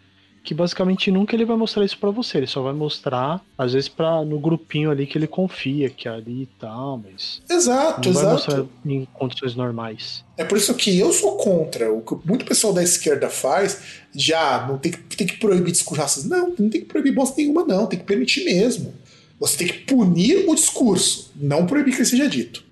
que 0.45 0.53
basicamente 0.53 1.11
nunca 1.11 1.35
ele 1.35 1.47
vai 1.47 1.57
mostrar 1.57 1.83
isso 1.83 1.97
para 1.97 2.11
você. 2.11 2.39
Ele 2.39 2.47
só 2.47 2.61
vai 2.61 2.75
mostrar, 2.75 3.43
às 3.57 3.73
vezes, 3.73 3.89
pra, 3.89 4.23
no 4.23 4.39
grupinho 4.39 4.91
ali 4.91 5.07
que 5.07 5.17
ele 5.17 5.27
confia, 5.27 5.89
que 5.89 6.07
é 6.07 6.11
ali 6.11 6.43
e 6.43 6.49
tal, 6.61 6.99
mas. 6.99 7.41
Exato, 7.49 8.01
não 8.03 8.11
exato. 8.11 8.25
vai 8.25 8.33
mostrar 8.35 8.65
em 8.85 9.09
condições 9.15 9.55
normais. 9.55 10.25
É 10.37 10.45
por 10.45 10.59
isso 10.59 10.75
que 10.75 10.99
eu 10.99 11.11
sou 11.11 11.37
contra. 11.39 11.91
O 11.91 12.03
que 12.03 12.17
muito 12.29 12.45
pessoal 12.45 12.75
da 12.75 12.83
esquerda 12.83 13.31
faz, 13.31 14.01
já 14.15 14.67
não 14.67 14.77
tem 14.77 14.93
que, 14.93 15.17
tem 15.17 15.27
que 15.27 15.39
proibir 15.39 15.73
discurso 15.73 16.03
racista. 16.03 16.29
Não, 16.29 16.49
não 16.49 16.69
tem 16.69 16.83
que 16.83 16.87
proibir 16.87 17.15
bosta 17.15 17.37
nenhuma, 17.39 17.65
não. 17.65 17.87
Tem 17.87 17.99
que 17.99 18.05
permitir 18.05 18.45
mesmo. 18.45 18.93
Você 19.43 19.59
tem 19.59 19.67
que 19.67 19.79
punir 19.81 20.49
o 20.49 20.55
discurso, 20.55 21.33
não 21.35 21.67
proibir 21.67 21.91
que 21.93 21.99
ele 21.99 22.05
seja 22.07 22.29
dito. 22.29 22.65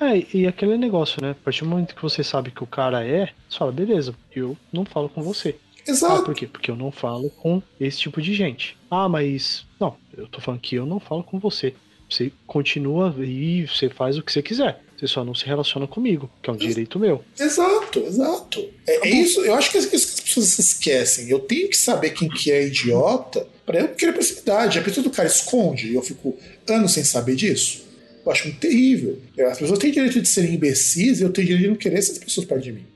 É, 0.00 0.24
e 0.34 0.46
aquele 0.46 0.78
negócio, 0.78 1.20
né? 1.20 1.32
A 1.32 1.34
partir 1.34 1.64
do 1.64 1.68
momento 1.68 1.94
que 1.94 2.00
você 2.00 2.24
sabe 2.24 2.50
que 2.50 2.64
o 2.64 2.66
cara 2.66 3.06
é, 3.06 3.28
você 3.46 3.58
fala, 3.58 3.72
beleza, 3.72 4.14
eu 4.34 4.56
não 4.72 4.86
falo 4.86 5.10
com 5.10 5.22
você. 5.22 5.54
Exato. 5.86 6.22
Ah, 6.22 6.24
por 6.24 6.34
quê? 6.34 6.46
Porque 6.46 6.70
eu 6.70 6.76
não 6.76 6.90
falo 6.90 7.28
com 7.28 7.62
esse 7.78 7.98
tipo 7.98 8.22
de 8.22 8.32
gente. 8.32 8.74
Ah, 8.90 9.06
mas. 9.06 9.66
Não, 9.78 9.96
eu 10.16 10.26
tô 10.26 10.40
falando 10.40 10.60
que 10.60 10.76
eu 10.76 10.86
não 10.86 10.98
falo 10.98 11.22
com 11.22 11.38
você. 11.38 11.74
Você 12.08 12.32
continua 12.46 13.14
e 13.18 13.66
você 13.66 13.90
faz 13.90 14.16
o 14.16 14.22
que 14.22 14.32
você 14.32 14.42
quiser. 14.42 14.82
Você 14.96 15.06
só 15.06 15.24
não 15.24 15.34
se 15.34 15.44
relaciona 15.44 15.86
comigo, 15.86 16.30
que 16.42 16.48
é 16.48 16.52
um 16.52 16.56
direito 16.56 16.98
meu. 16.98 17.22
Exato, 17.38 18.00
exato. 18.00 18.66
É, 18.86 19.08
é 19.08 19.10
isso, 19.10 19.40
eu 19.40 19.54
acho 19.54 19.70
que 19.70 19.76
é 19.76 19.80
isso 19.80 19.90
que 19.90 19.96
as 19.96 20.20
pessoas 20.20 20.46
se 20.46 20.60
esquecem. 20.60 21.28
Eu 21.28 21.40
tenho 21.40 21.68
que 21.68 21.76
saber 21.76 22.10
quem 22.10 22.28
que 22.28 22.50
é 22.50 22.66
idiota 22.66 23.46
para 23.66 23.80
eu 23.80 23.88
querer 23.88 24.12
proximidade. 24.12 24.78
A 24.78 24.82
pessoa 24.82 25.04
do 25.04 25.10
cara 25.10 25.28
esconde 25.28 25.88
e 25.88 25.94
eu 25.94 26.02
fico 26.02 26.34
anos 26.66 26.92
sem 26.92 27.04
saber 27.04 27.36
disso. 27.36 27.84
Eu 28.24 28.32
acho 28.32 28.44
muito 28.44 28.58
terrível. 28.58 29.20
As 29.50 29.58
pessoas 29.58 29.78
têm 29.78 29.92
direito 29.92 30.20
de 30.20 30.28
serem 30.28 30.54
imbecis 30.54 31.20
e 31.20 31.22
eu 31.22 31.30
tenho 31.30 31.46
direito 31.46 31.64
de 31.64 31.68
não 31.68 31.76
querer 31.76 31.98
essas 31.98 32.18
pessoas 32.18 32.46
perto 32.46 32.64
de 32.64 32.72
mim. 32.72 32.86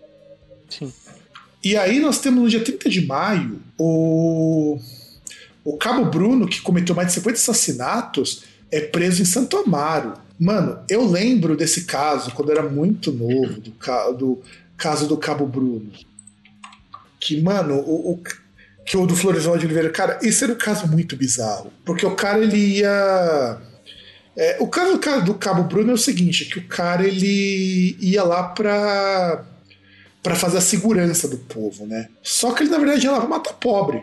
Sim. 0.71 0.93
E 1.63 1.77
aí 1.77 2.01
nós 2.01 2.19
temos 2.19 2.43
no 2.43 2.49
dia 2.49 2.65
30 2.65 2.89
de 2.89 3.07
maio 3.07 3.61
o, 3.79 4.79
o 5.63 5.77
Cabo 5.77 6.07
Bruno, 6.07 6.49
que 6.49 6.63
cometeu 6.63 6.95
mais 6.95 7.09
de 7.09 7.15
50 7.15 7.37
assassinatos, 7.37 8.45
é 8.71 8.81
preso 8.81 9.21
em 9.21 9.27
Santo 9.27 9.59
Amaro. 9.59 10.15
Mano, 10.41 10.83
eu 10.89 11.05
lembro 11.07 11.55
desse 11.55 11.85
caso 11.85 12.31
quando 12.31 12.49
eu 12.49 12.57
era 12.57 12.67
muito 12.67 13.13
novo, 13.13 13.61
do, 13.61 13.71
do 14.17 14.43
caso 14.75 15.07
do 15.07 15.19
Cabo 15.19 15.45
Bruno. 15.45 15.93
Que, 17.21 17.39
mano, 17.43 17.75
o, 17.75 18.13
o 18.13 18.23
que 18.87 18.97
o 18.97 19.07
do 19.07 19.15
Floresval 19.15 19.59
de 19.59 19.67
Oliveira, 19.67 19.91
cara, 19.91 20.19
esse 20.23 20.43
era 20.43 20.55
um 20.55 20.57
caso 20.57 20.89
muito 20.89 21.15
bizarro. 21.15 21.71
Porque 21.85 22.07
o 22.07 22.17
cara, 22.17 22.39
ele 22.39 22.57
ia. 22.57 23.59
É, 24.35 24.57
o 24.61 24.67
caso 24.67 24.99
do, 25.27 25.35
Cabo 25.35 25.65
Bruno 25.65 25.91
é 25.91 25.95
o 25.95 25.99
seguinte: 25.99 26.47
que 26.47 26.59
o 26.59 26.67
cara 26.67 27.07
ele 27.07 27.99
ia 28.01 28.25
lá 28.25 28.45
pra, 28.45 29.45
pra 30.23 30.35
fazer 30.35 30.57
a 30.57 30.63
segurança 30.63 31.29
do 31.29 31.37
povo, 31.37 31.87
né? 31.87 32.09
Só 32.23 32.55
que 32.55 32.63
ele, 32.63 32.71
na 32.71 32.79
verdade, 32.79 33.05
ia 33.05 33.13
lá 33.13 33.21
pra 33.21 33.29
matar 33.29 33.53
pobre. 33.53 34.03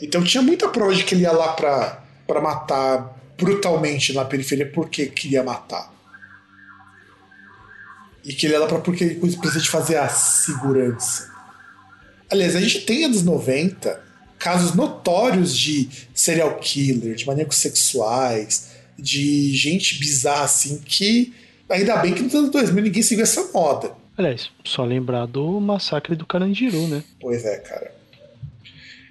Então 0.00 0.24
tinha 0.24 0.42
muita 0.42 0.66
prova 0.66 0.94
de 0.94 1.04
que 1.04 1.14
ele 1.14 1.24
ia 1.24 1.32
lá 1.32 1.52
pra, 1.52 2.02
pra 2.26 2.40
matar 2.40 3.19
brutalmente 3.40 4.12
na 4.12 4.24
periferia 4.24 4.70
porque 4.70 5.06
queria 5.06 5.42
matar. 5.42 5.92
E 8.24 8.34
que 8.34 8.46
ele 8.46 8.58
lá 8.58 8.66
pra 8.66 8.78
porque 8.78 9.02
ele 9.02 9.14
precisa 9.14 9.60
de 9.60 9.70
fazer 9.70 9.96
a 9.96 10.08
segurança. 10.08 11.30
Aliás, 12.30 12.54
a 12.54 12.60
gente 12.60 12.82
tem 12.82 13.04
anos 13.04 13.22
90 13.22 14.10
casos 14.38 14.74
notórios 14.74 15.56
de 15.56 15.88
serial 16.14 16.58
killer, 16.58 17.14
de 17.14 17.26
maníacos 17.26 17.56
sexuais, 17.56 18.70
de 18.98 19.54
gente 19.54 19.98
bizarra 19.98 20.44
assim, 20.44 20.78
que 20.78 21.34
ainda 21.68 21.96
bem 21.96 22.14
que 22.14 22.22
nos 22.22 22.34
anos 22.34 22.50
2000 22.50 22.84
ninguém 22.84 23.02
seguiu 23.02 23.22
essa 23.22 23.50
moda. 23.52 23.92
Aliás, 24.16 24.50
só 24.64 24.84
lembrar 24.84 25.26
do 25.26 25.60
massacre 25.60 26.14
do 26.14 26.26
Carandiru, 26.26 26.86
né? 26.88 27.02
Pois 27.20 27.44
é, 27.44 27.56
cara. 27.56 27.94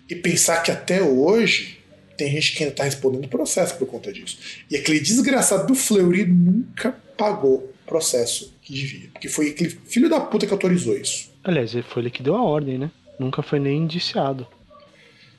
E 0.07 0.15
pensar 0.15 0.61
que 0.61 0.71
até 0.71 1.01
hoje 1.01 1.78
tem 2.20 2.30
gente 2.30 2.53
que 2.53 2.63
ainda 2.63 2.76
tá 2.76 2.84
respondendo 2.84 3.30
processo 3.30 3.78
por 3.78 3.88
conta 3.88 4.11
disso. 4.11 4.38
E 4.70 4.76
aquele 4.76 4.99
desgraçado 4.99 5.65
do 5.65 5.74
Fleury 5.74 6.26
nunca 6.26 6.91
pagou 7.17 7.72
processo 7.88 8.53
que 8.61 8.74
devia. 8.74 9.09
Porque 9.13 9.30
foi 9.30 9.51
aquele 9.51 9.70
filho 9.70 10.09
da 10.09 10.20
puta 10.20 10.45
que 10.45 10.51
autorizou 10.51 10.97
isso. 10.97 11.32
Aliás, 11.41 11.72
foi 11.88 12.03
ele 12.03 12.11
que 12.11 12.22
deu 12.22 12.36
a 12.36 12.43
ordem, 12.43 12.78
né? 12.78 12.91
Nunca 13.17 13.41
foi 13.41 13.57
nem 13.57 13.84
indiciado. 13.84 14.45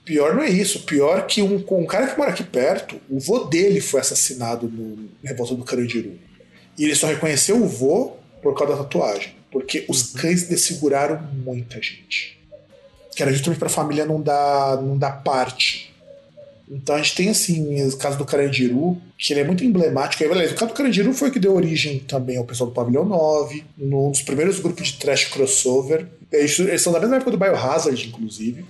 Pior 0.07 0.35
não 0.35 0.43
é 0.43 0.49
isso. 0.49 0.81
Pior 0.85 1.27
que 1.27 1.43
um, 1.43 1.63
um 1.71 1.87
cara 1.87 2.07
que 2.07 2.19
mora 2.19 2.31
aqui 2.31 2.43
perto, 2.43 2.99
o 3.11 3.21
vô 3.21 3.45
dele 3.45 3.83
foi 3.83 4.01
assassinado 4.01 4.67
no 4.67 5.11
Revolta 5.23 5.55
do 5.55 5.63
Carandiru. 5.63 6.19
E 6.79 6.85
ele 6.85 6.95
só 6.95 7.09
reconheceu 7.09 7.63
o 7.63 7.69
vô 7.69 8.17
por 8.43 8.57
causa 8.57 8.75
da 8.75 8.83
tatuagem. 8.85 9.35
Porque 9.53 9.85
os 9.87 10.15
uhum. 10.15 10.21
cães 10.23 10.49
desseguraram 10.49 11.29
muita 11.45 11.77
gente. 11.83 12.41
Que 13.15 13.23
era 13.23 13.33
justamente 13.33 13.59
pra 13.59 13.69
família 13.69 14.07
não 14.07 14.23
dar, 14.23 14.81
não 14.81 14.97
dar 14.97 15.23
parte. 15.23 15.90
Então 16.71 16.95
a 16.95 16.99
gente 16.99 17.17
tem 17.17 17.29
assim 17.29 17.85
o 17.85 17.97
caso 17.97 18.17
do 18.17 18.25
Carandiru, 18.25 18.97
que 19.19 19.33
ele 19.33 19.41
é 19.41 19.45
muito 19.45 19.65
emblemático. 19.65 20.23
O 20.23 20.55
caso 20.55 20.69
do 20.69 20.75
Carandiru 20.75 21.13
foi 21.13 21.29
o 21.29 21.33
que 21.33 21.41
deu 21.41 21.55
origem 21.55 21.99
também 21.99 22.37
ao 22.37 22.45
pessoal 22.45 22.71
do 22.71 22.75
Pavilhão 22.75 23.05
9, 23.05 23.65
num 23.77 24.11
dos 24.11 24.23
primeiros 24.23 24.61
grupos 24.61 24.89
de 24.89 24.99
trash 24.99 25.25
crossover. 25.25 26.07
Eles, 26.31 26.57
eles 26.61 26.81
são 26.81 26.93
da 26.93 27.01
mesma 27.01 27.17
época 27.17 27.33
do 27.33 27.39
Biohazard, 27.39 28.07
inclusive. 28.07 28.65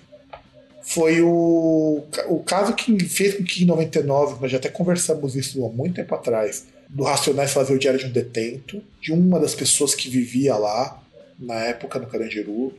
Foi 0.82 1.20
o, 1.20 2.02
o 2.26 2.38
caso 2.42 2.72
que 2.72 2.98
fez 3.04 3.34
com 3.34 3.44
que 3.44 3.64
em 3.64 3.66
99, 3.66 4.40
nós 4.40 4.50
já 4.50 4.56
até 4.56 4.70
conversamos 4.70 5.36
isso 5.36 5.62
há 5.64 5.68
muito 5.68 5.96
tempo 5.96 6.14
atrás, 6.14 6.64
do 6.88 7.04
Racionais 7.04 7.52
fazer 7.52 7.74
o 7.74 7.78
Diário 7.78 8.00
de 8.00 8.06
um 8.06 8.10
Detento, 8.10 8.82
de 9.00 9.12
uma 9.12 9.38
das 9.38 9.54
pessoas 9.54 9.94
que 9.94 10.08
vivia 10.08 10.56
lá 10.56 11.00
na 11.38 11.56
época 11.56 11.98
no 11.98 12.06
Carandiru. 12.06 12.72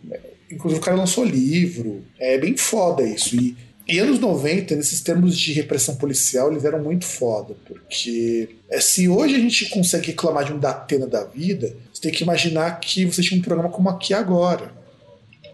Inclusive 0.49 0.81
o 0.81 0.83
cara 0.83 0.97
lançou 0.97 1.23
livro. 1.23 2.03
É 2.19 2.39
bem 2.39 2.57
foda 2.57 3.03
isso. 3.03 3.35
E 3.35 3.55
e 3.91 3.99
anos 3.99 4.19
90, 4.19 4.75
nesses 4.75 5.01
termos 5.01 5.37
de 5.37 5.51
repressão 5.53 5.95
policial, 5.95 6.49
eles 6.49 6.63
eram 6.63 6.81
muito 6.81 7.05
foda, 7.05 7.55
porque 7.65 8.55
é, 8.69 8.79
se 8.79 9.09
hoje 9.09 9.35
a 9.35 9.39
gente 9.39 9.69
consegue 9.69 10.07
reclamar 10.07 10.45
de 10.45 10.53
um 10.53 10.59
Datena 10.59 11.05
da 11.05 11.25
vida, 11.25 11.75
você 11.91 12.01
tem 12.01 12.11
que 12.11 12.23
imaginar 12.23 12.79
que 12.79 13.05
você 13.05 13.21
tinha 13.21 13.37
um 13.37 13.43
programa 13.43 13.69
como 13.69 13.89
Aqui 13.89 14.13
Agora. 14.13 14.73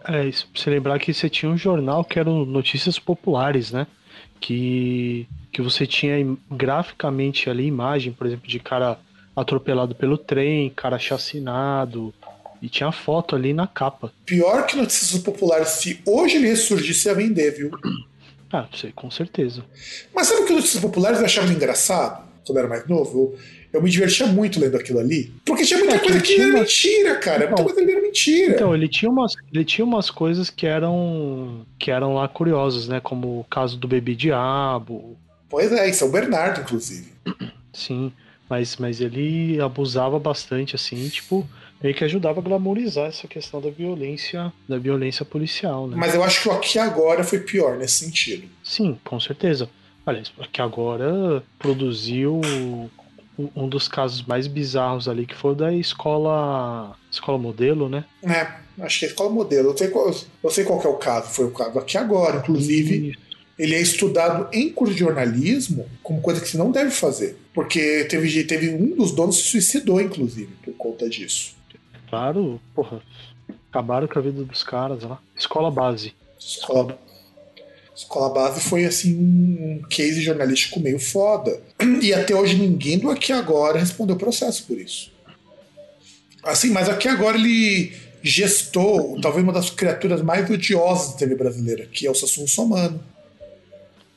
É, 0.08 0.26
isso, 0.26 0.48
pra 0.54 0.62
você 0.62 0.70
lembrar 0.70 1.00
que 1.00 1.14
você 1.14 1.30
tinha 1.30 1.52
um 1.52 1.58
jornal 1.58 2.04
que 2.04 2.20
era 2.20 2.30
Notícias 2.30 3.00
Populares, 3.00 3.72
né? 3.72 3.88
Que, 4.40 5.28
que 5.52 5.62
você 5.62 5.88
tinha 5.88 6.16
graficamente 6.50 7.50
ali 7.50 7.66
imagem, 7.66 8.14
por 8.14 8.28
exemplo, 8.28 8.48
de 8.48 8.60
cara 8.60 9.00
atropelado 9.36 9.96
pelo 9.96 10.18
trem, 10.18 10.70
cara 10.70 11.00
chacinado, 11.00 12.14
e 12.62 12.70
tinha 12.70 12.92
foto 12.92 13.36
ali 13.36 13.54
na 13.54 13.68
capa. 13.68 14.12
Pior 14.26 14.66
que 14.66 14.78
Notícias 14.78 15.22
Populares, 15.22 15.70
se 15.70 16.00
hoje 16.06 16.38
ele 16.38 16.48
ressurgisse, 16.48 17.08
ia 17.08 17.16
vender, 17.16 17.52
viu? 17.52 17.72
Ah, 18.52 18.68
sei, 18.74 18.92
com 18.92 19.12
certeza. 19.12 19.64
Mas 20.14 20.28
sabe 20.28 20.42
o 20.42 20.46
que 20.46 20.54
Notícias 20.54 20.82
Populares 20.82 21.20
eu 21.20 21.26
achava 21.26 21.52
engraçado? 21.52 22.28
Quando 22.46 22.58
eu 22.58 22.64
era 22.64 22.70
mais 22.70 22.88
novo? 22.88 23.36
Eu, 23.74 23.82
me 23.82 23.90
divertia 23.90 24.26
muito 24.26 24.60
lendo 24.60 24.78
aquilo 24.78 25.00
ali. 25.00 25.34
Porque 25.46 25.64
tinha 25.64 25.80
muita 25.80 25.96
é, 25.96 26.00
coisa 26.00 26.22
que, 26.22 26.34
era 26.40 26.50
uma... 26.50 26.60
mentira, 26.60 27.16
cara. 27.18 27.44
Então, 27.44 27.50
muita 27.50 27.64
coisa 27.64 27.82
ali 27.82 27.92
era 27.92 28.02
mentira. 28.02 28.56
Então, 28.56 28.74
ele 28.74 28.88
tinha, 28.88 29.12
umas, 29.12 29.34
ele 29.54 29.66
tinha 29.66 29.84
umas 29.84 30.10
coisas 30.10 30.50
que 30.50 30.66
eram 30.66 31.66
que 31.78 31.92
eram 31.92 32.14
lá 32.14 32.28
curiosas, 32.28 32.88
né? 32.88 33.02
Como 33.02 33.42
o 33.42 33.44
caso 33.44 33.78
do 33.78 33.88
Bebê 33.88 34.16
Diabo. 34.16 35.18
Pois 35.50 35.72
é, 35.72 35.90
isso 35.90 36.04
é 36.04 36.08
o 36.08 36.12
Bernardo, 36.12 36.62
inclusive. 36.62 37.12
Sim, 37.74 38.12
mas, 38.50 38.78
mas 38.78 39.02
ele 39.02 39.60
abusava 39.62 40.18
bastante, 40.18 40.76
assim, 40.76 41.08
tipo 41.10 41.48
meio 41.82 41.96
que 41.96 42.04
ajudava 42.04 42.40
a 42.40 42.44
glamorizar 42.44 43.08
essa 43.08 43.28
questão 43.28 43.62
da 43.62 43.70
violência, 43.70 44.52
da 44.68 44.78
violência 44.78 45.24
policial, 45.26 45.88
né? 45.88 45.96
Mas 45.96 46.16
eu 46.16 46.24
acho 46.24 46.42
que 46.42 46.50
o 46.50 46.52
aqui 46.52 46.80
agora 46.80 47.24
foi 47.24 47.40
pior 47.40 47.78
nesse 47.78 48.06
sentido. 48.06 48.48
Sim, 48.64 49.00
com 49.04 49.20
certeza. 49.20 49.70
Aliás, 50.06 50.32
aqui 50.40 50.62
agora 50.62 51.44
produziu 51.60 52.42
um 53.56 53.68
dos 53.68 53.88
casos 53.88 54.24
mais 54.26 54.48
bizarros 54.48 55.08
ali, 55.08 55.26
que 55.26 55.36
foi 55.36 55.56
da 55.56 55.72
escola 55.74 56.96
escola 57.12 57.38
modelo, 57.38 57.88
né? 57.88 58.06
É, 58.24 58.84
acho 58.84 59.00
que 59.00 59.06
é 59.06 59.10
escola 59.10 59.30
modelo. 59.30 59.70
Eu 59.70 59.78
sei 59.78 59.88
qual, 59.90 60.16
eu 60.44 60.50
sei 60.50 60.64
qual 60.64 60.82
é 60.82 60.88
o 60.88 60.96
caso. 60.96 61.30
Foi 61.30 61.46
o 61.46 61.52
caso 61.52 61.78
aqui 61.78 61.98
agora, 61.98 62.38
inclusive. 62.38 63.10
Isso. 63.10 63.28
Ele 63.58 63.74
é 63.74 63.82
estudado 63.82 64.48
em 64.54 64.70
curso 64.70 64.94
de 64.94 65.00
jornalismo 65.00 65.90
como 66.04 66.22
coisa 66.22 66.40
que 66.40 66.48
se 66.48 66.58
não 66.58 66.72
deve 66.72 66.92
fazer. 66.92 67.38
Porque 67.54 68.06
teve, 68.06 68.44
teve 68.44 68.70
um 68.70 68.96
dos 68.96 69.12
donos 69.12 69.38
se 69.38 69.44
suicidou, 69.44 70.00
inclusive, 70.00 70.54
por 70.64 70.74
conta 70.76 71.10
disso. 71.10 71.57
Claro, 72.10 72.60
porra. 72.74 73.02
Acabaram 73.70 74.08
com 74.08 74.20
a 74.20 74.22
vida 74.22 74.44
dos 74.44 74.64
caras 74.64 75.04
lá. 75.04 75.20
Escola 75.36 75.70
base. 75.70 76.14
Escola, 76.40 76.98
Escola 77.98 78.30
base 78.30 78.62
foi 78.62 78.86
assim 78.86 79.16
um 79.18 79.82
case 79.90 80.22
jornalístico 80.22 80.80
meio 80.80 81.00
foda. 81.00 81.60
E 82.02 82.14
até 82.14 82.36
hoje 82.36 82.56
ninguém 82.56 83.00
do 83.00 83.10
aqui 83.10 83.34
agora 83.34 83.80
respondeu 83.80 84.16
processo 84.16 84.66
por 84.66 84.78
isso. 84.78 85.12
Assim, 86.44 86.70
mas 86.70 86.88
aqui 86.88 87.08
agora 87.08 87.38
ele 87.38 87.92
gestou 88.22 89.20
talvez 89.20 89.44
uma 89.44 89.52
das 89.52 89.70
criaturas 89.70 90.22
mais 90.22 90.50
odiosas 90.50 91.14
da 91.14 91.18
TV 91.18 91.36
brasileira, 91.36 91.88
que 91.88 92.06
é 92.06 92.12
o 92.12 92.16
Sassuolo 92.16 92.48
Somano. 92.48 93.04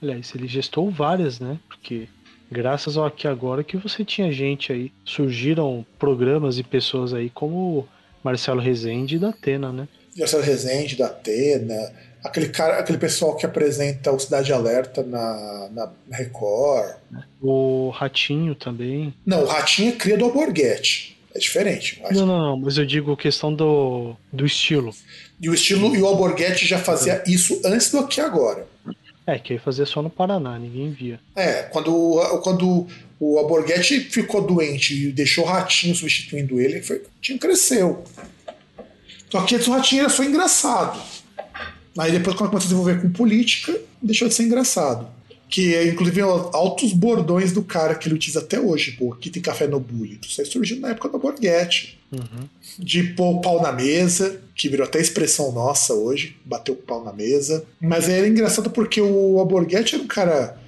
Aliás, 0.03 0.33
ele 0.35 0.47
gestou 0.47 0.91
várias, 0.91 1.41
né? 1.41 1.59
Porque 1.69 2.07
graças 2.51 2.97
ao 2.97 3.05
aqui 3.05 3.29
agora 3.29 3.65
que 3.65 3.77
você 3.77 4.05
tinha 4.05 4.33
gente 4.33 4.73
aí, 4.73 4.93
surgiram 5.05 5.85
programas 5.99 6.59
e 6.59 6.63
pessoas 6.63 7.15
aí 7.15 7.31
como 7.31 7.87
Marcelo 8.23 8.61
Rezende 8.61 9.19
da 9.19 9.31
Atena, 9.31 9.73
né? 9.73 9.89
Marcelo 10.17 10.43
Rezende 10.43 10.97
da 10.97 11.07
Atena, 11.07 11.93
aquele 12.23 12.49
cara, 12.49 12.79
aquele 12.79 12.99
pessoal 12.99 13.37
que 13.37 13.47
apresenta 13.47 14.13
o 14.13 14.19
Cidade 14.19 14.53
Alerta 14.53 15.03
na, 15.03 15.69
na 15.73 15.93
Record. 16.11 16.97
O 17.41 17.91
Ratinho 17.91 18.55
também. 18.55 19.15
Não, 19.25 19.43
o 19.43 19.47
Ratinho 19.47 19.93
é 19.93 19.97
cria 19.97 20.17
do 20.17 20.25
Alborguete. 20.27 21.19
É 21.35 21.39
diferente. 21.39 22.03
Não, 22.11 22.27
não, 22.27 22.39
não, 22.39 22.57
mas 22.57 22.77
eu 22.77 22.85
digo 22.85 23.17
questão 23.17 23.55
do, 23.55 24.17
do 24.33 24.45
estilo. 24.45 24.93
E 25.41 25.49
o 25.49 25.55
estilo 25.55 25.95
e 25.95 26.03
o 26.03 26.07
Alborguete 26.07 26.67
já 26.67 26.79
fazia 26.79 27.23
isso 27.27 27.61
antes 27.65 27.91
do 27.91 28.01
aqui 28.01 28.21
agora. 28.21 28.67
É, 29.31 29.39
que 29.39 29.55
ia 29.55 29.61
fazer 29.61 29.87
só 29.87 30.03
no 30.03 30.11
Paraná, 30.11 30.59
ninguém 30.59 30.91
via. 30.91 31.21
É, 31.37 31.63
quando, 31.63 32.21
quando 32.43 32.89
o 33.21 33.39
Alborguete 33.39 34.01
ficou 34.01 34.43
doente 34.43 34.93
e 34.93 35.13
deixou 35.13 35.45
o 35.45 35.47
Ratinho 35.47 35.95
substituindo 35.95 36.61
ele, 36.61 36.83
foi, 36.83 36.97
o 36.97 37.03
Ratinho 37.15 37.39
cresceu. 37.39 38.03
Só 39.31 39.43
que 39.43 39.55
antes 39.55 39.69
o 39.69 39.71
Ratinho 39.71 40.01
era 40.01 40.09
só 40.09 40.25
engraçado. 40.25 41.01
Aí 41.97 42.11
depois, 42.11 42.35
quando 42.35 42.51
começou 42.51 42.67
a 42.67 42.71
desenvolver 42.71 43.01
com 43.01 43.13
política, 43.13 43.81
deixou 44.03 44.27
de 44.27 44.35
ser 44.35 44.43
engraçado. 44.43 45.09
Que 45.49 45.77
é, 45.77 45.87
inclusive, 45.87 46.21
altos 46.23 46.93
bordões 46.93 47.53
do 47.53 47.63
cara 47.63 47.95
que 47.95 48.09
ele 48.09 48.17
utiliza 48.17 48.41
até 48.41 48.59
hoje. 48.59 48.93
Pô, 48.99 49.13
aqui 49.13 49.31
tem 49.31 49.41
café 49.41 49.69
no 49.69 49.79
bullying. 49.79 50.19
Isso 50.27 50.41
aí 50.41 50.47
surgiu 50.47 50.81
na 50.81 50.89
época 50.89 51.09
do 51.09 51.15
Alborguete. 51.15 52.00
Uhum. 52.13 52.49
De 52.79 53.05
pôr 53.15 53.37
o 53.37 53.41
pau 53.41 53.63
na 53.63 53.71
mesa, 53.73 54.41
que 54.55 54.69
virou 54.69 54.87
até 54.87 55.01
expressão 55.01 55.53
nossa 55.53 55.95
hoje, 55.95 56.37
bateu 56.45 56.75
o 56.75 56.79
pau 56.79 57.05
na 57.05 57.13
mesa. 57.13 57.65
Mas 57.81 58.09
era 58.09 58.27
engraçado 58.27 58.71
porque 58.71 59.01
o 59.01 59.39
Alborguete 59.39 59.95
era 59.95 60.05
um 60.05 60.09
cara. 60.09 60.59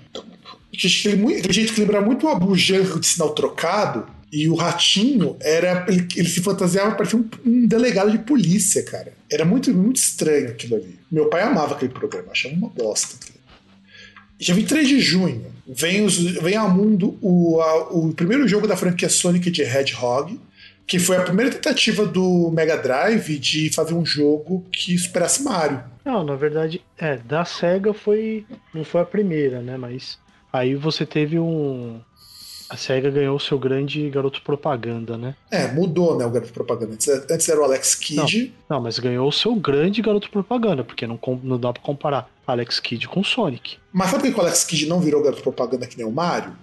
Tem 0.72 1.52
gente 1.52 1.72
que 1.72 1.80
lembra 1.80 2.00
muito 2.00 2.26
o 2.26 2.28
Abu 2.28 2.56
de 2.56 3.06
sinal 3.06 3.34
trocado. 3.34 4.06
E 4.32 4.48
o 4.48 4.54
Ratinho 4.54 5.36
era. 5.40 5.84
Ele, 5.88 6.08
ele 6.16 6.28
se 6.28 6.40
fantasiava 6.40 7.04
ser 7.04 7.16
um, 7.16 7.28
um, 7.44 7.66
delegado 7.66 8.10
de 8.10 8.18
polícia, 8.18 8.82
cara. 8.82 9.12
Era 9.30 9.44
muito, 9.44 9.72
muito 9.74 9.96
estranho 9.96 10.48
aquilo 10.48 10.76
ali. 10.76 10.98
Meu 11.10 11.28
pai 11.28 11.42
amava 11.42 11.74
aquele 11.74 11.92
programa, 11.92 12.32
achava 12.32 12.54
uma 12.54 12.70
bosta. 12.70 13.14
Já 14.40 14.54
23 14.54 14.88
de 14.88 15.00
junho, 15.00 15.44
vem, 15.68 16.02
os, 16.02 16.16
vem 16.16 16.56
ao 16.56 16.70
mundo 16.70 17.16
o, 17.20 17.60
a, 17.60 17.90
o 17.90 18.12
primeiro 18.14 18.48
jogo 18.48 18.66
da 18.66 18.76
franquia 18.76 19.08
Sonic 19.08 19.50
de 19.50 19.62
Hedgehog, 19.62 20.40
que 20.86 20.98
foi 20.98 21.16
a 21.16 21.22
primeira 21.22 21.50
tentativa 21.50 22.04
do 22.04 22.50
Mega 22.50 22.76
Drive 22.76 23.38
de 23.38 23.72
fazer 23.72 23.94
um 23.94 24.04
jogo 24.04 24.64
que 24.70 24.96
superasse 24.98 25.42
Mario. 25.42 25.82
Não, 26.04 26.24
na 26.24 26.34
verdade, 26.34 26.82
é, 26.98 27.16
da 27.16 27.44
SEGA 27.44 27.94
foi. 27.94 28.44
não 28.74 28.84
foi 28.84 29.00
a 29.00 29.04
primeira, 29.04 29.60
né? 29.60 29.76
Mas 29.76 30.18
aí 30.52 30.74
você 30.74 31.06
teve 31.06 31.38
um. 31.38 32.00
A 32.68 32.76
SEGA 32.76 33.10
ganhou 33.10 33.36
o 33.36 33.40
seu 33.40 33.58
grande 33.58 34.08
garoto 34.08 34.40
propaganda, 34.42 35.18
né? 35.18 35.34
É, 35.50 35.68
mudou, 35.68 36.16
né, 36.16 36.24
o 36.24 36.30
garoto 36.30 36.54
propaganda. 36.54 36.94
Antes, 36.94 37.48
era 37.48 37.60
o 37.60 37.64
Alex 37.64 37.94
Kidd. 37.94 38.54
Não, 38.68 38.76
não, 38.76 38.82
mas 38.82 38.98
ganhou 38.98 39.28
o 39.28 39.32
seu 39.32 39.54
grande 39.54 40.00
garoto 40.00 40.30
propaganda, 40.30 40.82
porque 40.82 41.06
não, 41.06 41.20
não 41.42 41.58
dá 41.58 41.70
pra 41.70 41.82
comparar 41.82 42.30
Alex 42.46 42.80
Kidd 42.80 43.06
com 43.08 43.22
Sonic. 43.22 43.76
Mas 43.92 44.10
sabe 44.10 44.22
por 44.22 44.32
que 44.32 44.38
o 44.38 44.42
Alex 44.42 44.64
Kidd 44.64 44.86
não 44.86 45.00
virou 45.00 45.22
garoto 45.22 45.42
propaganda 45.42 45.86
que 45.86 45.98
nem 45.98 46.06
o 46.06 46.10
Mario? 46.10 46.54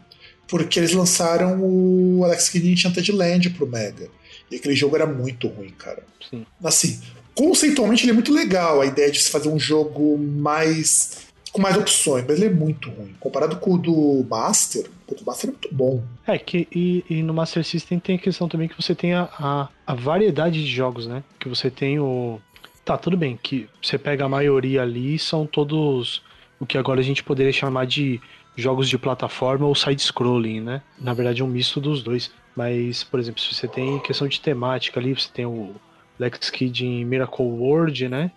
Porque 0.49 0.79
eles 0.79 0.91
lançaram 0.91 1.61
o 1.61 2.23
Alex 2.23 2.49
Kidd 2.49 2.71
Enchanted 2.71 3.11
Land 3.11 3.51
pro 3.51 3.67
Mega. 3.67 4.09
E 4.51 4.55
aquele 4.55 4.75
jogo 4.75 4.95
era 4.95 5.05
muito 5.05 5.47
ruim, 5.47 5.69
cara. 5.69 6.03
Sim. 6.27 6.45
Assim, 6.63 6.99
conceitualmente 7.35 8.03
ele 8.03 8.11
é 8.11 8.13
muito 8.15 8.33
legal, 8.33 8.81
a 8.81 8.85
ideia 8.85 9.11
de 9.11 9.19
se 9.19 9.29
fazer 9.29 9.47
um 9.47 9.59
jogo 9.59 10.17
mais. 10.17 11.27
com 11.51 11.61
mais 11.61 11.77
opções, 11.77 12.25
mas 12.27 12.37
ele 12.37 12.47
é 12.47 12.53
muito 12.53 12.89
ruim. 12.89 13.15
Comparado 13.19 13.57
com 13.57 13.75
o 13.75 13.77
do 13.77 14.25
Master, 14.27 14.89
o 15.07 15.15
do 15.15 15.23
Master 15.23 15.49
é 15.49 15.53
muito 15.53 15.69
bom. 15.71 16.03
É, 16.25 16.37
que 16.39 16.67
e, 16.73 17.05
e 17.07 17.21
no 17.21 17.33
Master 17.33 17.63
System 17.63 17.99
tem 17.99 18.15
a 18.15 18.19
questão 18.19 18.49
também 18.49 18.67
que 18.67 18.81
você 18.81 18.95
tem 18.95 19.13
a, 19.13 19.29
a, 19.33 19.69
a 19.85 19.93
variedade 19.93 20.63
de 20.63 20.71
jogos, 20.71 21.05
né? 21.05 21.23
Que 21.39 21.47
você 21.47 21.69
tem 21.69 21.99
o. 21.99 22.39
Tá, 22.83 22.97
tudo 22.97 23.15
bem, 23.15 23.37
que 23.41 23.69
você 23.79 23.99
pega 23.99 24.25
a 24.25 24.29
maioria 24.29 24.81
ali 24.81 25.19
são 25.19 25.45
todos 25.45 26.23
o 26.59 26.65
que 26.65 26.77
agora 26.77 26.99
a 26.99 27.03
gente 27.03 27.23
poderia 27.23 27.53
chamar 27.53 27.85
de 27.85 28.19
jogos 28.61 28.89
de 28.89 28.97
plataforma 28.97 29.65
ou 29.65 29.75
side-scrolling, 29.75 30.61
né? 30.61 30.81
Na 30.99 31.13
verdade 31.13 31.41
é 31.41 31.45
um 31.45 31.47
misto 31.47 31.79
dos 31.79 32.03
dois. 32.03 32.31
Mas, 32.55 33.03
por 33.03 33.19
exemplo, 33.19 33.41
se 33.41 33.53
você 33.53 33.67
tem 33.67 33.99
questão 33.99 34.27
de 34.27 34.39
temática 34.41 34.99
ali, 34.99 35.13
você 35.13 35.29
tem 35.33 35.45
o 35.45 35.73
Lex 36.19 36.49
Kid 36.49 36.85
em 36.85 37.05
Miracle 37.05 37.45
World, 37.45 38.09
né? 38.09 38.31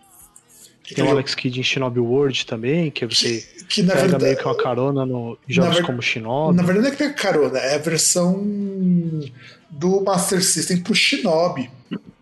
Tem 0.95 1.05
o 1.05 1.11
Alex 1.11 1.35
Kidd 1.35 1.59
em 1.59 1.63
Shinobi 1.63 2.01
World 2.01 2.45
também, 2.45 2.91
que 2.91 3.07
você 3.07 3.41
que, 3.41 3.65
que 3.67 3.83
na 3.83 3.95
pega 3.95 4.03
verdade, 4.03 4.25
meio 4.25 4.37
que 4.37 4.45
uma 4.45 4.57
carona 4.57 5.07
no 5.07 5.39
jogos 5.49 5.77
ver, 5.77 5.87
como 5.87 6.03
Shinobi. 6.03 6.57
Na 6.57 6.63
verdade 6.63 6.87
não 6.87 6.93
é 6.93 6.97
que 6.97 6.99
pega 6.99 7.15
carona, 7.15 7.59
é 7.59 7.77
a 7.77 7.79
versão 7.79 8.43
do 9.71 10.03
Master 10.03 10.43
System 10.43 10.83
pro 10.83 10.95
Shinobi. 10.95 11.71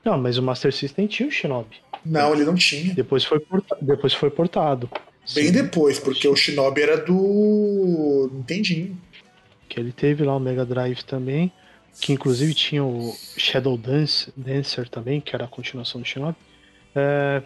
Não, 0.04 0.18
mas 0.18 0.38
o 0.38 0.42
Master 0.42 0.72
System 0.72 1.06
tinha 1.06 1.28
o 1.28 1.32
Shinobi. 1.32 1.76
Não, 2.04 2.32
ele 2.32 2.44
não 2.44 2.54
tinha. 2.54 2.94
Depois 2.94 3.24
foi, 3.24 3.40
porta, 3.40 3.76
depois 3.80 4.14
foi 4.14 4.30
portado. 4.30 4.88
Bem 5.34 5.46
Sim. 5.46 5.52
depois, 5.52 5.98
porque 5.98 6.26
o 6.26 6.34
Shinobi 6.34 6.82
era 6.82 6.96
do 6.96 8.30
Nintendinho. 8.32 8.98
Que 9.68 9.78
ele 9.78 9.92
teve 9.92 10.24
lá 10.24 10.34
o 10.36 10.40
Mega 10.40 10.64
Drive 10.64 11.02
também, 11.02 11.52
que 12.00 12.12
inclusive 12.12 12.52
tinha 12.54 12.84
o 12.84 13.14
Shadow 13.36 13.76
Dance, 13.76 14.32
Dancer 14.36 14.88
também, 14.88 15.20
que 15.20 15.34
era 15.34 15.44
a 15.44 15.48
continuação 15.48 16.00
do 16.00 16.06
Shinobi. 16.06 16.36
É, 16.94 17.42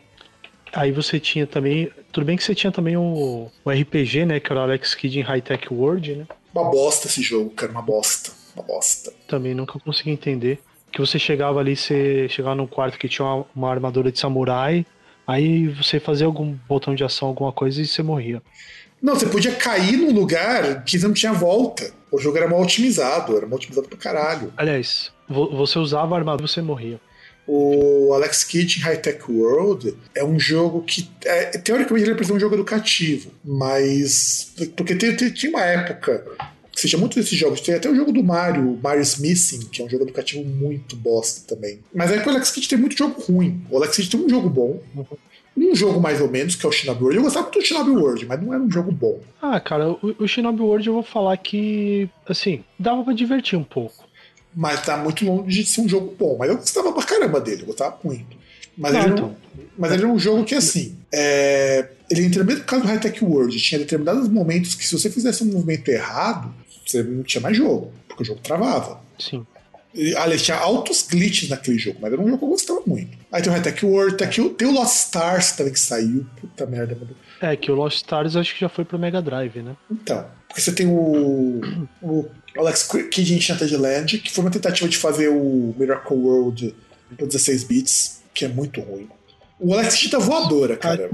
Aí 0.75 0.91
você 0.91 1.21
tinha 1.21 1.47
também. 1.47 1.91
Tudo 2.13 2.27
bem 2.27 2.37
que 2.37 2.43
você 2.43 2.55
tinha 2.55 2.73
também 2.73 2.97
o, 2.97 3.51
o 3.65 3.71
RPG, 3.71 4.27
né? 4.27 4.41
Que 4.41 4.53
era 4.53 4.61
o 4.61 4.65
Alex 4.65 4.95
Kidd 4.95 5.21
em 5.21 5.23
High 5.23 5.41
Tech 5.41 5.73
World, 5.73 6.17
né? 6.17 6.27
Uma 6.53 6.69
bosta 6.71 7.07
esse 7.07 7.23
jogo, 7.23 7.51
cara, 7.51 7.71
uma 7.71 7.83
bosta. 7.83 8.33
Uma 8.57 8.65
bosta. 8.65 9.13
Também 9.29 9.55
nunca 9.55 9.79
consegui 9.79 10.11
entender. 10.11 10.59
Que 10.91 11.01
você 11.01 11.19
chegava 11.19 11.61
ali, 11.61 11.77
você 11.77 12.29
chegava 12.29 12.55
num 12.55 12.67
quarto 12.67 12.99
que 12.99 13.09
tinha 13.09 13.25
uma, 13.25 13.47
uma 13.55 13.71
armadura 13.71 14.11
de 14.11 14.19
samurai, 14.19 14.85
aí 15.27 15.69
você 15.69 15.99
fazia 16.01 16.27
algum 16.27 16.57
botão 16.69 16.95
de 16.95 17.05
ação, 17.05 17.29
alguma 17.29 17.53
coisa 17.53 17.81
e 17.81 17.87
você 17.87 18.03
morria. 18.03 18.43
Não, 19.01 19.15
você 19.15 19.27
podia 19.27 19.55
cair 19.55 19.97
num 19.99 20.13
lugar 20.13 20.83
que 20.85 20.99
não 20.99 21.13
tinha 21.13 21.33
volta. 21.33 21.93
O 22.11 22.19
jogo 22.19 22.39
era 22.39 22.49
mal 22.49 22.63
otimizado, 22.63 23.37
era 23.37 23.47
mal 23.47 23.57
otimizado 23.57 23.89
pra 23.89 23.99
caralho. 23.99 24.53
Aliás, 24.57 25.13
você 25.29 25.79
usava 25.79 26.15
a 26.15 26.19
armadura 26.19 26.49
e 26.49 26.51
você 26.51 26.63
morria. 26.63 27.01
O 27.47 28.13
Alex 28.15 28.43
Kidd 28.45 28.79
em 28.79 28.83
High 28.83 28.97
Tech 28.97 29.21
World 29.31 29.95
é 30.15 30.25
um 30.25 30.41
jogo 30.41 30.83
que, 30.83 31.11
é, 31.27 31.59
teoricamente, 31.59 32.05
ele 32.05 32.13
representa 32.13 32.37
um 32.37 32.41
jogo 32.41 32.55
educativo, 32.55 33.31
mas. 33.45 34.55
Porque 34.75 34.95
tinha 34.95 35.51
uma 35.51 35.63
época 35.63 36.25
seja 36.75 36.97
muito 36.97 37.19
desses 37.19 37.39
jogos. 37.39 37.61
Tem 37.61 37.75
até 37.75 37.89
o 37.89 37.95
jogo 37.95 38.13
do 38.13 38.23
Mario, 38.23 38.79
Mario's 38.83 39.19
Missing, 39.19 39.67
que 39.67 39.83
é 39.83 39.85
um 39.85 39.89
jogo 39.89 40.05
educativo 40.05 40.45
muito 40.45 40.97
bosta 40.97 41.43
também. 41.55 41.81
Mas 41.95 42.11
aí 42.11 42.21
com 42.21 42.31
o 42.31 42.33
Alex 42.33 42.51
Kidd 42.51 42.69
tem 42.69 42.79
muito 42.79 42.97
jogo 42.97 43.21
ruim. 43.21 43.65
O 43.71 43.77
Alex 43.77 43.97
Kidd 43.97 44.11
tem 44.11 44.21
um 44.21 44.29
jogo 44.29 44.49
bom. 44.49 44.81
Um 45.57 45.75
jogo 45.75 46.01
mais 46.01 46.21
ou 46.21 46.29
menos, 46.29 46.57
que 46.57 46.67
é 46.67 46.69
o 46.69 46.73
Shinobi 46.73 47.03
World. 47.03 47.17
Eu 47.17 47.23
gostava 47.23 47.45
muito 47.45 47.61
do 47.61 47.65
Shinobi 47.65 47.91
World, 47.91 48.27
mas 48.27 48.43
não 48.43 48.53
era 48.53 48.63
um 48.63 48.71
jogo 48.71 48.91
bom. 48.91 49.21
Ah, 49.41 49.61
cara, 49.61 49.93
o, 49.93 50.15
o 50.19 50.27
Shinobi 50.27 50.61
World 50.61 50.89
eu 50.89 50.95
vou 50.95 51.03
falar 51.05 51.37
que, 51.37 52.11
assim, 52.29 52.65
dava 52.77 53.05
pra 53.05 53.15
divertir 53.15 53.57
um 53.57 53.65
pouco 53.65 54.05
mas 54.57 54.85
tá 54.85 54.97
muito 54.97 55.25
longe 55.25 55.63
de 55.63 55.69
ser 55.69 55.81
um 55.81 55.89
jogo 55.89 56.15
bom. 56.19 56.37
Mas 56.39 56.49
eu 56.49 56.57
gostava 56.57 56.93
pra 56.93 57.03
caramba 57.03 57.41
dele, 57.41 57.63
eu 57.63 57.67
gostava 57.67 57.99
muito. 58.05 58.37
Mas, 58.77 58.93
não, 58.93 59.03
ele, 59.03 59.11
então. 59.11 59.37
mas 59.79 59.93
ele 59.93 60.05
é 60.05 60.07
um 60.07 60.19
jogo 60.19 60.45
que, 60.45 60.55
assim, 60.55 60.97
é, 61.13 61.89
ele 62.11 62.25
entra 62.25 62.43
mesmo 62.45 62.61
por 62.61 62.67
causa 62.67 62.85
do 62.85 62.89
High 62.89 63.01
Tech 63.01 63.25
World. 63.25 63.59
Tinha 63.59 63.79
determinados 63.79 64.29
momentos 64.29 64.75
que, 64.75 64.87
se 64.87 64.97
você 64.97 65.11
fizesse 65.11 65.45
um 65.45 65.49
movimento 65.49 65.89
errado, 65.89 66.53
você 66.85 67.03
não 67.03 67.23
tinha 67.23 67.41
mais 67.41 67.57
jogo, 67.57 67.93
porque 68.09 68.23
o 68.23 68.27
jogo 68.27 68.41
travava. 68.41 69.01
Sim. 69.19 69.47
E, 69.95 70.15
aliás, 70.17 70.43
tinha 70.43 70.57
altos 70.57 71.07
glitches 71.09 71.49
naquele 71.49 71.79
jogo, 71.79 71.99
mas 72.03 72.13
era 72.13 72.21
um 72.21 72.27
jogo 72.27 72.39
que 72.39 72.45
eu 72.45 72.49
gostava 72.49 72.83
muito. 72.85 73.17
Aí 73.31 73.41
tem 73.41 73.51
o 73.51 73.55
High 73.55 73.63
Tech 73.63 73.87
World, 73.87 74.17
tem, 74.17 74.27
aqui, 74.27 74.49
tem 74.51 74.67
o 74.67 74.73
Lost 74.73 75.07
Stars 75.07 75.53
também 75.53 75.73
que 75.73 75.79
saiu. 75.79 76.27
Puta 76.41 76.67
merda. 76.67 76.99
É, 77.41 77.55
que 77.55 77.71
o 77.71 77.75
Lost 77.77 77.99
Stars 77.99 78.35
acho 78.35 78.55
que 78.55 78.61
já 78.61 78.69
foi 78.69 78.85
pro 78.85 78.99
Mega 78.99 79.23
Drive, 79.23 79.63
né? 79.63 79.77
Então. 79.91 80.27
Porque 80.49 80.61
você 80.61 80.73
tem 80.73 80.87
o, 80.87 81.61
o 82.03 82.27
Alex 82.57 82.89
Kidd 83.11 83.33
em 83.33 83.37
Enchanted 83.37 83.77
Land, 83.77 84.19
que 84.19 84.33
foi 84.33 84.45
uma 84.45 84.51
tentativa 84.51 84.89
de 84.89 84.97
fazer 84.97 85.29
o 85.29 85.75
Miracle 85.77 86.17
World 86.17 86.75
por 87.17 87.27
16 87.27 87.65
bits, 87.65 88.23
que 88.33 88.45
é 88.45 88.49
muito 88.49 88.81
ruim. 88.81 89.09
O 89.59 89.73
Alex 89.73 89.95
Kidd 89.95 90.11
tá 90.11 90.19
voadora, 90.19 90.77
cara. 90.77 91.09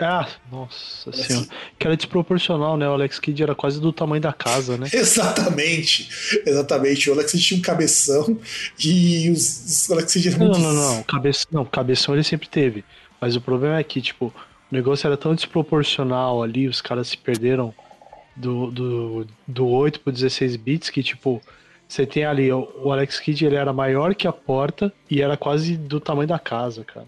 Ah, 0.00 0.28
nossa 0.50 1.10
Alex 1.10 1.26
senhora. 1.26 1.46
Que 1.78 1.86
era 1.86 1.96
desproporcional, 1.96 2.76
né? 2.76 2.88
O 2.88 2.92
Alex 2.92 3.18
Kidd 3.18 3.42
era 3.42 3.54
quase 3.54 3.80
do 3.80 3.92
tamanho 3.92 4.20
da 4.20 4.32
casa, 4.32 4.76
né? 4.76 4.88
exatamente. 4.92 6.08
Exatamente. 6.44 7.08
O 7.08 7.12
Alex 7.12 7.30
Kidd 7.32 7.44
tinha 7.44 7.58
um 7.58 7.62
cabeção 7.62 8.38
e 8.82 9.30
os, 9.30 9.64
os 9.64 9.90
Alex 9.90 10.12
Kidd 10.12 10.28
eram 10.28 10.38
Não, 10.38 10.46
muito... 10.48 10.60
não, 10.60 10.74
não. 10.74 11.02
Cabeça, 11.04 11.46
não. 11.52 11.64
Cabeção 11.64 12.14
ele 12.14 12.24
sempre 12.24 12.48
teve. 12.48 12.84
Mas 13.20 13.36
o 13.36 13.40
problema 13.40 13.78
é 13.78 13.84
que, 13.84 14.02
tipo, 14.02 14.26
o 14.26 14.74
negócio 14.74 15.06
era 15.06 15.16
tão 15.16 15.34
desproporcional 15.34 16.42
ali, 16.42 16.66
os 16.66 16.80
caras 16.80 17.08
se 17.08 17.16
perderam 17.16 17.72
do, 18.36 18.70
do, 18.70 19.26
do 19.46 19.66
8 19.68 20.00
pro 20.00 20.12
16 20.12 20.56
bits 20.56 20.90
que, 20.90 21.02
tipo, 21.02 21.40
você 21.88 22.06
tem 22.06 22.24
ali, 22.24 22.50
o 22.52 22.90
Alex 22.90 23.20
Kidd 23.20 23.44
ele 23.44 23.56
era 23.56 23.72
maior 23.72 24.14
que 24.14 24.26
a 24.26 24.32
porta 24.32 24.92
e 25.10 25.22
era 25.22 25.36
quase 25.36 25.76
do 25.76 26.00
tamanho 26.00 26.28
da 26.28 26.38
casa, 26.38 26.84
cara. 26.84 27.06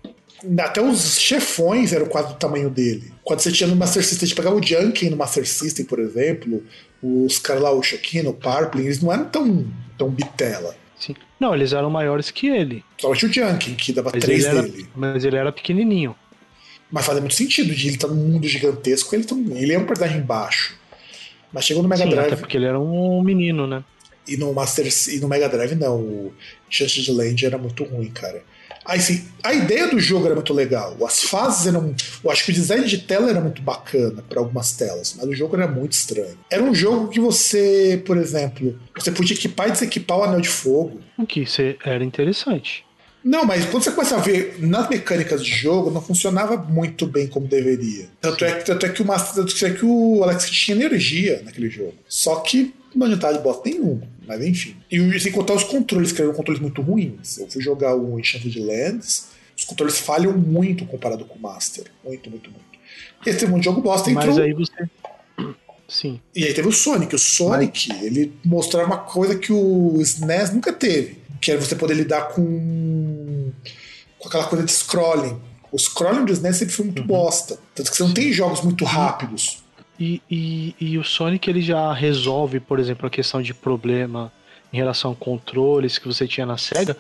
Até 0.61 0.83
os 0.83 1.19
chefões 1.19 1.93
eram 1.93 2.07
quase 2.07 2.29
do 2.29 2.35
tamanho 2.35 2.69
dele. 2.69 3.13
Quando 3.25 3.41
você 3.41 3.51
tinha 3.51 3.69
no 3.69 3.75
Master 3.75 4.05
System, 4.05 4.27
a 4.27 4.29
gente 4.29 4.37
pegava 4.37 4.57
o 4.57 4.63
Junkin 4.63 5.11
no 5.11 5.17
Master 5.17 5.47
System, 5.47 5.87
por 5.87 5.99
exemplo, 5.99 6.63
os 7.03 7.39
caras 7.39 7.63
lá, 7.63 7.73
o 7.73 7.83
Shokino, 7.83 8.31
o 8.31 8.35
Parplin, 8.35 8.85
eles 8.85 9.03
não 9.03 9.13
eram 9.13 9.25
tão, 9.25 9.67
tão 9.97 10.11
bitela. 10.11 10.77
Sim. 10.99 11.15
Não, 11.41 11.55
eles 11.55 11.73
eram 11.73 11.91
maiores 11.91 12.31
que 12.31 12.49
ele. 12.49 12.85
Só 12.99 13.11
o 13.11 13.15
Junkin, 13.15 13.75
que 13.75 13.93
dava 13.93 14.11
mas 14.13 14.23
três 14.23 14.45
dele. 14.45 14.87
Mas 14.95 15.25
ele 15.25 15.37
era 15.37 15.51
pequenininho. 15.51 16.15
Mas 16.91 17.05
fazia 17.05 17.21
muito 17.21 17.35
sentido 17.35 17.75
de 17.75 17.89
ele 17.89 17.97
estar 17.97 18.09
tá 18.09 18.15
num 18.15 18.21
mundo 18.21 18.47
gigantesco, 18.47 19.15
ele, 19.15 19.25
tá, 19.25 19.35
ele 19.35 19.73
é 19.73 19.79
um 19.79 19.87
personagem 19.87 20.21
baixo. 20.21 20.77
Mas 21.53 21.65
chegou 21.65 21.83
no 21.83 21.89
Mega 21.89 22.05
Sim, 22.05 22.11
Drive. 22.11 22.27
Até 22.27 22.37
porque 22.37 22.57
ele 22.57 22.67
era 22.67 22.79
um 22.79 23.23
menino, 23.23 23.67
né? 23.67 23.83
E 24.27 24.37
no 24.37 24.53
Master 24.53 24.87
e 25.09 25.21
no 25.21 25.29
Mega 25.29 25.49
Drive 25.49 25.75
não, 25.75 26.01
o 26.01 26.33
Chance 26.69 27.11
Land 27.11 27.47
era 27.47 27.59
muito 27.59 27.85
ruim, 27.85 28.11
cara. 28.11 28.43
Aí 28.85 29.01
sim, 29.01 29.25
a 29.43 29.53
ideia 29.53 29.89
do 29.89 29.99
jogo 29.99 30.27
era 30.27 30.35
muito 30.35 30.55
legal. 30.55 30.97
As 31.05 31.25
fases 31.25 31.67
eram. 31.67 31.95
Eu 32.23 32.31
acho 32.31 32.45
que 32.45 32.53
o 32.53 32.55
design 32.55 32.87
de 32.87 32.99
tela 32.99 33.29
era 33.29 33.41
muito 33.41 33.61
bacana 33.61 34.23
para 34.29 34.39
algumas 34.39 34.73
telas, 34.73 35.15
mas 35.19 35.27
o 35.27 35.35
jogo 35.35 35.57
era 35.57 35.67
muito 35.67 35.93
estranho. 35.93 36.39
Era 36.49 36.63
um 36.63 36.75
jogo 36.75 37.09
que 37.09 37.19
você, 37.19 38.01
por 38.07 38.17
exemplo, 38.17 38.79
você 38.95 39.11
podia 39.11 39.35
equipar 39.35 39.69
e 39.69 39.73
desequipar 39.73 40.19
o 40.19 40.23
anel 40.23 40.41
de 40.41 40.49
fogo. 40.49 41.01
O 41.19 41.27
que 41.27 41.45
era 41.85 42.05
interessante. 42.05 42.87
Não, 43.25 43.45
mas 43.45 43.65
quando 43.65 43.83
você 43.83 43.91
começa 43.91 44.15
a 44.15 44.21
ver 44.21 44.55
nas 44.61 44.89
mecânicas 44.89 45.45
de 45.45 45.51
jogo, 45.51 45.91
não 45.91 46.01
funcionava 46.01 46.57
muito 46.57 47.07
bem 47.07 47.27
como 47.27 47.49
deveria. 47.49 48.07
Tanto 48.21 48.45
é, 48.45 48.53
tanto 48.53 48.87
é 48.87 48.89
que 48.89 49.03
o 49.03 49.05
Master, 49.05 49.45
tanto 49.45 49.67
é 49.67 49.71
que 49.71 49.85
o 49.85 50.23
Alex 50.23 50.49
tinha 50.49 50.77
energia 50.77 51.43
naquele 51.45 51.69
jogo. 51.69 51.95
Só 52.07 52.37
que 52.37 52.73
não 52.95 53.07
adiantava 53.07 53.37
de 53.37 53.43
bota 53.43 53.69
nenhuma. 53.69 54.03
Mas 54.27 54.45
enfim. 54.45 54.77
E 54.91 55.21
sem 55.21 55.33
contar 55.33 55.55
os 55.55 55.65
controles, 55.65 56.13
que 56.13 56.21
eram 56.21 56.33
controles 56.33 56.61
muito 56.61 56.83
ruins. 56.83 57.39
Eu 57.39 57.49
fui 57.49 57.63
jogar 57.63 57.95
o 57.95 58.19
Enchanted 58.19 58.59
Lands, 58.61 59.29
os 59.57 59.65
controles 59.65 59.99
falham 59.99 60.33
muito 60.33 60.85
comparado 60.85 61.25
com 61.25 61.39
o 61.39 61.41
Master. 61.41 61.85
Muito, 62.05 62.31
muito, 62.31 62.51
muito. 62.51 62.67
Esse 63.25 63.41
teve 63.41 63.53
um 63.53 63.63
jogo 63.63 63.81
bosta, 63.81 64.11
entrou. 64.11 64.35
Mas 64.35 64.39
aí 64.39 64.53
você. 64.53 64.89
Sim. 65.89 66.21
E 66.35 66.45
aí 66.45 66.53
teve 66.53 66.69
o 66.69 66.73
Sonic. 66.73 67.15
O 67.15 67.19
Sonic, 67.19 67.89
Mas... 67.89 68.03
ele 68.03 68.33
mostrava 68.45 68.87
uma 68.87 68.99
coisa 68.99 69.37
que 69.37 69.53
o 69.53 70.01
SNES 70.01 70.53
nunca 70.53 70.73
teve 70.73 71.27
que 71.41 71.53
é 71.53 71.57
você 71.57 71.77
poder 71.77 71.95
lidar 71.95 72.29
com, 72.29 73.53
com 74.19 74.29
aquela 74.29 74.45
coisa 74.45 74.65
de 74.65 74.73
scrolling. 74.73 75.41
O 75.71 75.79
scrolling 75.79 76.25
do 76.25 76.33
SNES 76.33 76.57
sempre 76.57 76.75
foi 76.75 76.85
muito 76.87 77.03
uhum. 77.03 77.07
bosta. 77.07 77.59
Tanto 77.75 77.91
que 77.91 77.97
você 77.97 78.03
não 78.03 78.15
tem 78.15 78.33
jogos 78.33 78.63
muito 78.63 78.85
rápidos. 78.85 79.63
E, 79.99 80.23
e, 80.31 80.75
e, 80.79 80.99
o 80.99 81.05
Sonic 81.05 81.49
ele 81.49 81.63
já 81.63 81.93
resolve, 81.93 82.61
por 82.61 82.79
exemplo, 82.79 83.07
a 83.07 83.11
questão 83.11 83.41
de 83.41 83.55
problema 83.55 84.31
em 84.73 84.77
relação 84.77 85.13
a 85.13 85.15
controles 85.15 85.99
que 85.99 86.07
você 86.07 86.27
tinha 86.27 86.45
na 86.45 86.59
SEGA, 86.59 86.97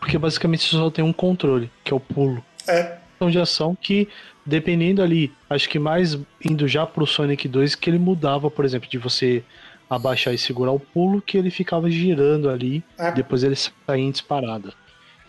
porque 0.00 0.18
basicamente 0.18 0.64
você 0.64 0.76
só 0.76 0.90
tem 0.90 1.04
um 1.04 1.12
controle, 1.12 1.70
que 1.84 1.92
é 1.92 1.96
o 1.96 2.00
pulo. 2.00 2.44
É. 2.66 2.98
Então 3.16 3.30
de 3.30 3.38
ação 3.38 3.76
que, 3.76 4.08
dependendo 4.44 5.02
ali, 5.02 5.32
acho 5.48 5.68
que 5.68 5.78
mais 5.78 6.18
indo 6.44 6.66
já 6.66 6.86
pro 6.86 7.06
Sonic 7.06 7.46
2, 7.46 7.74
que 7.74 7.88
ele 7.88 7.98
mudava, 7.98 8.50
por 8.50 8.64
exemplo, 8.64 8.88
de 8.88 8.98
você 8.98 9.44
abaixar 9.88 10.32
e 10.32 10.38
segurar 10.38 10.72
o 10.72 10.80
pulo, 10.80 11.20
que 11.20 11.36
ele 11.36 11.50
ficava 11.50 11.90
girando 11.90 12.48
ali, 12.48 12.82
é. 12.98 13.12
depois 13.12 13.42
ele 13.42 13.56
saía 13.56 14.02
em 14.02 14.10
disparada. 14.10 14.72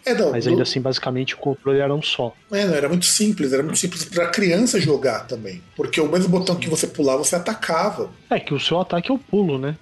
É, 0.05 0.13
não, 0.13 0.31
Mas 0.31 0.47
ainda 0.47 0.57
do... 0.57 0.63
assim, 0.63 0.81
basicamente, 0.81 1.35
o 1.35 1.37
controle 1.37 1.79
era 1.79 1.93
um 1.93 2.01
só. 2.01 2.35
É, 2.51 2.65
não, 2.65 2.73
era 2.73 2.89
muito 2.89 3.05
simples, 3.05 3.53
era 3.53 3.61
muito 3.61 3.77
simples 3.77 4.03
para 4.05 4.27
criança 4.27 4.79
jogar 4.79 5.27
também. 5.27 5.61
Porque 5.75 6.01
o 6.01 6.07
mesmo 6.07 6.29
botão 6.29 6.55
que 6.55 6.69
você 6.69 6.87
pulava, 6.87 7.23
você 7.23 7.35
atacava. 7.35 8.09
É 8.29 8.39
que 8.39 8.53
o 8.53 8.59
seu 8.59 8.79
ataque 8.79 9.11
é 9.11 9.13
o 9.13 9.19
pulo, 9.19 9.57
né? 9.57 9.75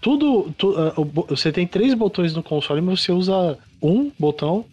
Tudo. 0.00 0.54
Uh, 0.60 1.26
você 1.28 1.52
tem 1.52 1.66
três 1.66 1.94
botões 1.94 2.34
no 2.34 2.42
console, 2.42 2.80
mas 2.80 3.02
você 3.02 3.12
usa 3.12 3.58
um 3.80 4.10
botão, 4.18 4.64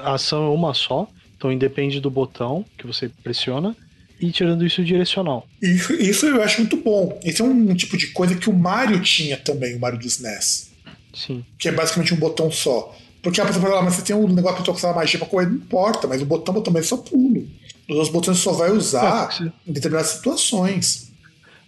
a 0.00 0.14
ação 0.14 0.46
é 0.46 0.50
uma 0.50 0.74
só, 0.74 1.08
então 1.36 1.50
independe 1.50 2.00
do 2.00 2.10
botão 2.10 2.64
que 2.76 2.86
você 2.86 3.10
pressiona 3.22 3.74
e 4.20 4.30
tirando 4.30 4.66
isso 4.66 4.84
direcional. 4.84 5.46
Isso, 5.62 5.92
isso 5.94 6.26
eu 6.26 6.42
acho 6.42 6.60
muito 6.60 6.76
bom. 6.76 7.18
Esse 7.24 7.40
é 7.40 7.44
um 7.44 7.74
tipo 7.74 7.96
de 7.96 8.08
coisa 8.08 8.36
que 8.36 8.50
o 8.50 8.52
Mario 8.52 9.00
tinha 9.00 9.36
também, 9.36 9.76
o 9.76 9.80
Mario 9.80 9.98
do 9.98 10.06
SNES. 10.06 10.70
Sim. 11.14 11.44
Que 11.58 11.68
é 11.68 11.72
basicamente 11.72 12.14
um 12.14 12.18
botão 12.18 12.50
só. 12.50 12.94
Porque 13.28 13.42
a 13.42 13.44
pessoa 13.44 13.62
fala, 13.62 13.80
ah, 13.80 13.82
mas 13.82 13.92
você 13.92 14.00
tem 14.00 14.16
um 14.16 14.26
negócio 14.26 14.56
pra 14.56 14.64
tocar 14.64 14.94
magia 14.94 15.18
pra 15.18 15.28
correr, 15.28 15.44
não 15.48 15.56
importa, 15.56 16.08
mas 16.08 16.22
o 16.22 16.24
botão, 16.24 16.64
é 16.74 16.82
só 16.82 16.96
pulo. 16.96 17.46
Os 17.86 18.08
botões 18.08 18.38
só 18.38 18.52
vai 18.52 18.70
usar 18.70 19.28
É, 19.38 19.52
em 19.68 19.72
determinadas 19.74 20.12
situações. 20.12 21.12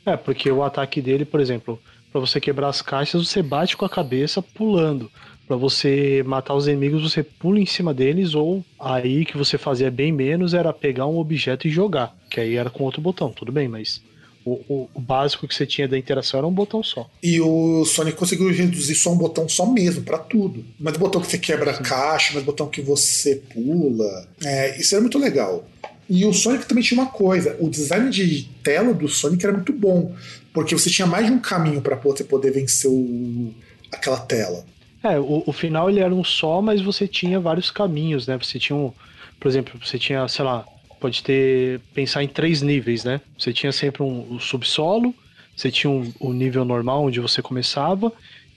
É, 0.07 0.17
porque 0.17 0.51
o 0.51 0.65
ataque 0.65 1.03
dele, 1.03 1.27
por 1.27 1.39
exemplo, 1.39 1.79
pra 2.11 2.19
você 2.19 2.41
quebrar 2.41 2.69
as 2.69 2.81
caixas, 2.81 3.29
você 3.29 3.43
bate 3.43 3.77
com 3.77 3.85
a 3.85 3.91
cabeça 3.91 4.41
pulando. 4.41 5.11
Pra 5.47 5.55
você 5.55 6.23
matar 6.27 6.55
os 6.55 6.67
inimigos, 6.67 7.03
você 7.03 7.23
pula 7.23 7.61
em 7.61 7.67
cima 7.67 7.93
deles, 7.93 8.35
ou 8.35 8.65
aí 8.79 9.27
que 9.27 9.37
você 9.37 9.59
fazia 9.59 9.91
bem 9.91 10.11
menos 10.11 10.55
era 10.55 10.73
pegar 10.73 11.05
um 11.05 11.19
objeto 11.19 11.69
e 11.69 11.71
jogar. 11.71 12.17
Que 12.31 12.41
aí 12.41 12.57
era 12.57 12.71
com 12.71 12.85
outro 12.85 13.03
botão, 13.03 13.31
tudo 13.33 13.53
bem, 13.53 13.69
mas 13.69 14.01
o, 14.45 14.89
o- 14.95 15.01
básico 15.01 15.47
que 15.47 15.55
você 15.55 15.67
tinha 15.67 15.87
da 15.89 15.99
interação 15.99 16.39
era 16.39 16.47
um 16.47 16.53
botão 16.53 16.83
só. 16.83 17.09
E 17.23 17.41
o 17.41 17.85
Sonic 17.85 18.17
conseguiu 18.17 18.51
reduzir 18.53 18.95
só 18.95 19.13
um 19.13 19.17
botão 19.19 19.49
só 19.49 19.67
mesmo, 19.67 20.03
pra 20.03 20.19
tudo. 20.19 20.65
Mas 20.79 20.97
botão 20.97 21.21
que 21.21 21.27
você 21.27 21.39
quebra 21.39 21.71
a 21.73 21.79
caixa, 21.79 22.33
mas 22.35 22.43
botão 22.43 22.67
que 22.69 22.81
você 22.81 23.37
pula. 23.53 24.29
É, 24.45 24.81
isso 24.81 24.95
era 24.95 25.03
muito 25.03 25.19
legal. 25.19 25.65
E 26.09 26.25
o 26.27 26.33
Sonic 26.33 26.67
também 26.67 26.83
tinha 26.83 27.01
uma 27.01 27.11
coisa: 27.11 27.57
o 27.61 27.69
design 27.69 28.11
de 28.11 28.45
tela 28.63 28.93
do 28.95 29.07
Sonic 29.09 29.45
era 29.45 29.53
muito 29.55 29.73
bom. 29.73 30.15
Porque 30.53 30.75
você 30.75 30.91
tinha 30.91 31.07
mais 31.07 31.27
de 31.27 31.33
um 31.33 31.39
caminho 31.39 31.81
pra 31.81 31.95
você 31.97 32.25
poder 32.25 32.51
vencer 32.51 32.91
o- 32.91 33.55
aquela 33.93 34.19
tela. 34.19 34.65
É, 35.03 35.19
o, 35.19 35.45
o 35.47 35.53
final 35.53 35.89
ele 35.89 36.01
era 36.01 36.15
um 36.15 36.25
só, 36.25 36.61
mas 36.61 36.81
você 36.83 37.07
tinha 37.07 37.39
vários 37.41 37.71
caminhos, 37.71 38.27
né? 38.27 38.37
Você 38.37 38.59
tinha 38.59 38.77
um, 38.77 38.93
por 39.39 39.49
exemplo, 39.49 39.79
você 39.83 39.99
tinha, 39.99 40.27
sei 40.29 40.45
lá, 40.45 40.67
pode 41.01 41.23
ter, 41.23 41.81
pensar 41.95 42.23
em 42.23 42.29
três 42.29 42.61
níveis, 42.63 43.03
né? 43.05 43.21
Você 43.39 43.53
tinha 43.53 43.73
sempre 43.73 44.03
um, 44.03 44.35
o 44.35 44.39
subsolo, 44.39 45.15
você 45.57 45.71
tinha 45.71 45.91
um, 45.91 46.13
o 46.21 46.33
nível 46.33 46.65
normal 46.65 47.05
onde 47.05 47.19
você 47.21 47.41
começava, 47.43 48.13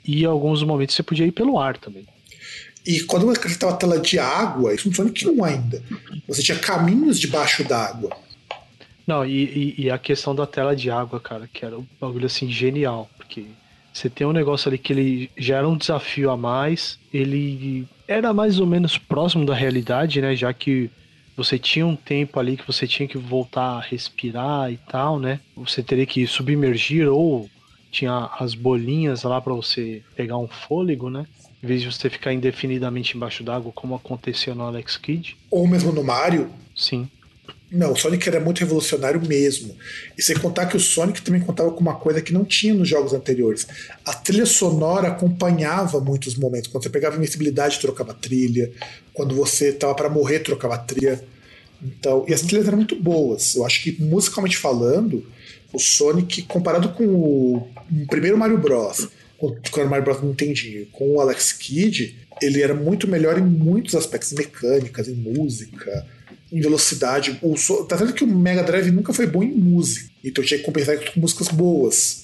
e 0.06 0.24
em 0.24 0.26
alguns 0.26 0.62
momentos 0.64 0.96
você 0.96 1.04
podia 1.04 1.26
ir 1.26 1.32
pelo 1.32 1.58
ar 1.60 1.78
também. 1.78 2.06
E 2.86 3.00
quando 3.02 3.26
você 3.26 3.39
acreditava 3.39 3.74
a 3.74 3.78
tela 3.78 4.00
de 4.00 4.20
água, 4.20 4.74
isso 4.76 4.89
no 4.89 4.96
Sonic 4.96 5.26
1 5.26 5.44
ainda. 5.46 5.82
Você 6.28 6.44
tinha 6.44 6.60
caminhos 6.60 7.18
debaixo 7.18 7.64
d'água. 7.64 8.10
Não, 9.08 9.26
e, 9.26 9.44
e- 9.78 9.84
e 9.84 9.89
a 9.89 9.98
questão 9.98 10.36
da 10.36 10.46
tela 10.46 10.76
de 10.76 10.89
água, 10.91 11.20
cara, 11.20 11.50
que 11.52 11.66
era 11.66 11.78
um 11.78 11.86
bagulho 12.00 12.26
assim 12.26 12.50
genial, 12.50 13.10
porque 13.18 13.46
você 13.94 14.10
tem 14.10 14.26
um 14.28 14.34
negócio 14.34 14.68
ali 14.70 14.78
que 14.78 14.91
ele 14.91 15.32
já 15.38 15.58
era 15.58 15.68
um 15.68 15.78
desafio 15.78 16.30
a 16.30 16.36
mais, 16.38 16.98
ele 17.14 17.86
era 18.08 18.34
mais 18.34 18.60
ou 18.60 18.68
menos 18.68 18.98
próximo 18.98 19.46
da 19.46 19.54
realidade, 19.56 20.22
né? 20.22 20.36
Já 20.36 20.54
que 20.54 20.89
você 21.36 21.58
tinha 21.58 21.86
um 21.86 21.96
tempo 21.96 22.40
ali 22.40 22.58
que 22.58 22.68
você 22.68 22.88
tinha 22.88 23.08
que 23.08 23.18
voltar 23.18 23.78
a 23.78 23.82
respirar 23.82 24.72
e 24.72 24.78
tal, 24.78 25.20
né? 25.20 25.40
Você 25.56 25.82
teria 25.82 26.06
que 26.06 26.26
submergir 26.28 27.08
ou 27.08 27.50
tinha 27.92 28.30
as 28.40 28.56
bolinhas 28.56 29.24
lá 29.24 29.40
pra 29.40 29.54
você 29.54 30.02
pegar 30.16 30.38
um 30.38 30.48
fôlego, 30.48 31.10
né? 31.10 31.26
Em 31.62 31.68
vez 31.68 31.82
de 31.82 31.92
você 31.92 32.10
ficar 32.10 32.34
indefinidamente 32.34 33.16
embaixo 33.16 33.44
d'água, 33.44 33.72
como 33.74 33.96
aconteceu 33.96 34.54
no 34.54 34.64
Alex 34.64 34.98
Kidd. 34.98 35.38
Ou 35.50 35.68
mesmo 35.68 35.92
no 35.92 36.04
Mario. 36.04 36.50
Sim. 36.76 37.08
Não, 37.74 37.93
o 37.93 37.95
Sonic 37.95 38.30
era 38.30 38.39
muito 38.39 38.59
revolucionário 38.59 39.19
mesmo. 39.19 39.76
E 40.15 40.21
sem 40.21 40.38
contar 40.38 40.67
que 40.67 40.78
o 40.78 40.80
Sonic 40.80 41.24
também 41.24 41.41
contava 41.41 41.71
com 41.71 41.80
uma 41.80 41.95
coisa 41.95 42.21
que 42.21 42.32
não 42.32 42.45
tinha 42.45 42.71
nos 42.71 42.88
jogos 42.88 43.13
anteriores. 43.13 43.65
A 44.05 44.13
trilha 44.13 44.45
sonora 44.45 45.07
acompanhava 45.07 45.99
muitos 45.99 46.36
momentos. 46.36 46.69
Quando 46.69 46.84
você 46.84 46.89
pegava 46.91 47.15
invencibilidade, 47.15 47.80
trocava 47.80 48.13
trilha. 48.13 48.71
Quando 49.11 49.34
você 49.34 49.74
tava 49.74 49.95
para 49.95 50.07
morrer, 50.07 50.41
trocava 50.41 50.78
trilha. 50.78 51.24
Então, 51.82 52.24
e 52.28 52.34
as 52.34 52.43
trilhas 52.43 52.67
eram 52.67 52.78
muito 52.78 52.95
boas. 52.95 53.55
Eu 53.55 53.65
acho 53.65 53.82
que 53.82 53.99
musicalmente 53.99 54.55
falando, 54.55 55.26
o 55.74 55.80
Sonic, 55.80 56.43
comparado 56.43 56.89
com 56.89 57.03
o, 57.03 57.67
primeiro 58.07 58.38
Mario 58.38 58.59
Bros, 58.59 59.07
com 59.39 59.47
o 59.47 59.89
Mario 59.89 60.05
Bros 60.05 60.21
Nintendinho, 60.21 60.86
com 60.91 61.15
o 61.15 61.19
Alex 61.19 61.51
Kidd, 61.53 62.15
ele 62.39 62.61
era 62.61 62.76
muito 62.76 63.07
melhor 63.07 63.39
em 63.39 63.43
muitos 63.43 63.95
aspectos, 63.95 64.32
mecânicas, 64.34 65.07
em 65.07 65.15
música, 65.15 66.05
em 66.54 66.62
velocidade. 66.62 67.38
O 67.41 67.58
so- 67.58 67.84
tá 67.86 67.95
vendo 67.95 68.14
que 68.14 68.24
o 68.24 68.28
Mega 68.28 68.64
Drive 68.64 68.91
nunca 68.91 69.12
foi 69.12 69.26
bom 69.28 69.43
em 69.43 69.51
música, 69.51 70.10
então 70.24 70.43
tinha 70.43 70.60
que 70.60 70.66
compensar 70.66 70.97
com 71.12 71.20
músicas 71.20 71.47
boas. 71.49 72.24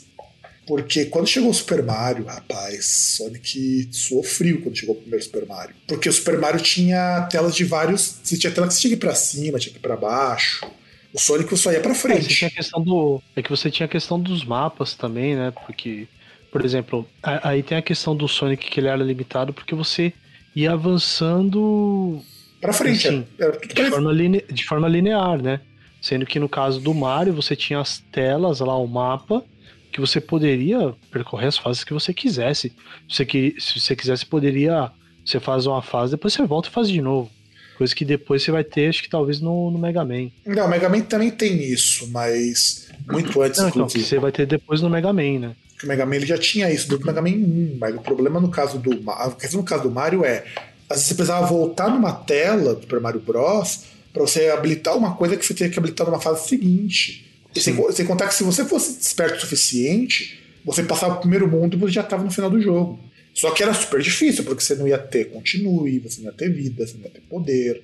Porque 0.68 1.06
quando 1.06 1.26
chegou 1.26 1.50
o 1.50 1.54
Super 1.54 1.82
Mario, 1.82 2.26
rapaz, 2.26 2.86
Sonic 2.86 3.90
suou 3.92 4.22
frio 4.22 4.62
quando 4.62 4.78
chegou 4.78 4.94
o 4.94 5.00
primeiro 5.00 5.26
Super 5.26 5.48
Mario. 5.48 5.74
Porque 5.88 6.08
o 6.08 6.14
Super 6.14 6.38
Mario 6.38 6.62
tinha 6.62 7.28
telas 7.32 7.56
de 7.56 7.64
vários. 7.64 8.20
Você 8.24 8.38
tinha 8.38 8.52
tela 8.54 8.68
que 8.68 8.74
você 8.76 8.82
tinha 8.82 8.92
que 8.92 8.96
ir 8.98 9.00
pra 9.00 9.16
cima, 9.16 9.58
tinha 9.58 9.72
que 9.74 9.80
ir 9.80 9.82
pra 9.82 9.98
baixo. 9.98 10.70
O 11.12 11.20
Sonic 11.20 11.58
só 11.58 11.72
ia 11.72 11.80
pra 11.80 11.90
É, 11.92 11.96
você 11.96 12.02
frente. 12.02 12.36
tinha 12.36 12.50
a 12.50 12.54
questão 12.54 12.84
do. 12.84 13.20
É 13.36 13.42
que 13.42 13.50
você 13.50 13.72
tinha 13.72 13.88
a 13.88 13.90
questão 13.90 14.20
dos 14.20 14.46
mapas 14.46 14.94
também, 14.94 15.36
né? 15.36 15.52
Porque, 15.66 16.08
por 16.52 16.64
exemplo, 16.64 17.04
aí 17.24 17.64
tem 17.64 17.76
a 17.76 17.82
questão 17.82 18.16
do 18.16 18.28
Sonic 18.28 18.70
que 18.70 18.80
ele 18.80 18.90
era 18.90 19.04
limitado 19.04 19.52
porque 19.52 19.74
você 19.74 20.14
ia 20.56 20.74
avançando 20.74 22.22
Pra 22.62 22.74
frente, 22.74 23.08
Sim. 23.08 23.26
era, 23.40 23.50
era 23.52 23.60
tudo 23.60 23.74
de 23.74 23.90
forma, 23.90 24.12
line- 24.12 24.44
de 24.52 24.66
forma 24.66 24.88
linear, 24.88 25.42
né? 25.42 25.62
Sendo 26.02 26.26
que 26.26 26.40
no 26.40 26.48
caso 26.50 26.80
do 26.80 26.94
Mario 26.94 27.34
você 27.34 27.56
tinha 27.56 27.80
as 27.80 28.00
telas 28.12 28.60
lá, 28.60 28.76
o 28.78 28.88
mapa, 28.88 29.44
que 29.92 30.00
você 30.00 30.22
poderia 30.22 30.94
percorrer 31.12 31.48
as 31.48 31.58
fases 31.58 31.84
que 31.84 31.94
você 31.94 32.14
quisesse. 32.14 32.70
Se 33.10 33.16
você, 33.18 33.26
que- 33.26 33.56
se 33.60 33.80
você 33.80 33.96
quisesse, 33.96 34.26
poderia. 34.26 34.92
Você 35.26 35.40
faz 35.40 35.68
uma 35.68 35.82
fase, 35.82 36.12
depois 36.12 36.34
você 36.34 36.44
volta 36.46 36.70
e 36.70 36.72
faz 36.72 36.90
de 36.90 37.02
novo. 37.02 37.30
Coisa 37.78 37.94
que 37.96 38.04
depois 38.04 38.42
você 38.44 38.52
vai 38.52 38.64
ter, 38.64 38.90
acho 38.90 39.04
que 39.04 39.10
talvez 39.10 39.40
no, 39.40 39.70
no 39.72 39.78
Mega 39.78 40.04
Man. 40.04 40.30
Não, 40.46 40.66
o 40.66 40.70
Mega 40.70 40.90
Man 40.90 41.02
também 41.02 41.30
tem 41.32 41.62
isso, 41.64 42.10
mas 42.12 42.90
muito 43.08 43.42
antes, 43.42 43.60
Não, 43.60 43.70
então, 43.70 43.88
você 43.90 44.18
vai 44.20 44.32
ter 44.32 44.46
depois 44.46 44.82
no 44.82 44.90
Mega 44.90 45.14
Man, 45.14 45.40
né? 45.40 45.56
que 45.78 45.86
o 45.86 45.88
Mega 45.88 46.06
Man 46.06 46.16
ele 46.18 46.26
já 46.26 46.38
tinha 46.38 46.70
isso 46.70 46.90
do 46.90 47.06
Mega 47.06 47.22
Man 47.22 47.30
1, 47.30 47.78
mas 47.80 47.96
o 47.96 48.02
problema 48.02 48.38
no 48.42 48.50
caso 48.50 48.78
do 48.80 48.90
no 48.92 49.64
caso 49.64 49.84
do 49.84 49.90
Mario 49.92 50.26
é 50.26 50.44
você 50.90 51.14
precisava 51.14 51.46
voltar 51.46 51.90
numa 51.90 52.12
tela 52.14 52.76
do 52.76 52.82
Super 52.82 53.00
Mario 53.00 53.22
Bros 53.22 53.82
para 54.12 54.24
você 54.24 54.48
habilitar 54.50 54.98
uma 54.98 55.16
coisa 55.16 55.38
que 55.38 55.46
você 55.46 55.54
tinha 55.54 55.70
que 55.70 55.78
habilitar 55.78 56.08
numa 56.08 56.20
fase 56.20 56.48
seguinte. 56.48 57.26
E 57.56 57.60
sem, 57.60 57.76
sem 57.92 58.06
contar 58.06 58.28
que 58.28 58.34
se 58.34 58.44
você 58.44 58.66
fosse 58.66 59.00
esperto 59.00 59.38
o 59.38 59.42
suficiente, 59.42 60.40
você 60.66 60.84
passava 60.84 61.16
o 61.16 61.20
primeiro 61.20 61.48
mundo 61.48 61.76
e 61.76 61.80
você 61.80 61.94
já 61.94 62.02
estava 62.02 62.24
no 62.24 62.32
final 62.32 62.50
do 62.50 62.62
jogo. 62.62 63.00
Só 63.34 63.52
que 63.52 63.64
era 63.64 63.74
super 63.74 64.02
difícil, 64.02 64.44
porque 64.44 64.64
você 64.64 64.76
não 64.76 64.88
ia 64.88 64.98
ter 64.98 65.26
continue, 65.32 66.00
você 66.00 66.22
não 66.22 66.30
ia 66.32 66.36
ter 66.36 66.52
vida, 66.52 66.86
você 66.86 66.96
não 66.98 67.04
ia 67.04 67.10
ter 67.12 67.22
poder, 67.22 67.84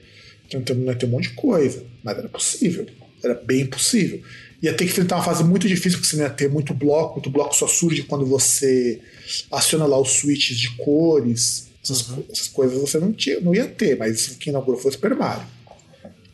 você 0.49 0.57
não 0.57 0.59
ia 0.61 0.65
ter- 0.65 0.73
não 0.75 0.85
ia 0.85 0.95
ter 0.95 1.05
um 1.05 1.09
monte 1.09 1.29
de 1.29 1.35
coisa. 1.35 1.83
Mas 2.03 2.17
era 2.17 2.27
possível. 2.27 2.85
Era 3.23 3.33
bem 3.35 3.65
possível. 3.65 4.21
Ia 4.61 4.73
ter 4.73 4.85
que 4.85 4.91
enfrentar 4.91 5.17
uma 5.17 5.23
fase 5.23 5.43
muito 5.43 5.67
difícil, 5.67 5.99
porque 5.99 6.09
você 6.09 6.17
não 6.17 6.23
ia 6.25 6.29
ter 6.29 6.49
muito 6.49 6.73
bloco, 6.73 7.13
muito 7.13 7.29
bloco 7.29 7.55
só 7.55 7.67
surge 7.67 8.03
quando 8.03 8.25
você 8.25 8.99
aciona 9.51 9.85
lá 9.85 9.99
os 9.99 10.09
switches 10.11 10.57
de 10.57 10.69
cores, 10.77 11.67
essas, 11.85 12.01
co- 12.01 12.23
essas 12.31 12.47
coisas 12.47 12.77
você 12.79 12.99
não, 12.99 13.13
tinha, 13.13 13.39
não 13.39 13.53
ia 13.55 13.65
ter, 13.67 13.97
mas 13.97 14.15
isso 14.19 14.37
que 14.37 14.49
inaugurou 14.49 14.79
foi 14.79 14.89
o 14.91 14.93
Super 14.93 15.15
Mario. 15.15 15.45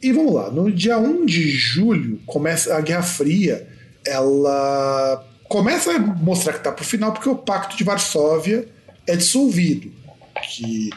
E 0.01 0.11
vamos 0.11 0.33
lá, 0.33 0.49
no 0.49 0.71
dia 0.71 0.97
1 0.97 1.25
de 1.25 1.49
julho 1.51 2.19
começa 2.25 2.75
a 2.75 2.81
Guerra 2.81 3.03
Fria, 3.03 3.67
ela 4.05 5.23
começa 5.47 5.91
a 5.91 5.99
mostrar 5.99 6.53
que 6.53 6.63
tá 6.63 6.71
pro 6.71 6.83
final 6.85 7.11
porque 7.13 7.29
o 7.29 7.35
Pacto 7.35 7.77
de 7.77 7.83
Varsóvia 7.83 8.67
é 9.05 9.15
dissolvido. 9.15 9.91
Que 10.49 10.89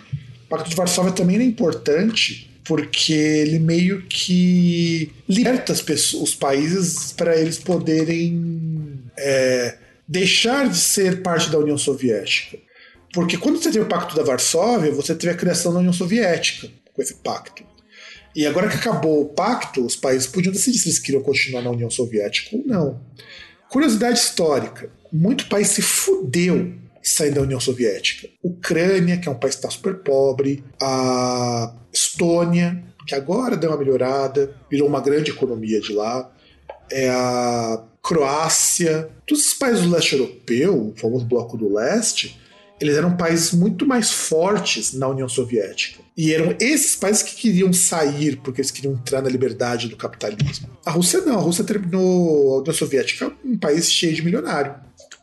o 0.45 0.49
Pacto 0.49 0.71
de 0.71 0.77
Varsóvia 0.77 1.13
também 1.13 1.37
é 1.39 1.43
importante 1.43 2.51
porque 2.65 3.13
ele 3.13 3.59
meio 3.59 4.03
que 4.07 5.13
liberta 5.29 5.71
as 5.73 5.83
pessoas, 5.83 6.31
os 6.31 6.35
países 6.35 7.13
para 7.13 7.37
eles 7.37 7.59
poderem 7.59 8.95
é, 9.19 9.77
deixar 10.09 10.67
de 10.71 10.79
ser 10.79 11.21
parte 11.21 11.51
da 11.51 11.59
União 11.59 11.77
Soviética. 11.77 12.57
Porque 13.15 13.39
quando 13.39 13.59
você 13.59 13.71
teve 13.71 13.85
o 13.85 13.89
Pacto 13.89 14.17
da 14.17 14.25
Varsóvia, 14.25 14.91
você 14.91 15.15
teve 15.15 15.33
a 15.33 15.37
criação 15.37 15.73
da 15.73 15.79
União 15.79 15.93
Soviética 15.93 16.69
com 16.93 17.01
esse 17.01 17.15
pacto. 17.15 17.65
E 18.35 18.45
agora 18.47 18.69
que 18.69 18.77
acabou 18.77 19.23
o 19.23 19.29
pacto, 19.29 19.87
os 19.87 19.95
países 19.95 20.27
podiam 20.27 20.53
decidir 20.53 20.79
se 20.79 20.89
eles 20.89 20.99
queriam 20.99 21.23
continuar 21.23 21.62
na 21.62 21.71
União 21.71 21.89
Soviética 21.89 22.57
ou 22.57 22.65
não. 22.67 23.01
Curiosidade 23.69 24.19
histórica: 24.19 24.91
muito 25.12 25.49
país 25.49 25.69
se 25.69 25.81
fudeu 25.81 26.75
saindo 27.01 27.37
da 27.37 27.43
União 27.43 27.61
Soviética. 27.61 28.29
Ucrânia, 28.43 29.19
que 29.19 29.29
é 29.29 29.31
um 29.31 29.39
país 29.39 29.55
que 29.55 29.61
está 29.61 29.71
super 29.71 29.97
pobre, 29.99 30.65
a 30.81 31.73
Estônia, 31.93 32.83
que 33.07 33.15
agora 33.15 33.57
deu 33.57 33.71
uma 33.71 33.79
melhorada, 33.79 34.57
virou 34.69 34.89
uma 34.89 35.01
grande 35.01 35.31
economia 35.31 35.81
de 35.81 35.93
lá, 35.93 36.33
é 36.91 37.11
a 37.11 37.85
Croácia, 38.03 39.09
todos 39.27 39.45
esses 39.45 39.59
países 39.59 39.83
do 39.85 39.91
leste 39.91 40.15
europeu, 40.15 40.89
o 40.89 40.95
famoso 40.97 41.25
bloco 41.25 41.57
do 41.57 41.73
leste, 41.73 42.39
eles 42.85 42.99
eram 42.99 43.16
países 43.16 43.53
muito 43.53 43.87
mais 43.87 44.12
fortes 44.12 44.93
na 44.93 45.09
União 45.09 45.28
Soviética. 45.28 46.03
E 46.14 46.32
eram 46.35 46.55
esses 46.61 46.95
países 46.95 47.22
que 47.22 47.35
queriam 47.35 47.72
sair 47.72 48.37
porque 48.37 48.61
eles 48.61 48.70
queriam 48.70 48.93
entrar 48.93 49.22
na 49.22 49.28
liberdade 49.28 49.89
do 49.89 49.97
capitalismo. 49.97 50.68
A 50.85 50.91
Rússia 50.91 51.22
não, 51.22 51.39
a 51.39 51.41
Rússia 51.41 51.64
terminou 51.64 52.57
a 52.57 52.61
União 52.61 52.74
Soviética 52.74 53.32
um 53.43 53.57
país 53.57 53.91
cheio 53.91 54.14
de 54.14 54.22
milionário. 54.22 54.74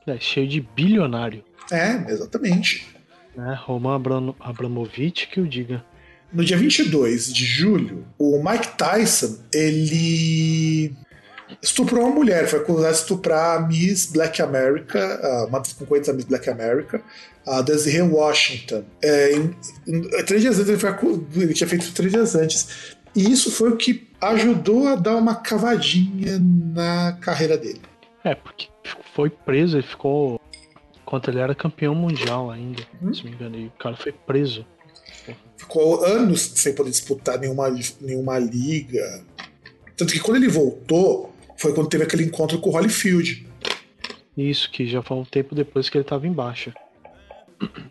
É, 0.07 0.19
cheio 0.19 0.47
de 0.47 0.59
bilionário. 0.75 1.43
É, 1.71 2.11
exatamente. 2.11 2.87
Né? 3.35 3.57
Roman 3.63 3.95
Abram 3.95 4.35
Abramovich 4.39 5.27
que 5.27 5.39
o 5.39 5.47
diga. 5.47 5.85
No 6.33 6.43
dia 6.43 6.57
22 6.57 7.31
de 7.31 7.45
julho, 7.45 8.05
o 8.17 8.41
Mike 8.43 8.75
Tyson, 8.75 9.37
ele 9.53 10.93
estuprou 11.61 12.05
uma 12.05 12.15
mulher, 12.15 12.47
foi 12.47 12.59
acusado 12.59 12.93
de 12.93 12.99
estuprar 12.99 13.57
a 13.57 13.67
Miss 13.67 14.05
Black 14.07 14.41
America, 14.41 15.45
uma 15.47 15.59
das 15.59 15.73
concorrentes 15.73 16.07
da 16.07 16.13
Miss 16.13 16.25
Black 16.25 16.49
America, 16.49 17.03
a 17.47 17.61
Desiree 17.61 18.01
Washington. 18.01 18.83
É, 19.03 19.33
em- 19.35 19.55
em- 19.87 20.01
três 20.25 20.41
dias 20.41 20.57
antes, 20.59 20.69
ele, 20.69 20.77
foi 20.77 20.89
ele 21.35 21.53
tinha 21.53 21.67
feito 21.67 21.81
isso 21.83 21.93
três 21.93 22.11
dias 22.11 22.35
antes. 22.35 22.95
E 23.15 23.29
isso 23.29 23.51
foi 23.51 23.69
o 23.71 23.77
que 23.77 24.07
ajudou 24.21 24.87
a 24.87 24.95
dar 24.95 25.15
uma 25.17 25.35
cavadinha 25.35 26.39
na 26.39 27.17
carreira 27.19 27.57
dele. 27.57 27.81
É, 28.23 28.35
porque 28.35 28.67
foi 29.13 29.29
preso, 29.29 29.77
ele 29.77 29.87
ficou. 29.87 30.39
Enquanto 31.01 31.29
ele 31.29 31.39
era 31.39 31.53
campeão 31.53 31.93
mundial 31.93 32.49
ainda, 32.51 32.83
hum? 33.01 33.13
se 33.13 33.23
não 33.23 33.31
me 33.31 33.35
engano. 33.35 33.57
E 33.57 33.65
o 33.67 33.71
cara 33.71 33.97
foi 33.97 34.11
preso. 34.13 34.65
Ficou 35.57 36.05
anos 36.05 36.41
sem 36.55 36.73
poder 36.73 36.89
disputar 36.89 37.37
nenhuma, 37.37 37.69
nenhuma 37.99 38.39
liga. 38.39 39.23
Tanto 39.97 40.13
que 40.13 40.19
quando 40.19 40.37
ele 40.37 40.47
voltou, 40.47 41.33
foi 41.57 41.73
quando 41.73 41.89
teve 41.89 42.03
aquele 42.03 42.23
encontro 42.23 42.59
com 42.59 42.69
o 42.69 42.73
Holyfield. 42.73 43.45
Isso, 44.37 44.71
que 44.71 44.87
já 44.87 45.01
foi 45.03 45.17
um 45.17 45.25
tempo 45.25 45.53
depois 45.53 45.89
que 45.89 45.97
ele 45.97 46.05
tava 46.05 46.25
em 46.25 46.31
baixa. 46.31 46.73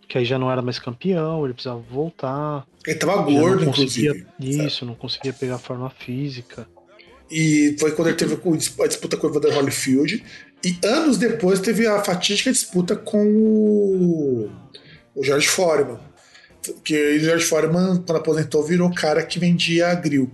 Que 0.09 0.19
aí 0.19 0.25
já 0.25 0.39
não 0.39 0.51
era 0.51 0.63
mais 0.63 0.79
campeão, 0.79 1.45
ele 1.45 1.55
precisava 1.55 1.81
voltar. 1.81 2.67
Ele 2.87 2.99
tava 2.99 3.23
gordo, 3.23 3.65
inclusive. 3.65 4.27
Isso, 4.39 4.85
não 4.85 4.95
conseguia 4.95 5.33
pegar 5.33 5.59
forma 5.59 5.91
física. 5.91 6.67
E 7.31 7.77
foi 7.79 7.93
quando 7.93 8.09
ele 8.09 8.17
teve 8.17 8.35
a 8.35 8.87
disputa 8.87 9.17
com 9.17 9.27
o 9.27 9.31
Evander 9.31 9.57
Holyfield. 9.57 10.25
E 10.65 10.79
anos 10.85 11.17
depois 11.17 11.61
teve 11.61 11.87
a 11.87 12.03
fatídica 12.03 12.51
disputa 12.51 12.97
com 12.97 13.25
o, 13.25 14.51
o 15.15 15.25
George 15.25 15.47
Foreman. 15.47 15.99
Que 16.85 17.17
o 17.17 17.21
George 17.21 17.45
Foreman, 17.45 18.03
quando 18.05 18.19
aposentou, 18.19 18.65
virou 18.65 18.93
cara 18.93 19.23
que 19.23 19.39
vendia 19.39 19.95
grill. 19.95 20.31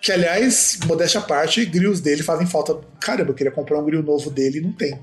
Que, 0.00 0.12
aliás, 0.12 0.78
modéstia 0.86 1.20
à 1.20 1.22
parte, 1.22 1.64
grills 1.64 2.00
dele 2.00 2.22
fazem 2.22 2.46
falta. 2.46 2.78
Caramba, 3.00 3.30
eu 3.30 3.34
queria 3.34 3.52
comprar 3.52 3.78
um 3.78 3.84
grill 3.84 4.02
novo 4.02 4.30
dele 4.30 4.58
e 4.58 4.60
não 4.60 4.72
tem. 4.72 4.98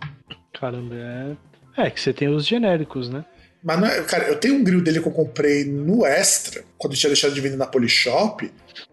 Caramba, 0.53 0.95
é. 0.95 1.37
É 1.77 1.89
que 1.89 2.01
você 2.01 2.11
tem 2.11 2.27
os 2.27 2.45
genéricos, 2.45 3.09
né? 3.09 3.23
Mas, 3.63 3.83
é, 3.83 4.03
cara, 4.03 4.27
eu 4.27 4.37
tenho 4.37 4.55
um 4.55 4.63
grill 4.63 4.81
dele 4.81 5.01
que 5.01 5.07
eu 5.07 5.11
comprei 5.11 5.65
no 5.65 6.05
Extra, 6.05 6.63
quando 6.77 6.95
tinha 6.95 7.09
deixado 7.09 7.33
de 7.33 7.41
vender 7.41 7.57
na 7.57 7.67
Polishop. 7.67 8.49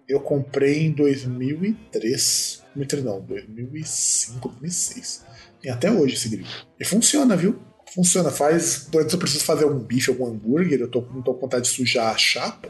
Eu 0.09 0.21
comprei 0.21 0.87
em 0.87 0.93
2003. 0.93 2.65
2003 2.75 3.05
não, 3.05 3.21
2005, 3.21 4.49
2006. 4.49 5.25
Tem 5.63 5.71
até 5.71 5.91
hoje 5.91 6.15
esse 6.15 6.29
grill. 6.29 6.47
E 6.79 6.85
funciona, 6.85 7.37
viu? 7.37 7.59
Funciona. 7.95 8.31
Faz. 8.31 8.89
Antes 8.95 9.13
eu 9.13 9.19
preciso 9.19 9.45
fazer 9.45 9.65
um 9.65 9.79
bife, 9.79 10.11
algum 10.11 10.27
hambúrguer, 10.27 10.81
eu 10.81 10.89
tô, 10.89 11.01
não 11.01 11.23
tô 11.23 11.35
com 11.35 11.43
vontade 11.43 11.69
de 11.69 11.75
sujar 11.75 12.13
a 12.15 12.19
chapa. 12.19 12.69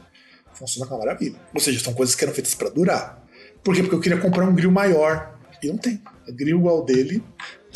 Funciona 0.53 0.87
com 0.87 0.95
a 0.95 0.99
maravilha. 0.99 1.37
Ou 1.55 1.61
seja, 1.61 1.83
são 1.83 1.93
coisas 1.93 2.15
que 2.15 2.25
eram 2.25 2.33
feitas 2.33 2.55
para 2.55 2.71
durar. 2.71 3.23
Por 3.63 3.75
quê? 3.75 3.83
Porque 3.83 3.97
eu 3.97 4.01
queria 4.01 4.19
comprar 4.19 4.47
um 4.47 4.55
grill 4.55 4.71
maior. 4.71 5.39
E 5.63 5.69
não 5.69 5.77
tem. 5.77 6.01
O 6.29 6.33
grill 6.33 6.59
igual 6.59 6.85
dele 6.85 7.23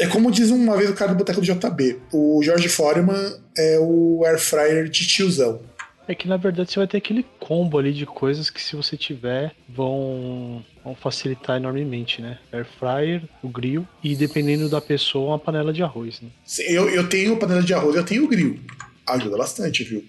é 0.01 0.07
como 0.07 0.31
diz 0.31 0.51
uma 0.51 0.77
vez 0.77 0.89
o 0.91 0.95
cara 0.95 1.13
do 1.13 1.19
Boteco 1.19 1.41
do 1.41 1.47
JB: 1.47 2.01
o 2.13 2.41
George 2.43 2.69
Foreman 2.69 3.39
é 3.57 3.79
o 3.79 4.25
air 4.25 4.39
fryer 4.39 4.89
de 4.89 5.07
tiozão. 5.07 5.61
É 6.09 6.15
que 6.15 6.27
na 6.27 6.37
verdade 6.37 6.73
você 6.73 6.81
vai 6.81 6.89
ter 6.89 6.97
aquele 6.97 7.25
combo 7.39 7.79
ali 7.79 7.93
de 7.93 8.05
coisas 8.05 8.51
que 8.51 8.61
se 8.61 8.75
você 8.75 8.97
tiver 8.97 9.55
vão, 9.69 10.65
vão 10.83 10.95
facilitar 10.95 11.59
enormemente, 11.59 12.21
né? 12.21 12.39
Air 12.53 12.67
fryer, 12.79 13.23
o 13.43 13.49
grill 13.49 13.87
e 14.03 14.17
dependendo 14.17 14.69
da 14.69 14.81
pessoa, 14.81 15.33
uma 15.33 15.39
panela 15.39 15.73
de 15.73 15.83
arroz, 15.83 16.21
né? 16.21 16.31
Eu, 16.67 16.89
eu 16.89 17.09
tenho 17.09 17.37
panela 17.37 17.63
de 17.63 17.73
arroz, 17.75 17.95
eu 17.95 18.05
tenho 18.05 18.25
o 18.25 18.29
grill. 18.29 18.59
Ajuda 19.07 19.37
bastante, 19.37 19.85
viu? 19.85 20.05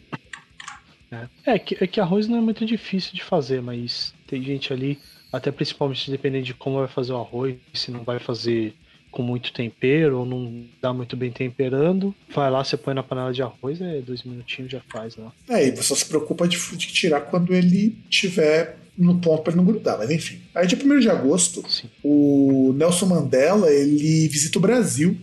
É, 1.11 1.27
é, 1.53 1.59
que, 1.59 1.77
é 1.83 1.85
que 1.85 1.99
arroz 1.99 2.27
não 2.27 2.37
é 2.37 2.41
muito 2.41 2.65
difícil 2.65 3.13
de 3.13 3.23
fazer, 3.23 3.61
mas 3.61 4.13
tem 4.25 4.41
gente 4.41 4.71
ali, 4.71 4.97
até 5.31 5.51
principalmente 5.51 6.09
dependendo 6.09 6.45
de 6.45 6.53
como 6.53 6.79
vai 6.79 6.87
fazer 6.87 7.11
o 7.11 7.17
arroz, 7.17 7.57
se 7.73 7.91
não 7.91 8.03
vai 8.03 8.17
fazer 8.17 8.73
com 9.11 9.21
muito 9.21 9.53
tempero 9.53 10.19
ou 10.19 10.25
não 10.25 10.63
dá 10.81 10.93
muito 10.93 11.17
bem 11.17 11.31
temperando, 11.31 12.15
vai 12.33 12.49
lá, 12.49 12.63
você 12.63 12.77
põe 12.77 12.93
na 12.93 13.03
panela 13.03 13.33
de 13.33 13.43
arroz, 13.43 13.81
é 13.81 13.99
dois 14.01 14.23
minutinhos 14.23 14.71
já 14.71 14.81
faz 14.89 15.15
lá. 15.17 15.31
É, 15.49 15.67
e 15.67 15.71
você 15.71 15.83
só 15.83 15.95
se 15.95 16.05
preocupa 16.05 16.47
de, 16.47 16.57
de 16.57 16.87
tirar 16.87 17.21
quando 17.21 17.53
ele 17.53 17.97
tiver 18.09 18.77
no 18.97 19.19
ponto 19.19 19.43
para 19.43 19.51
ele 19.51 19.57
não 19.57 19.65
grudar, 19.65 19.97
mas 19.97 20.09
enfim. 20.09 20.39
Aí 20.53 20.67
dia 20.67 20.77
1 20.77 20.99
de 20.99 21.09
agosto, 21.09 21.63
Sim. 21.69 21.89
o 22.03 22.73
Nelson 22.75 23.07
Mandela, 23.07 23.71
ele 23.71 24.27
visita 24.27 24.57
o 24.57 24.61
Brasil. 24.61 25.17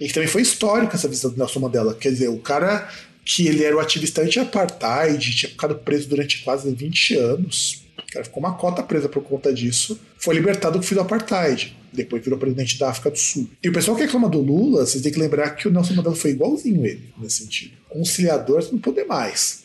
E 0.00 0.06
que 0.06 0.14
também 0.14 0.28
foi 0.28 0.42
histórica 0.42 0.94
essa 0.94 1.08
visita 1.08 1.28
do 1.28 1.36
Nelson 1.36 1.58
Mandela. 1.58 1.94
Quer 1.94 2.10
dizer, 2.10 2.28
o 2.28 2.38
cara 2.38 2.88
que 3.24 3.46
ele 3.46 3.64
era 3.64 3.76
o 3.76 3.80
ativista 3.80 4.22
anti-apartheid, 4.22 5.36
tinha 5.36 5.50
ficado 5.50 5.74
preso 5.74 6.08
durante 6.08 6.42
quase 6.42 6.72
20 6.72 7.16
anos. 7.16 7.82
Cara 8.12 8.24
ficou 8.24 8.42
uma 8.42 8.54
cota 8.54 8.82
presa 8.82 9.08
por 9.08 9.22
conta 9.22 9.52
disso. 9.52 9.98
Foi 10.18 10.34
libertado 10.34 10.78
do 10.78 10.84
fim 10.84 10.94
do 10.94 11.00
apartheid 11.00 11.76
depois 11.92 12.22
virou 12.22 12.38
presidente 12.38 12.78
da 12.78 12.90
África 12.90 13.10
do 13.10 13.18
Sul. 13.18 13.48
E 13.62 13.68
o 13.68 13.72
pessoal 13.72 13.96
que 13.96 14.04
reclama 14.04 14.28
do 14.28 14.40
Lula, 14.40 14.86
vocês 14.86 15.02
têm 15.02 15.12
que 15.12 15.18
lembrar 15.18 15.50
que 15.50 15.68
o 15.68 15.70
Nelson 15.70 15.94
Mandela 15.94 16.14
foi 16.14 16.30
igualzinho 16.30 16.84
ele, 16.84 17.12
nesse 17.18 17.44
sentido. 17.44 17.72
Conciliador 17.88 18.66
não 18.70 18.78
poder 18.78 19.04
mais. 19.04 19.64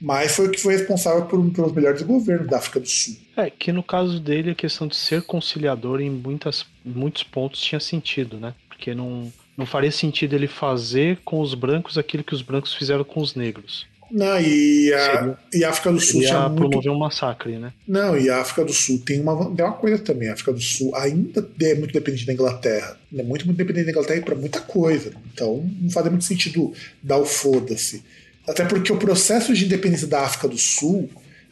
Mas 0.00 0.34
foi 0.34 0.46
o 0.46 0.50
que 0.50 0.60
foi 0.60 0.76
responsável 0.76 1.26
por, 1.26 1.50
pelos 1.50 1.72
melhores 1.72 2.02
governos 2.02 2.48
da 2.48 2.58
África 2.58 2.80
do 2.80 2.88
Sul. 2.88 3.16
É, 3.36 3.50
que 3.50 3.72
no 3.72 3.82
caso 3.82 4.18
dele 4.18 4.50
a 4.50 4.54
questão 4.54 4.86
de 4.86 4.96
ser 4.96 5.22
conciliador 5.22 6.00
em 6.00 6.10
muitas, 6.10 6.64
muitos 6.84 7.22
pontos 7.22 7.60
tinha 7.60 7.80
sentido, 7.80 8.38
né? 8.38 8.54
Porque 8.68 8.94
não, 8.94 9.30
não 9.56 9.66
faria 9.66 9.92
sentido 9.92 10.34
ele 10.34 10.46
fazer 10.46 11.18
com 11.24 11.40
os 11.40 11.54
brancos 11.54 11.98
aquilo 11.98 12.24
que 12.24 12.34
os 12.34 12.42
brancos 12.42 12.74
fizeram 12.74 13.04
com 13.04 13.20
os 13.20 13.34
negros. 13.34 13.86
Não, 14.10 14.40
e 14.40 14.92
a, 14.92 15.00
Seria, 15.00 15.38
e 15.54 15.64
a 15.64 15.70
África 15.70 15.92
do 15.92 16.00
Sul 16.00 16.20
tinha 16.20 16.48
muito... 16.48 16.68
promover 16.68 16.92
um 16.92 16.98
massacre, 16.98 17.58
né? 17.58 17.72
Não, 17.86 18.18
e 18.18 18.28
a 18.28 18.40
África 18.40 18.64
do 18.64 18.72
Sul 18.72 19.00
tem 19.04 19.20
uma, 19.20 19.54
tem 19.54 19.64
uma 19.64 19.74
coisa 19.74 19.98
também. 19.98 20.28
A 20.28 20.32
África 20.32 20.52
do 20.52 20.60
Sul 20.60 20.94
ainda 20.96 21.48
é 21.62 21.74
muito 21.74 21.92
dependente 21.92 22.26
da 22.26 22.32
Inglaterra. 22.32 22.98
É 23.16 23.22
muito, 23.22 23.46
muito 23.46 23.56
dependente 23.56 23.86
da 23.86 23.92
Inglaterra 23.92 24.22
para 24.22 24.34
muita 24.34 24.60
coisa. 24.60 25.12
Então 25.32 25.64
não 25.80 25.90
faz 25.90 26.06
muito 26.06 26.24
sentido 26.24 26.72
dar 27.02 27.18
o 27.18 27.24
foda-se. 27.24 28.02
Até 28.48 28.64
porque 28.64 28.92
o 28.92 28.96
processo 28.96 29.54
de 29.54 29.64
independência 29.64 30.06
da 30.06 30.22
África 30.22 30.48
do 30.48 30.58
Sul 30.58 31.08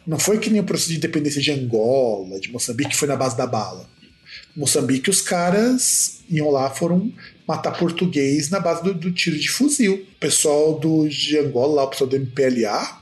não 0.07 0.19
foi 0.19 0.39
que 0.39 0.51
nem 0.51 0.61
o 0.61 0.65
processo 0.65 0.91
de 0.91 0.97
independência 0.97 1.41
de 1.41 1.53
Angola, 1.53 2.41
de 2.41 2.51
Moçambique, 2.51 2.91
que 2.91 2.97
foi 2.97 3.07
na 3.07 3.17
base 3.17 3.37
da 3.37 3.47
bala. 3.47 3.89
Moçambique, 4.57 5.11
os 5.11 5.21
caras 5.21 6.21
iam 6.29 6.51
lá, 6.51 6.71
foram 6.71 7.13
matar 7.49 7.73
português 7.73 8.51
na 8.51 8.61
base 8.61 8.85
do, 8.85 8.93
do 8.93 9.11
tiro 9.11 9.39
de 9.39 9.49
fuzil. 9.49 9.95
O 9.95 10.21
pessoal 10.21 10.79
do, 10.79 11.09
de 11.09 11.39
Angola, 11.39 11.77
lá, 11.77 11.85
o 11.85 11.89
pessoal 11.89 12.11
do 12.11 12.17
MPLA, 12.17 13.01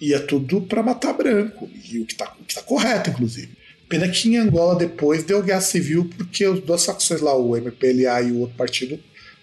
ia 0.00 0.18
tudo 0.18 0.62
para 0.62 0.82
matar 0.82 1.12
branco. 1.12 1.68
E 1.84 1.98
o 1.98 2.06
que 2.06 2.14
está 2.14 2.34
tá 2.54 2.62
correto, 2.62 3.10
inclusive. 3.10 3.50
Pena 3.90 4.08
que 4.08 4.30
em 4.30 4.38
Angola 4.38 4.74
depois 4.74 5.22
deu 5.22 5.42
guerra 5.42 5.60
civil 5.60 6.10
porque 6.16 6.42
as 6.42 6.58
duas 6.60 6.86
facções 6.86 7.20
lá, 7.20 7.36
o 7.36 7.54
MPLA 7.54 8.22
e 8.22 8.32
o 8.32 8.38
outro 8.38 8.56
partido, 8.56 8.98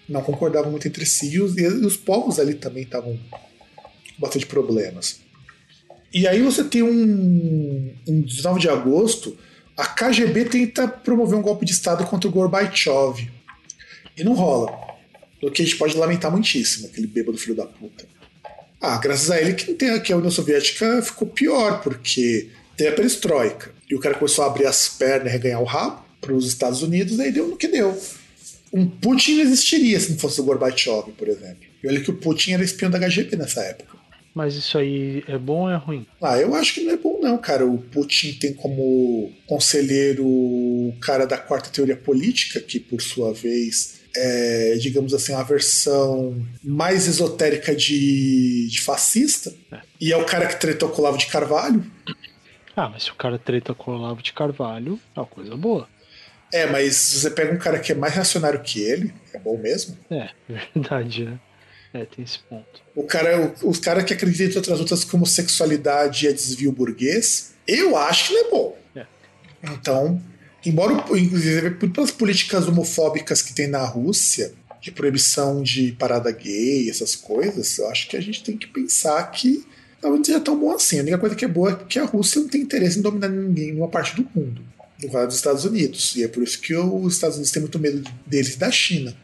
não 0.08 0.20
concordavam 0.20 0.72
muito 0.72 0.88
entre 0.88 1.06
si 1.06 1.34
e 1.34 1.40
os, 1.40 1.56
e 1.56 1.64
os 1.66 1.96
povos 1.96 2.40
ali 2.40 2.54
também 2.54 2.82
estavam 2.82 3.16
com 3.30 3.38
bastante 4.18 4.46
problemas. 4.46 5.20
E 6.12 6.26
aí 6.26 6.42
você 6.42 6.64
tem 6.64 6.82
um, 6.82 7.94
um 8.08 8.20
19 8.22 8.58
de 8.58 8.68
agosto, 8.68 9.38
a 9.76 9.86
KGB 9.86 10.46
tenta 10.46 10.88
promover 10.88 11.38
um 11.38 11.42
golpe 11.42 11.64
de 11.64 11.70
Estado 11.70 12.04
contra 12.04 12.28
o 12.28 12.32
Gorbachev. 12.32 13.30
E 14.20 14.24
não 14.24 14.34
rola. 14.34 14.78
O 15.42 15.50
que 15.50 15.62
a 15.62 15.64
gente 15.64 15.78
pode 15.78 15.96
lamentar 15.96 16.30
muitíssimo, 16.30 16.88
aquele 16.88 17.06
bêbado 17.06 17.38
filho 17.38 17.54
da 17.54 17.64
puta. 17.64 18.04
Ah, 18.78 18.98
graças 18.98 19.30
a 19.30 19.40
ele 19.40 19.54
que, 19.54 19.72
tem, 19.72 19.98
que 20.00 20.12
a 20.12 20.16
União 20.18 20.30
Soviética 20.30 21.00
ficou 21.00 21.26
pior, 21.26 21.80
porque 21.80 22.48
tem 22.76 22.88
a 22.88 22.92
perestroika. 22.92 23.72
E 23.88 23.94
o 23.94 23.98
cara 23.98 24.14
começou 24.14 24.44
a 24.44 24.48
abrir 24.48 24.66
as 24.66 24.88
pernas 24.90 25.28
e 25.28 25.30
reganhar 25.30 25.62
o 25.62 25.64
rabo 25.64 26.04
para 26.20 26.34
os 26.34 26.46
Estados 26.46 26.82
Unidos, 26.82 27.18
aí 27.18 27.32
deu 27.32 27.48
no 27.48 27.56
que 27.56 27.66
deu. 27.66 27.98
Um 28.70 28.86
Putin 28.86 29.36
não 29.36 29.42
existiria 29.42 29.98
se 29.98 30.12
não 30.12 30.18
fosse 30.18 30.38
o 30.38 30.44
Gorbachev, 30.44 31.10
por 31.16 31.26
exemplo. 31.26 31.64
E 31.82 31.88
olha 31.88 32.00
que 32.00 32.10
o 32.10 32.16
Putin 32.16 32.52
era 32.52 32.62
espião 32.62 32.90
da 32.90 33.00
KGB 33.00 33.36
nessa 33.36 33.62
época. 33.62 33.98
Mas 34.34 34.54
isso 34.54 34.78
aí 34.78 35.24
é 35.26 35.38
bom 35.38 35.62
ou 35.62 35.70
é 35.70 35.76
ruim? 35.76 36.06
Ah, 36.22 36.38
eu 36.38 36.54
acho 36.54 36.74
que 36.74 36.82
não 36.82 36.92
é 36.92 36.96
bom, 36.96 37.18
não, 37.20 37.36
cara. 37.38 37.66
O 37.66 37.78
Putin 37.78 38.34
tem 38.34 38.52
como 38.52 39.32
conselheiro 39.46 40.24
o 40.24 40.94
cara 41.00 41.26
da 41.26 41.36
quarta 41.36 41.70
teoria 41.70 41.96
política, 41.96 42.60
que 42.60 42.78
por 42.78 43.02
sua 43.02 43.32
vez 43.32 43.99
é, 44.16 44.76
digamos 44.80 45.14
assim, 45.14 45.32
uma 45.32 45.44
versão 45.44 46.44
mais 46.62 47.06
esotérica 47.06 47.74
de, 47.74 48.68
de 48.68 48.80
fascista. 48.80 49.54
É. 49.72 49.80
E 50.00 50.12
é 50.12 50.16
o 50.16 50.24
cara 50.24 50.46
que 50.46 50.60
tretou 50.60 50.88
com 50.88 50.96
o 50.96 51.04
Olavo 51.04 51.18
de 51.18 51.26
Carvalho. 51.26 51.84
Ah, 52.76 52.88
mas 52.88 53.04
se 53.04 53.10
o 53.10 53.14
cara 53.14 53.38
treta 53.38 53.74
com 53.74 53.90
o 53.90 53.94
Olavo 53.94 54.22
de 54.22 54.32
Carvalho, 54.32 54.98
é 55.14 55.20
uma 55.20 55.26
coisa 55.26 55.56
boa. 55.56 55.88
É, 56.52 56.66
mas 56.66 56.96
você 56.96 57.30
pega 57.30 57.52
um 57.54 57.58
cara 57.58 57.78
que 57.78 57.92
é 57.92 57.94
mais 57.94 58.14
reacionário 58.14 58.60
que 58.60 58.80
ele, 58.80 59.14
é 59.32 59.38
bom 59.38 59.56
mesmo. 59.56 59.96
É, 60.10 60.30
verdade, 60.74 61.24
né? 61.24 61.40
É, 61.92 62.04
tem 62.04 62.24
esse 62.24 62.38
ponto. 62.38 62.82
O 62.94 63.02
cara, 63.02 63.52
os 63.62 63.78
caras 63.78 64.04
que 64.04 64.12
acreditam 64.12 64.54
em 64.54 64.56
outras 64.56 64.78
lutas 64.78 65.04
como 65.04 65.26
sexualidade 65.26 66.26
e 66.26 66.32
desvio 66.32 66.70
burguês, 66.70 67.54
eu 67.66 67.96
acho 67.96 68.28
que 68.28 68.34
ele 68.34 68.46
é 68.46 68.50
bom. 68.50 68.78
É. 68.94 69.06
Então, 69.62 70.22
embora, 70.64 70.92
inclusive, 71.18 71.70
pelas 71.70 72.10
políticas 72.10 72.66
homofóbicas 72.68 73.42
que 73.42 73.54
tem 73.54 73.66
na 73.66 73.84
Rússia, 73.84 74.52
de 74.80 74.90
proibição 74.90 75.62
de 75.62 75.92
parada 75.92 76.30
gay, 76.30 76.88
essas 76.88 77.14
coisas, 77.14 77.78
eu 77.78 77.88
acho 77.90 78.08
que 78.08 78.16
a 78.16 78.20
gente 78.20 78.42
tem 78.42 78.56
que 78.56 78.66
pensar 78.66 79.22
que 79.30 79.64
não 80.02 80.24
seja 80.24 80.40
tão 80.40 80.58
bom 80.58 80.72
assim. 80.72 80.98
A 80.98 81.02
única 81.02 81.18
coisa 81.18 81.36
que 81.36 81.44
é 81.44 81.48
boa 81.48 81.72
é 81.72 81.84
que 81.84 81.98
a 81.98 82.04
Rússia 82.04 82.40
não 82.40 82.48
tem 82.48 82.62
interesse 82.62 82.98
em 82.98 83.02
dominar 83.02 83.28
ninguém 83.28 83.72
numa 83.72 83.88
parte 83.88 84.16
do 84.16 84.26
mundo, 84.34 84.62
no 85.02 85.10
caso 85.10 85.26
dos 85.26 85.36
Estados 85.36 85.64
Unidos. 85.64 86.16
E 86.16 86.24
é 86.24 86.28
por 86.28 86.42
isso 86.42 86.58
que 86.60 86.74
os 86.74 87.14
Estados 87.14 87.36
Unidos 87.36 87.52
têm 87.52 87.60
muito 87.60 87.78
medo 87.78 88.02
deles 88.26 88.56
da 88.56 88.70
China. 88.70 89.14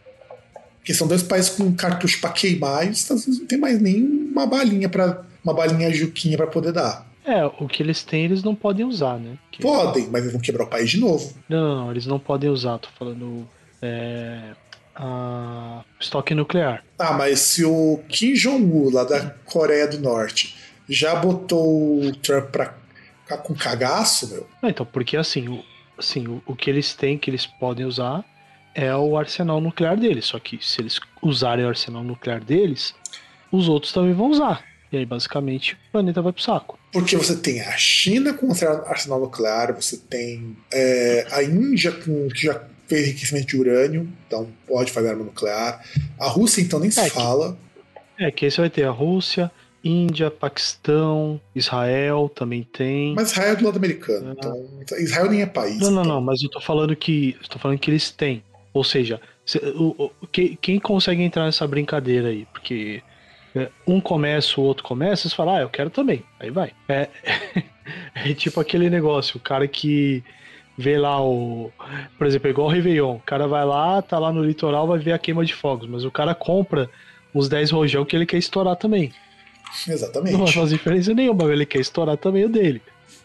Porque 0.79 0.93
são 0.93 1.09
dois 1.09 1.23
países 1.23 1.51
com 1.51 1.73
cartucho 1.75 2.21
para 2.21 2.31
queimar 2.31 2.87
e 2.87 2.91
os 2.91 2.99
Estados 2.99 3.25
Unidos 3.25 3.41
não 3.41 3.47
tem 3.47 3.59
mais 3.59 3.81
nem 3.81 4.05
uma 4.05 4.47
balinha 4.47 4.89
para 4.89 5.25
uma 5.43 5.55
balinha 5.55 5.93
juquinha 5.93 6.37
para 6.37 6.47
poder 6.47 6.73
dar. 6.73 7.06
É, 7.27 7.45
o 7.45 7.67
que 7.67 7.83
eles 7.83 8.05
têm, 8.05 8.25
eles 8.25 8.45
não 8.45 8.55
podem 8.55 8.87
usar, 8.87 9.19
né? 9.19 9.37
Que... 9.51 9.61
Podem, 9.61 10.09
mas 10.09 10.23
eles 10.23 10.33
vão 10.33 10.41
quebrar 10.41 10.65
o 10.65 10.69
país 10.69 10.89
de 10.89 11.01
novo. 11.01 11.35
Não, 11.49 11.85
não, 11.85 11.91
eles 11.91 12.07
não 12.07 12.21
podem 12.21 12.49
usar, 12.49 12.79
tô 12.79 12.89
falando. 12.97 13.49
É, 13.83 14.53
a 14.95 15.85
estoque 16.01 16.35
nuclear. 16.35 16.85
Ah, 16.99 17.13
mas 17.13 17.41
se 17.41 17.65
o 17.65 18.01
Kim 18.09 18.33
Jong-un, 18.33 18.91
lá 18.93 19.05
da 19.05 19.31
Coreia 19.45 19.87
do 19.87 19.99
Norte, 19.99 20.57
já 20.89 21.17
botou 21.17 22.01
o 22.01 22.15
Trump 22.17 22.51
pra 22.51 22.75
ficar 23.23 23.39
com 23.39 23.55
cagaço, 23.55 24.29
meu. 24.29 24.47
Não, 24.63 24.71
então, 24.71 24.87
porque 24.87 25.17
assim, 25.17 25.49
o, 25.49 25.63
assim 25.99 26.27
o, 26.27 26.43
o 26.47 26.55
que 26.55 26.71
eles 26.71 26.95
têm, 26.95 27.19
que 27.19 27.29
eles 27.29 27.45
podem 27.45 27.85
usar, 27.85 28.25
é 28.75 28.95
o 28.95 29.19
arsenal 29.19 29.61
nuclear 29.61 29.97
deles. 29.97 30.27
Só 30.27 30.39
que 30.39 30.65
se 30.65 30.81
eles 30.81 31.01
usarem 31.21 31.65
o 31.65 31.69
arsenal 31.69 32.03
nuclear 32.05 32.43
deles, 32.43 32.95
os 33.51 33.69
outros 33.69 33.93
também 33.93 34.13
vão 34.13 34.31
usar. 34.31 34.65
E 34.97 35.01
aí, 35.01 35.07
basicamente, 35.07 35.75
o 35.75 35.93
planeta 35.93 36.23
vai 36.23 36.33
pro 36.33 36.43
saco. 36.43 36.79
Porque 36.93 37.17
você 37.17 37.37
tem 37.37 37.61
a 37.61 37.77
China 37.77 38.33
com 38.33 38.51
arsenal 38.87 39.21
nuclear, 39.21 39.75
você 39.75 39.99
tem 39.99 40.57
é, 40.73 41.27
a 41.31 41.43
Índia 41.43 41.93
com, 41.93 42.29
que 42.29 42.47
já 42.47 42.63
fez 42.89 43.09
enriquecimento 43.09 43.47
de 43.49 43.57
urânio, 43.59 44.09
então 44.27 44.49
pode 44.67 44.91
fazer 44.93 45.11
arma 45.11 45.25
nuclear. 45.25 45.85
A 46.19 46.29
Rússia, 46.29 46.63
então, 46.63 46.79
nem 46.81 46.91
se 46.91 47.01
É, 47.01 47.05
que- 47.05 47.11
fala. 47.11 47.59
É, 48.19 48.31
que 48.31 48.47
aí 48.47 48.51
você 48.51 48.61
vai 48.63 48.71
ter 48.71 48.85
a 48.85 48.91
Rússia, 48.91 49.51
Índia, 49.85 50.31
Paquistão, 50.31 51.39
Israel 51.55 52.31
também 52.35 52.63
tem. 52.63 53.15
Mas 53.15 53.31
Israel 53.33 53.53
é 53.53 53.57
do 53.57 53.65
lado 53.67 53.77
americano, 53.77 54.33
então 54.33 54.99
Israel 54.99 55.31
nem 55.31 55.43
é 55.43 55.47
país. 55.47 55.79
Não, 55.79 55.91
não, 55.91 56.03
então. 56.03 56.15
não, 56.15 56.21
mas 56.23 56.43
eu 56.43 56.49
tô 56.49 56.61
falando 56.61 56.97
que. 56.97 57.37
eu 57.43 57.49
Tô 57.49 57.59
falando 57.59 57.79
que 57.79 57.91
eles 57.91 58.11
têm. 58.11 58.43
Ou 58.73 58.83
seja, 58.83 59.21
se- 59.45 59.61
quem, 60.61 60.79
consegue 60.81 61.23
entrar 61.23 61.45
nessa 61.45 61.67
brincadeira 61.67 62.29
aí? 62.29 62.47
Porque 62.53 63.03
é, 63.03 63.16
um 63.87 64.01
começa, 64.01 64.61
o 64.61 64.65
outro 64.65 64.85
começa, 64.85 65.29
você 65.29 65.35
fala, 65.35 65.59
ah, 65.59 65.61
eu 65.63 65.69
quero 65.69 65.91
também. 65.91 66.23
Aí 66.39 66.51
vai. 66.51 66.73
É, 66.89 67.09
é 68.15 68.35
tipo 68.35 68.61
aquele 68.61 68.91
negócio, 68.91 69.39
o 69.39 69.41
cara 69.41 69.67
que 69.67 70.23
vê 70.77 70.99
lá 70.99 71.23
o. 71.23 71.73
Por 72.19 72.27
exemplo, 72.27 72.49
é 72.49 72.51
igual 72.51 72.69
o 72.69 72.71
Réveillon. 72.71 73.17
O 73.17 73.21
cara 73.21 73.47
vai 73.47 73.65
lá, 73.65 74.03
tá 74.03 74.19
lá 74.19 74.33
no 74.33 74.45
litoral, 74.45 74.87
vai 74.87 74.99
ver 74.99 75.13
a 75.13 75.19
queima 75.19 75.45
de 75.45 75.55
fogos, 75.55 75.89
mas 75.89 76.05
o 76.05 76.11
cara 76.11 76.35
compra 76.35 76.91
os 77.33 77.49
10 77.49 77.71
rojão 77.71 78.05
que 78.05 78.15
ele 78.15 78.27
quer 78.27 78.39
estourar 78.39 78.77
também. 78.77 79.13
Exatamente. 79.87 80.37
Não 80.37 80.47
fazer 80.47 80.77
diferença 80.77 81.13
nenhuma, 81.13 81.53
ele 81.53 81.67
quer 81.67 81.81
estourar 81.81 82.17
também 82.17 82.45
o 82.45 82.49
dele. 82.49 82.81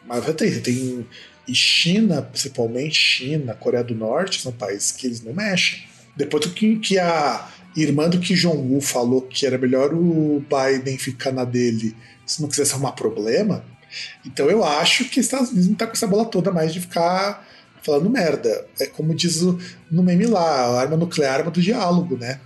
Mas 0.05 0.25
tem, 0.35 0.59
tem. 0.61 1.05
E 1.47 1.55
China, 1.55 2.21
principalmente 2.21 2.95
China, 2.95 3.53
Coreia 3.53 3.83
do 3.83 3.95
Norte, 3.95 4.41
são 4.41 4.51
países 4.51 4.91
que 4.91 5.07
eles 5.07 5.23
não 5.23 5.33
mexem. 5.33 5.83
Depois 6.15 6.45
que, 6.47 6.77
que 6.77 6.99
a 6.99 7.47
irmã 7.75 8.09
do 8.09 8.19
Kim 8.19 8.33
Jong-un 8.35 8.81
falou 8.81 9.21
que 9.21 9.45
era 9.45 9.57
melhor 9.57 9.93
o 9.93 10.43
Biden 10.49 10.97
ficar 10.97 11.31
na 11.31 11.45
dele 11.45 11.95
se 12.25 12.41
não 12.41 12.49
quisesse 12.49 12.73
arrumar 12.73 12.91
problema, 12.93 13.63
então 14.25 14.49
eu 14.49 14.63
acho 14.63 15.05
que 15.05 15.19
os 15.19 15.25
Estados 15.25 15.49
Unidos 15.49 15.67
não 15.67 15.75
tá 15.75 15.85
com 15.85 15.93
essa 15.93 16.07
bola 16.07 16.25
toda 16.25 16.51
mais 16.51 16.73
de 16.73 16.79
ficar 16.79 17.45
falando 17.83 18.09
merda. 18.09 18.65
É 18.79 18.85
como 18.85 19.13
diz 19.13 19.41
o- 19.41 19.57
no 19.91 20.01
meme 20.03 20.25
lá, 20.27 20.41
a 20.67 20.79
arma 20.79 20.95
nuclear 20.95 21.33
é 21.33 21.37
arma 21.39 21.51
do 21.51 21.61
diálogo, 21.61 22.15
né? 22.17 22.39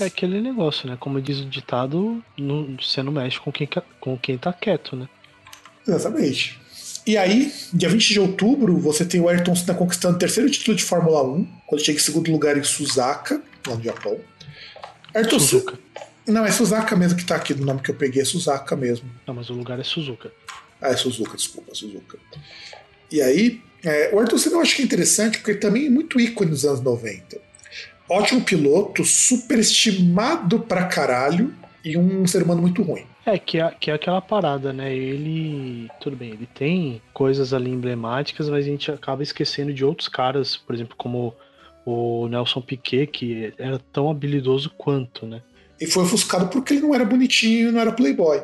É 0.00 0.04
aquele 0.06 0.40
negócio, 0.40 0.88
né? 0.88 0.96
Como 0.98 1.20
diz 1.22 1.38
o 1.38 1.44
ditado, 1.48 2.20
não, 2.36 2.76
você 2.82 3.02
não 3.02 3.12
mexe 3.12 3.38
com 3.38 3.52
quem, 3.52 3.68
com 4.00 4.18
quem 4.18 4.36
tá 4.36 4.52
quieto, 4.52 4.96
né? 4.96 5.08
Exatamente. 5.86 6.58
E 7.06 7.16
aí, 7.18 7.52
dia 7.72 7.88
20 7.88 8.08
de 8.14 8.18
outubro, 8.20 8.76
você 8.78 9.04
tem 9.04 9.20
o 9.20 9.28
Ayrton 9.28 9.54
Senna 9.54 9.74
conquistando 9.74 10.16
o 10.16 10.18
terceiro 10.18 10.50
título 10.50 10.76
de 10.76 10.82
Fórmula 10.82 11.22
1, 11.22 11.46
quando 11.66 11.84
chega 11.84 11.98
em 11.98 12.02
segundo 12.02 12.32
lugar 12.32 12.56
em 12.56 12.62
Suzaka, 12.64 13.40
lá 13.66 13.76
no 13.76 13.82
Japão. 13.84 14.18
Ayrton 15.14 15.38
Senna. 15.38 15.40
Suzuka. 15.40 15.78
Não, 16.26 16.44
é 16.44 16.50
Suzaka 16.50 16.96
mesmo 16.96 17.18
que 17.18 17.24
tá 17.24 17.36
aqui, 17.36 17.52
do 17.52 17.64
nome 17.64 17.80
que 17.80 17.90
eu 17.90 17.94
peguei 17.94 18.22
é 18.22 18.24
Suzaka 18.24 18.74
mesmo. 18.74 19.08
Não, 19.26 19.34
mas 19.34 19.50
o 19.50 19.54
lugar 19.54 19.78
é 19.78 19.84
Suzuka. 19.84 20.32
Ah, 20.80 20.88
é 20.88 20.96
Suzuka, 20.96 21.36
desculpa, 21.36 21.74
Suzuka. 21.74 22.18
E 23.12 23.20
aí, 23.20 23.60
é, 23.82 24.10
o 24.14 24.18
Ayrton 24.18 24.38
Senna 24.38 24.56
eu 24.56 24.60
acho 24.60 24.74
que 24.74 24.82
é 24.82 24.84
interessante, 24.84 25.38
porque 25.38 25.52
ele 25.52 25.60
também 25.60 25.86
é 25.86 25.90
muito 25.90 26.18
ícone 26.18 26.50
nos 26.50 26.64
anos 26.64 26.80
90. 26.80 27.38
Ótimo 28.08 28.42
piloto, 28.42 29.04
superestimado 29.04 30.60
pra 30.60 30.84
caralho 30.84 31.54
e 31.84 31.96
um 31.96 32.26
ser 32.26 32.42
humano 32.42 32.62
muito 32.62 32.82
ruim. 32.82 33.06
É, 33.26 33.38
que 33.38 33.58
é, 33.58 33.70
que 33.70 33.90
é 33.90 33.94
aquela 33.94 34.20
parada, 34.20 34.72
né? 34.72 34.94
Ele. 34.94 35.88
Tudo 36.00 36.16
bem, 36.16 36.30
ele 36.30 36.46
tem 36.54 37.00
coisas 37.12 37.54
ali 37.54 37.70
emblemáticas, 37.70 38.48
mas 38.48 38.64
a 38.64 38.68
gente 38.68 38.90
acaba 38.90 39.22
esquecendo 39.22 39.72
de 39.72 39.84
outros 39.84 40.08
caras, 40.08 40.56
por 40.56 40.74
exemplo, 40.74 40.94
como 40.96 41.34
o 41.84 42.28
Nelson 42.28 42.60
Piquet, 42.60 43.06
que 43.06 43.52
era 43.58 43.78
tão 43.78 44.10
habilidoso 44.10 44.70
quanto, 44.70 45.26
né? 45.26 45.42
E 45.80 45.86
foi 45.86 46.04
ofuscado 46.04 46.48
porque 46.48 46.74
ele 46.74 46.82
não 46.82 46.94
era 46.94 47.04
bonitinho, 47.04 47.72
não 47.72 47.80
era 47.80 47.92
playboy. 47.92 48.42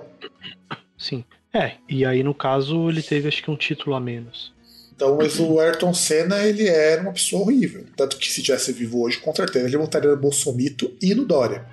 Sim. 0.99 1.25
É, 1.53 1.73
e 1.89 2.05
aí 2.05 2.23
no 2.23 2.35
caso 2.35 2.89
ele 2.89 3.03
teve 3.03 3.29
acho 3.29 3.43
que 3.43 3.51
um 3.51 3.57
título 3.57 3.95
a 3.95 4.01
menos. 4.01 4.53
Então, 4.95 5.17
mas 5.17 5.41
o 5.41 5.59
Ayrton 5.59 5.95
Senna, 5.95 6.45
ele 6.45 6.69
era 6.69 7.01
uma 7.01 7.12
pessoa 7.12 7.43
horrível. 7.43 7.87
Tanto 7.97 8.19
que 8.19 8.31
se 8.31 8.43
tivesse 8.43 8.71
vivo 8.73 9.01
hoje, 9.01 9.19
com 9.19 9.35
certeza 9.35 9.67
ele 9.67 9.79
voltaria 9.79 10.11
no 10.11 10.17
Bolsomito 10.17 10.95
e 11.01 11.15
no 11.15 11.25
Dória. 11.25 11.67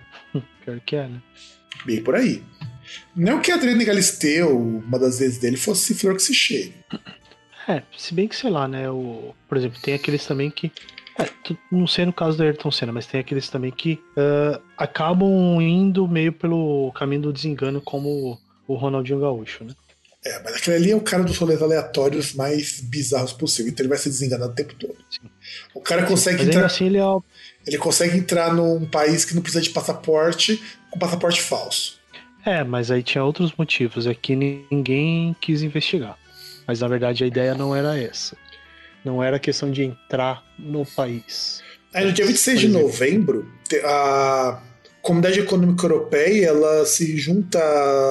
Pior 0.64 0.80
que 0.85 0.95
é, 0.95 1.07
né? 1.07 1.22
Bem 1.85 2.02
por 2.02 2.15
aí. 2.15 2.41
Não 3.15 3.41
que 3.41 3.52
a 3.52 3.56
Adriane 3.56 3.84
Galisteu, 3.84 4.57
uma 4.57 4.98
das 4.98 5.19
vezes 5.19 5.38
dele, 5.39 5.57
fosse 5.57 5.94
flor 5.94 6.15
que 6.15 6.22
se 6.22 6.34
cheire. 6.34 6.73
É, 7.68 7.84
se 7.98 8.14
bem 8.14 8.30
que 8.30 8.35
sei 8.35 8.49
lá, 8.49 8.65
né? 8.65 8.89
O, 8.89 9.35
por 9.49 9.57
exemplo, 9.57 9.77
tem 9.81 9.94
aqueles 9.94 10.26
também 10.26 10.49
que. 10.49 10.72
É, 11.19 11.56
não 11.72 11.88
sei 11.88 12.06
no 12.06 12.14
caso 12.14 12.38
do 12.38 12.44
Ayrton 12.44 12.72
Senna, 12.72 12.91
mas 12.91 13.07
tem 13.07 13.19
aqueles 13.19 13.49
também 13.49 13.72
que 13.72 13.99
ah, 14.15 14.60
acabam 14.77 15.61
indo 15.61 16.07
meio 16.07 16.31
pelo 16.31 16.91
caminho 16.94 17.23
do 17.23 17.34
desengano, 17.34 17.81
como 17.81 18.39
o 18.68 18.76
Ronaldinho 18.76 19.19
Gaúcho, 19.19 19.64
né? 19.64 19.73
É, 20.26 20.44
mas 20.44 20.56
aquele 20.56 20.76
ali 20.76 20.91
é 20.91 20.95
o 20.95 21.02
cara 21.02 21.23
dos 21.23 21.38
rolês 21.38 21.61
aleatórios 21.61 22.34
mais 22.34 22.81
bizarros 22.81 23.31
possível. 23.31 23.72
Então 23.72 23.84
ele 23.84 23.89
vai 23.89 23.98
ser 23.98 24.10
desenganado 24.10 24.52
o 24.52 24.56
tempo 24.56 24.76
todo. 24.76 24.95
Sim. 25.10 25.30
O 25.73 25.80
cara 25.80 26.06
consegue 26.06 26.39
Mas 26.39 26.48
entrar, 26.48 26.65
assim 26.65 26.85
ele 26.85 26.98
é. 26.98 27.03
ele 27.65 27.77
consegue 27.77 28.18
entrar 28.18 28.53
num 28.53 28.85
país 28.85 29.23
que 29.23 29.34
não 29.34 29.41
precisa 29.41 29.64
de 29.64 29.69
passaporte 29.69 30.61
com 30.91 30.99
passaporte 30.99 31.41
falso. 31.41 31.98
É, 32.45 32.64
mas 32.64 32.91
aí 32.91 33.03
tinha 33.03 33.23
outros 33.23 33.53
motivos. 33.57 34.06
É 34.06 34.14
que 34.14 34.35
ninguém 34.35 35.35
quis 35.39 35.61
investigar. 35.61 36.18
Mas 36.68 36.81
na 36.81 36.88
verdade 36.88 37.23
a 37.23 37.27
ideia 37.27 37.56
não 37.56 37.73
era 37.73 37.98
essa. 37.98 38.35
Não 39.03 39.24
era 39.24 39.40
questão 39.40 39.72
de 39.72 39.84
entrar 39.84 40.44
no 40.57 40.86
país. 40.86 41.61
Aí 41.94 42.06
no 42.06 42.11
dia 42.11 42.26
26 42.26 42.60
de 42.60 42.68
novembro, 42.68 43.49
a 43.84 44.61
Comunidade 45.02 45.40
Econômica 45.40 45.86
Europeia 45.86 46.48
ela 46.48 46.86
se 46.86 47.18
junta 47.18 47.60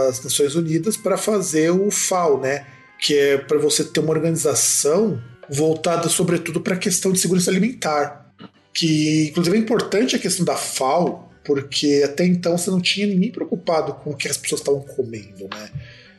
às 0.09 0.25
Nações 0.25 0.55
Unidas 0.55 0.97
para 0.97 1.19
fazer 1.19 1.71
o 1.71 1.91
FAO, 1.91 2.41
né? 2.41 2.67
Que 2.99 3.19
é 3.19 3.39
para 3.39 3.59
você 3.59 3.85
ter 3.85 4.01
uma 4.01 4.13
organização 4.13 5.23
voltada 5.49 6.09
sobretudo 6.09 6.61
para 6.61 6.75
a 6.75 6.79
questão 6.79 7.13
de 7.13 7.19
segurança 7.19 7.51
alimentar. 7.51 8.33
Que 8.73 9.29
inclusive 9.29 9.57
é 9.57 9.61
importante 9.61 10.17
a 10.17 10.19
questão 10.19 10.45
da 10.45 10.57
FAO, 10.57 11.31
porque 11.45 12.03
até 12.05 12.25
então 12.25 12.57
você 12.57 12.71
não 12.71 12.81
tinha 12.81 13.07
ninguém 13.07 13.31
preocupado 13.31 13.95
com 13.95 14.11
o 14.11 14.17
que 14.17 14.29
as 14.29 14.37
pessoas 14.37 14.63
estavam 14.63 14.81
comendo, 14.81 15.49
né? 15.53 15.71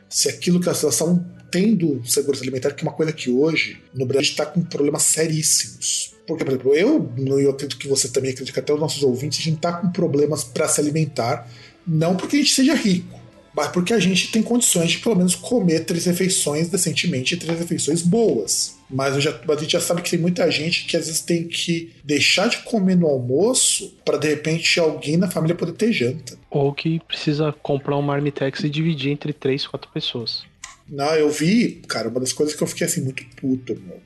Se 0.07 0.30
aquilo 0.30 0.60
que 0.60 0.68
elas 0.68 0.84
estavam 0.84 1.26
tendo 1.51 2.01
segurança 2.05 2.43
alimentar, 2.43 2.71
que 2.71 2.83
é 2.83 2.87
uma 2.87 2.95
coisa 2.95 3.11
que 3.11 3.29
hoje 3.29 3.81
no 3.93 4.05
Brasil 4.05 4.31
está 4.31 4.45
com 4.45 4.61
problemas 4.61 5.03
seríssimos. 5.03 6.15
Porque, 6.25 6.43
por 6.43 6.51
exemplo, 6.51 6.75
eu, 6.75 7.09
eu 7.39 7.49
acredito 7.49 7.77
que 7.77 7.87
você 7.87 8.09
também 8.09 8.31
acredita 8.31 8.59
até 8.59 8.73
os 8.73 8.79
nossos 8.79 9.01
ouvintes, 9.01 9.39
a 9.39 9.43
gente 9.43 9.55
está 9.55 9.73
com 9.73 9.89
problemas 9.89 10.43
para 10.43 10.67
se 10.67 10.81
alimentar, 10.81 11.49
não 11.85 12.15
porque 12.15 12.35
a 12.35 12.39
gente 12.39 12.53
seja 12.53 12.75
rico, 12.75 13.17
mas 13.55 13.69
porque 13.69 13.93
a 13.93 13.99
gente 13.99 14.29
tem 14.29 14.43
condições 14.43 14.91
de 14.91 14.99
pelo 14.99 15.15
menos 15.15 15.33
comer 15.33 15.85
três 15.85 16.05
refeições 16.05 16.69
decentemente 16.69 17.33
e 17.33 17.37
três 17.37 17.57
refeições 17.57 18.03
boas. 18.03 18.77
Mas, 18.89 19.21
já, 19.21 19.31
a 19.31 19.55
gente 19.55 19.71
já 19.71 19.81
sabe 19.81 20.01
que 20.01 20.11
tem 20.11 20.19
muita 20.19 20.49
gente 20.51 20.85
que 20.85 20.95
às 20.95 21.07
vezes 21.07 21.21
tem 21.21 21.47
que 21.47 21.91
deixar 22.03 22.49
de 22.49 22.59
comer 22.59 22.95
no 22.95 23.07
almoço 23.07 23.95
para 24.05 24.17
de 24.17 24.27
repente 24.27 24.79
alguém 24.79 25.17
na 25.17 25.29
família 25.29 25.55
poder 25.55 25.73
ter 25.73 25.91
janta. 25.91 26.37
Ou 26.49 26.73
que 26.73 26.99
precisa 27.07 27.53
comprar 27.63 27.97
um 27.97 28.01
marmitex 28.01 28.63
e 28.63 28.69
dividir 28.69 29.11
entre 29.11 29.33
três, 29.33 29.65
quatro 29.65 29.89
pessoas. 29.91 30.43
Não, 30.89 31.14
eu 31.15 31.30
vi, 31.30 31.81
cara, 31.88 32.07
uma 32.09 32.19
das 32.19 32.31
coisas 32.34 32.55
que 32.55 32.61
eu 32.64 32.68
fiquei 32.68 32.88
assim 32.88 33.01
muito 33.01 33.23
puto, 33.35 33.76
meu. 33.85 33.99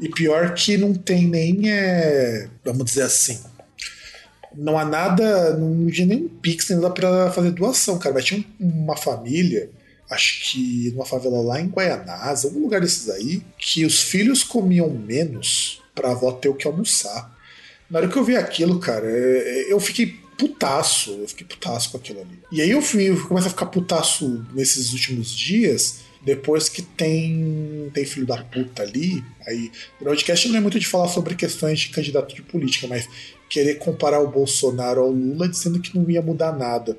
E 0.00 0.08
pior 0.08 0.52
que 0.54 0.76
não 0.76 0.92
tem 0.94 1.26
nem, 1.28 1.70
é, 1.70 2.48
vamos 2.64 2.86
dizer 2.86 3.02
assim, 3.02 3.38
não 4.54 4.76
há 4.78 4.84
nada, 4.84 5.56
não 5.56 5.86
tinha 5.88 6.06
nem 6.06 6.24
um 6.24 6.28
pix 6.28 6.68
nem 6.70 6.78
nada 6.80 6.92
pra 6.92 7.30
fazer 7.30 7.52
doação, 7.52 7.98
cara. 7.98 8.14
Mas 8.14 8.24
tinha 8.24 8.44
um- 8.60 8.66
uma 8.68 8.96
família, 8.96 9.70
acho 10.10 10.50
que 10.50 10.90
numa 10.90 11.06
favela 11.06 11.40
lá 11.40 11.60
em 11.60 11.68
Guaianás, 11.68 12.44
algum 12.44 12.60
lugar 12.60 12.80
desses 12.80 13.08
aí, 13.08 13.42
que 13.56 13.84
os 13.84 14.02
filhos 14.02 14.42
comiam 14.42 14.90
menos 14.90 15.80
pra 15.94 16.10
avó 16.10 16.32
ter 16.32 16.48
o 16.48 16.54
que 16.54 16.66
almoçar. 16.66 17.30
Na 17.88 18.00
hora 18.00 18.08
que 18.08 18.16
eu 18.16 18.24
vi 18.24 18.34
aquilo, 18.36 18.78
cara, 18.80 19.06
é- 19.08 19.72
eu 19.72 19.78
fiquei 19.78 20.16
putaço, 20.42 21.12
eu 21.12 21.28
fiquei 21.28 21.46
putaço 21.46 21.92
com 21.92 21.98
aquilo 21.98 22.20
ali. 22.20 22.40
E 22.50 22.60
aí 22.60 22.72
eu, 22.72 22.82
fui, 22.82 23.08
eu 23.08 23.28
começo 23.28 23.46
a 23.46 23.50
ficar 23.50 23.66
putaço 23.66 24.44
nesses 24.52 24.92
últimos 24.92 25.30
dias, 25.30 26.00
depois 26.20 26.68
que 26.68 26.82
tem, 26.82 27.88
tem 27.94 28.04
filho 28.04 28.26
da 28.26 28.42
puta 28.42 28.82
ali. 28.82 29.22
Aí, 29.46 29.70
o 30.00 30.04
podcast 30.04 30.48
não 30.48 30.56
é 30.56 30.60
muito 30.60 30.80
de 30.80 30.86
falar 30.86 31.06
sobre 31.06 31.36
questões 31.36 31.78
de 31.78 31.90
candidato 31.90 32.34
de 32.34 32.42
política, 32.42 32.88
mas 32.88 33.08
querer 33.48 33.76
comparar 33.76 34.20
o 34.20 34.28
Bolsonaro 34.28 35.02
ao 35.02 35.10
Lula 35.12 35.48
dizendo 35.48 35.80
que 35.80 35.96
não 35.96 36.10
ia 36.10 36.20
mudar 36.20 36.50
nada. 36.50 36.98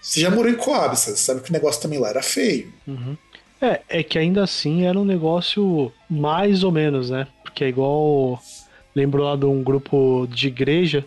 Você 0.00 0.20
já 0.20 0.30
morou 0.30 0.50
em 0.50 0.56
Coab, 0.56 0.96
você 0.96 1.16
sabe 1.16 1.40
que 1.40 1.50
o 1.50 1.52
negócio 1.52 1.82
também 1.82 1.98
lá 1.98 2.10
era 2.10 2.22
feio. 2.22 2.72
Uhum. 2.86 3.16
É, 3.60 3.80
é 3.88 4.02
que 4.04 4.16
ainda 4.16 4.44
assim 4.44 4.86
era 4.86 4.96
um 4.96 5.04
negócio 5.04 5.92
mais 6.08 6.62
ou 6.62 6.70
menos, 6.70 7.10
né? 7.10 7.26
Porque 7.42 7.64
é 7.64 7.68
igual. 7.68 8.40
Lembro 8.94 9.24
lá 9.24 9.34
de 9.34 9.46
um 9.46 9.62
grupo 9.62 10.28
de 10.30 10.46
igreja 10.46 11.04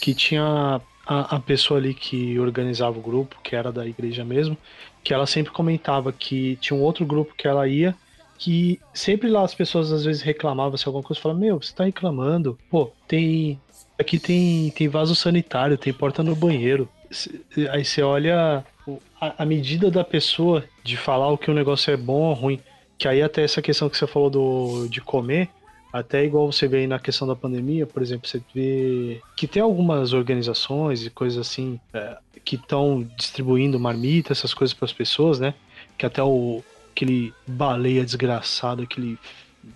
que 0.00 0.14
tinha 0.14 0.80
a, 1.06 1.36
a 1.36 1.40
pessoa 1.40 1.78
ali 1.78 1.94
que 1.94 2.38
organizava 2.38 2.98
o 2.98 3.02
grupo, 3.02 3.36
que 3.42 3.54
era 3.54 3.72
da 3.72 3.86
igreja 3.86 4.24
mesmo, 4.24 4.56
que 5.02 5.12
ela 5.12 5.26
sempre 5.26 5.52
comentava 5.52 6.12
que 6.12 6.56
tinha 6.56 6.78
um 6.78 6.82
outro 6.82 7.04
grupo 7.04 7.34
que 7.34 7.46
ela 7.46 7.68
ia 7.68 7.94
que 8.38 8.80
sempre 8.92 9.28
lá 9.30 9.42
as 9.42 9.54
pessoas 9.54 9.92
às 9.92 10.04
vezes 10.04 10.22
reclamavam 10.22 10.76
se 10.76 10.86
alguma 10.86 11.04
coisa, 11.04 11.20
falavam, 11.20 11.40
meu, 11.40 11.62
você 11.62 11.74
tá 11.74 11.84
reclamando, 11.84 12.58
pô, 12.68 12.90
tem 13.06 13.60
aqui 13.98 14.18
tem 14.18 14.70
tem 14.70 14.88
vaso 14.88 15.14
sanitário, 15.14 15.78
tem 15.78 15.92
porta 15.92 16.22
no 16.22 16.34
banheiro. 16.34 16.88
Aí 17.70 17.84
você 17.84 18.02
olha 18.02 18.64
a, 19.20 19.42
a 19.42 19.46
medida 19.46 19.90
da 19.90 20.04
pessoa 20.04 20.64
de 20.82 20.96
falar 20.96 21.30
o 21.30 21.38
que 21.38 21.50
o 21.50 21.54
negócio 21.54 21.92
é 21.92 21.96
bom 21.96 22.22
ou 22.22 22.34
ruim, 22.34 22.60
que 22.98 23.06
aí 23.06 23.22
até 23.22 23.42
essa 23.42 23.62
questão 23.62 23.88
que 23.88 23.96
você 23.96 24.06
falou 24.06 24.30
do 24.30 24.88
de 24.88 25.00
comer, 25.00 25.48
até 25.94 26.24
igual 26.24 26.50
você 26.50 26.66
vê 26.66 26.78
aí 26.78 26.86
na 26.88 26.98
questão 26.98 27.24
da 27.24 27.36
pandemia, 27.36 27.86
por 27.86 28.02
exemplo, 28.02 28.28
você 28.28 28.42
vê 28.52 29.22
que 29.36 29.46
tem 29.46 29.62
algumas 29.62 30.12
organizações 30.12 31.06
e 31.06 31.08
coisas 31.08 31.38
assim 31.38 31.78
é, 31.92 32.18
que 32.44 32.56
estão 32.56 33.08
distribuindo 33.16 33.78
marmita, 33.78 34.32
essas 34.32 34.52
coisas 34.52 34.74
para 34.74 34.86
as 34.86 34.92
pessoas, 34.92 35.38
né? 35.38 35.54
Que 35.96 36.04
até 36.04 36.20
o 36.20 36.64
aquele 36.90 37.32
baleia 37.46 38.04
desgraçado, 38.04 38.82
aquele, 38.82 39.16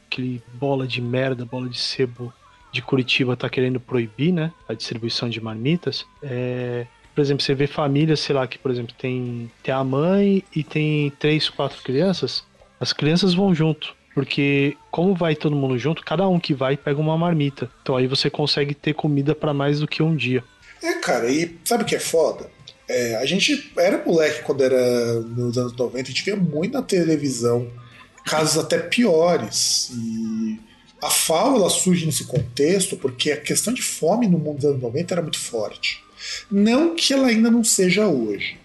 aquele 0.09 0.43
bola 0.55 0.89
de 0.89 1.01
merda, 1.01 1.45
bola 1.45 1.69
de 1.69 1.79
sebo 1.79 2.33
de 2.73 2.83
Curitiba 2.83 3.37
tá 3.37 3.49
querendo 3.49 3.79
proibir, 3.79 4.33
né? 4.33 4.53
A 4.69 4.75
distribuição 4.75 5.29
de 5.29 5.41
marmitas. 5.41 6.05
É, 6.21 6.85
por 7.15 7.21
exemplo, 7.21 7.45
você 7.45 7.55
vê 7.55 7.69
famílias, 7.69 8.19
sei 8.19 8.35
lá, 8.35 8.45
que, 8.47 8.59
por 8.59 8.73
exemplo, 8.73 8.93
tem, 8.99 9.49
tem 9.63 9.73
a 9.73 9.85
mãe 9.85 10.43
e 10.55 10.65
tem 10.65 11.11
três, 11.13 11.49
quatro 11.49 11.81
crianças. 11.81 12.45
As 12.81 12.93
crianças 12.93 13.35
vão 13.35 13.55
junto. 13.55 13.97
Porque 14.19 14.77
como 14.91 15.15
vai 15.15 15.37
todo 15.37 15.55
mundo 15.55 15.79
junto, 15.79 16.05
cada 16.05 16.27
um 16.27 16.41
que 16.41 16.53
vai 16.53 16.77
pega 16.77 16.99
uma 16.99 17.17
marmita. 17.17 17.71
Então 17.81 17.97
aí 17.97 18.09
você 18.09 18.29
consegue 18.29 18.75
ter 18.75 18.93
comida 18.93 19.33
para 19.33 19.55
mais 19.55 19.79
do 19.79 19.87
que 19.87 20.03
um 20.03 20.17
dia. 20.17 20.43
É, 20.83 20.95
cara, 20.95 21.31
e 21.31 21.57
sabe 21.65 21.85
o 21.85 21.87
que 21.87 21.95
é 21.95 22.01
foda? 22.01 22.51
É, 22.89 23.15
a 23.15 23.25
gente 23.25 23.73
era 23.79 24.05
moleque 24.05 24.43
quando 24.43 24.65
era 24.65 25.21
nos 25.21 25.57
anos 25.57 25.73
90, 25.73 26.01
a 26.01 26.05
gente 26.11 26.25
via 26.25 26.35
muito 26.35 26.73
na 26.73 26.83
televisão 26.83 27.71
casos 28.25 28.59
até 28.59 28.81
piores. 28.81 29.93
E 29.95 30.59
a 31.01 31.11
FAO 31.11 31.55
ela 31.55 31.71
surge 31.71 32.05
nesse 32.05 32.25
contexto 32.25 32.97
porque 32.97 33.31
a 33.31 33.41
questão 33.41 33.73
de 33.73 33.83
fome 33.83 34.27
no 34.27 34.37
mundo 34.37 34.57
dos 34.57 34.65
anos 34.65 34.83
90 34.83 35.15
era 35.15 35.23
muito 35.23 35.39
forte. 35.39 36.03
Não 36.51 36.97
que 36.97 37.15
ela 37.15 37.29
ainda 37.29 37.53
não 37.53 37.63
seja 37.63 38.09
hoje. 38.09 38.59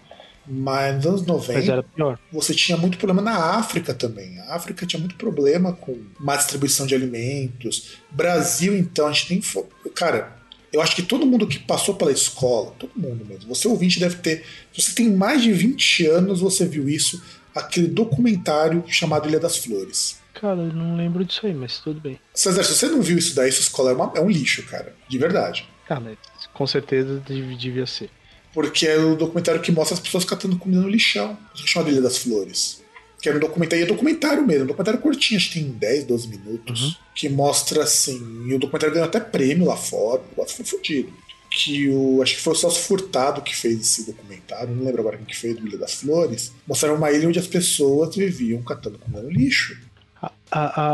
Mas 0.46 0.96
nos 0.96 1.06
anos 1.06 1.26
90, 1.26 1.86
você 2.30 2.54
tinha 2.54 2.76
muito 2.76 2.98
problema 2.98 3.22
na 3.22 3.56
África 3.56 3.94
também. 3.94 4.38
A 4.40 4.54
África 4.54 4.86
tinha 4.86 5.00
muito 5.00 5.14
problema 5.16 5.72
com 5.72 5.98
má 6.18 6.36
distribuição 6.36 6.86
de 6.86 6.94
alimentos. 6.94 7.98
Brasil, 8.10 8.76
então, 8.76 9.06
a 9.06 9.12
gente 9.12 9.28
tem. 9.28 9.64
Cara, 9.94 10.36
eu 10.72 10.82
acho 10.82 10.94
que 10.96 11.02
todo 11.02 11.24
mundo 11.24 11.46
que 11.46 11.58
passou 11.58 11.94
pela 11.94 12.12
escola, 12.12 12.72
todo 12.78 12.90
mundo 12.96 13.24
mesmo, 13.24 13.54
você 13.54 13.68
ouvinte 13.68 14.00
deve 14.00 14.16
ter. 14.16 14.44
Se 14.72 14.82
você 14.82 14.94
tem 14.94 15.10
mais 15.10 15.42
de 15.42 15.52
20 15.52 16.06
anos, 16.08 16.40
você 16.40 16.66
viu 16.66 16.88
isso, 16.88 17.22
aquele 17.54 17.86
documentário 17.86 18.84
chamado 18.88 19.28
Ilha 19.28 19.40
das 19.40 19.56
Flores. 19.56 20.18
Cara, 20.34 20.60
eu 20.60 20.72
não 20.72 20.96
lembro 20.96 21.24
disso 21.24 21.46
aí, 21.46 21.54
mas 21.54 21.78
tudo 21.78 22.00
bem. 22.00 22.18
César, 22.34 22.64
se 22.64 22.74
você 22.74 22.88
não 22.88 23.00
viu 23.00 23.16
isso 23.16 23.36
daí, 23.36 23.52
sua 23.52 23.62
escola 23.62 23.92
é, 23.92 23.94
uma, 23.94 24.12
é 24.16 24.20
um 24.20 24.28
lixo, 24.28 24.64
cara. 24.64 24.94
De 25.08 25.16
verdade. 25.16 25.66
Mas 25.88 26.18
com 26.52 26.66
certeza 26.66 27.22
devia 27.26 27.86
ser. 27.86 28.10
Porque 28.54 28.86
é 28.86 28.96
o 28.96 29.16
documentário 29.16 29.60
que 29.60 29.72
mostra 29.72 29.94
as 29.94 30.00
pessoas 30.00 30.24
catando 30.24 30.56
comida 30.56 30.80
no 30.80 30.88
lixão. 30.88 31.36
Chamado 31.54 31.90
Ilha 31.90 32.00
das 32.00 32.16
Flores. 32.18 32.82
Que 33.20 33.28
era 33.28 33.36
um 33.36 33.40
documentário, 33.40 33.82
e 33.82 33.84
é 33.84 33.88
documentário 33.88 34.46
mesmo, 34.46 34.64
um 34.64 34.66
documentário 34.68 35.00
curtinho, 35.00 35.38
acho 35.38 35.50
que 35.50 35.60
tem 35.60 35.70
10, 35.70 36.04
12 36.04 36.28
minutos, 36.28 36.82
uhum. 36.82 36.94
que 37.14 37.28
mostra 37.28 37.82
assim. 37.82 38.20
E 38.46 38.54
o 38.54 38.58
documentário 38.58 38.94
ganhou 38.94 39.08
até 39.08 39.18
prêmio 39.18 39.66
lá 39.66 39.76
fora, 39.76 40.20
o 40.20 40.28
negócio 40.28 40.56
foi 40.56 40.64
fodido. 40.64 41.12
Que 41.50 41.88
o. 41.88 42.20
Acho 42.22 42.34
que 42.34 42.40
foi 42.40 42.52
o 42.52 42.56
Celso 42.56 42.80
Furtado 42.80 43.40
que 43.40 43.56
fez 43.56 43.80
esse 43.80 44.04
documentário, 44.04 44.74
não 44.74 44.84
lembro 44.84 45.00
agora 45.00 45.16
quem 45.16 45.26
que 45.26 45.36
fez, 45.36 45.56
do 45.56 45.66
Ilha 45.66 45.78
das 45.78 45.94
Flores. 45.94 46.52
Mostraram 46.66 46.96
uma 46.96 47.10
ilha 47.10 47.28
onde 47.28 47.38
as 47.38 47.46
pessoas 47.46 48.14
viviam 48.14 48.62
catando 48.62 48.98
comida 48.98 49.22
no 49.22 49.30
lixo. 49.30 49.78
A, 50.20 50.30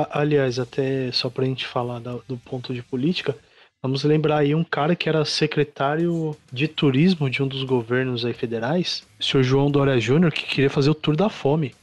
a, 0.03 0.21
aliás, 0.21 0.59
até 0.59 1.11
só 1.13 1.29
pra 1.29 1.45
gente 1.45 1.67
falar 1.67 1.99
da, 1.99 2.19
do 2.29 2.37
ponto 2.37 2.73
de 2.73 2.83
política, 2.83 3.37
Vamos 3.83 4.05
lembrar 4.05 4.41
aí 4.41 4.55
um 4.55 4.63
cara 4.63 4.95
que 4.95 5.09
era 5.09 5.25
secretário 5.25 6.37
de 6.53 6.69
turismo 6.69 7.31
de 7.31 7.43
um 7.43 7.49
dos 7.49 7.65
governos 7.65 8.27
aí 8.27 8.35
federais, 8.35 9.03
o 9.19 9.25
senhor 9.25 9.43
João 9.43 9.71
Dória 9.71 9.99
Júnior, 9.99 10.31
que 10.31 10.45
queria 10.45 10.69
fazer 10.69 10.91
o 10.91 10.95
tour 10.95 11.17
da 11.17 11.31
fome. 11.31 11.75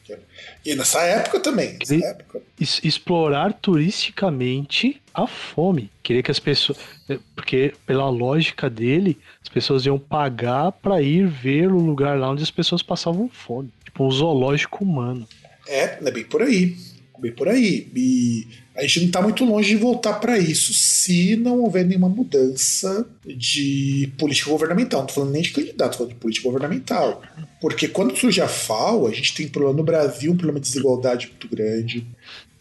E 0.64 0.76
nessa 0.76 1.02
época 1.02 1.40
também. 1.40 1.76
Nessa 1.80 1.96
época. 1.96 2.40
explorar 2.60 3.52
turisticamente 3.54 5.02
a 5.12 5.26
fome. 5.26 5.90
Queria 6.04 6.22
que 6.22 6.30
as 6.30 6.40
pessoas. 6.40 6.78
É, 7.10 7.18
porque, 7.34 7.74
pela 7.88 8.08
lógica 8.12 8.70
dele, 8.70 9.18
as 9.42 9.50
pessoas 9.50 9.84
iam 9.84 9.98
pagar 9.98 10.72
para 10.74 11.02
ir 11.02 11.26
ver 11.26 11.72
o 11.72 11.80
lugar 11.80 12.20
lá 12.20 12.30
onde 12.30 12.44
as 12.44 12.52
pessoas 12.52 12.84
passavam 12.84 13.28
fome. 13.28 13.72
Tipo 13.84 14.06
um 14.06 14.12
zoológico 14.12 14.84
humano. 14.84 15.28
É, 15.68 15.98
é 16.00 16.12
bem 16.12 16.24
por 16.24 16.44
aí 16.44 16.76
bem 17.20 17.32
por 17.32 17.48
aí. 17.48 17.88
E 17.96 18.48
a 18.78 18.84
gente 18.84 19.00
não 19.00 19.08
está 19.08 19.22
muito 19.24 19.44
longe 19.44 19.70
de 19.70 19.76
voltar 19.76 20.14
para 20.20 20.38
isso, 20.38 20.72
se 20.72 21.36
não 21.36 21.62
houver 21.62 21.84
nenhuma 21.84 22.08
mudança 22.08 23.08
de 23.26 24.14
política 24.20 24.52
governamental. 24.52 25.00
Não 25.00 25.08
estou 25.08 25.24
falando 25.24 25.34
nem 25.34 25.42
de 25.42 25.50
candidato, 25.50 25.94
estou 25.94 25.98
falando 25.98 26.14
de 26.14 26.22
política 26.22 26.48
governamental. 26.48 27.24
Porque 27.60 27.88
quando 27.88 28.16
surge 28.16 28.40
a 28.40 28.48
FAO, 28.48 29.08
a 29.08 29.12
gente 29.12 29.34
tem 29.34 29.48
problema 29.48 29.78
no 29.78 29.84
Brasil, 29.84 30.32
um 30.32 30.38
problema 30.38 30.60
de 30.60 30.68
desigualdade 30.68 31.28
muito 31.28 31.48
grande. 31.48 32.06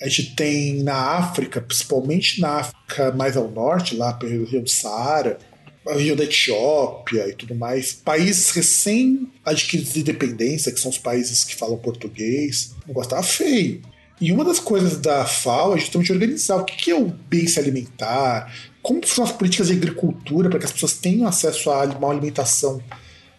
A 0.00 0.08
gente 0.08 0.34
tem 0.34 0.82
na 0.82 0.96
África, 0.96 1.60
principalmente 1.60 2.40
na 2.40 2.60
África 2.60 3.12
mais 3.12 3.36
ao 3.36 3.50
norte, 3.50 3.94
lá 3.94 4.14
pela 4.14 4.32
região 4.32 4.62
do 4.62 4.70
Saara, 4.70 5.38
a 5.86 5.92
região 5.92 6.16
da 6.16 6.24
Etiópia 6.24 7.28
e 7.28 7.34
tudo 7.34 7.54
mais, 7.54 7.92
países 7.92 8.50
recém 8.50 9.30
adquiridos 9.44 9.92
de 9.92 10.00
independência, 10.00 10.72
que 10.72 10.80
são 10.80 10.90
os 10.90 10.98
países 10.98 11.44
que 11.44 11.54
falam 11.54 11.76
português, 11.76 12.74
o 12.84 12.88
negócio 12.88 13.08
estava 13.08 13.22
feio. 13.22 13.82
E 14.20 14.32
uma 14.32 14.44
das 14.44 14.58
coisas 14.58 14.98
da 14.98 15.26
FAO 15.26 15.74
é 15.74 15.78
justamente 15.78 16.12
organizar 16.12 16.56
o 16.56 16.64
que 16.64 16.90
é 16.90 16.94
o 16.94 17.06
bem 17.06 17.46
se 17.46 17.58
alimentar, 17.58 18.52
como 18.82 19.06
são 19.06 19.24
as 19.24 19.32
políticas 19.32 19.68
de 19.68 19.74
agricultura 19.74 20.48
para 20.48 20.58
que 20.58 20.64
as 20.64 20.72
pessoas 20.72 20.94
tenham 20.94 21.26
acesso 21.26 21.70
a 21.70 21.84
uma 21.84 22.10
alimentação 22.10 22.80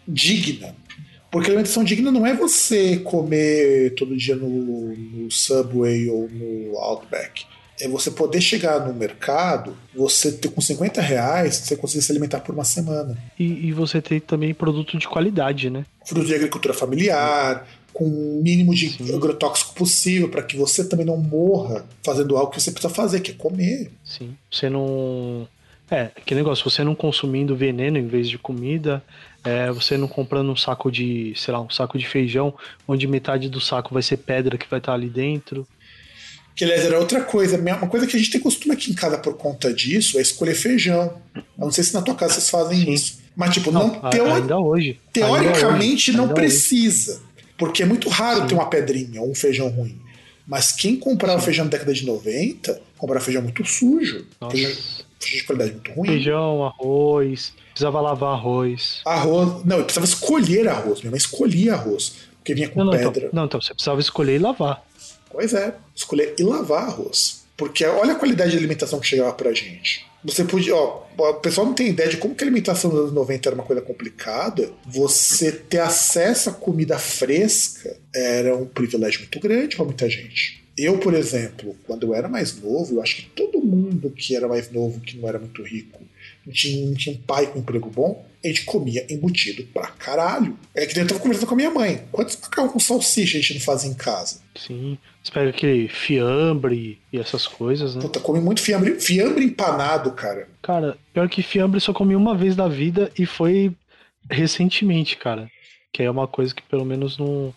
digna. 0.06 0.74
Porque 1.30 1.48
alimentação 1.48 1.84
digna 1.84 2.10
não 2.10 2.26
é 2.26 2.34
você 2.34 2.98
comer 2.98 3.94
todo 3.94 4.16
dia 4.16 4.36
no, 4.36 4.48
no 4.94 5.30
Subway 5.30 6.08
ou 6.08 6.28
no 6.28 6.78
Outback. 6.78 7.44
É 7.80 7.86
você 7.86 8.10
poder 8.10 8.40
chegar 8.40 8.86
no 8.86 8.92
mercado, 8.92 9.76
você 9.94 10.32
ter 10.32 10.48
com 10.48 10.60
50 10.60 11.00
reais, 11.00 11.56
você 11.56 11.76
conseguir 11.76 12.02
se 12.02 12.10
alimentar 12.10 12.40
por 12.40 12.54
uma 12.54 12.64
semana. 12.64 13.16
E, 13.38 13.68
e 13.68 13.72
você 13.72 14.00
ter 14.02 14.20
também 14.20 14.52
produto 14.52 14.98
de 14.98 15.06
qualidade, 15.06 15.70
né? 15.70 15.84
Fruto 16.04 16.26
de 16.26 16.34
agricultura 16.34 16.74
familiar, 16.74 17.66
com 17.98 18.04
o 18.04 18.40
mínimo 18.40 18.72
de 18.72 18.90
Sim. 18.90 19.12
agrotóxico 19.12 19.74
possível 19.74 20.28
para 20.28 20.44
que 20.44 20.56
você 20.56 20.84
também 20.84 21.04
não 21.04 21.16
morra 21.16 21.84
fazendo 22.04 22.36
algo 22.36 22.52
que 22.52 22.60
você 22.60 22.70
precisa 22.70 22.94
fazer, 22.94 23.18
que 23.18 23.32
é 23.32 23.34
comer. 23.34 23.90
Sim. 24.04 24.36
Você 24.48 24.70
não. 24.70 25.48
É, 25.90 26.10
que 26.24 26.32
negócio, 26.32 26.70
você 26.70 26.84
não 26.84 26.94
consumindo 26.94 27.56
veneno 27.56 27.98
em 27.98 28.06
vez 28.06 28.28
de 28.28 28.38
comida, 28.38 29.02
é, 29.42 29.72
você 29.72 29.96
não 29.96 30.06
comprando 30.06 30.48
um 30.48 30.54
saco 30.56 30.92
de, 30.92 31.32
sei 31.34 31.52
lá, 31.52 31.60
um 31.60 31.70
saco 31.70 31.98
de 31.98 32.06
feijão, 32.06 32.54
onde 32.86 33.08
metade 33.08 33.48
do 33.48 33.60
saco 33.60 33.92
vai 33.92 34.02
ser 34.02 34.18
pedra 34.18 34.56
que 34.56 34.70
vai 34.70 34.78
estar 34.78 34.92
ali 34.92 35.08
dentro. 35.08 35.66
Que, 36.54 36.64
aliás, 36.64 36.84
era 36.84 37.00
outra 37.00 37.22
coisa. 37.22 37.58
Uma 37.58 37.88
coisa 37.88 38.06
que 38.06 38.14
a 38.14 38.18
gente 38.18 38.30
tem 38.30 38.40
costume 38.40 38.74
aqui 38.74 38.92
em 38.92 38.94
casa 38.94 39.18
por 39.18 39.36
conta 39.36 39.74
disso 39.74 40.18
é 40.18 40.22
escolher 40.22 40.54
feijão. 40.54 41.20
Eu 41.34 41.42
não 41.56 41.72
sei 41.72 41.82
se 41.82 41.94
na 41.94 42.02
tua 42.02 42.14
casa 42.14 42.34
vocês 42.34 42.48
fazem 42.48 42.84
Sim. 42.84 42.92
isso. 42.92 43.18
Mas, 43.34 43.54
tipo, 43.54 43.72
não, 43.72 43.88
não 43.88 44.10
teori 44.10 44.32
ainda 44.32 44.58
hoje. 44.58 45.00
teoricamente 45.12 46.10
ainda 46.10 46.22
não 46.22 46.26
hoje. 46.26 46.34
precisa. 46.34 47.27
Porque 47.58 47.82
é 47.82 47.86
muito 47.86 48.08
raro 48.08 48.42
Sim. 48.42 48.46
ter 48.46 48.54
uma 48.54 48.70
pedrinha 48.70 49.20
ou 49.20 49.30
um 49.30 49.34
feijão 49.34 49.68
ruim. 49.68 50.00
Mas 50.46 50.72
quem 50.72 50.96
comprava 50.96 51.42
feijão 51.42 51.66
na 51.66 51.70
década 51.70 51.92
de 51.92 52.06
90, 52.06 52.80
comprava 52.96 53.22
feijão 53.22 53.42
muito 53.42 53.64
sujo. 53.66 54.24
Feijão, 54.50 54.70
feijão 55.20 55.38
de 55.38 55.44
qualidade 55.44 55.72
muito 55.72 55.92
ruim. 55.92 56.08
Feijão, 56.08 56.64
arroz. 56.64 57.52
Precisava 57.70 58.00
lavar 58.00 58.34
arroz. 58.34 59.02
Arroz. 59.04 59.64
Não, 59.64 59.78
eu 59.78 59.84
precisava 59.84 60.06
escolher 60.06 60.68
arroz. 60.68 61.00
Minha 61.00 61.10
mãe 61.10 61.18
escolhia 61.18 61.74
arroz. 61.74 62.14
Porque 62.38 62.54
vinha 62.54 62.68
com 62.70 62.78
não, 62.78 62.86
não, 62.86 62.92
pedra. 62.92 63.26
Então, 63.26 63.30
não, 63.32 63.44
então 63.44 63.60
você 63.60 63.74
precisava 63.74 64.00
escolher 64.00 64.36
e 64.36 64.38
lavar. 64.38 64.82
Pois 65.30 65.52
é, 65.52 65.74
escolher 65.94 66.34
e 66.38 66.42
lavar 66.42 66.84
arroz. 66.84 67.44
Porque 67.56 67.84
olha 67.84 68.12
a 68.12 68.16
qualidade 68.16 68.52
de 68.52 68.56
alimentação 68.56 68.98
que 68.98 69.06
chegava 69.06 69.32
pra 69.34 69.52
gente. 69.52 70.07
Você 70.24 70.44
podia, 70.44 70.74
ó, 70.74 71.04
o 71.16 71.34
pessoal 71.34 71.66
não 71.66 71.74
tem 71.74 71.88
ideia 71.88 72.08
de 72.08 72.16
como 72.16 72.34
que 72.34 72.42
a 72.42 72.46
alimentação 72.46 72.90
dos 72.90 73.00
anos 73.00 73.12
90 73.12 73.48
era 73.48 73.54
uma 73.54 73.64
coisa 73.64 73.80
complicada. 73.82 74.70
Você 74.86 75.52
ter 75.52 75.78
acesso 75.78 76.50
a 76.50 76.52
comida 76.52 76.98
fresca 76.98 77.96
era 78.14 78.56
um 78.56 78.66
privilégio 78.66 79.20
muito 79.20 79.38
grande 79.38 79.76
para 79.76 79.84
muita 79.84 80.10
gente. 80.10 80.64
Eu, 80.76 80.98
por 80.98 81.14
exemplo, 81.14 81.76
quando 81.86 82.06
eu 82.06 82.14
era 82.14 82.28
mais 82.28 82.60
novo, 82.60 82.94
eu 82.94 83.02
acho 83.02 83.16
que 83.16 83.26
todo 83.30 83.60
mundo 83.60 84.10
que 84.10 84.36
era 84.36 84.46
mais 84.46 84.70
novo, 84.70 85.00
que 85.00 85.16
não 85.16 85.28
era 85.28 85.38
muito 85.38 85.62
rico, 85.62 86.00
não 86.48 86.54
tinha, 86.54 86.86
não 86.86 86.94
tinha 86.94 87.14
um 87.14 87.18
pai 87.18 87.46
com 87.46 87.58
um 87.58 87.60
emprego 87.60 87.90
bom, 87.90 88.24
a 88.42 88.48
gente 88.48 88.64
comia 88.64 89.06
embutido 89.10 89.62
pra 89.64 89.88
caralho. 89.88 90.58
É 90.74 90.86
que 90.86 90.98
eu 90.98 91.06
tava 91.06 91.20
conversando 91.20 91.46
com 91.46 91.54
a 91.54 91.56
minha 91.56 91.70
mãe. 91.70 92.04
Quantos 92.10 92.38
macarrão 92.40 92.70
com 92.70 92.80
salsicha 92.80 93.36
a 93.36 93.40
gente 93.40 93.54
não 93.54 93.60
faz 93.60 93.84
em 93.84 93.94
casa? 93.94 94.40
Sim. 94.56 94.96
Você 95.22 95.32
pega 95.32 95.50
aquele 95.50 95.88
fiambre 95.88 96.98
e 97.12 97.18
essas 97.18 97.46
coisas, 97.46 97.94
né? 97.94 98.00
Puta, 98.00 98.20
come 98.20 98.40
muito 98.40 98.62
fiambre. 98.62 98.98
Fiambre 99.00 99.44
empanado, 99.44 100.12
cara. 100.12 100.48
Cara, 100.62 100.96
pior 101.12 101.28
que 101.28 101.42
fiambre 101.42 101.80
só 101.80 101.92
comi 101.92 102.16
uma 102.16 102.34
vez 102.34 102.56
na 102.56 102.68
vida 102.68 103.10
e 103.18 103.26
foi 103.26 103.72
recentemente, 104.30 105.16
cara. 105.16 105.50
Que 105.92 106.04
é 106.04 106.10
uma 106.10 106.26
coisa 106.26 106.54
que 106.54 106.62
pelo 106.62 106.84
menos 106.84 107.18
não. 107.18 107.52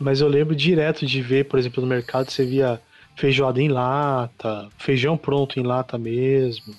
Mas 0.00 0.20
eu 0.20 0.28
lembro 0.28 0.54
direto 0.54 1.06
de 1.06 1.22
ver, 1.22 1.44
por 1.44 1.58
exemplo, 1.58 1.80
no 1.80 1.88
mercado 1.88 2.30
você 2.30 2.44
via 2.44 2.80
feijoada 3.16 3.62
em 3.62 3.68
lata, 3.68 4.68
feijão 4.78 5.16
pronto 5.16 5.58
em 5.58 5.62
lata 5.62 5.96
mesmo. 5.96 6.74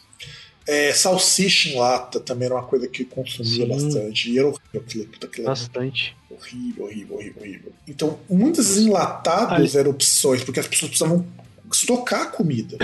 É, 0.71 0.93
salsicha 0.93 1.69
em 1.69 1.79
lata 1.79 2.19
também 2.19 2.45
era 2.45 2.53
uma 2.53 2.63
coisa 2.63 2.87
que 2.87 3.03
consumia 3.03 3.65
Sim. 3.65 3.67
bastante. 3.67 4.29
E 4.29 4.37
era 4.37 4.49
horrível 4.49 4.81
aquilo. 4.85 5.09
aquilo 5.23 5.47
bastante. 5.47 6.15
Horrível, 6.29 6.85
horrível, 6.85 7.15
horrível, 7.15 7.41
horrível. 7.41 7.73
Então, 7.87 8.19
muitos 8.29 8.77
enlatados 8.77 9.75
eram 9.75 9.89
opções, 9.89 10.43
porque 10.43 10.59
as 10.59 10.67
pessoas 10.67 10.91
precisavam 10.91 11.25
estocar 11.73 12.21
a 12.21 12.25
comida. 12.27 12.77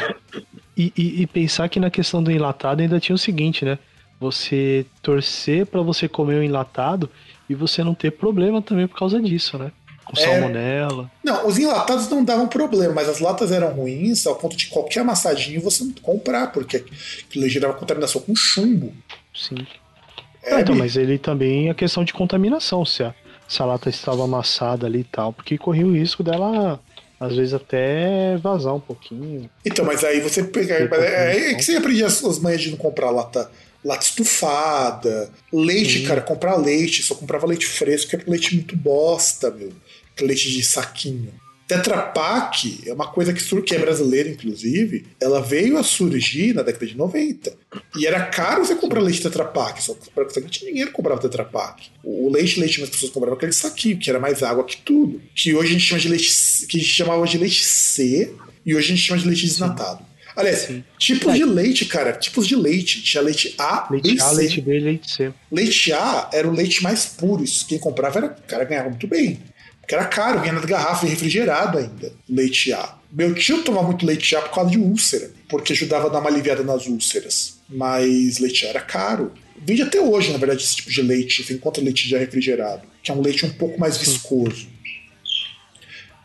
E, 0.75 0.91
e, 0.97 1.21
e, 1.21 1.27
pensar 1.27 1.69
que 1.69 1.79
na 1.79 1.91
questão 1.91 2.23
do 2.23 2.31
enlatado 2.31 2.81
ainda 2.81 2.99
tinha 2.99 3.15
o 3.15 3.19
seguinte, 3.19 3.63
né? 3.63 3.77
Você 4.19 4.83
torcer 5.03 5.67
para 5.67 5.81
você 5.83 6.09
comer 6.09 6.39
o 6.39 6.43
enlatado 6.43 7.07
e 7.47 7.53
você 7.53 7.83
não 7.83 7.93
ter 7.93 8.11
problema 8.11 8.63
também 8.63 8.87
por 8.87 8.97
causa 8.97 9.21
disso, 9.21 9.59
né? 9.59 9.71
Com 10.05 10.19
é... 10.19 10.23
salmonela. 10.23 11.11
Não, 11.23 11.47
os 11.47 11.57
enlatados 11.57 12.07
não 12.09 12.23
davam 12.23 12.47
problema, 12.47 12.93
mas 12.93 13.09
as 13.09 13.19
latas 13.19 13.51
eram 13.51 13.71
ruins 13.73 14.25
ao 14.25 14.35
ponto 14.35 14.55
de 14.55 14.67
qualquer 14.67 15.01
amassadinho 15.01 15.61
você 15.61 15.83
não 15.83 15.93
comprar, 16.01 16.51
porque 16.51 16.85
aquilo 17.27 17.49
gerava 17.49 17.73
contaminação 17.73 18.21
com 18.21 18.35
chumbo. 18.35 18.93
Sim. 19.33 19.65
É, 20.43 20.61
então, 20.61 20.75
mas 20.75 20.95
ele 20.95 21.17
também 21.17 21.69
é 21.69 21.73
questão 21.73 22.03
de 22.03 22.13
contaminação, 22.13 22.85
se 22.85 23.03
a, 23.03 23.15
se 23.47 23.61
a 23.61 23.65
lata 23.65 23.89
estava 23.89 24.23
amassada 24.23 24.85
ali 24.85 24.99
e 24.99 25.03
tal, 25.03 25.33
porque 25.33 25.57
corria 25.57 25.87
o 25.87 25.93
risco 25.93 26.23
dela 26.23 26.79
às 27.19 27.35
vezes 27.35 27.53
até 27.53 28.37
vazar 28.37 28.75
um 28.75 28.79
pouquinho. 28.79 29.49
Então, 29.65 29.83
mas 29.83 30.03
aí 30.03 30.19
você 30.19 30.43
pegar. 30.43 30.75
É, 30.75 31.51
é 31.51 31.53
que 31.55 31.63
você 31.63 31.77
aprendia 31.77 32.05
as, 32.05 32.23
as 32.23 32.37
manhas 32.37 32.61
de 32.61 32.69
não 32.69 32.77
comprar 32.77 33.09
lata, 33.09 33.49
lata 33.83 34.05
estufada, 34.05 35.31
leite, 35.51 35.99
Sim. 35.99 36.05
cara, 36.05 36.21
comprar 36.21 36.55
leite, 36.57 37.01
só 37.01 37.15
comprava 37.15 37.47
leite 37.47 37.65
fresco, 37.65 38.11
que 38.11 38.15
é 38.17 38.19
leite 38.27 38.53
muito 38.53 38.75
bosta, 38.75 39.49
meu 39.49 39.71
leite 40.23 40.51
de 40.51 40.63
saquinho. 40.63 41.33
Tetra 41.67 41.99
Pak 41.99 42.83
é 42.85 42.93
uma 42.93 43.07
coisa 43.07 43.33
que, 43.33 43.61
que 43.63 43.75
é 43.75 43.79
brasileira, 43.79 44.29
inclusive, 44.29 45.07
ela 45.19 45.41
veio 45.41 45.79
a 45.79 45.83
surgir 45.83 46.53
na 46.53 46.61
década 46.61 46.85
de 46.85 46.95
90. 46.95 47.51
E 47.97 48.05
era 48.05 48.23
caro 48.27 48.63
você 48.63 48.75
comprar 48.75 49.01
leite 49.01 49.23
Tetra 49.23 49.45
Pak, 49.45 49.81
só 49.81 49.95
que 49.95 50.11
não 50.15 50.47
tinha 50.47 50.69
dinheiro 50.69 50.91
comprava 50.91 51.19
Tetra 51.19 51.43
Pak. 51.43 51.87
O 52.03 52.29
leite, 52.31 52.59
leite, 52.59 52.83
as 52.83 52.89
pessoas 52.89 53.11
compravam 53.11 53.35
aquele 53.35 53.51
saquinho, 53.51 53.97
que 53.97 54.09
era 54.09 54.19
mais 54.19 54.43
água 54.43 54.63
que 54.63 54.77
tudo. 54.77 55.19
Que 55.33 55.55
hoje 55.55 55.69
a 55.69 55.73
gente 55.73 55.85
chama 55.85 56.01
de 56.01 56.09
leite, 56.09 56.67
que 56.67 56.77
a 56.77 56.79
gente 56.79 56.91
chamava 56.91 57.25
de 57.25 57.37
leite 57.39 57.63
C, 57.63 58.31
e 58.63 58.75
hoje 58.75 58.85
a 58.85 58.95
gente 58.95 59.01
chama 59.01 59.19
de 59.19 59.27
leite 59.27 59.45
desnatado. 59.47 60.05
Aliás, 60.35 60.59
Sim. 60.59 60.83
tipos 60.99 61.33
de 61.33 61.45
leite, 61.45 61.85
cara, 61.85 62.11
tipos 62.11 62.45
de 62.45 62.55
leite. 62.55 63.01
Tinha 63.01 63.23
leite 63.23 63.55
A, 63.57 63.87
leite 63.89 64.21
A, 64.21 64.29
C. 64.29 64.35
leite 64.35 64.61
B, 64.61 64.79
leite 64.79 65.11
C. 65.11 65.33
Leite 65.49 65.93
A 65.93 66.29
era 66.33 66.47
o 66.47 66.51
leite 66.51 66.83
mais 66.83 67.05
puro. 67.05 67.43
Isso 67.43 67.65
quem 67.65 67.79
comprava 67.79 68.19
era, 68.19 68.27
o 68.27 68.47
cara 68.47 68.65
ganhava 68.65 68.89
muito 68.89 69.07
bem. 69.07 69.39
Porque 69.85 69.93
era 69.93 70.05
caro, 70.05 70.41
vinha 70.41 70.51
na 70.51 70.61
garrafa 70.61 71.05
refrigerado 71.05 71.77
ainda, 71.77 72.11
leite 72.27 72.73
A. 72.73 72.97
Meu 73.11 73.35
tio 73.35 73.61
tomava 73.61 73.85
muito 73.85 74.03
leite 74.03 74.35
A 74.35 74.41
por 74.41 74.49
causa 74.49 74.71
de 74.71 74.79
úlcera, 74.79 75.29
porque 75.47 75.73
ajudava 75.73 76.07
a 76.07 76.09
dar 76.09 76.19
uma 76.19 76.29
aliviada 76.29 76.63
nas 76.63 76.87
úlceras. 76.87 77.59
Mas 77.69 78.39
leite 78.39 78.65
A 78.65 78.69
era 78.69 78.81
caro. 78.81 79.31
Vende 79.55 79.83
até 79.83 80.01
hoje, 80.01 80.31
na 80.31 80.39
verdade, 80.39 80.63
esse 80.63 80.77
tipo 80.77 80.89
de 80.89 81.03
leite. 81.03 81.43
Você 81.43 81.53
encontra 81.53 81.83
leite 81.83 82.09
já 82.09 82.17
refrigerado, 82.17 82.81
que 83.03 83.11
é 83.11 83.13
um 83.13 83.21
leite 83.21 83.45
um 83.45 83.53
pouco 83.53 83.79
mais 83.79 83.95
viscoso. 83.97 84.67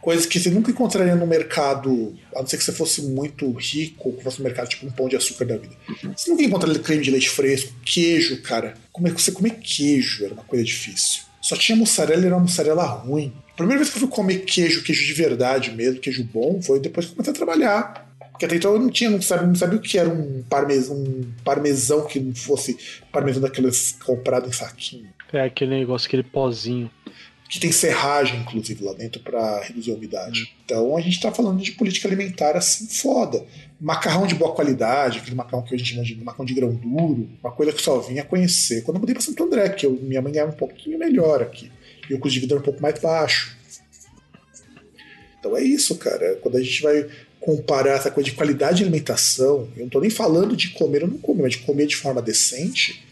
Coisas 0.00 0.24
que 0.24 0.40
você 0.40 0.48
nunca 0.48 0.70
encontraria 0.70 1.14
no 1.14 1.26
mercado, 1.26 2.16
a 2.34 2.40
não 2.40 2.46
ser 2.46 2.56
que 2.56 2.64
você 2.64 2.72
fosse 2.72 3.02
muito 3.02 3.52
rico, 3.52 4.14
que 4.14 4.24
fosse 4.24 4.40
um 4.40 4.44
mercado 4.44 4.70
tipo 4.70 4.86
um 4.86 4.90
pão 4.90 5.06
de 5.06 5.16
açúcar 5.16 5.44
da 5.44 5.58
vida. 5.58 5.76
Você 6.16 6.30
nunca 6.30 6.42
encontraria 6.42 6.78
creme 6.78 7.04
de 7.04 7.10
leite 7.10 7.28
fresco, 7.28 7.74
queijo, 7.84 8.40
cara. 8.40 8.72
Como 8.90 9.06
é 9.06 9.10
que 9.10 9.20
você 9.20 9.30
comer 9.30 9.58
queijo 9.60 10.24
era 10.24 10.32
uma 10.32 10.44
coisa 10.44 10.64
difícil. 10.64 11.28
Só 11.40 11.56
tinha 11.56 11.76
mussarela 11.76 12.22
e 12.22 12.26
era 12.26 12.34
uma 12.34 12.42
mussarela 12.42 12.84
ruim 12.84 13.32
primeira 13.60 13.78
vez 13.78 13.90
que 13.90 13.96
eu 13.96 14.00
fui 14.00 14.08
comer 14.08 14.38
queijo, 14.40 14.82
queijo 14.82 15.04
de 15.04 15.12
verdade 15.12 15.70
mesmo, 15.72 16.00
queijo 16.00 16.24
bom, 16.24 16.60
foi 16.62 16.80
depois 16.80 17.06
que 17.06 17.12
comecei 17.12 17.32
a 17.32 17.36
trabalhar. 17.36 18.08
Porque 18.30 18.46
até 18.46 18.56
então 18.56 18.72
eu 18.72 18.78
não 18.78 18.88
tinha, 18.88 19.10
não 19.10 19.20
sabia, 19.20 19.46
não 19.46 19.54
sabia 19.54 19.78
o 19.78 19.82
que 19.82 19.98
era 19.98 20.08
um 20.08 20.42
parmesão, 20.48 20.96
um 20.96 21.30
parmesão 21.44 22.06
que 22.06 22.18
não 22.18 22.34
fosse 22.34 22.78
parmesão 23.12 23.42
daqueles 23.42 23.92
comprado 24.02 24.48
em 24.48 24.52
saquinho. 24.52 25.10
É 25.30 25.42
aquele 25.42 25.78
negócio, 25.78 26.06
aquele 26.06 26.22
pozinho. 26.22 26.90
Que 27.50 27.58
tem 27.58 27.72
serragem, 27.72 28.40
inclusive, 28.40 28.84
lá 28.84 28.92
dentro 28.92 29.20
para 29.20 29.60
reduzir 29.60 29.90
a 29.90 29.94
umidade. 29.94 30.54
Então 30.64 30.96
a 30.96 31.00
gente 31.00 31.20
tá 31.20 31.32
falando 31.32 31.60
de 31.60 31.72
política 31.72 32.06
alimentar 32.06 32.56
assim 32.56 32.86
foda. 32.86 33.44
Macarrão 33.80 34.26
de 34.26 34.36
boa 34.36 34.54
qualidade, 34.54 35.18
aquele 35.18 35.34
macarrão 35.34 35.64
que 35.64 35.74
a 35.74 35.78
gente 35.78 35.92
chama 35.92 36.24
macarrão 36.24 36.44
de 36.44 36.54
grão 36.54 36.72
duro, 36.72 37.28
uma 37.42 37.50
coisa 37.50 37.72
que 37.72 37.82
só 37.82 37.98
vinha 37.98 38.22
conhecer. 38.22 38.82
Quando 38.82 38.96
eu 38.96 39.00
mudei 39.00 39.14
pra 39.14 39.22
Santo 39.22 39.42
André, 39.42 39.68
que 39.70 39.84
eu, 39.84 39.92
minha 40.00 40.22
mãe 40.22 40.32
ganhava 40.32 40.52
um 40.52 40.56
pouquinho 40.56 40.98
melhor 40.98 41.42
aqui 41.42 41.70
e 42.10 42.14
o 42.14 42.18
custo 42.18 42.34
de 42.34 42.40
vida 42.40 42.54
era 42.54 42.60
um 42.60 42.64
pouco 42.64 42.82
mais 42.82 42.98
baixo. 42.98 43.56
Então 45.38 45.56
é 45.56 45.62
isso, 45.62 45.96
cara. 45.96 46.36
Quando 46.42 46.56
a 46.56 46.62
gente 46.62 46.82
vai 46.82 47.08
comparar 47.40 47.92
essa 47.92 48.10
coisa 48.10 48.28
de 48.28 48.36
qualidade 48.36 48.78
de 48.78 48.82
alimentação, 48.82 49.68
eu 49.74 49.80
não 49.80 49.86
estou 49.86 50.00
nem 50.00 50.10
falando 50.10 50.56
de 50.56 50.70
comer 50.70 51.04
ou 51.04 51.08
não 51.08 51.18
comer, 51.18 51.42
mas 51.42 51.52
de 51.52 51.58
comer 51.58 51.86
de 51.86 51.96
forma 51.96 52.20
decente, 52.20 53.02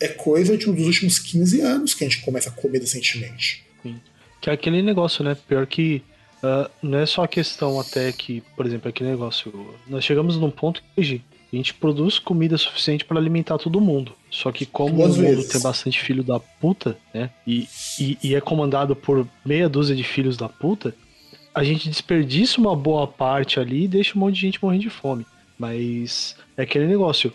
é 0.00 0.08
coisa 0.08 0.56
de 0.56 0.70
um 0.70 0.74
dos 0.74 0.86
últimos 0.86 1.18
15 1.18 1.60
anos 1.60 1.92
que 1.92 2.04
a 2.04 2.08
gente 2.08 2.22
começa 2.22 2.48
a 2.48 2.52
comer 2.52 2.78
decentemente. 2.78 3.65
Sim. 3.86 4.00
Que 4.40 4.50
é 4.50 4.52
aquele 4.52 4.82
negócio, 4.82 5.24
né? 5.24 5.34
Pior 5.34 5.66
que 5.66 6.02
uh, 6.42 6.70
não 6.82 6.98
é 6.98 7.06
só 7.06 7.24
a 7.24 7.28
questão 7.28 7.80
até 7.80 8.12
que, 8.12 8.42
por 8.56 8.66
exemplo, 8.66 8.88
aquele 8.88 9.10
negócio. 9.10 9.52
Nós 9.86 10.04
chegamos 10.04 10.36
num 10.36 10.50
ponto 10.50 10.82
que 10.94 11.22
a 11.52 11.56
gente 11.56 11.74
produz 11.74 12.18
comida 12.18 12.56
suficiente 12.58 13.04
para 13.04 13.18
alimentar 13.18 13.58
todo 13.58 13.80
mundo. 13.80 14.12
Só 14.30 14.52
que 14.52 14.66
como 14.66 14.96
Duas 14.96 15.16
o 15.16 15.22
mundo 15.22 15.36
vezes. 15.36 15.48
tem 15.48 15.60
bastante 15.60 16.00
filho 16.00 16.22
da 16.22 16.38
puta, 16.38 16.98
né? 17.14 17.30
E, 17.46 17.68
e, 17.98 18.18
e, 18.22 18.34
é 18.34 18.40
comandado 18.40 18.94
por 18.94 19.26
meia 19.44 19.68
dúzia 19.68 19.96
de 19.96 20.04
filhos 20.04 20.36
da 20.36 20.48
puta, 20.48 20.94
a 21.54 21.64
gente 21.64 21.88
desperdiça 21.88 22.60
uma 22.60 22.76
boa 22.76 23.06
parte 23.06 23.58
ali 23.58 23.84
e 23.84 23.88
deixa 23.88 24.16
um 24.16 24.20
monte 24.20 24.34
de 24.34 24.40
gente 24.42 24.62
morrendo 24.62 24.82
de 24.82 24.90
fome. 24.90 25.26
Mas 25.58 26.36
é 26.56 26.62
aquele 26.62 26.86
negócio. 26.86 27.32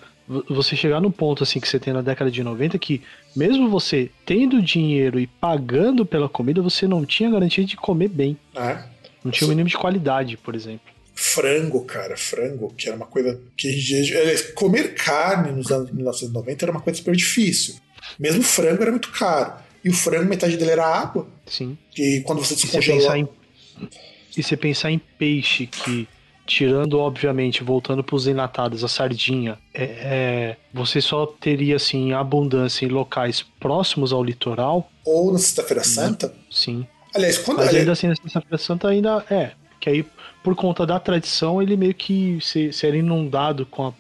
Você 0.50 0.76
chegar 0.76 1.02
no 1.02 1.12
ponto 1.12 1.44
assim 1.44 1.60
que 1.60 1.68
você 1.68 1.80
tem 1.80 1.94
na 1.94 2.02
década 2.02 2.32
de 2.32 2.44
90 2.44 2.78
que 2.80 3.02
mesmo 3.36 3.70
você 3.70 4.10
tendo 4.26 4.62
dinheiro 4.62 5.20
e 5.20 5.28
pagando 5.28 6.06
pela 6.06 6.30
comida, 6.30 6.62
você 6.62 6.88
não 6.88 7.06
tinha 7.06 7.30
garantia 7.30 7.66
de 7.66 7.76
comer 7.76 8.08
bem. 8.08 8.38
É. 8.56 8.84
Não 9.24 9.32
tinha 9.32 9.46
o 9.46 9.50
mínimo 9.50 9.70
de 9.70 9.78
qualidade, 9.78 10.38
por 10.38 10.56
exemplo 10.56 10.92
frango, 11.22 11.86
cara, 11.86 12.18
frango, 12.18 12.74
que 12.76 12.88
era 12.88 12.96
uma 12.98 13.06
coisa 13.06 13.40
que 13.56 14.54
comer 14.56 14.96
carne 14.96 15.52
nos 15.52 15.72
anos 15.72 15.92
1990 15.92 16.66
era 16.66 16.72
uma 16.72 16.82
coisa 16.82 16.98
super 16.98 17.16
difícil. 17.16 17.76
Mesmo 18.20 18.42
frango 18.42 18.82
era 18.82 18.92
muito 18.92 19.12
caro. 19.12 19.54
E 19.84 19.90
o 19.90 19.94
frango, 19.94 20.26
metade 20.26 20.58
dele 20.58 20.72
era 20.72 20.86
água. 20.86 21.28
Sim. 21.46 21.78
E 21.96 22.22
quando 22.22 22.40
você 22.40 22.56
descongelou... 22.56 23.16
Em... 23.16 23.30
E 24.36 24.42
você 24.42 24.58
pensar 24.58 24.92
em 24.92 24.98
peixe 24.98 25.68
que 25.68 26.08
tirando 26.46 27.00
obviamente, 27.00 27.64
voltando 27.64 28.04
para 28.04 28.16
os 28.16 28.28
enlatados, 28.28 28.84
a 28.84 28.88
sardinha, 28.88 29.58
é, 29.74 29.84
é, 29.84 30.58
você 30.74 31.00
só 31.00 31.26
teria 31.26 31.76
assim 31.76 32.14
abundância 32.14 32.86
em 32.86 32.90
locais 32.90 33.46
próximos 33.60 34.12
ao 34.12 34.24
litoral. 34.24 34.92
Ou 35.06 35.32
na 35.32 35.40
Sexta-feira 35.40 35.84
Santa? 35.84 36.34
Sim. 36.50 36.86
Aliás, 37.14 37.38
quando 37.38 37.58
Mas 37.58 37.74
ainda 37.74 37.92
assim, 37.92 38.08
na 38.08 38.16
Sexta-feira 38.16 38.58
Santa 38.58 38.90
ainda 38.90 39.26
é. 39.30 39.52
Que 39.80 39.90
aí 39.90 40.06
por 40.44 40.56
conta 40.56 40.86
da 40.86 41.00
tradição, 41.00 41.62
ele 41.62 41.78
meio 41.78 41.94
que 41.94 42.40
se, 42.42 42.74
se 42.74 42.88
era 42.88 42.98
inundado 42.98 43.66
com 43.66 43.88
a, 43.88 43.94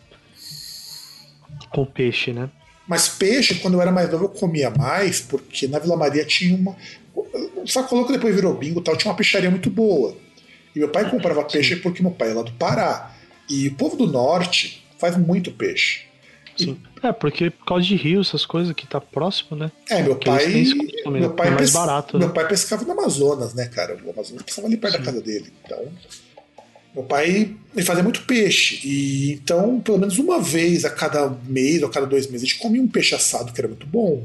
com 1.69 1.85
peixe, 1.85 2.33
né? 2.33 2.49
Mas 2.87 3.07
peixe, 3.07 3.55
quando 3.55 3.75
eu 3.75 3.81
era 3.81 3.91
mais 3.91 4.11
novo, 4.11 4.25
eu 4.25 4.29
comia 4.29 4.69
mais, 4.69 5.21
porque 5.21 5.67
na 5.67 5.79
Vila 5.79 5.95
Maria 5.95 6.25
tinha 6.25 6.55
uma. 6.55 6.75
Sacolô 7.65 8.05
que 8.05 8.13
depois 8.13 8.33
virou 8.33 8.55
bingo 8.55 8.81
tal, 8.81 8.97
tinha 8.97 9.11
uma 9.11 9.17
peixaria 9.17 9.49
muito 9.49 9.69
boa. 9.69 10.15
E 10.75 10.79
meu 10.79 10.89
pai 10.89 11.09
comprava 11.09 11.43
peixe 11.43 11.75
porque 11.75 12.01
meu 12.01 12.11
pai 12.11 12.31
é 12.31 12.33
lá 12.33 12.43
do 12.43 12.51
Pará. 12.53 13.13
E 13.49 13.67
o 13.67 13.75
povo 13.75 13.95
do 13.97 14.07
norte 14.07 14.85
faz 14.97 15.17
muito 15.17 15.51
peixe. 15.51 16.05
Sim. 16.57 16.77
E... 17.03 17.07
É, 17.07 17.11
porque 17.11 17.49
por 17.49 17.65
causa 17.65 17.85
de 17.85 17.95
rio, 17.95 18.21
essas 18.21 18.45
coisas 18.45 18.73
que 18.73 18.85
tá 18.85 19.01
próximo, 19.01 19.57
né? 19.57 19.71
É, 19.89 20.03
meu 20.03 20.15
pai. 20.15 20.63
Meu 21.07 21.31
pai, 21.31 21.47
é 21.47 21.51
mais 21.51 21.71
barato, 21.71 22.17
meu 22.17 22.27
né? 22.27 22.33
pai 22.33 22.47
pescava 22.47 22.85
no 22.85 22.91
Amazonas, 22.91 23.53
né, 23.55 23.65
cara? 23.65 23.97
O 24.05 24.11
Amazonas 24.11 24.43
passava 24.43 24.67
ali 24.67 24.77
perto 24.77 24.93
Sim. 24.93 24.99
da 24.99 25.05
casa 25.05 25.21
dele. 25.21 25.51
Então, 25.65 25.87
meu 26.93 27.03
pai 27.03 27.55
ele 27.75 27.85
fazia 27.85 28.03
muito 28.03 28.23
peixe. 28.23 28.87
E 28.87 29.33
então, 29.33 29.79
pelo 29.79 29.97
menos 29.97 30.19
uma 30.19 30.39
vez 30.39 30.85
a 30.85 30.89
cada 30.89 31.29
mês 31.47 31.81
ou 31.81 31.89
a 31.89 31.91
cada 31.91 32.05
dois 32.05 32.27
meses, 32.27 32.43
a 32.43 32.45
gente 32.51 32.59
comia 32.59 32.81
um 32.81 32.87
peixe 32.87 33.15
assado 33.15 33.51
que 33.51 33.59
era 33.59 33.67
muito 33.67 33.87
bom. 33.87 34.23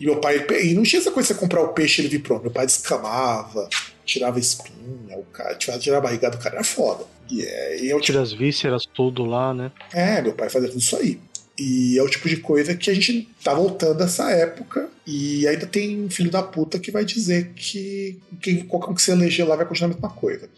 E 0.00 0.04
meu 0.04 0.16
pai. 0.16 0.44
E 0.62 0.74
não 0.74 0.82
tinha 0.82 1.00
essa 1.00 1.10
coisa 1.10 1.28
de 1.28 1.34
você 1.34 1.40
comprar 1.40 1.62
o 1.62 1.68
peixe 1.68 2.00
e 2.00 2.06
ele 2.06 2.16
vir 2.16 2.22
pronto. 2.22 2.42
Meu 2.42 2.50
pai 2.50 2.66
descamava, 2.66 3.68
tirava 4.08 4.38
espinha, 4.38 5.18
o 5.18 5.24
cara, 5.24 5.54
tirava 5.54 5.98
a 5.98 6.00
barriga 6.00 6.30
do 6.30 6.38
cara, 6.38 6.56
era 6.56 6.64
foda. 6.64 7.04
E, 7.30 7.44
é, 7.44 7.82
e 7.82 7.90
eu, 7.90 8.00
Tira 8.00 8.22
as 8.22 8.32
vísceras 8.32 8.86
tudo 8.86 9.24
lá, 9.24 9.52
né? 9.52 9.70
É, 9.92 10.22
meu 10.22 10.32
pai 10.32 10.48
fazia 10.48 10.68
tudo 10.68 10.80
isso 10.80 10.96
aí. 10.96 11.20
E 11.58 11.98
é 11.98 12.02
o 12.02 12.08
tipo 12.08 12.28
de 12.28 12.38
coisa 12.38 12.74
que 12.74 12.88
a 12.88 12.94
gente 12.94 13.28
tá 13.42 13.52
voltando 13.52 14.02
essa 14.02 14.30
época 14.30 14.88
e 15.06 15.46
ainda 15.46 15.66
tem 15.66 16.04
um 16.04 16.08
filho 16.08 16.30
da 16.30 16.42
puta 16.42 16.78
que 16.78 16.90
vai 16.90 17.04
dizer 17.04 17.50
que 17.54 18.18
quem, 18.40 18.64
qualquer 18.64 18.90
um 18.90 18.94
que 18.94 19.02
se 19.02 19.10
eleger 19.10 19.46
lá 19.46 19.56
vai 19.56 19.66
continuar 19.66 19.90
a 19.90 19.94
mesma 19.94 20.10
coisa. 20.10 20.48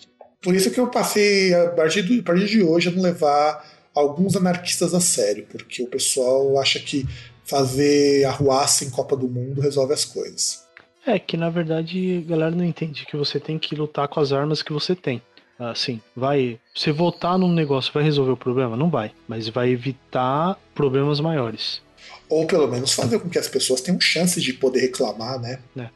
Por 0.43 0.55
isso 0.55 0.71
que 0.71 0.79
eu 0.79 0.89
passei, 0.89 1.55
a 1.55 1.71
partir, 1.71 2.03
do, 2.03 2.21
a 2.21 2.23
partir 2.23 2.47
de 2.47 2.63
hoje, 2.63 2.89
a 2.89 2.93
não 2.93 3.03
levar 3.03 3.67
alguns 3.95 4.37
anarquistas 4.37 4.95
a 4.95 5.01
sério, 5.01 5.47
porque 5.51 5.83
o 5.83 5.87
pessoal 5.87 6.59
acha 6.59 6.79
que 6.79 7.07
fazer 7.45 8.25
arruaça 8.25 8.85
em 8.85 8.91
Copa 8.91 9.17
do 9.17 9.29
Mundo 9.29 9.61
resolve 9.61 9.93
as 9.93 10.05
coisas. 10.05 10.70
É 11.11 11.19
que 11.19 11.37
na 11.37 11.51
verdade 11.51 12.23
a 12.25 12.31
galera 12.31 12.55
não 12.55 12.65
entende 12.65 13.05
que 13.05 13.17
você 13.17 13.41
tem 13.41 13.59
que 13.59 13.75
lutar 13.75 14.07
com 14.07 14.21
as 14.21 14.33
armas 14.33 14.63
que 14.63 14.73
você 14.73 14.95
tem. 14.95 15.21
Assim, 15.59 16.01
vai. 16.17 16.59
Você 16.75 16.93
votar 16.93 17.37
num 17.37 17.53
negócio 17.53 17.93
vai 17.93 18.03
resolver 18.03 18.31
o 18.31 18.37
problema? 18.37 18.77
Não 18.77 18.89
vai. 18.89 19.11
Mas 19.27 19.49
vai 19.49 19.71
evitar 19.71 20.57
problemas 20.73 21.19
maiores. 21.19 21.83
Ou 22.29 22.47
pelo 22.47 22.69
menos 22.69 22.93
fazer 22.93 23.19
com 23.19 23.29
que 23.29 23.39
as 23.39 23.49
pessoas 23.49 23.81
tenham 23.81 24.01
chance 24.01 24.41
de 24.41 24.53
poder 24.53 24.81
reclamar, 24.81 25.41
né? 25.41 25.59
É. 25.77 25.89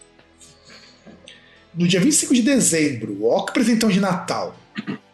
No 1.72 1.86
dia 1.86 2.00
25 2.00 2.34
de 2.34 2.42
dezembro, 2.42 3.24
ó 3.24 3.42
que 3.42 3.52
presentão 3.52 3.88
de 3.88 4.00
Natal. 4.00 4.54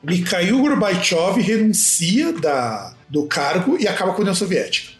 Mikhail 0.02 0.58
Gorbachev 0.58 1.40
renuncia 1.42 2.32
da, 2.32 2.94
do 3.08 3.26
cargo 3.26 3.76
e 3.78 3.86
acaba 3.86 4.12
com 4.12 4.18
a 4.18 4.20
União 4.22 4.34
Soviética. 4.34 4.99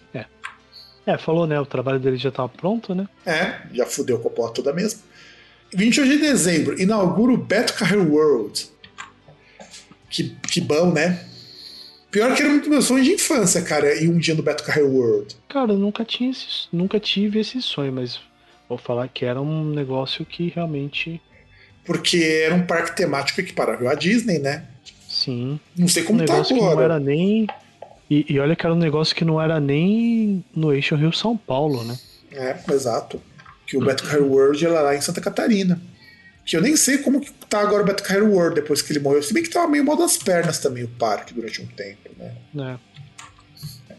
É. 1.06 1.18
Falou, 1.18 1.46
né? 1.46 1.58
O 1.60 1.66
trabalho 1.66 1.98
dele 1.98 2.16
já 2.16 2.28
estava 2.28 2.48
pronto, 2.48 2.94
né? 2.94 3.08
É, 3.26 3.60
já 3.72 3.86
fudeu 3.86 4.18
com 4.18 4.28
a 4.28 4.30
porra 4.30 4.52
toda 4.52 4.72
mesmo. 4.72 5.00
28 5.72 6.10
de 6.10 6.18
dezembro, 6.18 6.80
inaugura 6.80 7.32
o 7.32 7.36
Beto 7.36 7.74
Carreiro 7.74 8.12
World. 8.12 8.68
Que, 10.08 10.36
que 10.50 10.60
bom, 10.60 10.92
né? 10.92 11.24
Pior 12.10 12.34
que 12.34 12.42
era 12.42 12.50
muito 12.50 12.68
meu 12.68 12.82
sonho 12.82 13.04
de 13.04 13.12
infância, 13.12 13.62
cara, 13.62 13.94
ir 13.94 14.08
um 14.08 14.18
dia 14.18 14.34
no 14.34 14.42
Beto 14.42 14.64
Carreiro 14.64 14.90
World. 14.90 15.36
Cara, 15.48 15.72
eu 15.72 15.78
nunca, 15.78 16.04
tinha 16.04 16.30
esse, 16.30 16.66
nunca 16.72 16.98
tive 16.98 17.38
esse 17.38 17.62
sonho, 17.62 17.92
mas 17.92 18.18
vou 18.68 18.76
falar 18.76 19.06
que 19.06 19.24
era 19.24 19.40
um 19.40 19.64
negócio 19.70 20.26
que 20.26 20.48
realmente. 20.48 21.20
Porque 21.84 22.42
era 22.44 22.54
um 22.54 22.66
parque 22.66 22.96
temático 22.96 23.40
equiparável 23.40 23.88
à 23.88 23.94
Disney, 23.94 24.40
né? 24.40 24.66
Sim. 25.08 25.60
Não 25.76 25.86
sei 25.86 26.02
como 26.02 26.20
um 26.20 26.24
tá 26.24 26.34
agora. 26.34 26.54
não 26.54 26.82
era 26.82 27.00
nem. 27.00 27.46
E, 28.10 28.26
e 28.28 28.40
olha 28.40 28.56
que 28.56 28.66
era 28.66 28.74
um 28.74 28.78
negócio 28.78 29.14
que 29.14 29.24
não 29.24 29.40
era 29.40 29.60
nem 29.60 30.44
no 30.54 30.72
eixo 30.72 30.96
Rio-São 30.96 31.36
Paulo, 31.36 31.84
né? 31.84 31.96
É, 32.32 32.56
exato. 32.72 33.22
Que 33.66 33.76
o 33.76 33.86
Carreiro 33.86 34.26
World 34.26 34.66
era 34.66 34.80
lá 34.80 34.96
em 34.96 35.00
Santa 35.00 35.20
Catarina. 35.20 35.80
Que 36.44 36.56
eu 36.56 36.60
nem 36.60 36.76
sei 36.76 36.98
como 36.98 37.20
que 37.20 37.30
tá 37.48 37.60
agora 37.60 37.84
o 37.84 38.02
Carreiro 38.02 38.32
World 38.32 38.56
depois 38.56 38.82
que 38.82 38.92
ele 38.92 38.98
morreu. 38.98 39.22
Se 39.22 39.32
bem 39.32 39.44
que 39.44 39.50
tava 39.50 39.68
meio 39.68 39.84
mal 39.84 39.96
das 39.96 40.16
pernas 40.18 40.58
também 40.58 40.82
o 40.82 40.88
parque 40.88 41.32
durante 41.32 41.62
um 41.62 41.66
tempo, 41.66 42.10
né? 42.18 42.34
É. 42.58 42.90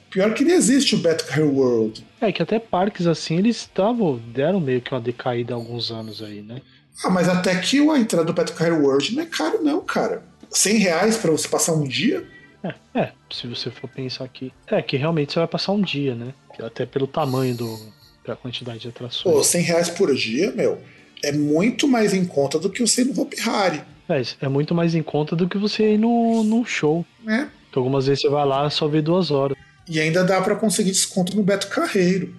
Pior 0.10 0.34
que 0.34 0.44
não 0.44 0.52
existe 0.54 0.94
o 0.94 1.02
Carreiro 1.02 1.52
World. 1.52 2.06
É 2.20 2.34
que 2.34 2.44
até 2.44 2.60
parques 2.60 3.08
assim, 3.08 3.38
eles 3.38 3.56
estavam. 3.58 4.18
deram 4.34 4.60
meio 4.60 4.82
que 4.82 4.94
uma 4.94 5.00
decaída 5.00 5.54
há 5.54 5.56
alguns 5.56 5.90
anos 5.90 6.22
aí, 6.22 6.42
né? 6.42 6.62
Ah, 7.02 7.10
mas 7.10 7.30
até 7.30 7.56
que 7.56 7.80
a 7.90 7.98
entrada 7.98 8.26
do 8.26 8.54
Carreiro 8.54 8.84
World 8.84 9.16
não 9.16 9.24
é 9.24 9.26
caro, 9.26 9.64
não, 9.64 9.80
cara. 9.80 10.24
100 10.50 10.78
reais 10.80 11.18
pra 11.18 11.32
você 11.32 11.48
passar 11.48 11.72
um 11.72 11.88
dia? 11.88 12.28
É, 12.64 12.74
é, 13.00 13.12
se 13.32 13.48
você 13.48 13.70
for 13.72 13.90
pensar 13.90 14.26
aqui. 14.26 14.52
É 14.68 14.82
que 14.82 14.98
realmente 14.98 15.34
você 15.34 15.40
vai 15.40 15.48
passar 15.48 15.72
um 15.72 15.82
dia, 15.82 16.16
né? 16.16 16.34
Até 16.60 16.86
pelo 16.86 17.08
tamanho 17.08 17.56
do. 17.56 17.80
pela 18.24 18.38
quantidade 18.38 18.80
de 18.80 18.88
atrações. 18.88 19.36
Pô, 19.36 19.44
100 19.44 19.62
reais 19.64 19.90
por 19.90 20.14
dia, 20.16 20.52
meu, 20.52 20.80
é 21.24 21.32
muito 21.32 21.88
mais 21.88 22.14
em 22.14 22.26
conta 22.26 22.60
do 22.60 22.70
que 22.70 22.82
você 22.82 23.02
ir 23.02 23.06
no 23.06 23.22
Hopi 23.22 23.38
Hari, 23.48 23.82
É, 24.10 24.22
é 24.46 24.48
muito 24.48 24.76
mais 24.76 24.94
em 24.96 25.02
conta 25.04 25.36
do 25.36 25.48
que 25.48 25.58
você 25.58 25.94
ir 25.94 25.98
no, 25.98 26.44
num 26.44 26.64
show. 26.66 27.06
né? 27.24 27.50
Que 27.72 27.78
algumas 27.78 28.06
vezes 28.08 28.22
você 28.22 28.30
vai 28.30 28.46
lá 28.46 28.68
e 28.68 28.72
só 28.72 28.88
vê 28.88 29.02
duas 29.02 29.32
horas. 29.32 29.58
E 29.88 30.00
ainda 30.00 30.24
dá 30.24 30.42
pra 30.42 30.56
conseguir 30.56 30.92
desconto 30.92 31.36
no 31.36 31.42
Beto 31.44 31.68
Carreiro. 31.68 32.36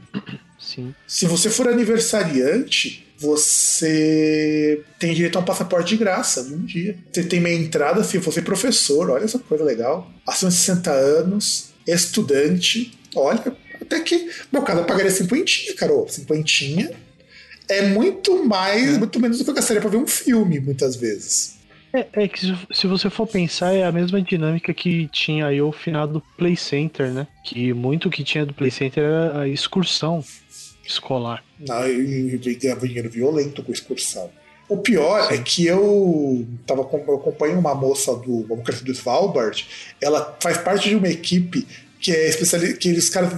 Sim. 0.59 0.95
Se 1.07 1.27
você 1.27 1.51
for 1.51 1.67
aniversariante, 1.69 3.07
você 3.23 4.83
tem 4.99 5.15
direito 5.15 5.37
a 5.37 5.41
um 5.41 5.45
passaporte 5.45 5.91
de 5.91 5.97
graça 5.97 6.43
num 6.45 6.65
dia. 6.65 6.97
Você 7.13 7.23
tem 7.25 7.41
meia 7.41 7.57
entrada 7.59 8.03
se 8.05 8.19
você 8.19 8.43
professor, 8.43 9.11
olha 9.11 9.25
essa 9.25 9.39
coisa 9.39 9.65
legal. 9.65 10.11
Acima 10.27 10.51
de 10.51 10.57
60 10.57 10.91
anos, 10.91 11.71
estudante, 11.87 12.93
olha, 13.15 13.57
até 13.81 14.01
que, 14.01 14.31
meu 14.53 14.63
caso, 14.63 14.81
eu 14.81 14.85
pagaria 14.85 15.11
cinquentinha, 15.11 15.75
Carol. 15.75 16.09
Cinquentinha 16.09 16.91
é 17.69 17.83
muito 17.89 18.45
mais, 18.45 18.99
muito 18.99 19.19
menos 19.21 19.39
do 19.39 19.45
que 19.45 19.51
eu 19.51 19.55
gastaria 19.55 19.81
pra 19.81 19.91
ver 19.91 19.97
um 19.99 20.07
filme, 20.07 20.61
muitas 20.61 20.97
vezes. 20.97 21.61
É, 21.95 22.07
é 22.25 22.29
que 22.29 22.41
se- 22.41 22.57
se 22.73 22.87
você 22.87 23.11
for 23.11 23.27
pensar, 23.27 23.75
é 23.75 23.85
a 23.85 23.93
mesma 23.93 24.21
dinâmica 24.23 24.73
que 24.73 25.09
tinha 25.09 25.47
aí 25.47 25.61
o 25.61 25.71
final 25.73 26.07
do 26.09 26.23
Play 26.39 26.57
Center, 26.57 27.11
né? 27.13 27.27
Que 27.45 27.73
muito 27.75 28.09
que 28.09 28.25
tinha 28.25 28.47
do 28.47 28.55
Play 28.55 28.71
Center 28.71 29.05
era 29.05 29.41
a 29.43 29.49
excursão 29.49 30.25
escolar. 30.85 31.45
Não, 31.59 31.87
e 31.87 32.35
e 32.35 32.55
ganhava 32.55 32.87
dinheiro 32.87 33.11
violento 33.11 33.63
com 33.63 33.73
excursão. 33.73 34.31
O 34.69 34.79
pior 34.79 35.33
é 35.33 35.39
que 35.39 35.67
eu 35.67 36.47
tava 36.67 36.81
eu 36.81 37.15
acompanho 37.17 37.59
uma 37.59 37.75
moça 37.75 38.15
do 38.17 38.47
moça 38.49 38.85
do 38.85 38.93
Svalbard, 38.93 39.67
ela 40.01 40.37
faz 40.41 40.57
parte 40.59 40.89
de 40.89 40.97
uma 40.97 41.09
equipe 41.09 41.67
que 42.01 42.11
é 42.11 42.29
especialista, 42.29 42.77
que 42.79 42.89
eles 42.89 43.09
caras 43.09 43.33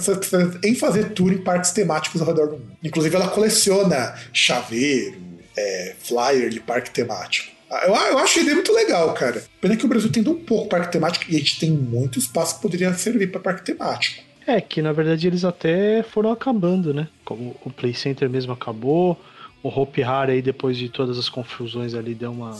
em 0.64 0.74
fazer 0.74 1.10
tour 1.10 1.32
em 1.32 1.38
parques 1.38 1.70
temáticos 1.70 2.20
ao 2.20 2.26
redor 2.26 2.46
do 2.46 2.52
mundo. 2.52 2.76
Inclusive 2.82 3.14
ela 3.14 3.28
coleciona 3.28 4.14
chaveiro, 4.32 5.20
é, 5.56 5.94
flyer 5.98 6.48
de 6.48 6.60
parque 6.60 6.90
temático. 6.90 7.52
Ah, 7.70 7.82
Eu, 7.86 7.94
eu 7.94 8.18
acho 8.18 8.38
a 8.38 8.42
ideia 8.42 8.54
muito 8.54 8.72
legal, 8.72 9.12
cara. 9.12 9.42
Pena 9.60 9.76
que 9.76 9.84
o 9.84 9.88
Brasil 9.88 10.10
tem 10.10 10.26
um 10.26 10.34
pouco 10.36 10.68
parque 10.68 10.92
temático 10.92 11.26
e 11.28 11.36
a 11.36 11.38
gente 11.38 11.58
tem 11.58 11.70
muito 11.70 12.18
espaço 12.18 12.56
que 12.56 12.62
poderia 12.62 12.92
servir 12.94 13.30
para 13.30 13.40
parque 13.40 13.64
temático. 13.64 14.22
É, 14.46 14.60
que 14.60 14.82
na 14.82 14.92
verdade 14.92 15.26
eles 15.26 15.44
até 15.44 16.02
foram 16.02 16.30
acabando, 16.30 16.92
né? 16.92 17.08
Como 17.24 17.56
o 17.64 17.70
Play 17.70 17.94
Center 17.94 18.28
mesmo 18.28 18.52
acabou, 18.52 19.18
o 19.62 19.68
Hope 19.68 20.02
Hari 20.02 20.32
aí 20.32 20.42
depois 20.42 20.76
de 20.76 20.88
todas 20.88 21.18
as 21.18 21.28
confusões 21.28 21.94
ali 21.94 22.14
deu 22.14 22.30
uma, 22.30 22.54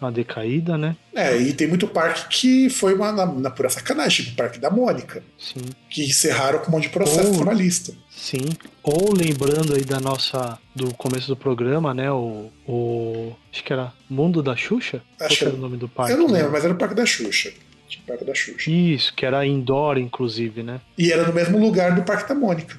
uma 0.00 0.12
decaída, 0.12 0.78
né? 0.78 0.96
É, 1.12 1.36
e 1.36 1.52
tem 1.52 1.66
muito 1.66 1.88
parque 1.88 2.28
que 2.28 2.70
foi 2.70 2.94
uma, 2.94 3.10
na, 3.10 3.26
na 3.26 3.50
pura 3.50 3.68
sacanagem, 3.68 4.26
tipo 4.26 4.34
o 4.34 4.36
Parque 4.36 4.60
da 4.60 4.70
Mônica, 4.70 5.22
Sim. 5.36 5.62
que 5.90 6.04
encerraram 6.04 6.60
com 6.60 6.68
um 6.68 6.72
monte 6.72 6.84
de 6.84 6.90
processo 6.90 7.28
Ou- 7.30 7.36
trabalhista. 7.36 7.92
Sim. 8.08 8.46
Ou 8.82 9.12
lembrando 9.14 9.74
aí 9.74 9.84
da 9.84 10.00
nossa. 10.00 10.58
do 10.74 10.92
começo 10.94 11.28
do 11.28 11.36
programa, 11.36 11.94
né? 11.94 12.10
O. 12.10 12.50
o 12.66 13.32
acho 13.52 13.62
que 13.62 13.72
era 13.72 13.92
Mundo 14.10 14.42
da 14.42 14.56
Xuxa? 14.56 15.02
Acho 15.20 15.28
Qual 15.28 15.38
que 15.38 15.44
era 15.44 15.54
o 15.54 15.58
nome 15.58 15.76
do 15.76 15.88
parque? 15.88 16.12
Eu 16.12 16.18
não 16.18 16.26
né? 16.28 16.38
lembro, 16.38 16.52
mas 16.52 16.64
era 16.64 16.74
o 16.74 16.76
Parque 16.76 16.94
da 16.96 17.06
Xuxa. 17.06 17.52
Parque 17.98 18.24
da 18.24 18.34
Xuxa. 18.34 18.70
Isso, 18.70 19.14
que 19.14 19.24
era 19.24 19.46
indoor, 19.46 19.96
inclusive, 19.98 20.62
né? 20.62 20.80
E 20.96 21.10
era 21.10 21.26
no 21.26 21.32
mesmo 21.32 21.58
lugar 21.58 21.94
do 21.94 22.02
Parque 22.02 22.28
da 22.28 22.34
Mônica. 22.34 22.78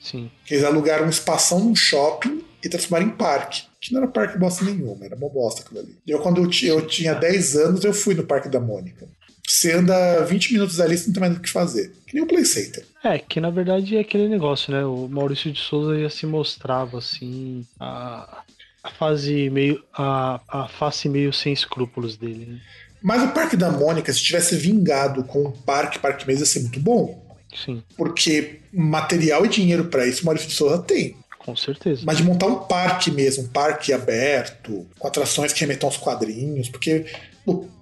Sim. 0.00 0.30
Que 0.46 0.54
eles 0.54 0.64
alugaram 0.64 1.06
um 1.06 1.10
espação 1.10 1.60
num 1.60 1.76
shopping 1.76 2.42
e 2.64 2.68
transformaram 2.68 3.12
em 3.12 3.16
parque. 3.16 3.64
Que 3.80 3.92
não 3.92 4.02
era 4.02 4.10
parque 4.10 4.38
bosta 4.38 4.64
nenhuma, 4.64 5.04
era 5.04 5.16
uma 5.16 5.28
bosta 5.28 5.62
aquilo 5.62 5.80
ali. 5.80 5.96
Eu, 6.06 6.20
quando 6.20 6.42
eu, 6.42 6.50
eu 6.68 6.86
tinha 6.86 7.14
10 7.14 7.56
anos, 7.56 7.84
eu 7.84 7.92
fui 7.92 8.14
no 8.14 8.24
Parque 8.24 8.48
da 8.48 8.60
Mônica. 8.60 9.06
Você 9.46 9.72
anda 9.72 10.24
20 10.24 10.52
minutos 10.52 10.80
ali, 10.80 10.96
você 10.96 11.06
não 11.06 11.12
tem 11.12 11.20
mais 11.20 11.36
o 11.36 11.40
que 11.40 11.50
fazer. 11.50 11.92
Que 12.06 12.14
nem 12.14 12.22
o 12.22 12.26
Play 12.26 12.44
Center. 12.44 12.84
É, 13.02 13.18
que 13.18 13.40
na 13.40 13.50
verdade 13.50 13.96
é 13.96 14.00
aquele 14.00 14.28
negócio, 14.28 14.72
né? 14.72 14.84
O 14.84 15.08
Maurício 15.08 15.52
de 15.52 15.60
Souza 15.60 16.00
já 16.00 16.08
se 16.08 16.26
mostrava 16.26 16.98
assim. 16.98 17.66
A, 17.78 18.44
a 18.82 18.90
fase 18.90 19.50
meio. 19.50 19.82
A, 19.92 20.40
a 20.48 20.68
face 20.68 21.08
meio 21.08 21.32
sem 21.32 21.52
escrúpulos 21.52 22.16
dele, 22.16 22.46
né? 22.46 22.60
Mas 23.02 23.22
o 23.22 23.28
Parque 23.28 23.56
da 23.56 23.70
Mônica, 23.70 24.12
se 24.12 24.22
tivesse 24.22 24.56
vingado 24.56 25.24
com 25.24 25.42
o 25.44 25.52
parque, 25.52 25.98
Parque 25.98 26.26
Mês, 26.26 26.40
ia 26.40 26.46
ser 26.46 26.60
muito 26.60 26.80
bom. 26.80 27.20
Sim, 27.54 27.82
Porque 27.96 28.60
material 28.72 29.44
e 29.44 29.48
dinheiro 29.48 29.84
pra 29.86 30.06
isso 30.06 30.22
o 30.22 30.24
Maurício 30.24 30.48
de 30.48 30.54
Souza 30.54 30.78
tem. 30.78 31.16
com 31.38 31.54
certeza. 31.54 32.02
Mas 32.04 32.16
de 32.16 32.22
montar 32.22 32.46
um 32.46 32.60
parque 32.60 33.10
mesmo, 33.10 33.44
um 33.44 33.48
parque 33.48 33.92
aberto, 33.92 34.86
com 34.98 35.06
atrações 35.08 35.52
que 35.52 35.60
remetam 35.60 35.88
aos 35.88 35.98
quadrinhos, 35.98 36.68
porque 36.70 37.04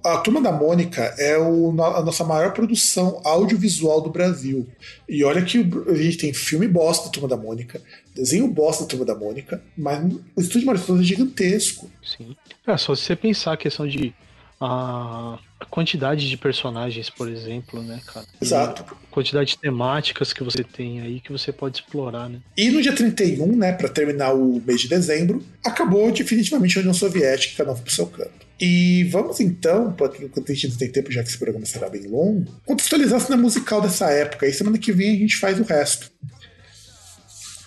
a 0.02 0.16
Turma 0.18 0.40
da 0.40 0.50
Mônica 0.50 1.14
é 1.18 1.36
o 1.38 1.70
a 1.82 2.02
nossa 2.02 2.24
maior 2.24 2.52
produção 2.52 3.20
audiovisual 3.22 4.00
do 4.00 4.08
Brasil. 4.10 4.66
E 5.06 5.22
olha 5.22 5.42
que 5.42 5.58
a 5.86 5.94
gente 5.94 6.16
tem 6.16 6.32
filme 6.32 6.66
bosta 6.66 7.04
da 7.04 7.10
Turma 7.10 7.28
da 7.28 7.36
Mônica, 7.36 7.80
desenho 8.14 8.48
bosta 8.48 8.84
da 8.84 8.88
Turma 8.88 9.04
da 9.04 9.14
Mônica, 9.14 9.62
mas 9.76 10.02
o 10.34 10.40
estúdio 10.40 10.66
Maurício 10.66 10.86
de 10.86 10.86
Souza 10.86 11.02
é 11.02 11.06
gigantesco. 11.06 11.90
Sim. 12.02 12.34
É, 12.66 12.76
só 12.78 12.94
se 12.94 13.02
você 13.02 13.14
pensar 13.14 13.52
a 13.52 13.56
questão 13.56 13.86
de. 13.86 14.14
A, 14.60 15.38
a 15.58 15.64
quantidade 15.64 16.28
de 16.28 16.36
personagens, 16.36 17.08
por 17.08 17.28
exemplo, 17.28 17.82
né, 17.82 17.98
cara? 18.04 18.26
E 18.40 18.44
Exato. 18.44 18.82
a 18.82 19.10
quantidade 19.10 19.50
de 19.52 19.58
temáticas 19.58 20.34
que 20.34 20.42
você 20.44 20.62
tem 20.62 21.00
aí 21.00 21.18
que 21.20 21.32
você 21.32 21.50
pode 21.50 21.78
explorar, 21.78 22.28
né? 22.28 22.40
E 22.56 22.70
no 22.70 22.82
dia 22.82 22.94
31, 22.94 23.56
né, 23.56 23.72
para 23.72 23.88
terminar 23.88 24.34
o 24.34 24.60
mês 24.60 24.82
de 24.82 24.88
dezembro, 24.88 25.42
acabou 25.64 26.12
definitivamente 26.12 26.76
a 26.76 26.80
União 26.80 26.92
Soviética, 26.92 27.56
cada 27.56 27.72
um 27.72 27.74
foi 27.74 27.84
pro 27.84 27.94
seu 27.94 28.06
canto. 28.06 28.50
E 28.60 29.04
vamos 29.04 29.40
então, 29.40 29.94
porque 29.94 30.26
enquanto 30.26 30.52
a 30.52 30.54
gente 30.54 30.68
não 30.68 30.76
tem 30.76 30.92
tempo, 30.92 31.10
já 31.10 31.22
que 31.22 31.30
esse 31.30 31.38
programa 31.38 31.64
será 31.64 31.88
bem 31.88 32.06
longo, 32.06 32.60
contextualizar 32.66 33.16
a 33.16 33.24
cena 33.24 33.38
musical 33.38 33.80
dessa 33.80 34.10
época. 34.10 34.46
E 34.46 34.52
semana 34.52 34.76
que 34.76 34.92
vem 34.92 35.16
a 35.16 35.18
gente 35.18 35.38
faz 35.38 35.58
o 35.58 35.62
resto. 35.62 36.12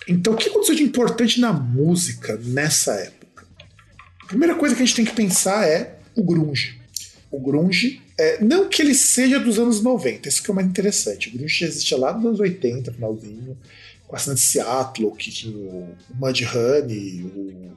Então, 0.06 0.34
o 0.34 0.36
que 0.36 0.48
aconteceu 0.48 0.76
de 0.76 0.84
importante 0.84 1.40
na 1.40 1.52
música 1.52 2.38
nessa 2.44 2.92
época? 2.92 3.44
A 4.22 4.26
primeira 4.26 4.54
coisa 4.54 4.76
que 4.76 4.82
a 4.82 4.86
gente 4.86 4.94
tem 4.94 5.04
que 5.04 5.14
pensar 5.14 5.66
é 5.66 5.98
o 6.14 6.22
grunge. 6.22 6.80
O 7.34 7.40
grunge, 7.40 8.00
é, 8.16 8.42
não 8.44 8.68
que 8.68 8.80
ele 8.80 8.94
seja 8.94 9.40
dos 9.40 9.58
anos 9.58 9.82
90, 9.82 10.28
isso 10.28 10.40
que 10.40 10.50
é 10.52 10.54
mais 10.54 10.68
interessante. 10.68 11.28
O 11.28 11.32
grunge 11.36 11.60
já 11.60 11.66
existia 11.66 11.98
lá 11.98 12.12
nos 12.12 12.24
anos 12.26 12.40
80, 12.40 12.92
finalzinho, 12.92 13.58
com 14.06 14.14
a 14.14 14.18
cena 14.20 14.36
de 14.36 14.40
Seattle, 14.40 15.10
que 15.16 15.32
tinha 15.32 15.56
o 15.56 15.88
Mudhoney, 16.14 17.24
o, 17.24 17.72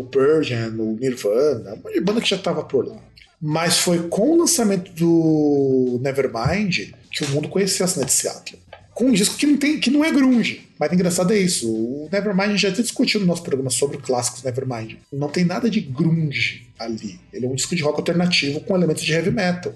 o 0.00 0.04
Persian, 0.04 0.74
o 0.78 0.96
Nirvana, 0.98 1.74
uma 1.74 2.00
banda 2.00 2.22
que 2.22 2.30
já 2.30 2.36
estava 2.36 2.64
por 2.64 2.88
lá. 2.88 2.98
Mas 3.38 3.76
foi 3.76 4.08
com 4.08 4.30
o 4.30 4.38
lançamento 4.38 4.90
do 4.92 6.00
Nevermind 6.02 6.94
que 7.10 7.24
o 7.24 7.28
mundo 7.28 7.50
conheceu 7.50 7.84
a 7.84 7.88
cena 7.88 8.06
de 8.06 8.12
Seattle. 8.12 8.58
Com 8.94 9.08
um 9.08 9.12
disco 9.12 9.36
que 9.36 9.46
não, 9.46 9.58
tem, 9.58 9.78
que 9.78 9.90
não 9.90 10.02
é 10.02 10.10
grunge. 10.10 10.65
Mas 10.78 10.92
engraçado 10.92 11.32
é 11.32 11.38
isso. 11.38 11.70
O 11.70 12.08
Nevermind 12.12 12.56
já 12.56 12.70
discutiu 12.70 13.20
no 13.20 13.26
nosso 13.26 13.42
programa 13.42 13.70
sobre 13.70 13.98
clássicos 13.98 14.42
Nevermind. 14.42 14.96
Não 15.12 15.28
tem 15.28 15.44
nada 15.44 15.70
de 15.70 15.80
grunge 15.80 16.66
ali. 16.78 17.18
Ele 17.32 17.46
é 17.46 17.48
um 17.48 17.54
disco 17.54 17.74
de 17.74 17.82
rock 17.82 17.98
alternativo 17.98 18.60
com 18.60 18.76
elementos 18.76 19.02
de 19.02 19.12
heavy 19.12 19.30
metal. 19.30 19.72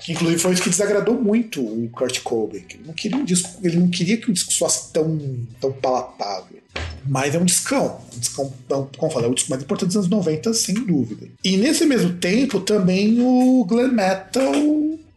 Que 0.00 0.12
inclusive 0.12 0.40
foi 0.40 0.52
isso 0.52 0.62
que 0.62 0.70
desagradou 0.70 1.20
muito 1.20 1.60
o 1.60 1.88
Kurt 1.90 2.20
Cobain. 2.22 2.64
Ele 2.70 2.82
não 2.86 2.94
queria 2.94 3.18
um 3.18 3.24
disco, 3.24 3.50
ele 3.62 3.76
não 3.76 3.88
queria 3.88 4.16
que 4.16 4.30
o 4.30 4.32
disco 4.32 4.54
fosse 4.54 4.92
tão, 4.92 5.46
tão 5.60 5.72
palatável. 5.72 6.58
Mas 7.06 7.34
é 7.34 7.38
um 7.38 7.44
discão. 7.44 8.00
Um 8.16 8.18
discão, 8.18 8.52
como 8.68 8.90
eu 9.02 9.10
falei, 9.10 9.28
é 9.28 9.30
o 9.30 9.34
disco 9.34 9.50
mais 9.50 9.62
importante 9.62 9.88
dos 9.88 9.96
anos 9.96 10.08
90, 10.08 10.54
sem 10.54 10.74
dúvida. 10.74 11.26
E 11.44 11.56
nesse 11.56 11.84
mesmo 11.84 12.14
tempo, 12.14 12.60
também 12.60 13.20
o 13.20 13.64
glam 13.64 13.92
metal 13.92 14.52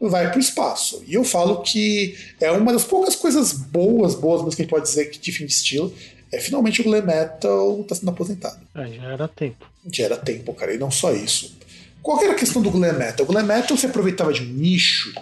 vai 0.09 0.29
para 0.29 0.37
o 0.37 0.41
espaço. 0.41 1.03
E 1.07 1.13
eu 1.13 1.23
falo 1.23 1.61
que 1.61 2.15
é 2.39 2.51
uma 2.51 2.73
das 2.73 2.83
poucas 2.83 3.15
coisas 3.15 3.53
boas, 3.53 4.15
boas, 4.15 4.41
mas 4.43 4.55
que 4.55 4.61
a 4.61 4.63
gente 4.63 4.71
pode 4.71 4.85
dizer 4.85 5.05
que 5.05 5.19
de 5.19 5.31
fim 5.31 5.45
de 5.45 5.51
estilo, 5.51 5.93
é 6.31 6.39
finalmente 6.39 6.81
o 6.81 6.83
glam 6.83 7.05
metal 7.05 7.81
está 7.81 7.95
sendo 7.95 8.09
aposentado. 8.09 8.59
É, 8.73 8.87
já 8.87 9.03
era 9.03 9.27
tempo. 9.27 9.65
Já 9.91 10.05
era 10.05 10.17
tempo, 10.17 10.53
cara, 10.53 10.73
e 10.73 10.77
não 10.77 10.89
só 10.89 11.13
isso. 11.13 11.55
Qual 12.01 12.21
era 12.23 12.33
a 12.33 12.35
questão 12.35 12.61
do 12.61 12.71
glam 12.71 12.93
metal? 12.93 13.25
O 13.25 13.29
glam 13.29 13.45
metal 13.45 13.77
se 13.77 13.85
aproveitava 13.85 14.33
de 14.33 14.41
um 14.41 14.45
nicho 14.45 15.13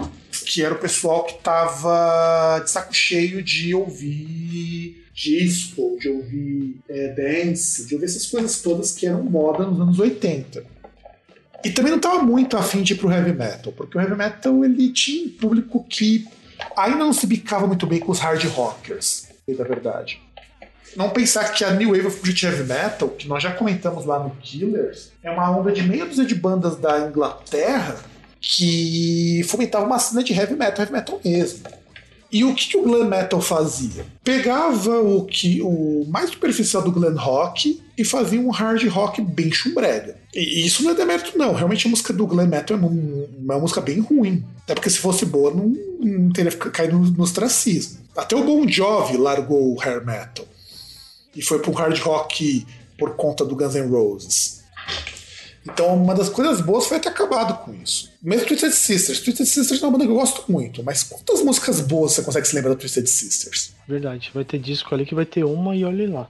que 0.45 0.63
era 0.63 0.73
o 0.73 0.77
pessoal 0.77 1.25
que 1.25 1.33
estava 1.33 2.59
de 2.63 2.71
saco 2.71 2.93
cheio 2.93 3.43
de 3.43 3.73
ouvir 3.73 5.03
disco, 5.13 5.97
de 5.99 6.07
ouvir 6.07 6.77
é, 6.87 7.09
dance, 7.09 7.85
de 7.85 7.93
ouvir 7.93 8.05
essas 8.05 8.25
coisas 8.25 8.61
todas 8.61 8.93
que 8.93 9.05
eram 9.05 9.23
moda 9.23 9.65
nos 9.65 9.79
anos 9.79 9.99
80. 9.99 10.63
E 11.63 11.69
também 11.69 11.91
não 11.91 11.97
estava 11.97 12.21
muito 12.21 12.57
afim 12.57 12.81
de 12.81 12.93
ir 12.93 12.97
pro 12.97 13.11
heavy 13.11 13.33
metal, 13.33 13.73
porque 13.73 13.97
o 13.97 14.01
heavy 14.01 14.15
metal 14.15 14.63
ele 14.63 14.89
tinha 14.91 15.27
um 15.27 15.29
público 15.29 15.85
que 15.89 16.25
ainda 16.75 16.97
não 16.97 17.13
se 17.13 17.27
bicava 17.27 17.67
muito 17.67 17.85
bem 17.85 17.99
com 17.99 18.11
os 18.11 18.19
hard 18.19 18.43
rockers, 18.45 19.27
na 19.47 19.63
verdade. 19.63 20.21
Não 20.95 21.09
pensar 21.09 21.51
que 21.53 21.63
a 21.63 21.71
New 21.71 21.91
Wave 21.91 22.07
of 22.07 22.21
British 22.21 22.43
Heavy 22.43 22.63
Metal, 22.63 23.09
que 23.09 23.27
nós 23.27 23.43
já 23.43 23.51
comentamos 23.51 24.05
lá 24.05 24.19
no 24.19 24.31
Killers, 24.31 25.11
é 25.21 25.29
uma 25.29 25.49
onda 25.55 25.71
de 25.71 25.83
meia 25.83 26.05
dúzia 26.05 26.25
de 26.25 26.33
bandas 26.33 26.77
da 26.77 27.07
Inglaterra 27.07 27.97
que 28.41 29.41
fomentava 29.47 29.85
uma 29.85 29.99
cena 29.99 30.23
de 30.23 30.33
heavy 30.33 30.55
metal, 30.55 30.79
heavy 30.79 30.93
metal 30.93 31.21
mesmo. 31.23 31.63
E 32.31 32.43
o 32.43 32.53
que, 32.53 32.69
que 32.69 32.77
o 32.77 32.83
glam 32.83 33.05
metal 33.05 33.41
fazia? 33.41 34.05
Pegava 34.23 34.99
o 34.99 35.25
que 35.25 35.61
o 35.61 36.05
mais 36.07 36.29
superficial 36.29 36.83
do 36.83 36.91
glam 36.91 37.15
rock 37.15 37.81
e 37.97 38.05
fazia 38.05 38.39
um 38.39 38.49
hard 38.49 38.87
rock 38.87 39.21
bem 39.21 39.51
chumbrega. 39.51 40.17
E 40.33 40.65
isso 40.65 40.83
não 40.83 40.91
é 40.91 40.95
demérito, 40.95 41.37
não. 41.37 41.53
Realmente 41.53 41.87
a 41.87 41.89
música 41.89 42.13
do 42.13 42.27
glam 42.27 42.47
metal 42.47 42.77
é 42.77 42.79
uma, 42.79 43.59
música 43.59 43.81
bem 43.81 43.99
ruim. 43.99 44.45
Até 44.63 44.75
porque 44.75 44.89
se 44.89 44.99
fosse 44.99 45.25
boa, 45.25 45.51
não, 45.51 45.73
não 45.99 46.31
teria 46.31 46.51
caído 46.51 46.99
no, 46.99 47.05
no 47.09 47.23
ostracismo. 47.23 47.99
Até 48.15 48.35
o 48.35 48.43
Bon 48.43 48.67
Jovi 48.67 49.17
largou 49.17 49.73
o 49.73 49.81
hair 49.81 50.05
metal. 50.05 50.45
E 51.35 51.41
foi 51.41 51.59
pro 51.59 51.71
hard 51.71 51.97
rock 51.99 52.65
por 52.97 53.15
conta 53.15 53.43
do 53.43 53.55
Guns 53.55 53.73
N' 53.73 53.89
Roses. 53.89 54.59
Então, 55.65 55.95
uma 55.95 56.15
das 56.15 56.29
coisas 56.29 56.61
boas 56.61 56.85
foi 56.85 56.99
ter 56.99 57.09
acabado 57.09 57.63
com 57.63 57.73
isso. 57.73 58.11
Mesmo 58.21 58.47
Twisted 58.47 58.71
Sisters. 58.71 59.19
Twisted 59.19 59.47
Sisters 59.47 59.81
é 59.81 59.85
uma 59.85 59.91
banda 59.91 60.05
que 60.05 60.11
eu 60.11 60.15
gosto 60.15 60.49
muito, 60.51 60.83
mas 60.83 61.03
quantas 61.03 61.43
músicas 61.43 61.81
boas 61.81 62.13
você 62.13 62.21
consegue 62.21 62.47
se 62.47 62.55
lembrar 62.55 62.73
do 62.73 62.79
Twisted 62.79 63.07
Sisters? 63.07 63.73
Verdade, 63.87 64.31
vai 64.33 64.45
ter 64.45 64.59
disco 64.59 64.93
ali 64.93 65.05
que 65.05 65.15
vai 65.15 65.25
ter 65.25 65.43
uma 65.43 65.75
e 65.75 65.83
olhe 65.83 66.07
lá. 66.07 66.29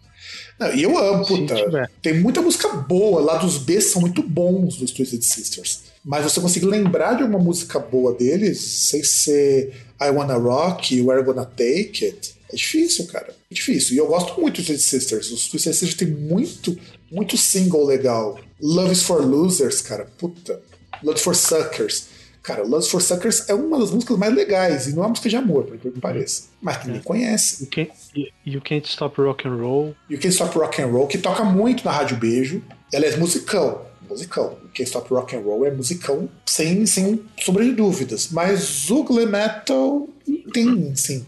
Não, 0.60 0.74
e 0.74 0.84
eu 0.84 0.98
amo, 0.98 1.26
puta. 1.26 1.56
Tem 2.02 2.20
muita 2.20 2.42
música 2.42 2.68
boa, 2.70 3.22
lá 3.22 3.38
dos 3.38 3.58
B 3.58 3.80
são 3.80 4.02
muito 4.02 4.22
bons 4.22 4.78
dos 4.78 4.92
Twisted 4.92 5.22
Sisters. 5.24 5.84
Mas 6.04 6.24
você 6.24 6.42
consegue 6.42 6.66
lembrar 6.66 7.16
de 7.16 7.24
uma 7.24 7.40
música 7.40 7.80
boa 7.80 8.14
deles 8.14 8.60
sem 8.60 9.04
ser 9.04 9.74
I 10.02 10.10
Wanna 10.10 10.36
Rock, 10.36 11.02
We're 11.02 11.24
Gonna 11.24 11.46
Take 11.46 12.06
It. 12.06 12.39
É 12.52 12.56
difícil, 12.56 13.06
cara. 13.08 13.36
É 13.50 13.54
difícil. 13.54 13.96
E 13.96 13.98
eu 13.98 14.08
gosto 14.08 14.40
muito 14.40 14.58
dos 14.58 14.66
Twisted 14.66 15.02
Sisters. 15.02 15.32
Os 15.32 15.48
Twisted 15.48 15.74
Sisters 15.74 15.94
tem 15.96 16.08
muito, 16.08 16.78
muito 17.12 17.38
single 17.38 17.86
legal. 17.86 18.40
Love 18.62 18.92
is 18.92 19.04
for 19.04 19.26
Losers, 19.26 19.82
cara. 19.82 20.06
Puta. 20.18 20.62
Love 21.04 21.20
for 21.20 21.36
Suckers. 21.36 22.08
Cara, 22.42 22.64
Love 22.64 22.88
for 22.88 23.02
Suckers 23.02 23.48
é 23.48 23.54
uma 23.54 23.78
das 23.78 23.92
músicas 23.92 24.18
mais 24.18 24.34
legais. 24.34 24.88
E 24.88 24.92
não 24.92 25.00
é 25.00 25.02
uma 25.02 25.10
música 25.10 25.30
de 25.30 25.36
amor, 25.36 25.66
por 25.66 25.78
que 25.78 25.92
pareça. 25.92 26.50
Mas 26.62 26.78
que 26.78 26.88
ninguém 26.88 27.02
é. 27.02 27.04
conhece. 27.04 27.64
You 27.64 27.70
can't, 27.70 28.34
you 28.46 28.62
can't 28.62 28.90
Stop 28.90 29.22
Rock 29.22 29.48
and 29.48 29.56
Roll. 29.56 29.96
You 30.10 30.18
Can't 30.18 30.34
Stop 30.34 30.58
Rock 30.58 30.82
and 30.82 30.88
Roll, 30.88 31.08
que 31.08 31.18
toca 31.18 31.44
muito 31.44 31.86
na 31.86 31.92
Rádio 31.92 32.18
Beijo. 32.18 32.64
Ela 32.92 33.06
é 33.06 33.18
musicão. 33.18 33.89
Musicão. 34.10 34.58
Can't 34.74 34.84
Stop 34.84 35.10
Rock 35.14 35.36
and 35.36 35.42
Roll 35.42 35.66
é 35.66 35.72
musicão 35.72 36.30
sem, 36.46 36.86
sem 36.86 37.22
sombra 37.40 37.64
de 37.64 37.72
dúvidas. 37.72 38.30
Mas 38.32 38.90
o 38.90 39.04
glam 39.04 39.28
metal 39.28 40.08
tem, 40.52 40.96
sim. 40.96 41.26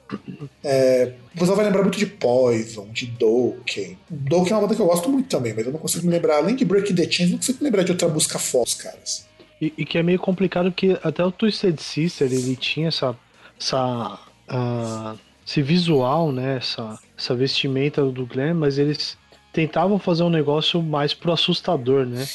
É, 0.64 1.14
você 1.36 1.54
vai 1.54 1.66
lembrar 1.66 1.82
muito 1.82 1.98
de 1.98 2.06
Poison, 2.06 2.88
de 2.92 3.06
Dokken. 3.06 3.98
Dokken 4.10 4.52
é 4.52 4.56
uma 4.56 4.62
banda 4.62 4.76
que 4.76 4.82
eu 4.82 4.88
gosto 4.88 5.10
muito 5.10 5.30
também, 5.30 5.54
mas 5.54 5.66
eu 5.66 5.72
não 5.72 5.80
consigo 5.80 6.06
me 6.06 6.12
lembrar, 6.12 6.38
além 6.38 6.56
de 6.56 6.66
Break 6.66 6.94
the 6.94 7.10
Chains, 7.10 7.32
não 7.32 7.38
consigo 7.38 7.60
me 7.60 7.66
lembrar 7.66 7.84
de 7.84 7.92
outra 7.92 8.08
música 8.08 8.38
foda 8.40 8.72
caras. 8.78 9.26
E, 9.62 9.74
e, 9.78 9.86
que 9.86 9.98
é 9.98 10.04
meio 10.04 10.20
complicado 10.20 10.72
porque 10.72 10.98
até 11.04 11.24
o 11.24 11.32
Twisted 11.32 11.80
Sister 11.80 12.32
ele 12.32 12.56
tinha 12.56 12.88
essa, 12.88 13.16
essa 13.60 14.20
uh, 14.50 15.20
esse 15.46 15.62
visual, 15.62 16.32
né, 16.32 16.58
essa, 16.58 16.98
essa 17.18 17.36
vestimenta 17.36 18.04
do 18.04 18.26
Glenn, 18.26 18.56
mas 18.56 18.78
eles 18.78 19.18
tentavam 19.52 20.00
fazer 20.00 20.24
um 20.24 20.30
negócio 20.30 20.82
mais 20.82 21.14
pro 21.14 21.32
assustador, 21.32 22.06
né? 22.06 22.26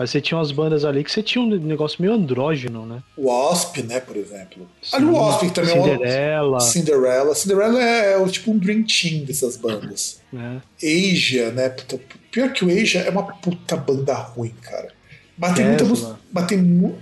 Mas 0.00 0.12
você 0.12 0.18
tinha 0.22 0.38
umas 0.38 0.50
bandas 0.50 0.82
ali 0.82 1.04
que 1.04 1.12
você 1.12 1.22
tinha 1.22 1.44
um 1.44 1.46
negócio 1.46 2.00
meio 2.00 2.14
andrógeno, 2.14 2.86
né? 2.86 3.02
O 3.18 3.26
Wasp, 3.26 3.82
né, 3.82 4.00
por 4.00 4.16
exemplo. 4.16 4.66
Sim, 4.80 4.96
Ali 4.96 5.04
o 5.04 5.12
Wasp 5.12 5.50
também 5.50 5.74
Cinderela. 5.74 6.56
é 6.56 6.56
um... 6.56 6.60
Cinderella. 6.60 7.34
Cinderella 7.34 7.82
é, 7.82 8.22
é 8.22 8.28
tipo 8.28 8.50
um 8.50 8.56
dream 8.56 8.82
team 8.82 9.26
dessas 9.26 9.58
bandas. 9.58 10.18
É. 10.32 11.10
Asia, 11.10 11.50
né? 11.50 11.68
Puta, 11.70 11.98
pior 12.30 12.52
que 12.52 12.64
o 12.64 12.68
Asia 12.68 13.00
é 13.00 13.10
uma 13.10 13.24
puta 13.24 13.76
banda 13.76 14.14
ruim, 14.14 14.54
cara. 14.62 14.92
Mas 15.36 15.54
tem 15.54 15.66
muita 15.66 15.84
música. 15.84 16.16
Mu... 16.56 16.96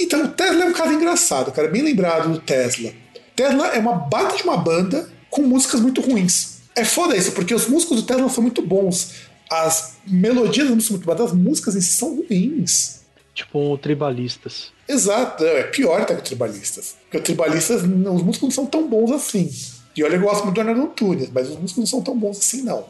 Então, 0.00 0.24
o 0.24 0.28
Tesla 0.28 0.64
é 0.64 0.66
um 0.66 0.72
caso 0.72 0.92
engraçado, 0.92 1.52
cara. 1.52 1.68
Bem 1.68 1.82
lembrado 1.82 2.32
do 2.32 2.40
Tesla. 2.40 2.90
Tesla 3.36 3.68
é 3.68 3.78
uma 3.78 3.92
baita 3.94 4.36
de 4.36 4.42
uma 4.42 4.56
banda 4.56 5.08
com 5.30 5.42
músicas 5.42 5.80
muito 5.80 6.00
ruins. 6.00 6.62
É 6.74 6.84
foda 6.84 7.16
isso, 7.16 7.30
porque 7.30 7.54
os 7.54 7.68
músicos 7.68 8.02
do 8.02 8.06
Tesla 8.08 8.28
são 8.28 8.42
muito 8.42 8.60
bons 8.60 9.30
as 9.50 9.96
melodias 10.06 10.68
das 10.68 10.74
músicas 10.74 11.06
muito 11.06 11.22
as 11.22 11.32
músicas 11.32 11.76
em 11.76 11.80
si 11.80 11.92
são 11.92 12.16
ruins. 12.16 13.00
Tipo 13.34 13.76
tribalistas. 13.78 14.72
Exato, 14.88 15.44
é 15.44 15.64
pior 15.64 16.00
até 16.00 16.14
que 16.14 16.22
tribalistas. 16.22 16.94
Porque 17.04 17.20
tribalistas, 17.20 17.82
os 17.82 17.88
músicos 18.22 18.42
não 18.42 18.50
são 18.50 18.66
tão 18.66 18.88
bons 18.88 19.10
assim. 19.10 19.50
E 19.96 20.02
olha, 20.02 20.16
eu 20.16 20.20
gosto 20.20 20.44
muito 20.44 20.54
do 20.54 20.60
Arnaldo 20.60 20.82
Antunes, 20.82 21.30
mas 21.32 21.48
os 21.48 21.56
músicos 21.56 21.78
não 21.78 21.86
são 21.86 22.02
tão 22.02 22.18
bons 22.18 22.38
assim, 22.38 22.62
não. 22.62 22.84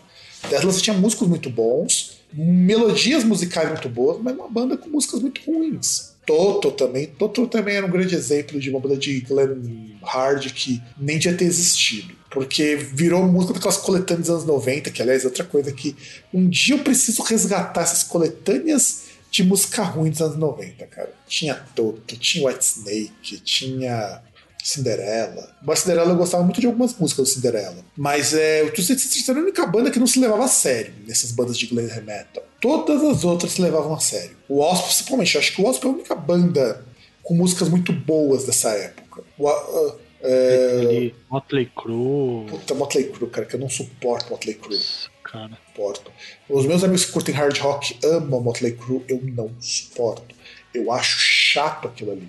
Tesla 0.48 0.72
tinha 0.72 0.96
músicos 0.96 1.28
muito 1.28 1.48
bons, 1.48 2.20
melodias 2.32 3.24
musicais 3.24 3.68
muito 3.68 3.88
boas, 3.88 4.20
mas 4.20 4.34
uma 4.34 4.48
banda 4.48 4.76
com 4.76 4.88
músicas 4.88 5.20
muito 5.20 5.40
ruins. 5.46 6.14
Toto 6.26 6.70
também. 6.72 7.06
Toto 7.06 7.46
também 7.46 7.76
era 7.76 7.86
um 7.86 7.90
grande 7.90 8.14
exemplo 8.14 8.58
de 8.58 8.70
uma 8.70 8.80
banda 8.80 8.96
de 8.96 9.20
glam 9.20 9.60
hard 10.02 10.52
que 10.52 10.82
nem 10.98 11.18
devia 11.18 11.36
ter 11.36 11.44
existido. 11.44 12.14
Porque 12.34 12.74
virou 12.74 13.24
música 13.26 13.54
daquelas 13.54 13.76
coletâneas 13.78 14.26
dos 14.26 14.30
anos 14.30 14.44
90, 14.44 14.90
que 14.90 15.00
aliás 15.00 15.22
é 15.22 15.26
outra 15.26 15.44
coisa 15.44 15.72
que 15.72 15.96
um 16.32 16.48
dia 16.48 16.74
eu 16.74 16.80
preciso 16.80 17.22
resgatar 17.22 17.82
essas 17.82 18.02
coletâneas 18.02 19.04
de 19.30 19.44
música 19.44 19.82
ruim 19.82 20.10
dos 20.10 20.20
anos 20.20 20.36
90, 20.36 20.86
cara. 20.86 21.12
Tinha 21.26 21.54
Toto, 21.74 22.16
tinha 22.16 22.46
White 22.46 22.64
Snake, 22.64 23.38
tinha 23.38 24.20
Cinderela. 24.62 25.56
Mas 25.62 25.80
Cinderela 25.80 26.10
eu 26.10 26.16
gostava 26.16 26.42
muito 26.42 26.60
de 26.60 26.66
algumas 26.66 26.96
músicas 26.96 27.28
do 27.28 27.34
Cinderela. 27.34 27.84
Mas 27.96 28.32
é, 28.32 28.62
o 28.62 28.72
Twisted 28.72 28.98
Sister 28.98 29.32
era 29.32 29.40
a 29.40 29.42
única 29.42 29.66
banda 29.66 29.90
que 29.90 29.98
não 29.98 30.06
se 30.06 30.18
levava 30.18 30.44
a 30.44 30.48
sério 30.48 30.92
nessas 31.06 31.32
bandas 31.32 31.58
de 31.58 31.66
glam 31.66 31.84
metal. 32.02 32.42
Todas 32.60 33.02
as 33.02 33.24
outras 33.24 33.52
se 33.52 33.60
levavam 33.60 33.94
a 33.94 34.00
sério. 34.00 34.36
O 34.48 34.58
Wasp, 34.58 34.86
principalmente, 34.86 35.34
eu 35.34 35.40
acho 35.40 35.54
que 35.54 35.60
o 35.60 35.64
Wasp 35.66 35.84
é 35.84 35.88
a 35.88 35.92
única 35.92 36.14
banda 36.14 36.84
com 37.22 37.34
músicas 37.34 37.68
muito 37.68 37.92
boas 37.92 38.44
dessa 38.44 38.70
época. 38.70 39.22
O, 39.36 39.50
uh, 39.50 39.98
é... 40.24 41.12
Motley 41.30 41.66
Crue. 41.66 42.46
Puta, 42.48 42.74
Motley 42.74 43.04
Crue, 43.04 43.28
cara, 43.28 43.46
que 43.46 43.56
eu 43.56 43.60
não 43.60 43.68
suporto 43.68 44.30
Motley 44.30 44.54
Crue. 44.54 44.80
Cara. 45.22 45.58
Suporto. 45.68 46.10
Os 46.48 46.64
meus 46.64 46.82
amigos 46.82 47.04
que 47.04 47.12
curtem 47.12 47.34
hard 47.34 47.58
rock 47.58 47.96
amam 48.04 48.40
Motley 48.40 48.72
Crue, 48.72 49.02
eu 49.08 49.20
não 49.22 49.50
suporto. 49.60 50.34
Eu 50.72 50.90
acho 50.90 51.18
chato 51.18 51.88
aquilo 51.88 52.12
ali. 52.12 52.28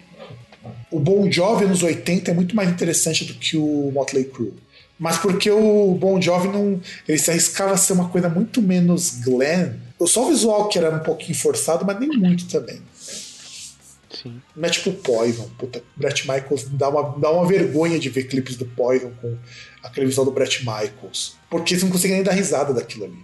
O 0.91 0.99
Bon 0.99 1.31
Jovi 1.31 1.65
nos 1.65 1.83
80 1.83 2.31
é 2.31 2.33
muito 2.33 2.55
mais 2.55 2.69
interessante 2.69 3.23
do 3.23 3.33
que 3.35 3.55
o 3.55 3.91
Motley 3.93 4.25
Crue. 4.25 4.53
Mas 4.97 5.17
porque 5.17 5.49
o 5.49 5.93
Bon 5.95 6.21
Jovi 6.21 6.47
não. 6.47 6.79
Ele 7.07 7.17
se 7.17 7.29
arriscava 7.29 7.73
a 7.73 7.77
ser 7.77 7.93
uma 7.93 8.09
coisa 8.09 8.29
muito 8.29 8.61
menos 8.61 9.19
glam. 9.21 9.75
Só 10.05 10.25
o 10.25 10.29
visual 10.29 10.67
que 10.67 10.77
era 10.77 10.95
um 10.95 10.99
pouquinho 10.99 11.37
forçado, 11.37 11.85
mas 11.85 11.99
nem 11.99 12.09
muito 12.09 12.47
também. 12.47 12.81
Sim. 14.25 14.41
Não 14.55 14.67
é 14.67 14.71
tipo 14.71 14.91
Poison. 14.91 15.47
Puta, 15.55 15.83
Brett 15.95 16.27
Michaels 16.27 16.63
dá 16.71 16.89
uma, 16.89 17.15
dá 17.19 17.29
uma 17.29 17.45
vergonha 17.45 17.99
de 17.99 18.09
ver 18.09 18.23
clipes 18.23 18.55
do 18.55 18.65
Poison 18.65 19.11
com 19.21 19.37
aquele 19.83 20.07
visual 20.07 20.25
do 20.25 20.31
Brett 20.31 20.59
Michaels. 20.59 21.35
Porque 21.47 21.77
você 21.77 21.85
não 21.85 21.91
consegue 21.91 22.15
nem 22.15 22.23
dar 22.23 22.31
risada 22.31 22.73
daquilo 22.73 23.05
ali. 23.05 23.19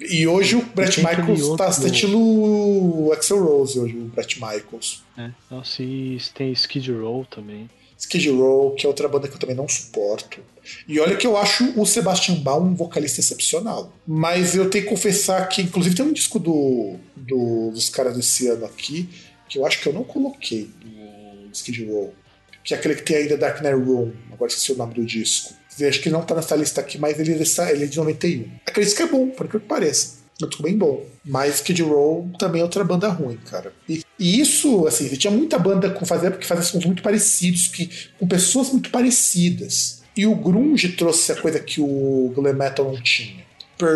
E 0.00 0.26
hoje 0.26 0.56
o 0.56 0.62
Brett 0.62 0.98
Michaels 0.98 1.56
tá, 1.56 1.70
tá 1.70 1.86
estilo 1.86 3.12
Axel 3.12 3.44
Rose 3.44 3.78
hoje, 3.78 3.96
o 3.96 4.06
Brett 4.06 4.40
Michaels. 4.40 5.04
É, 5.16 5.30
nossa, 5.48 5.82
e 5.82 6.18
tem 6.34 6.50
Skid 6.52 6.90
Row 6.90 7.24
também. 7.26 7.70
Skid 7.98 8.30
Row, 8.30 8.74
que 8.74 8.86
é 8.86 8.88
outra 8.88 9.06
banda 9.08 9.28
que 9.28 9.34
eu 9.34 9.38
também 9.38 9.54
não 9.54 9.68
suporto. 9.68 10.40
E 10.88 10.98
olha 10.98 11.16
que 11.16 11.26
eu 11.26 11.36
acho 11.36 11.78
o 11.78 11.84
Sebastian 11.84 12.36
Baum 12.36 12.68
um 12.68 12.74
vocalista 12.74 13.20
excepcional. 13.20 13.92
Mas 14.06 14.54
eu 14.54 14.70
tenho 14.70 14.84
que 14.84 14.90
confessar 14.90 15.46
que, 15.48 15.60
inclusive, 15.60 15.94
tem 15.94 16.06
um 16.06 16.12
disco 16.12 16.38
do, 16.38 16.96
do 17.14 17.70
dos 17.70 17.90
caras 17.90 18.16
desse 18.16 18.48
ano 18.48 18.64
aqui, 18.64 19.08
que 19.50 19.58
eu 19.58 19.66
acho 19.66 19.82
que 19.82 19.88
eu 19.88 19.92
não 19.92 20.04
coloquei 20.04 20.70
no 20.82 21.50
Skid 21.52 21.84
Row. 21.84 22.14
Que 22.62 22.72
é 22.72 22.76
aquele 22.76 22.94
que 22.94 23.02
tem 23.02 23.16
ainda 23.16 23.36
Dark 23.36 23.60
Knight 23.60 23.74
Room. 23.74 24.12
Agora 24.32 24.48
esqueci 24.48 24.72
o 24.72 24.76
nome 24.76 24.94
do 24.94 25.04
disco. 25.04 25.54
Acho 25.86 26.00
que 26.00 26.10
não 26.10 26.22
tá 26.22 26.34
nessa 26.34 26.54
lista 26.54 26.80
aqui, 26.80 26.98
mas 26.98 27.18
ele, 27.18 27.32
ele 27.32 27.84
é 27.84 27.86
de 27.86 27.96
91. 27.96 28.48
Aquele 28.66 28.86
disco 28.86 29.02
é 29.02 29.06
bom, 29.06 29.28
por 29.30 29.48
que 29.48 29.58
pareça. 29.58 30.20
É 30.40 30.44
um 30.44 30.48
disco 30.48 30.62
bem 30.62 30.76
bom. 30.76 31.04
Mas 31.24 31.56
Skid 31.56 31.82
Row 31.82 32.30
também 32.38 32.60
é 32.60 32.64
outra 32.64 32.84
banda 32.84 33.08
ruim, 33.08 33.38
cara. 33.38 33.72
E, 33.88 34.02
e 34.18 34.40
isso, 34.40 34.86
assim, 34.86 35.08
tinha 35.16 35.30
muita 35.30 35.58
banda 35.58 35.90
com 35.90 36.06
fazer 36.06 36.30
porque 36.30 36.46
fazia 36.46 36.64
sons 36.64 36.84
muito 36.84 37.02
parecidos, 37.02 37.68
que, 37.68 37.90
com 38.18 38.28
pessoas 38.28 38.70
muito 38.70 38.90
parecidas. 38.90 40.02
E 40.16 40.26
o 40.26 40.34
grunge 40.34 40.90
trouxe 40.90 41.32
a 41.32 41.36
coisa 41.36 41.58
que 41.58 41.80
o 41.80 42.32
glam 42.36 42.54
metal 42.54 42.92
não 42.92 43.02
tinha. 43.02 43.44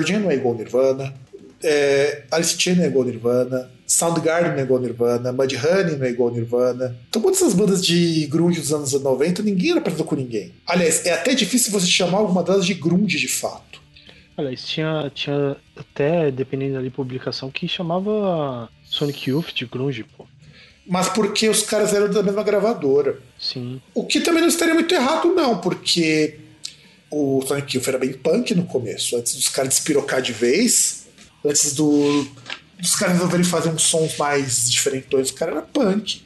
Jam 0.07 0.21
não 0.21 0.31
é 0.31 0.35
igual 0.35 0.55
Nirvana, 0.55 1.15
é, 1.65 2.25
Alice 2.31 2.61
Chain 2.61 2.83
é 2.83 2.87
igual 2.87 3.05
Nirvana, 3.05 3.71
Soundgarden 3.87 4.53
não 4.53 4.63
igual 4.63 4.81
Nirvana, 4.81 5.33
Mudhoney 5.33 5.97
não 5.97 6.07
é 6.07 6.11
igual 6.11 6.31
Nirvana. 6.31 6.97
Então, 7.09 7.23
todas 7.23 7.41
essas 7.41 7.55
bandas 7.55 7.85
de 7.85 8.27
grunge 8.27 8.61
dos 8.61 8.73
anos 8.73 8.93
90, 8.93 9.43
ninguém 9.43 9.73
era 9.73 9.81
parecido 9.81 10.05
com 10.05 10.15
ninguém. 10.15 10.53
Aliás, 10.67 11.05
é 11.07 11.13
até 11.13 11.35
difícil 11.35 11.73
você 11.73 11.87
chamar 11.87 12.19
alguma 12.19 12.43
delas 12.43 12.67
de 12.67 12.75
grunge 12.75 13.19
de 13.19 13.29
fato. 13.29 13.83
Aliás, 14.37 14.65
tinha, 14.65 15.11
tinha 15.15 15.57
até, 15.77 16.31
dependendo 16.31 16.83
da 16.83 16.91
publicação, 16.91 17.51
que 17.51 17.67
chamava 17.67 18.69
Sonic 18.85 19.31
Youth 19.31 19.55
de 19.55 19.65
grunge, 19.65 20.05
pô. 20.05 20.27
Mas 20.87 21.09
porque 21.09 21.49
os 21.49 21.63
caras 21.63 21.95
eram 21.95 22.11
da 22.11 22.23
mesma 22.23 22.43
gravadora. 22.43 23.19
Sim. 23.39 23.81
O 23.95 24.05
que 24.05 24.21
também 24.21 24.43
não 24.43 24.49
estaria 24.49 24.75
muito 24.75 24.95
errado, 24.95 25.33
não, 25.33 25.59
porque 25.59 26.41
o 27.11 27.43
Sonic 27.47 27.77
Youth 27.77 27.89
era 27.89 27.99
bem 27.99 28.13
punk 28.13 28.55
no 28.55 28.65
começo, 28.65 29.17
antes 29.17 29.35
dos 29.35 29.49
caras 29.49 29.71
despirocar 29.71 30.21
de 30.21 30.33
vez, 30.33 31.04
antes 31.45 31.75
do 31.75 32.27
os 32.81 32.97
caras 32.97 33.15
resolverem 33.15 33.45
fazer 33.45 33.71
uns 33.71 33.83
sons 33.83 34.17
mais 34.17 34.71
diferentões, 34.71 35.31
o 35.31 35.35
cara 35.35 35.53
era 35.53 35.63
punk. 35.63 36.23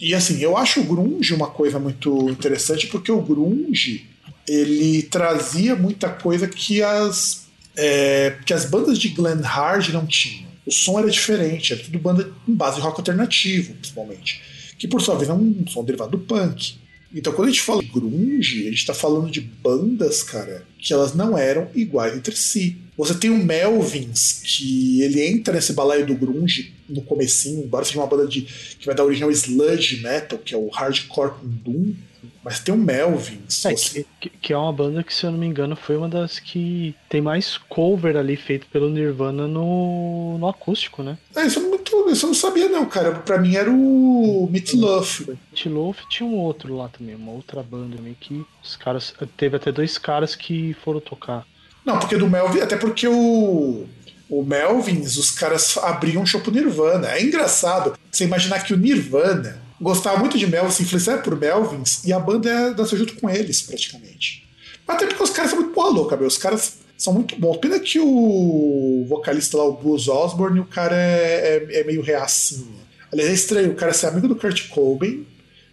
E 0.00 0.14
assim, 0.14 0.40
eu 0.40 0.56
acho 0.56 0.80
o 0.80 0.84
grunge 0.84 1.34
uma 1.34 1.48
coisa 1.48 1.78
muito 1.78 2.30
interessante 2.30 2.86
porque 2.86 3.10
o 3.10 3.20
grunge 3.20 4.06
ele 4.46 5.02
trazia 5.02 5.76
muita 5.76 6.08
coisa 6.08 6.48
que 6.48 6.82
as 6.82 7.46
é, 7.76 8.36
que 8.44 8.52
as 8.52 8.64
bandas 8.64 8.98
de 8.98 9.08
glam 9.08 9.40
hard 9.40 9.88
não 9.90 10.06
tinham. 10.06 10.48
O 10.66 10.72
som 10.72 10.98
era 10.98 11.10
diferente, 11.10 11.72
era 11.72 11.82
tudo 11.82 11.98
banda 11.98 12.30
com 12.44 12.54
base 12.54 12.76
de 12.76 12.82
rock 12.82 12.98
alternativo, 12.98 13.74
principalmente, 13.74 14.42
que 14.78 14.88
por 14.88 15.00
sua 15.00 15.16
vez 15.16 15.28
é 15.28 15.32
um 15.32 15.64
som 15.66 15.84
derivado 15.84 16.12
do 16.12 16.18
punk. 16.18 16.76
Então, 17.14 17.32
quando 17.32 17.48
a 17.48 17.50
gente 17.50 17.62
fala 17.62 17.82
grunge, 17.82 18.62
a 18.62 18.70
gente 18.70 18.74
está 18.74 18.92
falando 18.92 19.30
de 19.30 19.40
bandas, 19.40 20.22
cara, 20.22 20.66
que 20.78 20.92
elas 20.92 21.14
não 21.14 21.38
eram 21.38 21.68
iguais 21.74 22.14
entre 22.14 22.36
si. 22.36 22.76
Você 22.98 23.14
tem 23.14 23.30
o 23.30 23.38
Melvins, 23.38 24.42
que 24.44 25.02
ele 25.02 25.24
entra 25.24 25.54
nesse 25.54 25.72
balaio 25.72 26.04
do 26.04 26.16
grunge 26.16 26.74
no 26.88 27.00
comecinho, 27.00 27.62
embora 27.62 27.84
seja 27.84 28.00
uma 28.00 28.08
banda 28.08 28.26
de, 28.26 28.42
que 28.42 28.86
vai 28.86 28.94
dar 28.94 29.04
origem 29.04 29.22
ao 29.22 29.30
sludge 29.30 30.02
metal, 30.02 30.36
que 30.36 30.52
é 30.52 30.58
o 30.58 30.68
hardcore 30.68 31.30
com 31.38 31.46
doom. 31.46 31.94
Mas 32.42 32.58
tem 32.58 32.74
o 32.74 32.78
Melvins. 32.78 33.64
É, 33.64 33.76
você... 33.76 34.06
que, 34.18 34.30
que, 34.30 34.52
é 34.52 34.56
uma 34.56 34.72
banda 34.72 35.04
que, 35.04 35.14
se 35.14 35.24
eu 35.24 35.30
não 35.30 35.38
me 35.38 35.46
engano, 35.46 35.76
foi 35.76 35.96
uma 35.96 36.08
das 36.08 36.40
que 36.40 36.94
tem 37.08 37.20
mais 37.20 37.56
cover 37.68 38.16
ali 38.16 38.36
feito 38.36 38.66
pelo 38.68 38.88
Nirvana 38.88 39.46
no, 39.46 40.36
no 40.38 40.48
acústico, 40.48 41.02
né? 41.02 41.18
É, 41.36 41.46
isso, 41.46 41.60
eu, 41.60 41.68
muito, 41.68 42.10
isso 42.10 42.26
eu 42.26 42.28
não 42.28 42.34
sabia, 42.34 42.68
não, 42.68 42.86
cara. 42.86 43.16
Pra 43.16 43.38
mim 43.38 43.54
era 43.54 43.70
o 43.70 44.48
Meatloaf. 44.50 45.26
Meatloaf 45.52 46.08
tinha 46.08 46.28
um 46.28 46.36
outro 46.36 46.74
lá 46.74 46.88
também, 46.88 47.14
uma 47.14 47.32
outra 47.32 47.62
banda 47.62 47.96
também 47.96 48.16
que 48.18 48.44
os 48.62 48.76
caras. 48.76 49.14
Teve 49.36 49.56
até 49.56 49.70
dois 49.70 49.98
caras 49.98 50.34
que 50.34 50.74
foram 50.82 51.00
tocar. 51.00 51.46
Não, 51.88 51.98
porque 51.98 52.18
do 52.18 52.28
Melvin, 52.28 52.60
até 52.60 52.76
porque 52.76 53.08
o, 53.08 53.86
o 54.28 54.42
Melvins, 54.42 55.16
os 55.16 55.30
caras 55.30 55.78
abriam 55.78 56.22
um 56.22 56.26
show 56.26 56.38
pro 56.38 56.52
Nirvana. 56.52 57.12
É 57.12 57.22
engraçado 57.22 57.98
você 58.12 58.24
imaginar 58.24 58.62
que 58.62 58.74
o 58.74 58.76
Nirvana 58.76 59.58
gostava 59.80 60.18
muito 60.18 60.36
de 60.36 60.46
Melvins, 60.46 60.74
se 60.74 60.82
influenciava 60.82 61.22
por 61.22 61.34
Melvins, 61.34 62.04
e 62.04 62.12
a 62.12 62.20
banda 62.20 62.74
dançou 62.74 62.98
junto 62.98 63.14
com 63.14 63.30
eles, 63.30 63.62
praticamente. 63.62 64.46
Até 64.86 65.06
porque 65.06 65.22
os 65.22 65.30
caras 65.30 65.50
são 65.50 65.60
muito 65.60 65.72
porra 65.72 65.88
louca, 65.88 66.14
meu. 66.14 66.26
Os 66.26 66.36
caras 66.36 66.74
são 66.98 67.14
muito 67.14 67.40
bons. 67.40 67.56
Pena 67.56 67.80
que 67.80 67.98
o 67.98 69.06
vocalista 69.08 69.56
lá, 69.56 69.64
o 69.64 69.72
Buzz 69.72 70.08
Osborne, 70.08 70.60
o 70.60 70.66
cara 70.66 70.94
é, 70.94 71.66
é, 71.70 71.80
é 71.80 71.84
meio 71.84 72.02
reacinho. 72.02 72.68
Aliás, 73.10 73.30
é 73.30 73.34
estranho 73.34 73.70
o 73.70 73.74
cara 73.74 73.94
ser 73.94 74.08
amigo 74.08 74.28
do 74.28 74.36
Kurt 74.36 74.68
Cobain, 74.68 75.26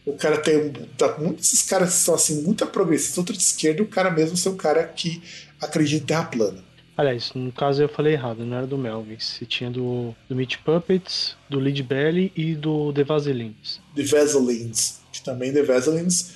o 0.05 0.13
cara 0.13 0.37
tem 0.37 0.71
tá, 0.97 1.15
muitos 1.17 1.63
caras 1.63 1.93
são 1.93 2.13
assim, 2.13 2.43
muito 2.43 2.65
progressistas, 2.67 3.17
outro 3.17 3.33
de 3.33 3.41
esquerda, 3.41 3.81
e 3.81 3.83
o 3.83 3.87
cara 3.87 4.11
mesmo 4.11 4.37
ser 4.37 4.49
um 4.49 4.55
cara 4.55 4.83
que 4.83 5.21
acredita 5.65 6.03
em 6.03 6.05
terra 6.05 6.25
plana. 6.25 6.63
Aliás, 6.97 7.33
no 7.35 7.51
caso 7.51 7.83
eu 7.83 7.89
falei 7.89 8.13
errado, 8.13 8.45
não 8.45 8.55
era 8.55 8.65
do 8.65 8.77
Melvin. 8.77 9.19
Se 9.19 9.45
tinha 9.45 9.69
do, 9.69 10.15
do 10.29 10.35
Meat 10.35 10.59
Puppets, 10.59 11.35
do 11.49 11.59
Lead 11.59 11.83
Belly 11.83 12.31
e 12.35 12.55
do 12.55 12.93
The 12.93 13.03
Vaselines. 13.03 13.81
The 13.95 14.03
Vaselines, 14.03 15.01
que 15.11 15.21
também 15.21 15.51
The 15.51 15.63
Vaselines. 15.63 16.33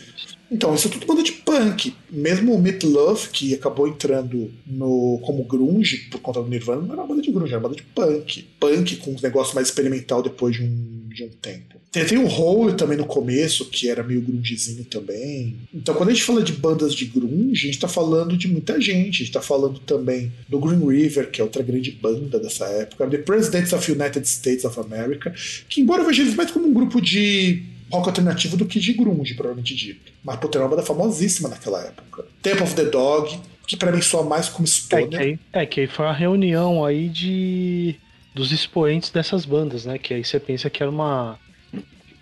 Então, 0.52 0.74
isso 0.74 0.88
é 0.88 0.92
tudo 0.92 1.06
banda 1.06 1.24
de 1.24 1.32
punk. 1.32 1.94
Mesmo 2.10 2.54
o 2.54 2.62
Meat 2.62 2.84
Love, 2.84 3.30
que 3.30 3.54
acabou 3.54 3.88
entrando 3.88 4.52
no 4.66 5.20
como 5.24 5.44
grunge 5.44 6.10
por 6.10 6.20
conta 6.22 6.42
do 6.42 6.50
Nirvana, 6.50 6.82
não 6.82 6.94
era 6.94 7.02
uma 7.02 7.08
banda 7.08 7.22
de 7.22 7.32
grunge, 7.32 7.54
era 7.54 7.60
uma 7.60 7.70
banda 7.70 7.82
de 7.82 7.88
punk. 7.88 8.48
Punk 8.60 8.96
com 8.98 9.12
um 9.12 9.18
negócio 9.22 9.56
mais 9.56 9.68
experimental 9.68 10.24
depois 10.24 10.56
de 10.56 10.64
um, 10.64 11.10
de 11.14 11.24
um 11.24 11.30
tempo. 11.30 11.80
Tem, 11.92 12.06
tem 12.06 12.18
o 12.20 12.28
Hole 12.28 12.76
também 12.76 12.98
no 12.98 13.06
começo, 13.06 13.66
que 13.66 13.90
era 13.90 14.04
meio 14.04 14.22
grungezinho 14.22 14.86
também. 14.86 15.58
Então, 15.74 15.96
quando 15.96 16.10
a 16.10 16.14
gente 16.14 16.24
fala 16.24 16.44
de 16.44 16.54
bandas 16.54 16.94
de 16.94 17.06
grunge, 17.06 17.68
a 17.68 17.72
gente 17.72 17.80
tá 17.80 17.88
falando 17.88 18.38
de 18.38 18.48
muita 18.48 18.80
gente. 18.80 19.24
A 19.24 19.26
gente 19.26 19.32
tá 19.32 19.42
falando 19.42 19.80
também 19.80 20.32
do 20.48 20.60
Green 20.60 20.86
River, 20.86 21.32
que 21.32 21.42
é 21.42 21.44
outra 21.44 21.64
grande 21.64 21.92
banda 21.92 22.40
dessa 22.40 22.66
época. 22.66 23.08
The 23.08 23.18
Presidents 23.20 23.74
of 23.74 23.92
United 23.92 24.28
States 24.28 24.66
of 24.66 24.80
America, 24.80 25.34
que 25.68 25.82
embora 25.82 26.04
eu 26.04 26.08
veja 26.08 26.22
eles 26.22 26.36
mais 26.36 26.52
como 26.52 26.68
um 26.68 26.74
grupo 26.74 27.02
de 27.02 27.64
rock 27.92 28.10
alternativo 28.10 28.58
do 28.58 28.66
que 28.66 28.80
de 28.80 28.94
grunge, 28.94 29.34
provavelmente 29.34 29.76
dito. 29.76 30.12
Mas, 30.24 30.38
pô, 30.38 30.50
era 30.54 30.64
uma 30.64 30.70
banda 30.70 30.84
famosíssima 30.84 31.50
naquela 31.50 31.82
época. 31.82 32.26
Temple 32.42 32.64
of 32.64 32.76
the 32.76 32.86
Dog, 32.86 33.40
que 33.68 33.78
para 33.78 33.92
mim 33.92 34.02
soa 34.02 34.24
mais 34.24 34.50
como 34.50 34.68
stoner. 34.68 35.08
É 35.08 35.08
que, 35.08 35.18
aí, 35.18 35.40
é 35.54 35.66
que 35.66 35.82
aí 35.82 35.88
foi 35.88 36.06
uma 36.06 36.14
reunião 36.14 36.86
aí 36.86 37.10
de 37.10 37.96
dos 38.34 38.52
expoentes 38.52 39.10
dessas 39.10 39.46
bandas, 39.46 39.86
né? 39.86 39.98
Que 39.98 40.14
aí 40.14 40.24
você 40.24 40.40
pensa 40.40 40.70
que 40.70 40.82
era 40.82 40.92
uma 40.92 41.38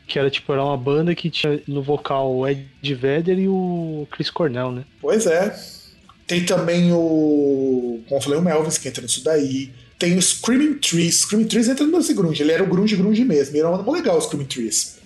que 0.07 0.18
era 0.18 0.30
tipo 0.30 0.52
era 0.53 0.64
uma 0.64 0.77
banda 0.77 1.14
que 1.14 1.30
tinha 1.30 1.61
no 1.68 1.81
vocal 1.84 2.34
o 2.34 2.48
Ed 2.48 2.65
Vedder 2.95 3.38
e 3.38 3.48
o 3.48 4.07
Chris 4.11 4.30
Cornell, 4.30 4.72
né? 4.72 4.85
Pois 5.02 5.26
é. 5.26 5.56
Tem 6.26 6.44
também 6.44 6.91
o, 6.91 8.02
como 8.07 8.19
eu 8.19 8.22
falei, 8.22 8.39
o 8.39 8.41
Melvis 8.41 8.77
que 8.77 8.88
entra 8.88 9.02
nisso 9.02 9.23
daí. 9.23 9.72
Tem 9.98 10.18
o 10.18 10.22
Screaming 10.22 10.76
Trees. 10.76 11.22
Screaming 11.22 11.48
Trees 11.48 11.69
entra 11.69 11.85
no 11.85 12.15
grunge. 12.15 12.44
Ele 12.44 12.52
era 12.52 12.64
o 12.64 12.68
grunge 12.68 12.95
grunge 12.95 13.23
mesmo. 13.23 13.56
Ele 13.56 13.65
era 13.65 13.69
uma 13.69 13.91
legal 13.91 14.18
o 14.18 14.22
Screaming 14.22 14.45
Trees. 14.45 14.97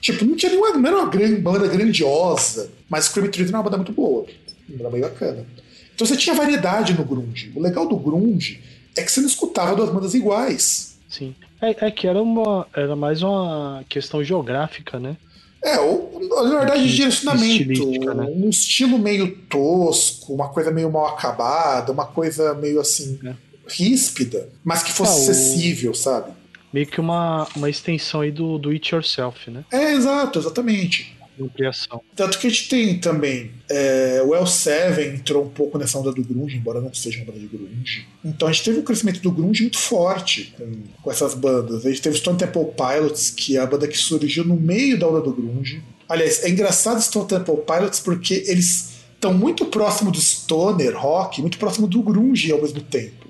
Tipo, 0.00 0.24
não 0.24 0.34
tinha 0.36 0.50
nenhuma, 0.50 0.72
não 0.72 0.88
era 0.88 0.98
uma 0.98 1.10
grande, 1.10 1.36
banda 1.40 1.68
grandiosa, 1.68 2.70
mas 2.88 3.04
Screaming 3.04 3.30
Trees 3.30 3.48
era 3.48 3.58
uma 3.58 3.64
banda 3.64 3.76
muito 3.76 3.92
boa. 3.92 4.26
Uma 4.68 4.78
banda 4.78 4.90
bem 4.90 5.00
bacana. 5.00 5.46
Então 5.94 6.06
você 6.06 6.16
tinha 6.16 6.34
variedade 6.34 6.94
no 6.94 7.04
grunge. 7.04 7.52
O 7.54 7.60
legal 7.60 7.86
do 7.86 7.96
grunge 7.96 8.62
é 8.96 9.02
que 9.02 9.12
você 9.12 9.20
não 9.20 9.28
escutava 9.28 9.76
duas 9.76 9.90
bandas 9.90 10.14
iguais. 10.14 10.96
Sim. 11.08 11.34
É, 11.60 11.86
é 11.86 11.90
que 11.90 12.06
era, 12.06 12.22
uma, 12.22 12.66
era 12.74 12.96
mais 12.96 13.22
uma 13.22 13.84
questão 13.88 14.24
geográfica, 14.24 14.98
né? 14.98 15.16
É, 15.62 15.78
ou, 15.78 16.18
na 16.42 16.58
verdade, 16.58 16.88
de 16.88 16.96
direcionamento. 16.96 18.14
Né? 18.14 18.24
Um 18.34 18.48
estilo 18.48 18.98
meio 18.98 19.36
tosco, 19.48 20.32
uma 20.32 20.48
coisa 20.48 20.70
meio 20.70 20.90
mal 20.90 21.06
acabada, 21.08 21.92
uma 21.92 22.06
coisa 22.06 22.54
meio 22.54 22.80
assim, 22.80 23.18
é. 23.24 23.34
ríspida, 23.66 24.48
mas 24.64 24.82
que 24.82 24.90
fosse 24.90 25.18
é, 25.18 25.30
acessível, 25.30 25.92
sabe? 25.92 26.32
Meio 26.72 26.86
que 26.86 27.00
uma, 27.00 27.48
uma 27.56 27.68
extensão 27.68 28.20
aí 28.20 28.30
do, 28.30 28.58
do 28.58 28.70
It 28.70 28.94
Yourself, 28.94 29.50
né? 29.50 29.64
É, 29.72 29.92
exato, 29.92 30.38
exatamente 30.38 31.20
ampliação. 31.44 32.02
Tanto 32.14 32.38
que 32.38 32.46
a 32.46 32.50
gente 32.50 32.68
tem 32.68 32.98
também 32.98 33.50
é, 33.68 34.22
o 34.24 34.30
L7 34.30 35.14
entrou 35.14 35.44
um 35.44 35.48
pouco 35.48 35.78
nessa 35.78 35.98
onda 35.98 36.12
do 36.12 36.22
grunge, 36.22 36.56
embora 36.56 36.80
não 36.80 36.92
seja 36.92 37.18
uma 37.18 37.26
banda 37.26 37.38
de 37.38 37.46
grunge. 37.46 38.06
Então 38.24 38.48
a 38.48 38.52
gente 38.52 38.64
teve 38.64 38.80
um 38.80 38.82
crescimento 38.82 39.20
do 39.20 39.30
grunge 39.30 39.62
muito 39.62 39.78
forte 39.78 40.54
com, 40.56 40.72
com 41.02 41.10
essas 41.10 41.34
bandas. 41.34 41.84
A 41.84 41.88
gente 41.88 42.02
teve 42.02 42.16
Stone 42.18 42.38
Temple 42.38 42.66
Pilots, 42.76 43.30
que 43.30 43.56
é 43.56 43.60
a 43.60 43.66
banda 43.66 43.88
que 43.88 43.96
surgiu 43.96 44.44
no 44.44 44.56
meio 44.56 44.98
da 44.98 45.08
onda 45.08 45.20
do 45.20 45.32
grunge. 45.32 45.82
Aliás, 46.08 46.42
é 46.44 46.48
engraçado 46.48 47.00
Stone 47.00 47.28
Temple 47.28 47.58
Pilots 47.66 48.00
porque 48.00 48.44
eles 48.46 49.00
estão 49.14 49.32
muito 49.32 49.66
próximo 49.66 50.10
do 50.10 50.20
stoner 50.20 50.96
rock, 50.98 51.40
muito 51.40 51.58
próximo 51.58 51.86
do 51.86 52.02
grunge 52.02 52.50
ao 52.52 52.60
mesmo 52.60 52.80
tempo. 52.80 53.28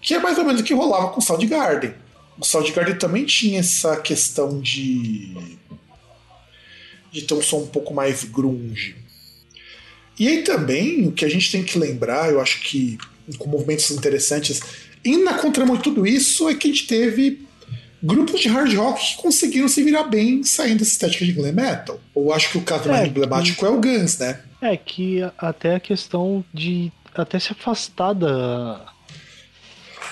Que 0.00 0.14
é 0.14 0.18
mais 0.18 0.36
ou 0.38 0.44
menos 0.44 0.60
o 0.60 0.64
que 0.64 0.74
rolava 0.74 1.10
com 1.10 1.20
Soundgarden. 1.20 1.94
O 2.38 2.44
Soundgarden 2.44 2.96
também 2.96 3.24
tinha 3.24 3.60
essa 3.60 3.96
questão 3.96 4.60
de 4.60 5.58
de 7.10 7.22
ter 7.22 7.34
um 7.34 7.42
som 7.42 7.58
um 7.58 7.66
pouco 7.66 7.92
mais 7.92 8.24
grunge. 8.24 8.96
E 10.18 10.26
aí 10.26 10.42
também 10.42 11.06
o 11.06 11.12
que 11.12 11.24
a 11.24 11.28
gente 11.28 11.52
tem 11.52 11.62
que 11.62 11.78
lembrar, 11.78 12.30
eu 12.30 12.40
acho 12.40 12.60
que 12.62 12.96
com 13.38 13.48
movimentos 13.48 13.90
interessantes, 13.90 14.60
e 15.04 15.16
na 15.18 15.34
contramão 15.34 15.76
de 15.76 15.82
tudo 15.82 16.06
isso 16.06 16.48
é 16.48 16.54
que 16.54 16.68
a 16.68 16.70
gente 16.70 16.86
teve 16.86 17.46
grupos 18.02 18.40
de 18.40 18.48
hard 18.48 18.74
rock 18.74 19.00
que 19.00 19.22
conseguiram 19.22 19.68
se 19.68 19.82
virar 19.82 20.04
bem 20.04 20.42
saindo 20.42 20.78
dessa 20.78 20.92
estética 20.92 21.24
de 21.24 21.32
glam 21.32 21.52
metal. 21.52 22.00
Ou 22.14 22.32
acho 22.32 22.50
que 22.50 22.58
o 22.58 22.62
caso 22.62 22.88
é, 22.88 22.92
mais 22.92 23.08
emblemático 23.08 23.60
que... 23.60 23.64
é 23.64 23.68
o 23.68 23.80
Guns, 23.80 24.18
né? 24.18 24.40
É 24.60 24.76
que 24.76 25.20
até 25.38 25.76
a 25.76 25.80
questão 25.80 26.44
de 26.52 26.90
até 27.14 27.38
se 27.38 27.52
afastar 27.52 28.14
da, 28.14 28.91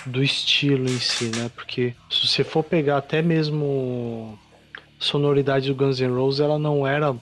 do 0.06 0.22
estilo 0.22 0.88
em 0.88 0.98
si, 0.98 1.26
né? 1.36 1.50
Porque 1.54 1.94
se 2.10 2.26
você 2.26 2.44
for 2.44 2.62
pegar 2.62 2.98
até 2.98 3.22
mesmo 3.22 4.38
sonoridade 4.98 5.68
do 5.68 5.74
Guns 5.74 6.00
N' 6.00 6.14
Roses, 6.14 6.40
ela 6.40 6.58
não 6.58 6.86
era 6.86 7.14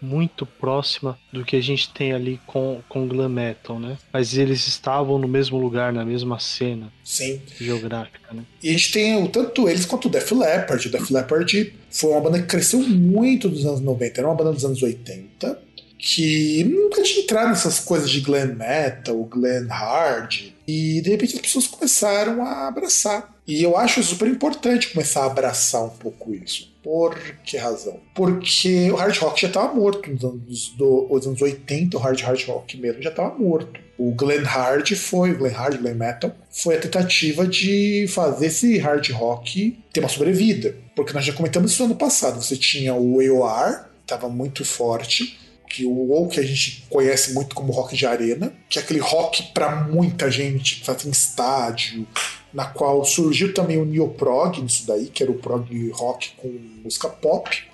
muito 0.00 0.44
próxima 0.44 1.18
do 1.32 1.44
que 1.44 1.56
a 1.56 1.60
gente 1.60 1.92
tem 1.92 2.12
ali 2.12 2.40
com, 2.46 2.80
com 2.88 3.08
glam 3.08 3.28
metal, 3.28 3.78
né? 3.78 3.96
Mas 4.12 4.36
eles 4.36 4.66
estavam 4.66 5.18
no 5.18 5.26
mesmo 5.26 5.58
lugar, 5.58 5.92
na 5.92 6.04
mesma 6.04 6.38
cena 6.38 6.92
Sim. 7.02 7.40
geográfica, 7.58 8.32
né? 8.32 8.42
E 8.62 8.68
a 8.68 8.72
gente 8.72 8.92
tem 8.92 9.26
tanto 9.28 9.68
eles 9.68 9.84
quanto 9.84 10.06
o 10.06 10.10
Def 10.10 10.30
Leppard. 10.32 10.86
O 10.86 10.90
Def 10.90 11.10
Leppard 11.10 11.74
foi 11.90 12.10
uma 12.10 12.20
banda 12.20 12.40
que 12.40 12.46
cresceu 12.46 12.80
muito 12.80 13.48
dos 13.48 13.64
anos 13.64 13.80
90, 13.80 14.20
era 14.20 14.28
uma 14.28 14.36
banda 14.36 14.52
dos 14.52 14.64
anos 14.64 14.82
80, 14.82 15.58
que 15.98 16.64
nunca 16.64 17.02
tinha 17.02 17.22
entrado 17.22 17.48
nessas 17.48 17.80
coisas 17.80 18.10
de 18.10 18.20
glam 18.20 18.54
metal, 18.54 19.24
glam 19.24 19.66
hard, 19.68 20.52
e 20.66 21.00
de 21.00 21.10
repente 21.10 21.36
as 21.36 21.40
pessoas 21.40 21.66
começaram 21.66 22.42
a 22.42 22.68
abraçar. 22.68 23.34
E 23.46 23.62
eu 23.62 23.76
acho 23.76 24.02
super 24.02 24.26
importante 24.26 24.90
começar 24.92 25.22
a 25.22 25.26
abraçar 25.26 25.84
um 25.84 25.90
pouco 25.90 26.34
isso. 26.34 26.74
Por 26.82 27.16
que 27.44 27.56
razão? 27.56 27.98
Porque 28.14 28.90
o 28.90 28.96
hard 28.96 29.16
rock 29.18 29.40
já 29.40 29.48
estava 29.48 29.74
morto 29.74 30.10
nos 30.10 30.24
anos, 30.24 30.68
do, 30.76 31.08
nos 31.10 31.26
anos 31.26 31.42
80, 31.42 31.96
o 31.96 32.00
hard 32.00 32.20
hard 32.20 32.44
rock 32.46 32.76
mesmo 32.76 33.02
já 33.02 33.10
estava 33.10 33.36
morto. 33.36 33.80
O 33.98 34.12
Glen 34.12 34.42
Hard 34.42 34.94
foi, 34.94 35.32
o 35.32 35.38
Glen 35.38 35.52
Hard, 35.52 35.80
Glen 35.80 35.94
Metal, 35.94 36.30
foi 36.50 36.76
a 36.76 36.80
tentativa 36.80 37.46
de 37.46 38.06
fazer 38.08 38.46
esse 38.46 38.78
hard 38.78 39.10
rock 39.10 39.78
ter 39.92 40.00
uma 40.00 40.08
sobrevida. 40.08 40.76
Porque 40.94 41.12
nós 41.12 41.24
já 41.24 41.32
comentamos 41.32 41.72
isso 41.72 41.82
no 41.82 41.90
ano 41.90 41.98
passado. 41.98 42.42
Você 42.42 42.56
tinha 42.56 42.94
o 42.94 43.20
AOR, 43.20 43.86
estava 44.02 44.28
muito 44.28 44.64
forte, 44.64 45.38
que 45.68 45.84
o 45.84 46.10
ou 46.10 46.28
que 46.28 46.40
a 46.40 46.42
gente 46.42 46.84
conhece 46.88 47.32
muito 47.32 47.54
como 47.54 47.72
rock 47.72 47.96
de 47.96 48.06
arena, 48.06 48.52
que 48.68 48.78
é 48.78 48.82
aquele 48.82 49.00
rock 49.00 49.52
para 49.52 49.84
muita 49.84 50.30
gente, 50.30 50.84
faz 50.84 51.04
em 51.04 51.10
estádio, 51.10 52.06
na 52.52 52.64
qual 52.64 53.04
surgiu 53.04 53.52
também 53.52 53.76
o 53.76 53.84
neoprog 53.84 54.60
nisso 54.62 54.86
daí, 54.86 55.06
que 55.06 55.22
era 55.22 55.30
o 55.30 55.38
prog 55.38 55.90
rock 55.90 56.32
com 56.36 56.48
música 56.82 57.08
pop, 57.08 57.64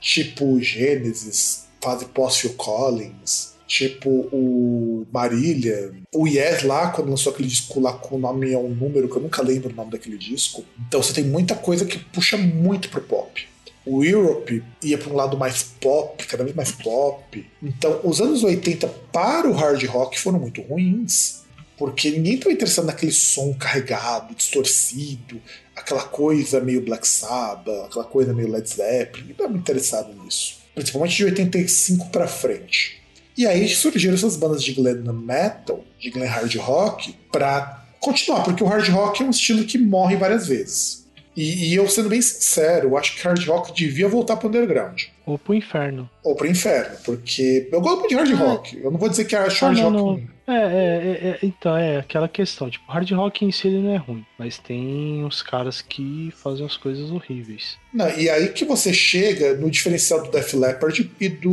tipo 0.00 0.60
Genesis, 0.60 1.66
fase 1.80 2.06
pós-Phil 2.06 2.54
Collins, 2.54 3.52
tipo 3.66 4.08
o 4.10 5.06
Marília, 5.12 5.92
o 6.14 6.26
Yes 6.26 6.62
lá, 6.62 6.90
quando 6.90 7.10
lançou 7.10 7.32
aquele 7.32 7.48
disco 7.48 7.80
lá 7.80 7.92
com 7.92 8.16
o 8.16 8.18
nome 8.18 8.52
é 8.52 8.58
um 8.58 8.68
número 8.68 9.08
que 9.08 9.16
eu 9.16 9.22
nunca 9.22 9.42
lembro 9.42 9.70
o 9.70 9.74
nome 9.74 9.90
daquele 9.90 10.18
disco. 10.18 10.64
Então 10.86 11.02
você 11.02 11.12
tem 11.12 11.24
muita 11.24 11.54
coisa 11.54 11.84
que 11.84 11.98
puxa 11.98 12.36
muito 12.36 12.88
pro 12.88 13.02
pop 13.02 13.51
o 13.84 14.04
Europe 14.04 14.62
ia 14.82 14.96
para 14.96 15.12
um 15.12 15.16
lado 15.16 15.36
mais 15.36 15.62
pop, 15.62 16.24
cada 16.26 16.44
vez 16.44 16.54
mais 16.54 16.70
pop. 16.72 17.46
Então, 17.62 18.00
os 18.04 18.20
anos 18.20 18.44
80 18.44 18.86
para 19.12 19.48
o 19.48 19.52
hard 19.52 19.84
rock 19.86 20.18
foram 20.18 20.38
muito 20.38 20.62
ruins, 20.62 21.42
porque 21.76 22.10
ninguém 22.10 22.34
estava 22.34 22.52
interessado 22.52 22.86
naquele 22.86 23.12
som 23.12 23.52
carregado, 23.54 24.34
distorcido, 24.34 25.40
aquela 25.74 26.02
coisa 26.02 26.60
meio 26.60 26.80
Black 26.80 27.06
Sabbath, 27.06 27.86
aquela 27.86 28.04
coisa 28.04 28.32
meio 28.32 28.50
Led 28.50 28.68
Zeppelin, 28.68 29.22
ninguém 29.22 29.32
estava 29.32 29.56
interessado 29.56 30.22
nisso. 30.22 30.60
Principalmente 30.74 31.16
de 31.16 31.24
85 31.24 32.10
para 32.10 32.28
frente. 32.28 33.02
E 33.36 33.46
aí 33.46 33.68
surgiram 33.68 34.14
essas 34.14 34.36
bandas 34.36 34.62
de 34.62 34.72
glam 34.72 35.12
metal, 35.12 35.84
de 35.98 36.10
glam 36.10 36.28
hard 36.28 36.54
rock, 36.56 37.14
para 37.32 37.84
continuar, 37.98 38.42
porque 38.42 38.62
o 38.62 38.66
hard 38.66 38.88
rock 38.88 39.22
é 39.22 39.26
um 39.26 39.30
estilo 39.30 39.64
que 39.64 39.78
morre 39.78 40.16
várias 40.16 40.46
vezes. 40.46 41.01
E, 41.36 41.70
e, 41.70 41.74
eu, 41.74 41.88
sendo 41.88 42.08
bem 42.08 42.20
sincero, 42.20 42.88
eu 42.88 42.96
acho 42.96 43.16
que 43.16 43.22
hard 43.22 43.46
rock 43.46 43.72
devia 43.72 44.08
voltar 44.08 44.36
pro 44.36 44.48
underground. 44.48 45.04
Ou 45.24 45.38
pro 45.38 45.54
inferno. 45.54 46.08
Ou 46.22 46.34
pro 46.34 46.46
inferno, 46.46 46.96
porque 47.04 47.68
eu 47.72 47.80
gosto 47.80 48.06
de 48.06 48.14
hard 48.14 48.30
é. 48.30 48.34
rock. 48.34 48.76
Eu 48.76 48.90
não 48.90 48.98
vou 48.98 49.08
dizer 49.08 49.24
que 49.24 49.34
acho 49.34 49.64
ah, 49.64 49.68
hard 49.68 49.80
não, 49.80 49.90
rock 49.90 50.28
não. 50.46 50.54
É, 50.54 50.60
é, 50.60 51.28
é, 51.28 51.38
então, 51.42 51.76
é 51.76 51.98
aquela 51.98 52.28
questão. 52.28 52.68
Tipo, 52.68 52.90
hard 52.90 53.10
rock 53.12 53.44
em 53.44 53.52
si 53.52 53.68
ele 53.68 53.78
não 53.78 53.94
é 53.94 53.96
ruim, 53.96 54.24
mas 54.38 54.58
tem 54.58 55.24
uns 55.24 55.40
caras 55.42 55.80
que 55.80 56.30
fazem 56.36 56.66
as 56.66 56.76
coisas 56.76 57.10
horríveis. 57.10 57.78
Não, 57.94 58.08
e 58.18 58.28
aí 58.28 58.48
que 58.48 58.64
você 58.64 58.92
chega 58.92 59.54
no 59.54 59.70
diferencial 59.70 60.22
do 60.22 60.30
Def 60.30 60.52
Leppard 60.52 61.10
e 61.18 61.28
do 61.28 61.50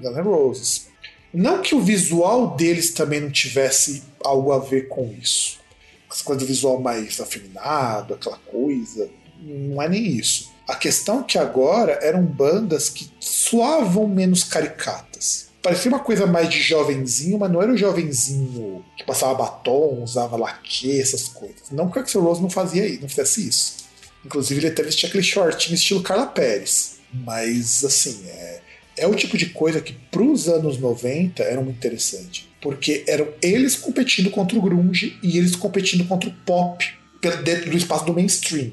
Guns 0.00 0.16
N' 0.16 0.22
Roses. 0.22 0.92
Não 1.34 1.62
que 1.62 1.74
o 1.74 1.80
visual 1.80 2.54
deles 2.54 2.92
também 2.92 3.20
não 3.20 3.30
tivesse 3.30 4.02
algo 4.22 4.52
a 4.52 4.58
ver 4.58 4.86
com 4.86 5.12
isso 5.20 5.61
essa 6.12 6.24
coisa 6.24 6.40
do 6.40 6.46
visual 6.46 6.80
mais 6.80 7.20
afeminado, 7.20 8.14
aquela 8.14 8.38
coisa. 8.38 9.08
Não 9.40 9.82
é 9.82 9.88
nem 9.88 10.06
isso. 10.06 10.50
A 10.68 10.76
questão 10.76 11.20
é 11.20 11.24
que 11.24 11.38
agora 11.38 11.98
eram 12.02 12.22
bandas 12.24 12.88
que 12.88 13.10
soavam 13.18 14.06
menos 14.06 14.44
caricatas. 14.44 15.48
Parecia 15.62 15.90
uma 15.90 16.00
coisa 16.00 16.26
mais 16.26 16.48
de 16.48 16.60
jovenzinho, 16.60 17.38
mas 17.38 17.50
não 17.50 17.62
era 17.62 17.72
o 17.72 17.76
jovenzinho 17.76 18.84
que 18.96 19.04
passava 19.04 19.34
batom, 19.34 20.02
usava 20.02 20.36
laque, 20.36 21.00
essas 21.00 21.28
coisas. 21.28 21.70
Não 21.70 21.88
que 21.88 21.98
o 21.98 22.02
Axel 22.02 22.22
Rose 22.22 22.42
não 22.42 22.50
fazia 22.50 22.86
isso, 22.86 23.02
não 23.02 23.08
fizesse 23.08 23.48
isso. 23.48 23.76
Inclusive 24.24 24.60
ele 24.60 24.68
até 24.68 24.82
vestia 24.82 25.08
aquele 25.08 25.22
shortinho 25.22 25.74
estilo 25.74 26.02
Carla 26.02 26.26
Pérez. 26.26 26.96
Mas 27.12 27.84
assim, 27.84 28.24
é, 28.26 28.61
é 28.96 29.06
o 29.06 29.14
tipo 29.14 29.36
de 29.36 29.46
coisa 29.46 29.80
que 29.80 29.92
para 29.92 30.22
os 30.22 30.48
anos 30.48 30.78
90 30.78 31.42
era 31.42 31.60
muito 31.60 31.76
interessante 31.76 32.52
porque 32.62 33.04
eram 33.08 33.28
eles 33.42 33.74
competindo 33.74 34.30
contra 34.30 34.56
o 34.56 34.62
grunge 34.62 35.18
e 35.22 35.36
eles 35.36 35.56
competindo 35.56 36.06
contra 36.06 36.30
o 36.30 36.32
pop 36.46 36.88
dentro 37.44 37.70
do 37.70 37.76
espaço 37.76 38.06
do 38.06 38.14
mainstream. 38.14 38.70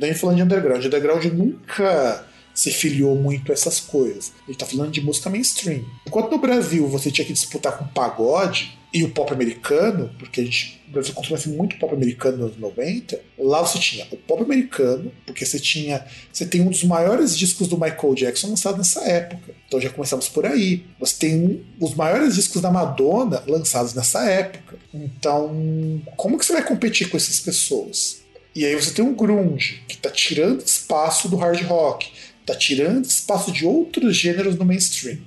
Nem 0.00 0.12
falando 0.14 0.36
de 0.36 0.42
underground. 0.42 0.82
O 0.82 0.86
underground 0.86 1.24
nunca 1.26 2.26
se 2.52 2.72
filiou 2.72 3.14
muito 3.14 3.52
a 3.52 3.54
essas 3.54 3.78
coisas. 3.78 4.32
A 4.42 4.50
gente 4.50 4.62
está 4.62 4.66
falando 4.66 4.90
de 4.90 5.00
música 5.00 5.30
mainstream. 5.30 5.84
Enquanto 6.06 6.30
no 6.30 6.38
Brasil 6.38 6.86
você 6.88 7.10
tinha 7.10 7.24
que 7.24 7.32
disputar 7.32 7.78
com 7.78 7.86
pagode, 7.86 8.76
e 8.92 9.04
o 9.04 9.10
pop 9.10 9.32
americano, 9.32 10.10
porque 10.18 10.40
a 10.40 10.44
gente, 10.44 10.80
o 10.88 10.92
Brasil 10.92 11.12
consumia 11.12 11.36
assim, 11.36 11.54
muito 11.54 11.76
pop 11.76 11.92
americano 11.94 12.38
nos 12.38 12.46
anos 12.46 12.58
90, 12.58 13.20
lá 13.38 13.60
você 13.60 13.78
tinha 13.78 14.06
o 14.10 14.16
pop 14.16 14.42
americano, 14.42 15.12
porque 15.26 15.44
você 15.44 15.58
tinha. 15.58 16.04
Você 16.32 16.46
tem 16.46 16.62
um 16.62 16.70
dos 16.70 16.84
maiores 16.84 17.36
discos 17.36 17.68
do 17.68 17.78
Michael 17.78 18.14
Jackson 18.14 18.48
lançado 18.48 18.78
nessa 18.78 19.04
época. 19.04 19.54
Então 19.66 19.78
já 19.78 19.90
começamos 19.90 20.28
por 20.28 20.46
aí. 20.46 20.84
Você 20.98 21.16
tem 21.18 21.34
um, 21.36 21.64
os 21.78 21.94
maiores 21.94 22.36
discos 22.36 22.62
da 22.62 22.70
Madonna 22.70 23.42
lançados 23.46 23.92
nessa 23.92 24.24
época. 24.24 24.76
Então, 24.92 26.00
como 26.16 26.38
que 26.38 26.46
você 26.46 26.54
vai 26.54 26.64
competir 26.64 27.10
com 27.10 27.16
essas 27.18 27.40
pessoas? 27.40 28.22
E 28.54 28.64
aí 28.64 28.74
você 28.74 28.90
tem 28.90 29.04
um 29.04 29.14
grunge, 29.14 29.82
que 29.86 29.94
está 29.96 30.10
tirando 30.10 30.64
espaço 30.64 31.28
do 31.28 31.36
hard 31.36 31.62
rock, 31.66 32.10
está 32.40 32.54
tirando 32.54 33.04
espaço 33.04 33.52
de 33.52 33.66
outros 33.66 34.16
gêneros 34.16 34.56
no 34.56 34.64
mainstream. 34.64 35.18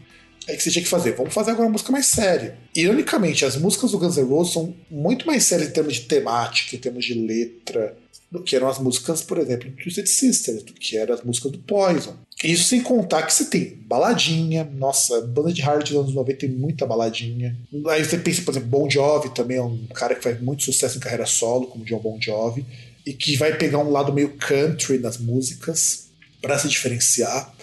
Aí 0.52 0.58
que 0.58 0.64
você 0.64 0.70
tinha 0.70 0.84
que 0.84 0.90
fazer, 0.90 1.14
vamos 1.16 1.34
fazer 1.34 1.52
agora 1.52 1.66
uma 1.66 1.72
música 1.72 1.94
mais 1.94 2.08
séria. 2.08 2.58
Ironicamente, 2.76 3.46
as 3.46 3.56
músicas 3.56 3.92
do 3.92 3.98
Guns 3.98 4.18
N' 4.18 4.24
Roses 4.24 4.54
são 4.54 4.76
muito 4.90 5.26
mais 5.26 5.46
sérias 5.46 5.70
em 5.70 5.72
termos 5.72 5.94
de 5.94 6.02
temática, 6.02 6.76
em 6.76 6.80
termos 6.80 7.06
de 7.06 7.14
letra, 7.14 7.96
do 8.30 8.44
que 8.44 8.56
eram 8.56 8.68
as 8.68 8.78
músicas, 8.78 9.22
por 9.22 9.38
exemplo, 9.38 9.70
do 9.70 9.78
Twisted 9.78 10.08
Sister, 10.08 10.62
do 10.64 10.74
que 10.74 10.98
eram 10.98 11.16
as 11.16 11.24
músicas 11.24 11.54
do 11.54 11.60
Poison. 11.60 12.18
Isso 12.44 12.66
sem 12.66 12.82
contar 12.82 13.24
que 13.24 13.34
você 13.34 13.46
tem 13.46 13.78
baladinha, 13.86 14.64
nossa, 14.64 15.22
banda 15.22 15.54
de 15.54 15.62
hard 15.62 15.88
dos 15.88 15.96
anos 15.96 16.14
90 16.14 16.40
tem 16.40 16.50
muita 16.50 16.86
baladinha. 16.86 17.58
Aí 17.88 18.04
você 18.04 18.18
pensa, 18.18 18.42
por 18.42 18.52
exemplo, 18.52 18.68
Bon 18.68 18.90
Jovi 18.90 19.30
também 19.34 19.56
é 19.56 19.64
um 19.64 19.86
cara 19.94 20.16
que 20.16 20.24
faz 20.24 20.42
muito 20.42 20.64
sucesso 20.64 20.98
em 20.98 21.02
carreira 21.02 21.26
solo, 21.26 21.68
como 21.68 21.86
John 21.86 22.00
Bon 22.00 22.18
Jovi, 22.20 22.66
e 23.06 23.14
que 23.14 23.38
vai 23.38 23.58
pegar 23.58 23.78
um 23.78 23.90
lado 23.90 24.12
meio 24.12 24.36
country 24.38 24.98
nas 24.98 25.18
músicas 25.18 26.10
para 26.42 26.60
se 26.60 26.68
diferenciar 26.68 27.54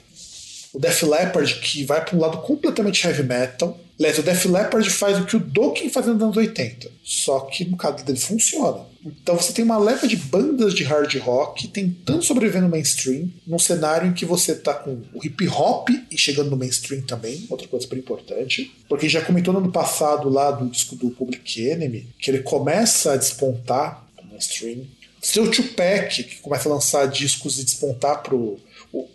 o 0.72 0.78
Def 0.78 1.02
Leppard, 1.02 1.60
que 1.60 1.84
vai 1.84 2.04
para 2.04 2.16
um 2.16 2.20
lado 2.20 2.38
completamente 2.38 3.06
heavy 3.06 3.22
metal. 3.22 3.78
Aliás, 3.98 4.18
o 4.18 4.22
Def 4.22 4.44
Leppard 4.44 4.88
faz 4.90 5.18
o 5.18 5.24
que 5.24 5.36
o 5.36 5.40
Dokken 5.40 5.90
fazia 5.90 6.12
nos 6.12 6.22
anos 6.22 6.36
80, 6.36 6.88
só 7.02 7.40
que 7.40 7.64
no 7.64 7.76
caso 7.76 8.04
dele 8.04 8.18
funciona. 8.18 8.86
Então 9.04 9.36
você 9.36 9.52
tem 9.52 9.64
uma 9.64 9.78
leva 9.78 10.06
de 10.06 10.16
bandas 10.16 10.74
de 10.74 10.84
hard 10.84 11.12
rock 11.16 11.66
tentando 11.68 12.22
sobreviver 12.22 12.62
no 12.62 12.68
mainstream, 12.68 13.28
num 13.46 13.58
cenário 13.58 14.08
em 14.08 14.12
que 14.12 14.24
você 14.24 14.54
tá 14.54 14.74
com 14.74 15.02
o 15.12 15.24
hip 15.24 15.48
hop 15.48 15.88
e 16.10 16.16
chegando 16.18 16.50
no 16.50 16.56
mainstream 16.56 17.02
também, 17.02 17.46
outra 17.48 17.66
coisa 17.66 17.84
super 17.84 17.98
importante. 17.98 18.72
Porque 18.88 19.08
já 19.08 19.20
comentou 19.20 19.52
no 19.52 19.60
ano 19.60 19.72
passado 19.72 20.28
lá 20.28 20.50
do 20.50 20.68
disco 20.68 20.94
do 20.94 21.10
Public 21.10 21.68
Enemy, 21.68 22.06
que 22.20 22.30
ele 22.30 22.42
começa 22.42 23.12
a 23.12 23.16
despontar 23.16 24.06
no 24.22 24.30
mainstream. 24.30 24.84
O 25.38 25.50
Tupac, 25.50 26.22
que 26.22 26.36
começa 26.36 26.68
a 26.68 26.72
lançar 26.72 27.06
discos 27.06 27.58
e 27.58 27.64
despontar 27.64 28.22
pro, 28.22 28.60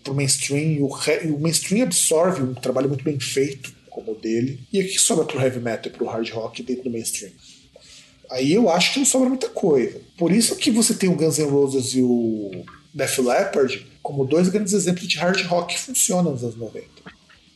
pro 0.04 0.14
mainstream, 0.14 0.84
o, 0.84 0.88
o 0.88 1.40
mainstream 1.40 1.84
absorve 1.84 2.42
um 2.42 2.54
trabalho 2.54 2.88
muito 2.88 3.04
bem 3.04 3.20
feito 3.20 3.74
como 3.90 4.14
o 4.14 4.16
dele, 4.16 4.60
e 4.72 4.82
o 4.82 4.88
que 4.88 5.00
sobra 5.00 5.24
pro 5.24 5.40
heavy 5.40 5.60
metal 5.60 5.92
e 5.92 5.96
pro 5.96 6.08
hard 6.08 6.28
rock 6.32 6.64
dentro 6.64 6.86
do 6.86 6.90
mainstream? 6.90 7.32
Aí 8.32 8.52
eu 8.52 8.70
acho 8.70 8.94
que 8.94 9.00
não 9.00 9.06
sobra 9.06 9.30
muita 9.30 9.50
coisa. 9.50 10.02
Por 10.18 10.32
isso 10.32 10.56
que 10.56 10.72
você 10.72 10.96
tem 10.96 11.10
o 11.10 11.16
Guns 11.16 11.38
N' 11.38 11.50
Roses 11.50 11.94
e 11.94 12.02
o 12.02 12.66
Def 12.94 13.20
Leppard 13.20 13.86
como 14.02 14.26
dois 14.26 14.50
grandes 14.50 14.74
exemplos 14.74 15.08
de 15.08 15.18
hard 15.18 15.40
rock 15.46 15.76
que 15.76 15.80
funcionam 15.80 16.32
nos 16.32 16.44
anos 16.44 16.58
90. 16.58 16.88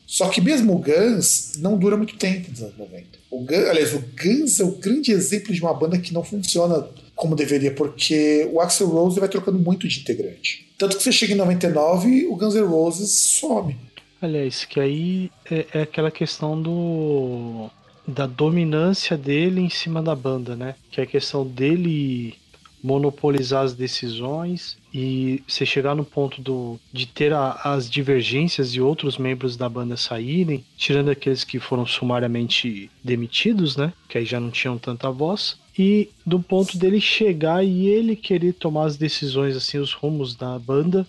Só 0.06 0.30
que 0.30 0.39
mesmo 0.39 0.73
o 0.73 0.80
Guns 0.80 1.53
não 1.57 1.77
dura 1.77 1.98
muito 1.98 2.15
tempo 2.15 2.49
nos 2.52 2.61
anos 2.61 2.77
90. 2.77 3.06
O 3.30 3.39
Guns, 3.39 3.69
aliás, 3.69 3.94
o 3.94 3.99
Guns 3.99 4.60
é 4.60 4.64
o 4.64 4.72
grande 4.72 5.11
exemplo 5.11 5.53
de 5.53 5.61
uma 5.61 5.73
banda 5.73 5.98
que 5.98 6.14
não 6.14 6.23
funciona 6.23 6.88
como 7.18 7.35
deveria, 7.35 7.73
porque 7.73 8.48
o 8.53 8.61
Axel 8.61 8.88
Rose 8.88 9.19
vai 9.19 9.27
trocando 9.27 9.60
muito 9.60 9.88
de 9.88 9.99
integrante. 9.99 10.72
Tanto 10.77 10.95
que 10.95 11.03
você 11.03 11.11
chega 11.11 11.34
em 11.34 11.38
99 11.38 12.27
o 12.27 12.35
Guns 12.35 12.53
N' 12.53 12.61
Roses 12.61 13.11
some. 13.11 13.76
Aliás, 14.22 14.64
que 14.64 14.80
aí 14.80 15.31
é, 15.49 15.65
é 15.73 15.81
aquela 15.81 16.11
questão 16.11 16.61
do 16.61 17.69
da 18.07 18.26
dominância 18.26 19.18
dele 19.18 19.60
em 19.60 19.69
cima 19.69 20.02
da 20.02 20.15
banda, 20.15 20.56
né? 20.56 20.76
Que 20.89 21.02
é 21.02 21.03
a 21.03 21.07
questão 21.07 21.45
dele 21.45 22.35
monopolizar 22.81 23.64
as 23.64 23.73
decisões 23.73 24.77
e 24.94 25.44
você 25.48 25.65
chegar 25.65 25.95
no 25.95 26.06
ponto 26.06 26.41
do, 26.41 26.80
de 26.94 27.06
ter 27.06 27.34
a, 27.34 27.60
as 27.64 27.89
divergências 27.89 28.69
e 28.69 28.80
outros 28.80 29.18
membros 29.18 29.57
da 29.57 29.68
banda 29.68 29.98
saírem, 29.98 30.64
tirando 30.77 31.10
aqueles 31.10 31.44
que 31.44 31.60
foram 31.60 31.85
sumariamente 31.85 32.89
demitidos, 33.03 33.76
né? 33.76 33.91
Que 34.07 34.19
aí 34.19 34.26
já 34.26 34.39
não 34.39 34.52
tinham 34.52 34.77
tanta 34.77 35.11
voz. 35.11 35.57
E 35.78 36.10
do 36.26 36.40
ponto 36.40 36.78
dele 36.78 36.99
chegar 36.99 37.64
e 37.64 37.88
ele 37.88 38.16
querer 38.16 38.54
tomar 38.54 38.86
as 38.86 38.98
decisões, 38.98 39.56
assim, 39.56 39.78
os 39.78 39.94
rumos 39.94 40.36
da 40.36 40.58
banda, 40.58 41.06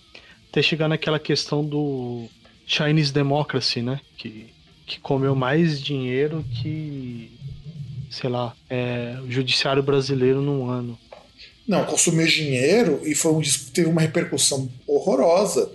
até 0.49 0.61
chegar 0.61 0.87
naquela 0.87 1.19
questão 1.19 1.65
do 1.65 2.27
Chinese 2.67 3.11
Democracy, 3.11 3.81
né? 3.81 3.99
Que, 4.15 4.47
que 4.85 4.99
comeu 4.99 5.35
mais 5.35 5.81
dinheiro 5.81 6.45
que, 6.61 7.31
sei 8.11 8.29
lá, 8.29 8.55
é, 8.69 9.17
o 9.23 9.31
judiciário 9.31 9.81
brasileiro 9.81 10.41
num 10.41 10.69
ano. 10.69 10.97
Não, 11.67 11.83
consumiu 11.85 12.27
dinheiro 12.27 13.01
e 13.03 13.15
foi 13.15 13.31
um 13.31 13.39
disco 13.39 13.65
que 13.65 13.71
teve 13.71 13.89
uma 13.89 14.01
repercussão 14.01 14.69
horrorosa. 14.87 15.71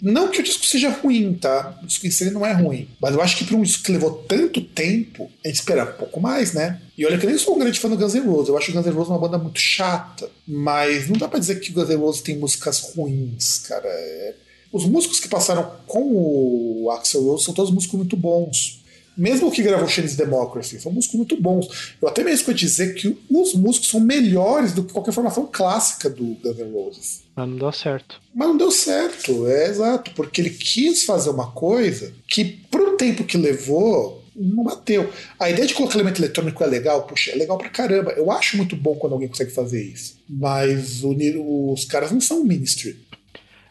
Não 0.00 0.30
que 0.30 0.40
o 0.40 0.42
disco 0.42 0.64
seja 0.64 0.90
ruim, 0.90 1.34
tá? 1.34 1.78
O 1.82 1.86
disco 1.86 2.06
em 2.06 2.10
si 2.10 2.30
não 2.30 2.46
é 2.46 2.52
ruim. 2.52 2.88
Mas 3.00 3.14
eu 3.14 3.20
acho 3.20 3.36
que 3.36 3.44
para 3.44 3.56
um 3.56 3.62
disco 3.62 3.82
que 3.82 3.92
levou 3.92 4.12
tanto 4.28 4.60
tempo, 4.60 5.30
a 5.44 5.48
gente 5.48 5.56
esperava 5.56 5.90
um 5.90 5.96
pouco 5.98 6.20
mais, 6.20 6.52
né? 6.52 6.80
E 6.98 7.06
olha 7.06 7.16
que 7.16 7.24
eu 7.24 7.30
nem 7.30 7.38
sou 7.38 7.54
um 7.54 7.60
grande 7.60 7.78
fã 7.78 7.88
do 7.88 7.96
Guns 7.96 8.14
N' 8.14 8.26
Roses. 8.26 8.48
Eu 8.48 8.58
acho 8.58 8.72
o 8.72 8.74
Guns 8.74 8.84
N' 8.84 8.92
Roses 8.92 9.08
uma 9.08 9.20
banda 9.20 9.38
muito 9.38 9.60
chata. 9.60 10.28
Mas 10.44 11.08
não 11.08 11.16
dá 11.16 11.28
para 11.28 11.38
dizer 11.38 11.60
que 11.60 11.70
o 11.70 11.74
Guns 11.74 11.88
N' 11.88 11.96
Roses 11.96 12.22
tem 12.22 12.36
músicas 12.36 12.80
ruins, 12.80 13.60
cara. 13.60 13.86
É... 13.88 14.34
Os 14.72 14.84
músicos 14.84 15.20
que 15.20 15.28
passaram 15.28 15.70
com 15.86 16.12
o 16.12 16.90
Axel 16.90 17.22
Rose 17.22 17.44
são 17.44 17.54
todos 17.54 17.70
músicos 17.70 17.96
muito 17.96 18.16
bons 18.16 18.78
mesmo 19.18 19.50
que 19.50 19.64
gravou 19.64 19.88
Chinese 19.88 20.16
Democracy, 20.16 20.80
são 20.80 20.92
músicos 20.92 21.16
muito 21.16 21.36
bons. 21.42 21.96
Eu 22.00 22.06
até 22.06 22.22
mesmo 22.22 22.46
vou 22.46 22.54
dizer 22.54 22.94
que 22.94 23.18
os 23.28 23.52
músicos 23.54 23.90
são 23.90 23.98
melhores 23.98 24.72
do 24.72 24.84
que 24.84 24.92
qualquer 24.92 25.12
formação 25.12 25.48
clássica 25.50 26.08
do 26.08 26.36
Guns 26.36 26.56
N' 26.56 26.72
Roses. 26.72 27.22
Mas 27.34 27.48
não 27.48 27.56
deu 27.56 27.72
certo. 27.72 28.20
Mas 28.32 28.48
não 28.48 28.56
deu 28.56 28.70
certo, 28.70 29.48
é 29.48 29.66
exato, 29.66 30.12
porque 30.14 30.40
ele 30.40 30.50
quis 30.50 31.04
fazer 31.04 31.30
uma 31.30 31.50
coisa 31.50 32.12
que, 32.28 32.60
um 32.72 32.96
tempo 32.96 33.24
que 33.24 33.36
levou, 33.36 34.17
não 34.38 34.64
bateu. 34.64 35.10
A 35.38 35.50
ideia 35.50 35.66
de 35.66 35.74
colocar 35.74 35.96
elemento 35.96 36.20
eletrônico 36.20 36.62
é 36.62 36.66
legal, 36.66 37.02
puxa, 37.04 37.32
é 37.32 37.34
legal 37.34 37.58
pra 37.58 37.68
caramba. 37.68 38.12
Eu 38.12 38.30
acho 38.30 38.56
muito 38.56 38.76
bom 38.76 38.94
quando 38.94 39.12
alguém 39.14 39.28
consegue 39.28 39.50
fazer 39.50 39.82
isso. 39.82 40.18
Mas 40.28 41.02
o, 41.02 41.72
os 41.72 41.84
caras 41.84 42.12
não 42.12 42.20
são 42.20 42.44
ministry. 42.44 42.96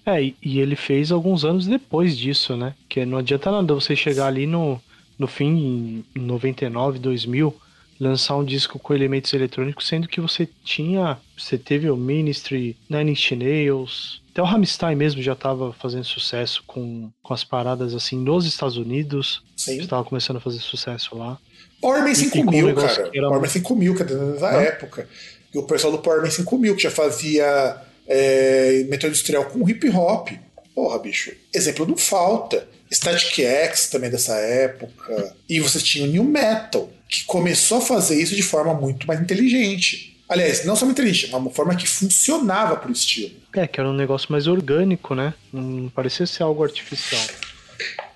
É, 0.05 0.21
e 0.41 0.59
ele 0.59 0.75
fez 0.75 1.11
alguns 1.11 1.43
anos 1.43 1.67
depois 1.67 2.17
disso, 2.17 2.55
né? 2.55 2.73
Que 2.87 3.05
não 3.05 3.17
adianta 3.17 3.51
nada 3.51 3.73
você 3.73 3.95
chegar 3.95 4.27
ali 4.27 4.47
no, 4.47 4.81
no 5.19 5.27
fim, 5.27 6.05
em 6.15 6.19
99, 6.19 6.99
2000, 6.99 7.53
lançar 7.99 8.37
um 8.37 8.45
disco 8.45 8.79
com 8.79 8.93
elementos 8.93 9.33
eletrônicos, 9.33 9.87
sendo 9.87 10.07
que 10.07 10.21
você 10.21 10.47
tinha, 10.63 11.17
você 11.37 11.57
teve 11.57 11.89
o 11.89 11.97
Ministry, 11.97 12.77
Nine 12.89 13.11
Inch 13.11 13.31
Nails, 13.31 14.21
até 14.37 14.41
o 14.43 14.45
Rammstein 14.45 14.95
mesmo 14.95 15.19
já 15.19 15.33
estava 15.33 15.73
fazendo 15.73 16.03
sucesso 16.03 16.63
com, 16.67 17.09
com 17.23 17.33
as 17.33 17.43
paradas 17.43 17.95
assim 17.95 18.15
nos 18.15 18.45
Estados 18.45 18.77
Unidos, 18.77 19.41
estava 19.57 20.03
começando 20.03 20.37
a 20.37 20.39
fazer 20.39 20.59
sucesso 20.59 21.17
lá. 21.17 21.39
Powerman 21.81 22.13
5000, 22.13 22.75
cara. 22.75 23.09
Era... 23.13 23.27
Powerman 23.27 23.49
5000, 23.49 23.95
que 23.95 24.01
era 24.03 24.33
da 24.35 24.51
época. 24.61 25.09
E 25.51 25.57
o 25.57 25.63
pessoal 25.63 25.91
do 25.91 25.99
Powerman 25.99 26.29
5000, 26.29 26.75
que 26.75 26.83
já 26.83 26.91
fazia 26.91 27.81
é, 28.07 28.85
metal 28.87 29.09
industrial 29.09 29.45
com 29.45 29.67
hip 29.67 29.89
hop. 29.89 30.29
Porra, 30.75 30.99
bicho. 30.99 31.31
Exemplo 31.51 31.87
não 31.87 31.97
falta. 31.97 32.67
Static 32.91 33.39
X 33.39 33.89
também 33.89 34.11
dessa 34.11 34.35
época. 34.35 35.35
E 35.49 35.59
você 35.59 35.79
tinha 35.79 36.05
o 36.05 36.07
New 36.07 36.23
Metal, 36.23 36.87
que 37.09 37.25
começou 37.25 37.79
a 37.79 37.81
fazer 37.81 38.21
isso 38.21 38.35
de 38.35 38.43
forma 38.43 38.75
muito 38.75 39.07
mais 39.07 39.19
inteligente. 39.19 40.15
Aliás, 40.29 40.65
não 40.65 40.75
só 40.75 40.85
muito 40.85 40.99
inteligente, 40.99 41.31
mas 41.31 41.41
uma 41.41 41.51
forma 41.51 41.75
que 41.75 41.87
funcionava 41.87 42.75
pro 42.75 42.91
estilo. 42.91 43.35
É, 43.53 43.65
que 43.65 43.79
era 43.79 43.89
um 43.89 43.93
negócio 43.93 44.31
mais 44.31 44.45
orgânico, 44.45 45.15
né? 45.15 45.33
Não 45.53 45.89
parecia 45.89 46.25
ser 46.25 46.43
algo 46.43 46.63
artificial. 46.63 47.21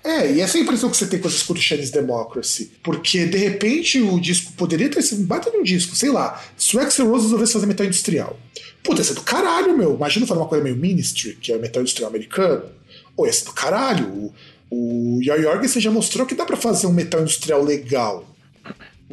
É, 0.04 0.32
e 0.32 0.40
essa 0.40 0.58
é 0.58 0.60
a 0.60 0.64
impressão 0.64 0.90
que 0.90 0.96
você 0.96 1.06
tem 1.06 1.20
você 1.20 1.36
escuta 1.36 1.60
o 1.60 1.62
Chinese 1.62 1.92
Democracy. 1.92 2.72
Porque, 2.82 3.24
de 3.24 3.38
repente, 3.38 4.00
o 4.00 4.20
disco 4.20 4.52
poderia 4.52 4.88
ter 4.90 5.00
sido 5.00 5.22
um 5.22 5.26
baita 5.26 5.50
de 5.50 5.56
um 5.56 5.62
disco, 5.62 5.94
sei 5.94 6.10
lá, 6.10 6.42
se 6.56 6.76
o 6.76 6.80
Axel 6.80 7.08
Rose 7.08 7.24
resolvesse 7.24 7.52
fazer 7.52 7.66
metal 7.66 7.86
industrial. 7.86 8.38
Puta, 8.82 9.00
ia 9.00 9.04
ser 9.04 9.14
do 9.14 9.22
caralho, 9.22 9.76
meu. 9.76 9.94
Imagina 9.94 10.26
fazer 10.26 10.40
uma 10.40 10.48
coisa 10.48 10.64
meio 10.64 10.76
Ministry, 10.76 11.36
que 11.36 11.52
é 11.52 11.58
metal 11.58 11.82
industrial 11.82 12.10
americano. 12.10 12.64
Ou 13.16 13.26
ia 13.26 13.32
ser 13.32 13.44
do 13.44 13.52
caralho. 13.52 14.08
O, 14.08 14.34
o 15.18 15.22
Joy 15.22 15.42
Jorgensen 15.42 15.80
já 15.80 15.90
mostrou 15.90 16.26
que 16.26 16.34
dá 16.34 16.44
para 16.44 16.56
fazer 16.56 16.88
um 16.88 16.92
metal 16.92 17.20
industrial 17.20 17.62
legal. 17.62 18.31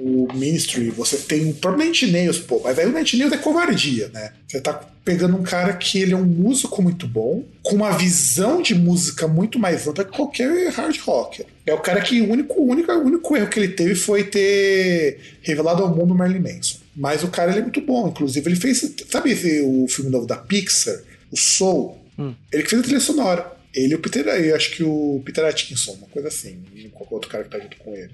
O 0.02 0.28
Ministry, 0.34 0.90
você 0.90 1.18
tem 1.18 1.50
o 1.50 1.54
próprio 1.54 1.92
Nails, 2.10 2.40
pô, 2.40 2.62
mas 2.64 2.80
aí 2.80 2.86
o 2.86 2.92
Nails 2.92 3.34
é 3.34 3.38
covardia, 3.38 4.10
né? 4.14 4.32
Você 4.48 4.62
tá 4.62 4.74
pegando 5.04 5.36
um 5.36 5.44
cara 5.44 5.74
que 5.74 6.00
ele 6.02 6.14
é 6.14 6.16
um 6.16 6.24
músico 6.24 6.82
muito 6.82 7.06
bom, 7.08 7.44
com 7.64 7.76
uma 7.76 7.92
visão 7.92 8.62
de 8.62 8.74
música 8.74 9.28
muito 9.28 9.60
mais 9.60 9.88
ampla 9.88 10.06
que 10.06 10.16
qualquer 10.16 10.70
hard 10.70 10.98
rocker. 11.00 11.46
É 11.66 11.74
o 11.74 11.80
cara 11.80 12.00
que 12.00 12.22
o 12.22 12.32
único, 12.32 12.62
o 12.62 12.70
único, 12.70 12.92
o 12.92 13.06
único 13.06 13.36
erro 13.36 13.50
que 13.50 13.60
ele 13.60 13.70
teve 13.70 13.96
foi 13.96 14.24
ter 14.24 15.20
revelado 15.42 15.84
ao 15.84 15.94
mundo 15.94 16.16
Marilyn 16.16 16.40
Manson. 16.42 16.78
Mas 16.96 17.24
o 17.24 17.28
cara 17.28 17.52
ele 17.52 17.60
é 17.60 17.64
muito 17.64 17.82
bom, 17.82 18.08
inclusive 18.08 18.48
ele 18.48 18.56
fez, 18.56 18.96
sabe 19.10 19.34
o 19.64 19.88
filme 19.88 20.10
novo 20.10 20.26
da 20.26 20.38
Pixar, 20.38 21.02
o 21.32 21.38
Soul? 21.38 21.98
Hum. 22.18 22.34
Ele 22.52 22.64
que 22.64 22.70
fez 22.70 22.82
a 22.82 22.84
trilha 22.84 23.00
sonora. 23.00 23.60
Ele 23.74 23.94
e 23.94 23.96
o 23.96 24.00
Peter, 24.00 24.26
eu 24.28 24.56
acho 24.56 24.72
que 24.72 24.84
o 24.84 25.22
Peter 25.24 25.46
Atkinson, 25.46 25.94
uma 25.94 26.08
coisa 26.08 26.28
assim, 26.28 26.60
qualquer 26.92 27.14
outro 27.16 27.30
cara 27.30 27.44
que 27.44 27.50
tá 27.50 27.60
junto 27.60 27.78
com 27.78 27.96
ele. 27.96 28.10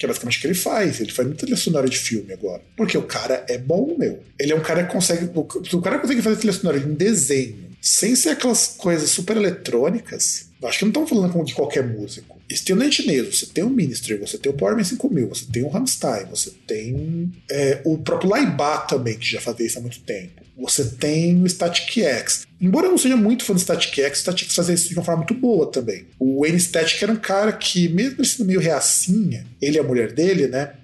Que 0.00 0.06
é 0.06 0.08
basicamente 0.08 0.38
o 0.38 0.40
que 0.40 0.46
ele 0.46 0.54
faz. 0.54 0.98
Ele 0.98 1.12
faz 1.12 1.28
muita 1.28 1.42
trilha 1.42 1.58
sonora 1.58 1.86
de 1.86 1.98
filme 1.98 2.32
agora. 2.32 2.62
Porque 2.74 2.96
o 2.96 3.02
cara 3.02 3.44
é 3.46 3.58
bom, 3.58 3.94
meu. 3.98 4.22
Ele 4.38 4.50
é 4.50 4.56
um 4.56 4.62
cara 4.62 4.84
que 4.84 4.92
consegue. 4.92 5.30
O 5.36 5.82
cara 5.82 5.98
consegue 5.98 6.22
fazer 6.22 6.36
trilha 6.36 6.54
sonora 6.54 6.78
em 6.78 6.94
desenho, 6.94 7.68
sem 7.82 8.16
ser 8.16 8.30
aquelas 8.30 8.66
coisas 8.78 9.10
super 9.10 9.36
eletrônicas. 9.36 10.48
Acho 10.64 10.78
que 10.78 10.84
não 10.86 10.90
estamos 10.90 11.10
falando 11.10 11.44
de 11.44 11.54
qualquer 11.54 11.86
músico. 11.86 12.40
Você 12.50 12.64
tem 12.64 12.74
o 12.74 12.78
Netineso, 12.78 13.32
você 13.32 13.46
tem 13.46 13.62
o 13.62 13.70
Ministry, 13.70 14.16
você 14.16 14.38
tem 14.38 14.50
o 14.50 14.54
Powerman 14.54 14.84
5000, 14.84 15.28
você 15.28 15.44
tem 15.52 15.62
o 15.62 15.68
Rammstein, 15.68 16.24
você 16.26 16.50
tem 16.66 17.30
é, 17.50 17.80
o 17.84 17.98
próprio 17.98 18.30
Laibá 18.30 18.78
também, 18.78 19.18
que 19.18 19.30
já 19.30 19.40
fazia 19.40 19.66
isso 19.66 19.78
há 19.78 19.82
muito 19.82 20.00
tempo. 20.00 20.42
Você 20.60 20.84
tem 20.84 21.42
o 21.42 21.48
Static 21.48 21.98
X. 22.00 22.46
Embora 22.60 22.86
eu 22.86 22.90
não 22.90 22.98
seja 22.98 23.16
muito 23.16 23.44
fã 23.44 23.54
do 23.54 23.60
Static 23.60 23.98
X, 23.98 24.18
o 24.18 24.20
Static 24.20 24.44
X 24.44 24.54
fazia 24.54 24.74
isso 24.74 24.88
de 24.88 24.94
uma 24.94 25.04
forma 25.04 25.18
muito 25.18 25.34
boa 25.34 25.66
também. 25.66 26.04
O 26.18 26.42
Wayne 26.42 26.60
Static 26.60 27.02
era 27.02 27.12
um 27.12 27.16
cara 27.16 27.52
que, 27.52 27.88
mesmo 27.88 28.24
sendo 28.24 28.46
meio 28.46 28.60
reacinha, 28.60 29.46
ele 29.60 29.76
e 29.76 29.80
a 29.80 29.82
mulher 29.82 30.12
dele, 30.12 30.46
né? 30.46 30.74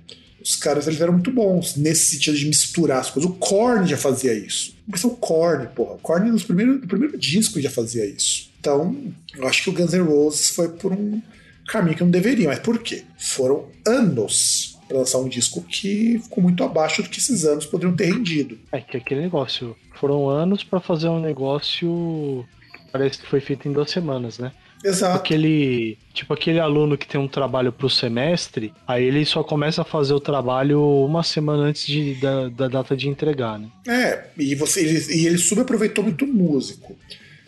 Os 0.43 0.55
caras 0.55 0.87
eles 0.87 1.01
eram 1.01 1.13
muito 1.13 1.31
bons 1.31 1.77
nesse 1.77 2.13
sentido 2.13 2.37
de 2.37 2.47
misturar 2.47 3.01
as 3.01 3.11
coisas. 3.11 3.29
O 3.31 3.35
Korn 3.35 3.87
já 3.87 3.97
fazia 3.97 4.33
isso. 4.33 4.77
Mas 4.87 5.03
o 5.03 5.11
Korn, 5.11 5.67
porra. 5.75 5.95
O 5.95 5.99
Korn 5.99 6.31
nos 6.31 6.45
primeiros, 6.45 6.81
no 6.81 6.87
primeiro 6.87 7.19
disco 7.19 7.61
já 7.61 7.69
fazia 7.69 8.07
isso. 8.07 8.49
Então, 8.61 8.97
eu 9.37 9.47
acho 9.47 9.65
que 9.65 9.71
o 9.71 9.73
Guns 9.73 9.93
N' 9.93 10.03
Roses 10.03 10.51
foi 10.51 10.69
por 10.69 10.93
um 10.93 11.21
caminho 11.67 11.97
que 11.97 12.03
não 12.05 12.11
deveria. 12.11 12.49
Mas 12.49 12.61
por 12.61 12.79
quê? 12.79 13.03
Foram 13.19 13.67
anos 13.85 14.76
para 14.87 14.99
lançar 14.99 15.19
um 15.19 15.29
disco 15.29 15.63
que 15.63 16.19
ficou 16.23 16.43
muito 16.43 16.63
abaixo 16.63 17.03
do 17.03 17.09
que 17.09 17.19
esses 17.19 17.45
anos 17.45 17.67
poderiam 17.67 17.95
ter 17.95 18.07
rendido. 18.07 18.59
É 18.73 18.81
que 18.81 18.97
aquele 18.97 19.23
negócio. 19.23 19.77
Foram 19.95 20.29
anos 20.29 20.63
para 20.63 20.81
fazer 20.81 21.09
um 21.09 21.21
negócio. 21.21 22.45
Parece 22.93 23.19
que 23.19 23.27
foi 23.27 23.41
feito 23.41 23.69
em 23.69 23.73
duas 23.73 23.91
semanas, 23.91 24.39
né? 24.39 24.53
Exato. 24.85 25.17
Aquele, 25.17 25.99
tipo 26.13 26.33
aquele 26.33 26.61
aluno 26.61 26.99
que 26.99 27.09
tem 27.09 27.21
um 27.21 27.27
trabalho 27.27 27.73
pro 27.73 27.89
semestre, 27.89 28.73
aí 28.87 29.05
ele 29.05 29.25
só 29.25 29.43
começa 29.43 29.83
a 29.83 29.85
fazer 29.85 30.13
o 30.13 30.21
trabalho 30.21 30.81
uma 31.05 31.23
semana 31.23 31.65
antes 31.65 31.87
de, 31.87 32.15
da, 32.15 32.49
da 32.49 32.69
data 32.69 32.97
de 32.97 33.09
entregar, 33.09 33.59
né? 33.59 33.69
É, 33.89 34.25
e, 34.39 34.55
você, 34.55 34.81
ele, 34.81 35.15
e 35.15 35.27
ele 35.27 35.39
subaproveitou 35.39 36.05
muito 36.05 36.25
o 36.25 36.29
músico. 36.29 36.97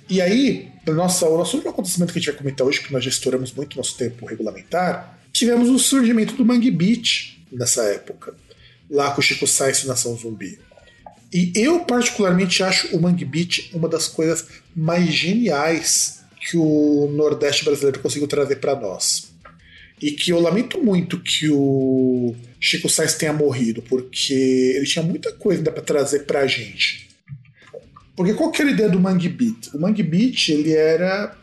E 0.09 0.23
aí, 0.23 0.69
nossa, 0.87 1.29
o 1.29 1.37
nosso 1.37 1.57
último 1.57 1.71
acontecimento 1.71 2.13
que 2.13 2.19
a 2.19 2.23
gente 2.23 2.31
vai 2.31 2.39
comentar 2.39 2.67
hoje, 2.67 2.81
porque 2.81 2.95
nós 2.95 3.05
já 3.05 3.11
estouramos 3.11 3.53
muito 3.53 3.77
nosso 3.77 3.97
tempo 3.97 4.25
regulamentar, 4.25 5.18
tivemos 5.33 5.69
o 5.69 5.79
surgimento 5.79 6.35
do 6.35 6.45
Mangue 6.45 6.71
Beat 6.71 7.39
nessa 7.51 7.83
época, 7.85 8.35
lá 8.91 9.11
com 9.11 9.21
o 9.21 9.25
Chico 9.25 9.47
Sainz 9.47 9.83
e 9.83 9.87
Nação 9.87 10.17
Zumbi. 10.17 10.59
E 11.33 11.53
eu, 11.55 11.81
particularmente, 11.81 12.63
acho 12.63 12.97
o 12.97 13.01
Mangue 13.01 13.25
Beat 13.25 13.71
uma 13.75 13.89
das 13.89 14.09
coisas 14.09 14.47
mais 14.75 15.13
geniais 15.13 16.21
que 16.41 16.57
o 16.57 17.11
Nordeste 17.15 17.65
brasileiro 17.65 18.01
conseguiu 18.01 18.27
trazer 18.27 18.57
para 18.57 18.75
nós. 18.75 19.29
E 20.01 20.13
que 20.13 20.31
eu 20.31 20.41
lamento 20.41 20.83
muito 20.83 21.19
que 21.19 21.51
o 21.51 22.35
Chico 22.61 22.89
Sainz 22.89 23.15
tenha 23.15 23.33
morrido, 23.33 23.83
porque 23.83 24.33
ele 24.33 24.87
tinha 24.87 25.05
muita 25.05 25.33
coisa 25.33 25.61
ainda 25.61 25.73
para 25.73 25.83
trazer 25.83 26.21
pra 26.21 26.47
gente. 26.47 27.09
Porque 28.17 28.35
qual 28.35 28.51
que 28.51 28.63
era 28.63 28.71
a 28.71 28.75
ideia 28.75 28.89
do 28.89 28.99
Mangue 28.99 29.29
Beat? 29.29 29.75
O 29.75 29.79
Mangue 29.79 30.03
Beat, 30.03 30.49
ele 30.49 30.73
era 30.73 31.37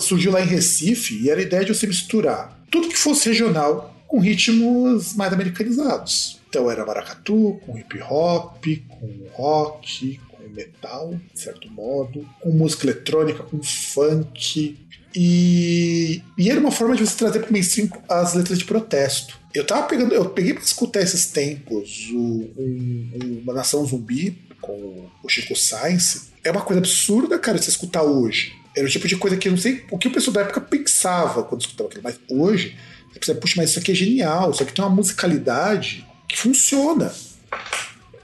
surgiu 0.00 0.32
lá 0.32 0.40
em 0.40 0.46
Recife 0.46 1.22
e 1.22 1.30
era 1.30 1.40
a 1.40 1.42
ideia 1.42 1.64
de 1.64 1.74
você 1.74 1.86
misturar 1.86 2.64
tudo 2.70 2.88
que 2.88 2.98
fosse 2.98 3.28
regional 3.28 3.94
com 4.08 4.18
ritmos 4.18 5.14
mais 5.14 5.32
americanizados. 5.32 6.40
Então 6.48 6.70
era 6.70 6.84
maracatu, 6.84 7.60
com 7.64 7.78
hip 7.78 8.00
hop, 8.02 8.64
com 8.88 9.10
rock, 9.32 10.20
com 10.28 10.48
metal, 10.48 11.14
de 11.32 11.40
certo 11.40 11.70
modo, 11.70 12.28
com 12.40 12.50
música 12.50 12.86
eletrônica, 12.86 13.42
com 13.42 13.62
funk. 13.62 14.78
E, 15.14 16.22
e 16.36 16.50
era 16.50 16.58
uma 16.58 16.72
forma 16.72 16.96
de 16.96 17.06
você 17.06 17.16
trazer 17.16 17.40
para 17.40 17.50
o 17.50 17.52
mainstream 17.52 17.88
as 18.08 18.34
letras 18.34 18.58
de 18.58 18.64
protesto. 18.64 19.38
Eu 19.54 19.64
tava 19.64 19.86
pegando, 19.86 20.12
eu 20.12 20.28
peguei 20.30 20.54
para 20.54 20.64
escutar 20.64 21.00
esses 21.00 21.26
tempos 21.26 22.10
o, 22.12 22.50
um, 22.56 23.40
uma 23.42 23.54
nação 23.54 23.84
zumbi 23.86 24.36
com 24.60 25.08
o 25.22 25.28
Chico 25.28 25.54
Science. 25.54 26.32
É 26.42 26.50
uma 26.50 26.62
coisa 26.62 26.80
absurda, 26.80 27.38
cara, 27.38 27.58
você 27.58 27.70
escutar 27.70 28.02
hoje. 28.02 28.52
Era 28.76 28.86
o 28.86 28.90
tipo 28.90 29.06
de 29.06 29.16
coisa 29.16 29.36
que 29.36 29.48
eu 29.48 29.52
não 29.52 29.58
sei 29.58 29.84
o 29.90 29.98
que 29.98 30.08
o 30.08 30.12
pessoal 30.12 30.34
da 30.34 30.40
época 30.40 30.60
pensava 30.60 31.44
quando 31.44 31.60
escutava 31.60 31.88
aquilo, 31.88 32.02
mas 32.02 32.18
hoje 32.28 32.76
você 33.12 33.18
precisa, 33.18 33.38
puxa, 33.38 33.54
mas 33.56 33.70
isso 33.70 33.78
aqui 33.78 33.92
é 33.92 33.94
genial, 33.94 34.50
isso 34.50 34.62
aqui 34.62 34.72
tem 34.72 34.84
uma 34.84 34.94
musicalidade 34.94 36.06
que 36.28 36.36
funciona. 36.36 37.12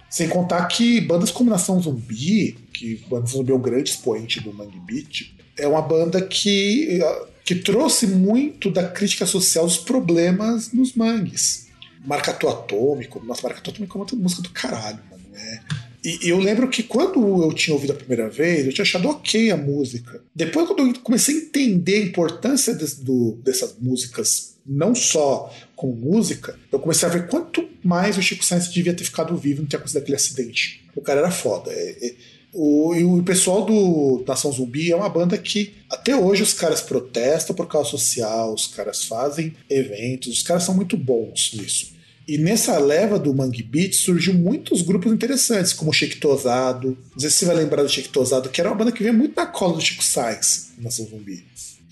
Sem 0.08 0.28
contar 0.28 0.66
que 0.66 1.00
bandas 1.00 1.30
como 1.30 1.50
Nação 1.50 1.80
Zumbi, 1.80 2.58
que 2.72 3.00
Nação 3.10 3.38
Zumbi 3.38 3.52
é 3.52 3.54
o 3.54 3.58
grande 3.58 3.90
expoente 3.90 4.40
do 4.40 4.52
Mangue 4.52 4.80
Beat, 4.80 5.32
é 5.56 5.68
uma 5.68 5.80
banda 5.80 6.20
que, 6.20 6.98
que 7.44 7.54
trouxe 7.54 8.08
muito 8.08 8.70
da 8.70 8.88
crítica 8.88 9.24
social 9.26 9.66
dos 9.66 9.78
problemas 9.78 10.72
nos 10.72 10.94
mangues. 10.94 11.68
Marcato 12.04 12.48
Atômico, 12.48 13.24
nossa, 13.24 13.42
Marcato 13.42 13.70
Atômico 13.70 13.98
é 13.98 14.02
uma 14.02 14.22
música 14.22 14.42
do 14.42 14.50
caralho, 14.50 14.98
mano. 15.08 15.22
É, 15.34 15.60
e 16.04 16.28
eu 16.28 16.38
lembro 16.38 16.68
que 16.68 16.82
quando 16.82 17.42
eu 17.42 17.52
tinha 17.52 17.74
ouvido 17.74 17.92
a 17.92 17.96
primeira 17.96 18.28
vez, 18.28 18.66
eu 18.66 18.72
tinha 18.72 18.82
achado 18.82 19.08
ok 19.08 19.50
a 19.50 19.56
música. 19.56 20.22
Depois, 20.34 20.66
quando 20.66 20.86
eu 20.86 21.00
comecei 21.00 21.34
a 21.34 21.38
entender 21.38 21.96
a 21.96 22.06
importância 22.06 22.74
do, 22.74 23.38
dessas 23.44 23.74
músicas, 23.78 24.54
não 24.66 24.94
só 24.94 25.52
como 25.76 25.94
música, 25.94 26.58
eu 26.70 26.78
comecei 26.78 27.08
a 27.08 27.12
ver 27.12 27.28
quanto 27.28 27.68
mais 27.82 28.16
o 28.16 28.22
Chico 28.22 28.44
Sainz 28.44 28.68
devia 28.68 28.94
ter 28.94 29.04
ficado 29.04 29.36
vivo 29.36 29.62
não 29.62 29.68
ter 29.68 29.76
acontecido 29.76 30.02
aquele 30.02 30.16
acidente. 30.16 30.84
O 30.94 31.00
cara 31.00 31.20
era 31.20 31.30
foda. 31.30 31.70
É, 31.72 32.06
é, 32.06 32.14
o, 32.52 32.94
e 32.94 33.04
o 33.04 33.22
pessoal 33.22 33.64
do 33.64 34.24
Nação 34.26 34.52
Zumbi 34.52 34.90
é 34.90 34.96
uma 34.96 35.08
banda 35.08 35.38
que 35.38 35.74
até 35.88 36.16
hoje 36.16 36.42
os 36.42 36.52
caras 36.52 36.80
protestam 36.80 37.54
por 37.54 37.66
causa 37.66 37.90
social, 37.90 38.52
os 38.52 38.66
caras 38.66 39.04
fazem 39.04 39.54
eventos, 39.68 40.32
os 40.32 40.42
caras 40.42 40.64
são 40.64 40.74
muito 40.74 40.96
bons 40.96 41.52
nisso. 41.54 41.92
E 42.30 42.38
nessa 42.38 42.78
leva 42.78 43.18
do 43.18 43.34
Mangue 43.34 43.60
Beat 43.60 43.92
surgiu 43.92 44.32
muitos 44.32 44.82
grupos 44.82 45.12
interessantes, 45.12 45.72
como 45.72 45.90
o 45.90 45.92
Chico 45.92 46.20
Tosado. 46.20 46.96
Não 47.12 47.18
sei 47.18 47.28
se 47.28 47.38
você 47.38 47.46
vai 47.46 47.56
lembrar 47.56 47.82
do 47.82 47.88
Chico 47.88 48.08
Tosado, 48.10 48.48
que 48.48 48.60
era 48.60 48.70
uma 48.70 48.76
banda 48.76 48.92
que 48.92 49.02
vinha 49.02 49.12
muito 49.12 49.34
na 49.34 49.46
cola 49.46 49.74
do 49.74 49.80
Chico 49.80 50.04
Sainz, 50.04 50.70
Nação 50.78 51.08
Zumbi. 51.10 51.44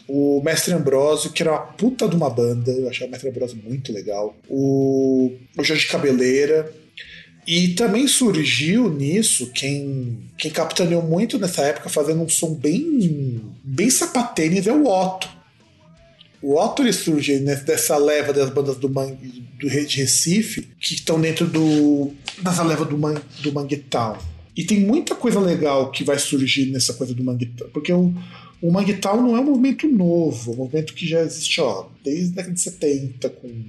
O 0.06 0.40
Mestre 0.44 0.72
Ambrosio, 0.72 1.32
que 1.32 1.42
era 1.42 1.50
uma 1.50 1.62
puta 1.62 2.06
de 2.06 2.14
uma 2.14 2.30
banda, 2.30 2.70
eu 2.70 2.88
achava 2.88 3.08
o 3.08 3.10
Mestre 3.10 3.30
Ambrosio 3.30 3.58
muito 3.64 3.92
legal. 3.92 4.36
O, 4.48 5.32
o 5.58 5.64
Jorge 5.64 5.88
Cabeleira. 5.88 6.72
E 7.44 7.70
também 7.70 8.06
surgiu 8.06 8.88
nisso 8.88 9.50
quem, 9.52 10.18
quem 10.38 10.52
capitaneou 10.52 11.02
muito 11.02 11.36
nessa 11.36 11.62
época, 11.62 11.88
fazendo 11.88 12.22
um 12.22 12.28
som 12.28 12.54
bem, 12.54 13.40
bem 13.64 13.90
sapatênis, 13.90 14.68
é 14.68 14.72
o 14.72 14.86
Otto. 14.86 15.37
O 16.40 16.56
Otto 16.56 16.82
ele 16.82 16.92
surge 16.92 17.38
dessa 17.38 17.96
leva 17.96 18.32
das 18.32 18.50
bandas 18.50 18.76
do, 18.76 18.88
Mangue, 18.88 19.44
do 19.58 19.68
de 19.68 19.96
Recife, 19.96 20.68
que 20.80 20.94
estão 20.94 21.20
dentro 21.20 21.46
do, 21.46 22.12
dessa 22.40 22.62
leva 22.62 22.84
do, 22.84 22.96
Man, 22.96 23.20
do 23.40 23.52
Manguetown. 23.52 24.16
E 24.56 24.64
tem 24.64 24.80
muita 24.80 25.14
coisa 25.14 25.40
legal 25.40 25.90
que 25.90 26.04
vai 26.04 26.18
surgir 26.18 26.66
nessa 26.66 26.94
coisa 26.94 27.12
do 27.12 27.24
Manguetown, 27.24 27.70
porque 27.70 27.92
o, 27.92 28.14
o 28.62 28.70
Manguetown 28.70 29.20
não 29.20 29.36
é 29.36 29.40
um 29.40 29.44
movimento 29.44 29.88
novo, 29.88 30.52
é 30.52 30.54
um 30.54 30.58
movimento 30.58 30.94
que 30.94 31.08
já 31.08 31.20
existe 31.22 31.60
ó, 31.60 31.86
desde 32.04 32.32
a 32.32 32.36
década 32.36 32.54
de 32.54 32.60
70, 32.60 33.30
com 33.30 33.64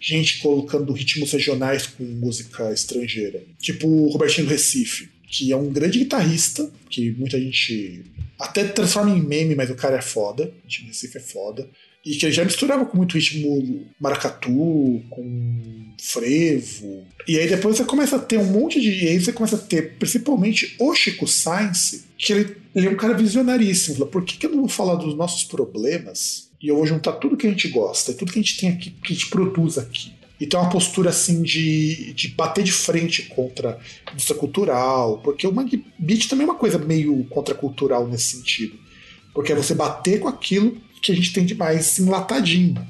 gente 0.00 0.40
colocando 0.40 0.92
ritmos 0.92 1.32
regionais 1.32 1.86
com 1.86 2.04
música 2.04 2.72
estrangeira. 2.72 3.42
Tipo 3.58 3.88
o 3.88 4.08
Robertinho 4.10 4.46
do 4.46 4.50
Recife, 4.50 5.08
que 5.28 5.50
é 5.50 5.56
um 5.56 5.72
grande 5.72 5.98
guitarrista, 5.98 6.70
que 6.88 7.10
muita 7.12 7.40
gente 7.40 8.04
até 8.38 8.64
transforma 8.64 9.16
em 9.16 9.22
meme, 9.22 9.54
mas 9.56 9.70
o 9.70 9.74
cara 9.74 9.96
é 9.96 10.02
foda. 10.02 10.44
O 10.44 10.86
Recife 10.86 11.18
é 11.18 11.20
foda 11.20 11.68
e 12.04 12.16
que 12.16 12.26
ele 12.26 12.32
já 12.32 12.44
misturava 12.44 12.84
com 12.84 12.96
muito 12.96 13.14
ritmo 13.14 13.86
maracatu, 13.98 15.02
com 15.08 15.92
frevo. 16.00 17.04
E 17.28 17.38
aí 17.38 17.48
depois 17.48 17.76
você 17.76 17.84
começa 17.84 18.16
a 18.16 18.18
ter 18.18 18.38
um 18.38 18.44
monte 18.44 18.80
de. 18.80 19.04
E 19.04 19.08
aí 19.08 19.20
você 19.20 19.32
começa 19.32 19.56
a 19.56 19.58
ter, 19.58 19.94
principalmente, 19.98 20.74
o 20.80 20.92
Chico 20.94 21.28
Sainz, 21.28 22.04
que 22.18 22.32
ele, 22.32 22.56
ele 22.74 22.86
é 22.88 22.90
um 22.90 22.96
cara 22.96 23.14
visionaríssimo. 23.14 23.96
Fala, 23.96 24.10
por 24.10 24.24
que, 24.24 24.36
que 24.36 24.46
eu 24.46 24.50
não 24.50 24.60
vou 24.60 24.68
falar 24.68 24.96
dos 24.96 25.16
nossos 25.16 25.44
problemas 25.44 26.50
e 26.60 26.68
eu 26.68 26.76
vou 26.76 26.86
juntar 26.86 27.12
tudo 27.12 27.36
que 27.36 27.46
a 27.46 27.50
gente 27.50 27.68
gosta, 27.68 28.12
tudo 28.12 28.32
que 28.32 28.38
a 28.38 28.42
gente 28.42 28.58
tem 28.58 28.70
aqui, 28.70 28.90
que 28.90 29.12
a 29.12 29.14
gente 29.14 29.28
produz 29.28 29.78
aqui? 29.78 30.12
E 30.40 30.46
tem 30.46 30.58
uma 30.58 30.68
postura 30.68 31.10
assim 31.10 31.40
de, 31.40 32.12
de 32.14 32.28
bater 32.28 32.64
de 32.64 32.72
frente 32.72 33.22
contra 33.28 33.78
a 34.06 34.10
indústria 34.10 34.36
cultural, 34.36 35.18
porque 35.18 35.46
o 35.46 35.52
Mangue 35.52 35.84
Beat 35.96 36.26
também 36.26 36.44
é 36.44 36.50
uma 36.50 36.58
coisa 36.58 36.78
meio 36.78 37.24
contracultural 37.26 38.08
nesse 38.08 38.36
sentido. 38.36 38.76
Porque 39.32 39.52
é 39.52 39.54
você 39.54 39.72
bater 39.72 40.18
com 40.18 40.26
aquilo 40.26 40.76
que 41.02 41.12
a 41.12 41.14
gente 41.14 41.32
tem 41.32 41.44
de 41.44 41.54
mais 41.54 41.98
enlatadinho. 41.98 42.86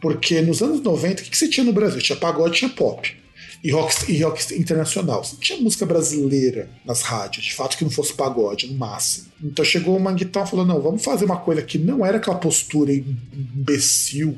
Porque 0.00 0.42
nos 0.42 0.60
anos 0.60 0.80
90, 0.80 1.22
o 1.22 1.24
que, 1.24 1.30
que 1.30 1.38
você 1.38 1.48
tinha 1.48 1.64
no 1.64 1.72
Brasil? 1.72 2.02
Tinha 2.02 2.18
pagode, 2.18 2.58
tinha 2.58 2.68
pop. 2.68 3.16
E 3.62 3.70
rock, 3.70 4.10
e 4.10 4.20
rock 4.20 4.54
internacional. 4.58 5.22
Você 5.22 5.34
não 5.34 5.40
tinha 5.40 5.60
música 5.60 5.86
brasileira 5.86 6.68
nas 6.84 7.02
rádios, 7.02 7.44
de 7.44 7.54
fato 7.54 7.78
que 7.78 7.84
não 7.84 7.90
fosse 7.92 8.12
pagode, 8.12 8.66
no 8.66 8.74
máximo. 8.74 9.28
Então 9.40 9.64
chegou 9.64 9.96
o 9.96 10.00
Manguitão 10.00 10.44
falou: 10.44 10.66
não, 10.66 10.80
vamos 10.80 11.04
fazer 11.04 11.24
uma 11.24 11.36
coisa 11.36 11.62
que 11.62 11.78
não 11.78 12.04
era 12.04 12.16
aquela 12.16 12.36
postura 12.36 12.92
imbecil 12.92 14.36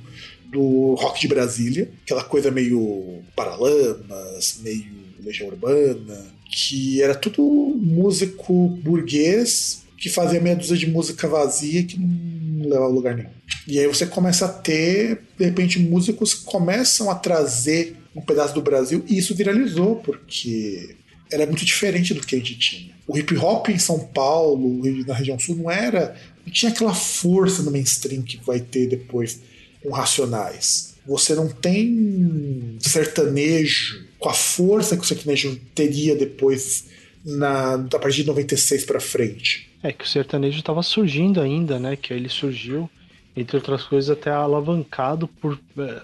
do 0.53 0.95
rock 0.95 1.23
de 1.23 1.29
Brasília, 1.29 1.91
aquela 2.05 2.23
coisa 2.23 2.51
meio 2.51 3.23
Paralamas, 3.35 4.61
meio 4.63 4.93
Legião 5.25 5.49
Urbana, 5.49 6.27
que 6.51 7.01
era 7.01 7.15
tudo 7.15 7.43
músico 7.43 8.69
burguês 8.83 9.84
que 10.05 10.11
fazia 10.11 10.39
meia 10.39 10.55
dúzia 10.55 10.77
de 10.77 10.87
música 10.87 11.27
vazia 11.27 11.83
que 11.83 11.99
não 11.99 12.69
levava 12.69 12.85
a 12.85 12.89
lugar 12.89 13.17
nenhum. 13.17 13.31
E 13.67 13.81
aí 13.81 13.87
você 13.87 14.05
começa 14.05 14.45
a 14.45 14.49
ter, 14.51 15.23
de 15.39 15.47
repente, 15.47 15.79
músicos 15.79 16.35
que 16.35 16.45
começam 16.45 17.11
a 17.11 17.15
trazer 17.15 17.97
um 18.15 18.21
pedaço 18.21 18.53
do 18.53 18.61
Brasil 18.61 19.03
e 19.09 19.17
isso 19.17 19.35
viralizou, 19.35 19.97
porque 19.97 20.95
era 21.33 21.47
muito 21.47 21.65
diferente 21.65 22.13
do 22.13 22.21
que 22.21 22.37
a 22.37 22.39
gente 22.39 22.59
tinha. 22.59 22.95
O 23.09 23.17
hip 23.17 23.35
hop 23.39 23.71
em 23.71 23.79
São 23.79 23.99
Paulo, 23.99 24.83
na 25.07 25.15
região 25.15 25.39
sul, 25.39 25.57
não 25.57 25.71
era. 25.71 26.15
não 26.45 26.53
tinha 26.53 26.71
aquela 26.71 26.93
força 26.93 27.63
no 27.63 27.71
mainstream 27.71 28.21
que 28.21 28.39
vai 28.45 28.61
ter 28.61 28.87
depois 28.87 29.41
com 29.83 29.89
Racionais. 29.89 30.97
Você 31.07 31.35
não 31.35 31.49
tem 31.49 32.77
sertanejo 32.79 34.05
com 34.19 34.29
a 34.29 34.35
força 34.35 34.99
que 34.99 35.03
o 35.03 35.07
sertanejo 35.07 35.59
teria 35.75 36.15
depois 36.15 36.85
na, 37.25 37.77
a 37.77 37.99
partir 37.99 38.21
de 38.21 38.27
96 38.27 38.85
para 38.85 39.01
frente. 39.01 39.73
É 39.85 39.93
que 39.93 40.03
o 40.03 40.09
sertanejo 40.09 40.61
estava 40.61 40.83
surgindo 40.83 41.43
ainda, 41.43 41.79
né? 41.79 41.95
Que 41.95 42.15
ele 42.15 42.31
surgiu, 42.31 42.89
entre 43.37 43.59
outras 43.59 43.85
coisas, 43.85 44.09
até 44.09 44.31
alavancado 44.31 45.29
por 45.29 45.61
é, 45.77 46.01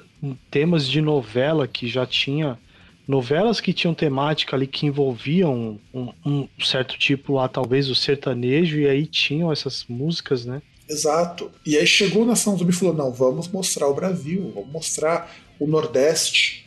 temas 0.50 0.86
de 0.86 1.00
novela 1.00 1.66
que 1.66 1.88
já 1.88 2.04
tinha. 2.04 2.58
Novelas 3.08 3.58
que 3.58 3.72
tinham 3.72 3.94
temática 3.94 4.54
ali 4.54 4.66
que 4.66 4.84
envolviam 4.84 5.80
um, 5.94 6.12
um 6.26 6.46
certo 6.62 6.98
tipo 6.98 7.32
lá, 7.32 7.48
talvez 7.48 7.88
o 7.88 7.94
sertanejo, 7.94 8.78
e 8.78 8.86
aí 8.86 9.06
tinham 9.06 9.50
essas 9.50 9.86
músicas, 9.88 10.44
né? 10.44 10.60
Exato. 10.86 11.50
E 11.64 11.78
aí 11.78 11.86
chegou 11.86 12.26
na 12.26 12.32
Nação 12.32 12.58
Zumbi 12.58 12.72
e 12.72 12.76
falou: 12.76 12.94
não, 12.94 13.10
vamos 13.10 13.48
mostrar 13.48 13.88
o 13.88 13.94
Brasil, 13.94 14.52
vamos 14.54 14.70
mostrar 14.70 15.34
o 15.58 15.66
Nordeste. 15.66 16.66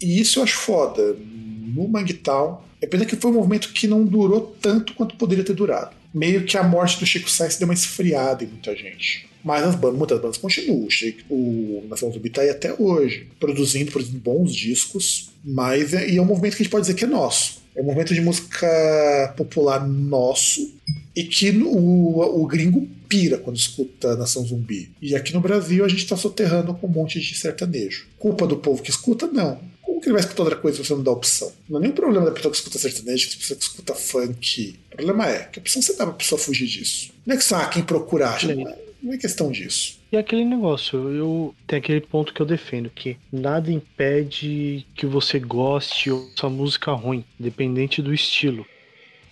E 0.00 0.18
isso 0.18 0.38
eu 0.38 0.44
acho 0.44 0.56
foda. 0.56 1.14
No 1.18 1.86
Manguetown, 1.86 2.62
é 2.80 2.86
pena 2.86 3.04
que 3.04 3.14
foi 3.14 3.30
um 3.30 3.34
movimento 3.34 3.74
que 3.74 3.86
não 3.86 4.06
durou 4.06 4.56
tanto 4.58 4.94
quanto 4.94 5.16
poderia 5.16 5.44
ter 5.44 5.52
durado 5.52 5.95
meio 6.16 6.44
que 6.44 6.56
a 6.56 6.62
morte 6.62 6.98
do 6.98 7.04
Chico 7.04 7.28
Sainz 7.28 7.58
deu 7.58 7.68
uma 7.68 7.74
esfriada 7.74 8.42
em 8.42 8.46
muita 8.46 8.74
gente. 8.74 9.28
Mas 9.44 9.62
as 9.64 9.74
bandas, 9.74 9.98
muitas 9.98 10.18
bandas 10.18 10.38
continuam. 10.38 10.88
O 11.28 11.84
Nação 11.88 12.10
Zumbi 12.10 12.30
tá 12.30 12.40
aí 12.40 12.48
até 12.48 12.72
hoje, 12.72 13.28
produzindo, 13.38 13.92
produzindo 13.92 14.18
bons 14.18 14.54
discos, 14.54 15.30
mas 15.44 15.92
é, 15.92 16.08
e 16.08 16.16
é 16.16 16.22
um 16.22 16.24
movimento 16.24 16.56
que 16.56 16.62
a 16.62 16.64
gente 16.64 16.72
pode 16.72 16.86
dizer 16.86 16.94
que 16.94 17.04
é 17.04 17.06
nosso. 17.06 17.62
É 17.76 17.82
um 17.82 17.84
movimento 17.84 18.14
de 18.14 18.22
música 18.22 19.34
popular 19.36 19.86
nosso 19.86 20.74
e 21.14 21.22
que 21.22 21.50
o, 21.50 22.42
o 22.42 22.46
gringo 22.46 22.88
pira 23.06 23.36
quando 23.36 23.56
escuta 23.56 24.16
Nação 24.16 24.44
Zumbi. 24.44 24.90
E 25.00 25.14
aqui 25.14 25.34
no 25.34 25.40
Brasil 25.40 25.84
a 25.84 25.88
gente 25.88 26.02
está 26.02 26.16
soterrando 26.16 26.74
com 26.74 26.86
um 26.86 26.90
monte 26.90 27.20
de 27.20 27.38
sertanejo. 27.38 28.06
Culpa 28.18 28.46
do 28.46 28.56
povo 28.56 28.82
que 28.82 28.90
escuta? 28.90 29.26
Não. 29.26 29.60
Como 29.82 30.00
que 30.00 30.08
ele 30.08 30.14
vai 30.14 30.22
escutar 30.22 30.42
outra 30.42 30.58
coisa 30.58 30.78
se 30.78 30.84
você 30.84 30.94
não 30.94 31.02
dá 31.02 31.12
opção? 31.12 31.52
Não 31.68 31.78
é 31.78 31.82
nenhum 31.82 31.94
problema 31.94 32.24
da 32.24 32.32
pessoa 32.32 32.50
que 32.50 32.58
escuta 32.58 32.78
sertanejo, 32.78 33.28
que 33.28 33.36
pessoa 33.36 33.58
que 33.58 33.64
escuta 33.64 33.94
funk. 33.94 34.76
O 34.96 35.04
problema 35.04 35.28
é 35.28 35.44
que 35.44 35.58
a 35.58 35.60
opção 35.60 35.82
você 35.82 35.94
dá 35.94 36.06
pra 36.06 36.14
pessoa 36.14 36.38
fugir 36.38 36.66
disso. 36.66 37.12
Não 37.26 37.34
é 37.34 37.36
que 37.36 37.44
só 37.44 37.56
ah, 37.56 37.66
quem 37.66 37.82
procura 37.82 38.30
acha. 38.30 38.54
Não 38.54 38.66
é, 38.66 38.78
não 39.02 39.12
é 39.12 39.18
questão 39.18 39.52
disso. 39.52 40.00
E 40.10 40.16
aquele 40.16 40.42
negócio, 40.42 41.10
eu 41.10 41.54
tem 41.66 41.78
aquele 41.78 42.00
ponto 42.00 42.32
que 42.32 42.40
eu 42.40 42.46
defendo, 42.46 42.88
que 42.88 43.18
nada 43.30 43.70
impede 43.70 44.86
que 44.94 45.04
você 45.04 45.38
goste 45.38 46.10
ou 46.10 46.26
essa 46.34 46.48
música 46.48 46.92
ruim, 46.92 47.22
independente 47.38 48.00
do 48.00 48.14
estilo. 48.14 48.64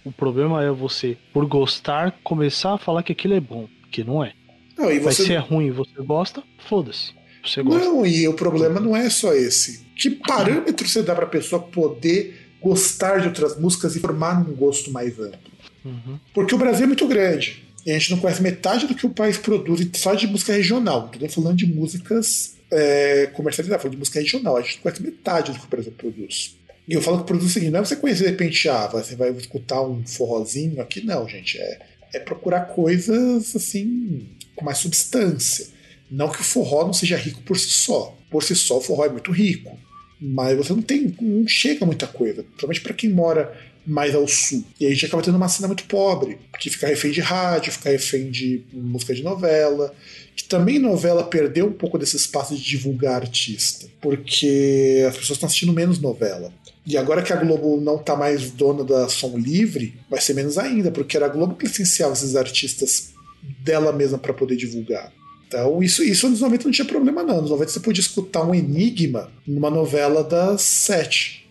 O 0.04 0.12
problema 0.12 0.62
é 0.62 0.70
você, 0.70 1.16
por 1.32 1.46
gostar, 1.46 2.14
começar 2.22 2.74
a 2.74 2.78
falar 2.78 3.02
que 3.02 3.12
aquilo 3.12 3.32
é 3.32 3.40
bom, 3.40 3.66
que 3.90 4.04
não 4.04 4.22
é. 4.22 4.34
Não, 4.76 4.92
e 4.92 5.00
Mas 5.00 5.16
você... 5.16 5.24
se 5.24 5.32
é 5.32 5.38
ruim 5.38 5.68
e 5.68 5.70
você 5.70 5.94
gosta, 6.00 6.42
foda-se. 6.68 7.12
Você 7.42 7.62
gosta. 7.62 7.88
Não, 7.88 8.04
e 8.04 8.28
o 8.28 8.34
problema 8.34 8.80
não 8.80 8.94
é 8.94 9.08
só 9.08 9.32
esse. 9.32 9.82
Que 9.96 10.10
parâmetro 10.10 10.86
você 10.86 11.02
dá 11.02 11.14
pra 11.14 11.26
pessoa 11.26 11.62
poder 11.62 12.44
gostar 12.60 13.20
de 13.20 13.28
outras 13.28 13.58
músicas 13.58 13.96
e 13.96 14.00
formar 14.00 14.40
um 14.46 14.54
gosto 14.54 14.90
mais 14.90 15.18
amplo? 15.18 15.53
Uhum. 15.84 16.18
Porque 16.32 16.54
o 16.54 16.58
Brasil 16.58 16.84
é 16.84 16.86
muito 16.86 17.06
grande. 17.06 17.62
E 17.84 17.90
a 17.90 17.98
gente 17.98 18.12
não 18.12 18.18
conhece 18.18 18.42
metade 18.42 18.86
do 18.86 18.94
que 18.94 19.04
o 19.04 19.10
país 19.10 19.36
produz 19.36 19.86
só 19.94 20.14
de 20.14 20.26
música 20.26 20.54
regional. 20.54 21.08
Tô 21.08 21.28
falando 21.28 21.56
de 21.56 21.66
músicas 21.66 22.56
é, 22.70 23.26
comercializadas, 23.34 23.82
falando 23.82 23.96
de 23.96 23.98
música 23.98 24.20
regional. 24.20 24.56
A 24.56 24.62
gente 24.62 24.76
não 24.76 24.82
conhece 24.82 25.02
metade 25.02 25.52
do 25.52 25.58
que 25.58 25.66
o 25.66 25.68
Brasil 25.68 25.92
produz. 25.92 26.56
E 26.88 26.94
eu 26.94 27.02
falo 27.02 27.18
que 27.18 27.26
produz 27.26 27.50
o 27.50 27.52
seguinte: 27.52 27.70
não 27.70 27.80
é 27.80 27.84
você 27.84 27.96
conhecer 27.96 28.24
de 28.24 28.30
repente, 28.30 28.68
ah, 28.68 28.86
você 28.86 29.16
vai 29.16 29.30
escutar 29.32 29.82
um 29.82 30.06
forrozinho 30.06 30.80
aqui, 30.80 31.04
não, 31.04 31.28
gente. 31.28 31.58
É, 31.58 31.80
é 32.14 32.18
procurar 32.18 32.66
coisas 32.66 33.54
assim, 33.54 34.26
com 34.56 34.64
mais 34.64 34.78
substância. 34.78 35.66
Não 36.10 36.28
que 36.28 36.40
o 36.40 36.44
forró 36.44 36.86
não 36.86 36.92
seja 36.92 37.16
rico 37.16 37.42
por 37.42 37.58
si 37.58 37.68
só. 37.68 38.16
Por 38.30 38.42
si 38.42 38.54
só, 38.54 38.78
o 38.78 38.80
forró 38.80 39.04
é 39.04 39.08
muito 39.08 39.30
rico. 39.30 39.78
Mas 40.20 40.56
você 40.56 40.72
não 40.72 40.82
tem. 40.82 41.14
não 41.20 41.46
chega 41.46 41.84
muita 41.84 42.06
coisa. 42.06 42.42
Principalmente 42.42 42.80
para 42.80 42.94
quem 42.94 43.10
mora 43.10 43.54
mais 43.86 44.14
ao 44.14 44.26
sul. 44.26 44.64
E 44.80 44.84
aí 44.84 44.92
a 44.92 44.94
gente 44.94 45.06
acaba 45.06 45.22
tendo 45.22 45.36
uma 45.36 45.48
cena 45.48 45.68
muito 45.68 45.84
pobre, 45.84 46.38
que 46.58 46.70
fica 46.70 46.86
refém 46.86 47.10
de 47.10 47.20
rádio, 47.20 47.72
fica 47.72 47.90
refém 47.90 48.30
de 48.30 48.62
música 48.72 49.14
de 49.14 49.22
novela, 49.22 49.94
que 50.34 50.44
também 50.44 50.78
novela 50.78 51.22
perdeu 51.24 51.66
um 51.66 51.72
pouco 51.72 51.98
desse 51.98 52.16
espaço 52.16 52.54
de 52.54 52.62
divulgar 52.62 53.22
artista, 53.22 53.86
porque 54.00 55.04
as 55.08 55.16
pessoas 55.16 55.36
estão 55.36 55.46
assistindo 55.46 55.72
menos 55.72 56.00
novela. 56.00 56.52
E 56.86 56.98
agora 56.98 57.22
que 57.22 57.32
a 57.32 57.36
Globo 57.36 57.80
não 57.80 57.96
tá 57.96 58.14
mais 58.14 58.50
dona 58.50 58.84
da 58.84 59.08
som 59.08 59.38
livre, 59.38 59.94
vai 60.10 60.20
ser 60.20 60.34
menos 60.34 60.58
ainda, 60.58 60.90
porque 60.90 61.16
era 61.16 61.26
a 61.26 61.30
Globo 61.30 61.54
que 61.54 61.66
licenciava 61.66 62.12
esses 62.12 62.36
artistas 62.36 63.14
dela 63.60 63.92
mesma 63.92 64.18
para 64.18 64.34
poder 64.34 64.56
divulgar. 64.56 65.12
Então, 65.46 65.82
isso, 65.82 66.02
isso 66.02 66.28
nos 66.28 66.40
90 66.40 66.64
não 66.64 66.72
tinha 66.72 66.84
problema, 66.84 67.22
não. 67.22 67.40
Nos 67.40 67.50
90 67.50 67.70
você 67.70 67.80
podia 67.80 68.00
escutar 68.00 68.44
um 68.44 68.54
enigma 68.54 69.30
numa 69.46 69.70
novela 69.70 70.24
das 70.24 70.62
sete. 70.62 71.48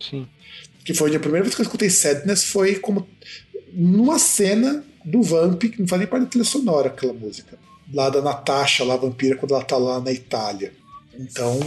Sim. 0.00 0.26
Que 0.84 0.94
foi 0.94 1.14
a 1.14 1.20
primeira 1.20 1.44
vez 1.44 1.54
que 1.54 1.60
eu 1.60 1.64
escutei 1.64 1.88
Sadness 1.88 2.44
foi 2.44 2.76
como 2.76 3.08
numa 3.72 4.18
cena 4.18 4.84
do 5.04 5.22
Vamp, 5.22 5.62
que 5.62 5.80
não 5.80 5.88
faz 5.88 6.00
nem 6.00 6.08
parte 6.08 6.24
da 6.24 6.30
trilha 6.30 6.44
sonora 6.44 6.88
aquela 6.88 7.12
música. 7.12 7.58
Lá 7.92 8.08
da 8.08 8.22
Natasha, 8.22 8.84
lá, 8.84 8.96
vampira, 8.96 9.36
quando 9.36 9.54
ela 9.54 9.64
tá 9.64 9.76
lá 9.76 10.00
na 10.00 10.12
Itália. 10.12 10.72
Então, 11.18 11.58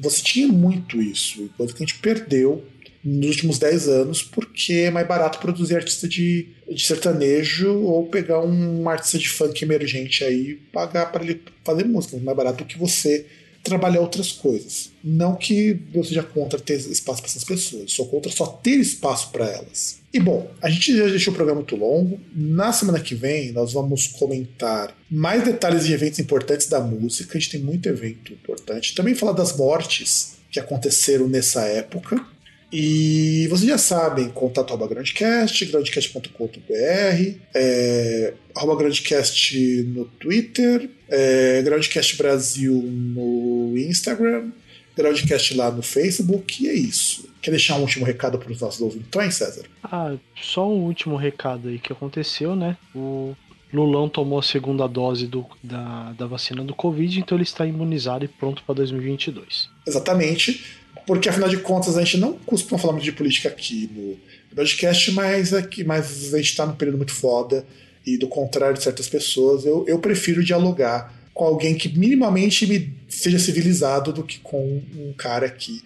você 0.00 0.22
tinha 0.22 0.48
muito 0.48 1.00
isso, 1.00 1.50
coisa 1.56 1.72
que 1.72 1.82
a 1.82 1.86
gente 1.86 1.98
perdeu 1.98 2.64
nos 3.04 3.30
últimos 3.30 3.58
10 3.58 3.88
anos, 3.88 4.22
porque 4.22 4.72
é 4.72 4.90
mais 4.90 5.06
barato 5.06 5.38
produzir 5.38 5.76
artista 5.76 6.08
de, 6.08 6.48
de 6.70 6.86
sertanejo 6.86 7.70
ou 7.82 8.06
pegar 8.06 8.40
um 8.40 8.88
artista 8.88 9.18
de 9.18 9.28
funk 9.28 9.62
emergente 9.62 10.24
aí 10.24 10.50
e 10.50 10.54
pagar 10.54 11.12
para 11.12 11.22
ele 11.22 11.42
fazer 11.62 11.84
música. 11.84 12.16
É 12.16 12.20
mais 12.20 12.36
barato 12.36 12.64
do 12.64 12.66
que 12.66 12.78
você 12.78 13.26
trabalhar 13.64 14.00
outras 14.00 14.30
coisas. 14.30 14.90
Não 15.02 15.34
que 15.34 15.80
eu 15.92 16.04
seja 16.04 16.22
contra 16.22 16.60
ter 16.60 16.76
espaço 16.76 17.22
para 17.22 17.30
essas 17.30 17.44
pessoas, 17.44 17.92
sou 17.92 18.06
contra 18.06 18.30
só 18.30 18.46
ter 18.46 18.78
espaço 18.78 19.30
para 19.30 19.46
elas. 19.46 19.98
E 20.12 20.20
bom, 20.20 20.48
a 20.62 20.70
gente 20.70 20.96
já 20.96 21.06
deixou 21.06 21.32
o 21.32 21.34
programa 21.36 21.60
muito 21.60 21.74
longo. 21.74 22.20
Na 22.32 22.72
semana 22.72 23.00
que 23.00 23.16
vem, 23.16 23.50
nós 23.50 23.72
vamos 23.72 24.06
comentar 24.06 24.96
mais 25.10 25.42
detalhes 25.42 25.86
de 25.86 25.92
eventos 25.92 26.20
importantes 26.20 26.68
da 26.68 26.78
música. 26.78 27.36
A 27.36 27.40
gente 27.40 27.50
tem 27.50 27.60
muito 27.60 27.88
evento 27.88 28.32
importante. 28.32 28.94
Também 28.94 29.14
falar 29.16 29.32
das 29.32 29.56
mortes 29.56 30.34
que 30.52 30.60
aconteceram 30.60 31.26
nessa 31.26 31.62
época. 31.62 32.24
E 32.72 33.46
vocês 33.48 33.68
já 33.68 33.78
sabem, 33.78 34.28
contato 34.30 34.70
arroba 34.70 34.88
grandcast, 34.88 35.64
grandcast.com.br, 35.66 37.38
é, 37.54 38.34
arroba 38.54 38.76
grandcast 38.76 39.82
no 39.84 40.06
Twitter, 40.06 40.90
é, 41.08 41.62
Groundcast 41.62 42.16
Brasil 42.16 42.74
no 42.74 43.74
Instagram, 43.76 44.50
Groundcast 44.96 45.56
lá 45.56 45.70
no 45.70 45.82
Facebook, 45.82 46.64
e 46.64 46.68
é 46.68 46.74
isso. 46.74 47.28
Quer 47.40 47.50
deixar 47.50 47.76
um 47.76 47.82
último 47.82 48.04
recado 48.04 48.38
para 48.38 48.50
os 48.50 48.60
nossos 48.60 48.80
ouvintões, 48.80 49.34
César? 49.34 49.64
Ah, 49.82 50.14
só 50.40 50.68
um 50.68 50.84
último 50.84 51.16
recado 51.16 51.68
aí 51.68 51.78
que 51.78 51.92
aconteceu, 51.92 52.56
né? 52.56 52.76
O 52.94 53.36
Lulão 53.72 54.08
tomou 54.08 54.38
a 54.38 54.42
segunda 54.42 54.86
dose 54.86 55.26
do, 55.26 55.44
da, 55.62 56.12
da 56.12 56.26
vacina 56.26 56.62
do 56.62 56.74
Covid, 56.74 57.18
então 57.18 57.36
ele 57.36 57.42
está 57.42 57.66
imunizado 57.66 58.24
e 58.24 58.28
pronto 58.28 58.62
para 58.62 58.76
2022. 58.76 59.68
Exatamente, 59.86 60.64
porque 61.06 61.28
afinal 61.28 61.48
de 61.48 61.58
contas 61.58 61.96
a 61.96 62.02
gente 62.02 62.18
não 62.18 62.32
costuma 62.32 62.78
falar 62.78 62.92
muito 62.92 63.04
de 63.04 63.12
política 63.12 63.48
aqui 63.48 63.90
no 63.92 64.16
podcast, 64.54 65.10
mas, 65.12 65.52
aqui, 65.52 65.84
mas 65.84 66.32
a 66.32 66.36
gente 66.36 66.50
está 66.50 66.64
num 66.64 66.74
período 66.74 66.98
muito 66.98 67.12
foda 67.12 67.64
e 68.06 68.18
do 68.18 68.28
contrário 68.28 68.76
de 68.76 68.82
certas 68.82 69.08
pessoas, 69.08 69.64
eu, 69.64 69.84
eu 69.88 69.98
prefiro 69.98 70.44
dialogar 70.44 71.12
com 71.32 71.44
alguém 71.44 71.74
que 71.74 71.88
minimamente 71.98 72.66
me 72.66 72.92
seja 73.08 73.38
civilizado 73.38 74.12
do 74.12 74.22
que 74.22 74.38
com 74.38 74.82
um 74.96 75.12
cara 75.16 75.48
que 75.48 75.82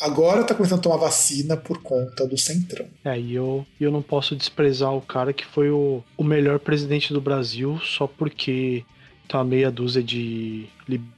agora 0.00 0.44
tá 0.44 0.54
começando 0.54 0.80
a 0.80 0.82
tomar 0.82 0.96
vacina 0.96 1.56
por 1.56 1.82
conta 1.82 2.26
do 2.26 2.36
Centrão. 2.36 2.86
É, 3.04 3.18
e 3.18 3.34
eu, 3.34 3.66
eu 3.80 3.90
não 3.90 4.02
posso 4.02 4.34
desprezar 4.34 4.94
o 4.94 5.00
cara 5.00 5.32
que 5.32 5.44
foi 5.44 5.70
o, 5.70 6.02
o 6.16 6.24
melhor 6.24 6.58
presidente 6.58 7.12
do 7.12 7.20
Brasil 7.20 7.78
só 7.80 8.06
porque 8.06 8.84
tá 9.28 9.44
meia 9.44 9.70
dúzia 9.70 10.02
de 10.02 10.66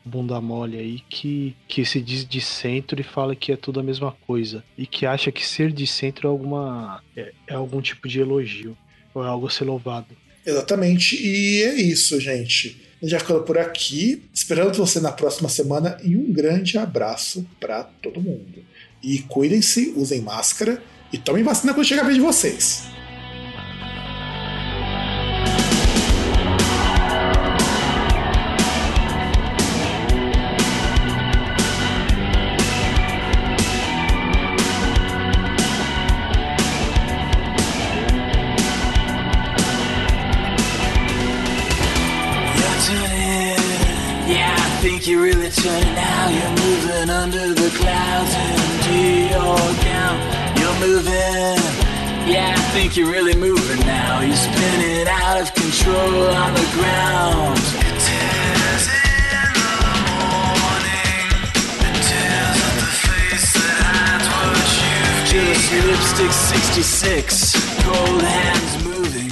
bunda 0.05 0.41
mole 0.41 0.77
aí 0.77 1.01
que, 1.09 1.55
que 1.69 1.85
se 1.85 2.01
diz 2.01 2.25
de 2.25 2.41
centro 2.41 3.01
e 3.01 3.05
fala 3.05 3.37
que 3.37 3.53
é 3.53 3.57
tudo 3.57 3.81
a 3.81 3.83
mesma 3.83 4.13
coisa. 4.27 4.65
E 4.77 4.87
que 4.87 5.07
acha 5.07 5.31
que 5.31 5.47
ser 5.47 5.73
de 5.73 5.87
centro 5.87 6.27
é 6.27 6.31
alguma. 6.31 7.03
é, 7.17 7.33
é 7.47 7.55
algum 7.55 7.81
tipo 7.81 8.09
de 8.09 8.21
elogio. 8.21 8.77
Ou 9.15 9.25
é 9.25 9.29
algo 9.29 9.47
a 9.47 9.51
ser 9.51 9.65
louvado. 9.65 10.09
Exatamente, 10.45 11.17
e 11.17 11.63
é 11.63 11.75
isso, 11.75 12.21
gente. 12.21 12.81
Vai 13.01 13.19
ficando 13.19 13.43
por 13.43 13.59
aqui. 13.59 14.23
Esperando 14.33 14.75
você 14.75 15.01
na 15.01 15.13
próxima 15.13 15.49
semana 15.49 15.97
e 16.03 16.17
um 16.17 16.33
grande 16.33 16.77
abraço 16.77 17.47
para 17.59 17.85
todo 17.85 18.21
mundo. 18.21 18.65
E 19.03 19.21
cuidem-se, 19.21 19.95
usem 19.97 20.21
máscara 20.21 20.83
e 21.13 21.19
tomem 21.19 21.43
vacina 21.43 21.73
quando 21.73 21.87
chegar 21.87 22.03
a 22.03 22.07
vez 22.07 22.17
de 22.17 22.23
vocês. 22.23 23.00
Turning 45.53 45.95
now. 45.95 46.29
You're 46.29 46.57
moving 46.65 47.11
under 47.11 47.55
the 47.55 47.71
clouds 47.79 48.35
into 48.35 48.99
your 49.35 49.59
gown. 49.83 50.17
You're 50.59 50.79
moving, 50.79 51.59
yeah, 52.31 52.55
I 52.57 52.63
think 52.73 52.97
you're 52.97 53.11
really 53.11 53.35
moving 53.35 53.81
now. 53.87 54.21
You're 54.21 54.37
spinning 54.37 55.09
out 55.09 55.41
of 55.41 55.53
control 55.55 56.29
on 56.31 56.55
the 56.55 56.67
ground. 56.75 57.59
Just 65.31 65.73
lipstick 65.73 66.33
66, 66.33 67.85
cold 67.85 68.23
hands 68.23 68.85
moving, 68.85 69.31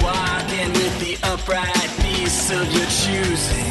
walking 0.00 0.72
with 0.72 1.00
the 1.00 1.18
upright 1.26 1.90
piece 2.00 2.52
of 2.52 2.72
your 2.72 2.86
choosing. 2.86 3.69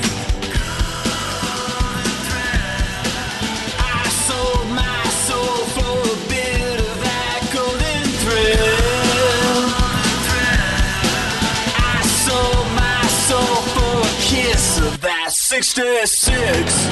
66. 15.62 16.88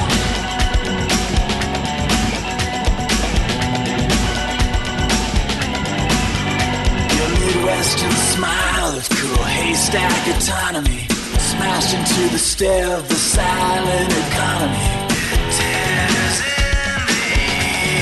Your 7.15 7.29
Midwestern 7.39 8.11
smile 8.11 8.97
of 8.97 9.07
cool 9.09 9.43
haystack 9.45 10.27
autonomy 10.35 11.07
smashed 11.39 11.93
into 11.93 12.27
the 12.33 12.37
stare 12.37 12.93
of 12.97 13.07
the 13.07 13.15
silent 13.15 14.11
economy. 14.27 15.07
Tears 15.55 16.37
in 16.83 17.07
the 17.07 17.23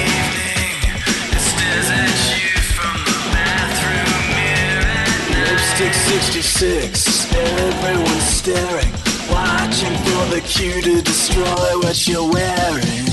evening, 0.02 0.82
it 1.30 1.44
stares 1.46 1.90
at 1.94 2.18
you 2.42 2.50
from 2.74 2.98
the 3.06 3.20
bathroom 3.38 4.18
mirror. 4.34 5.06
Lipstick 5.46 5.94
66, 5.94 7.34
everyone's 7.36 8.24
staring. 8.24 9.05
Watching 9.31 9.95
for 9.97 10.26
the 10.34 10.41
cue 10.45 10.81
to 10.81 11.02
destroy 11.02 11.80
what 11.80 12.07
you're 12.07 12.30
wearing. 12.30 13.05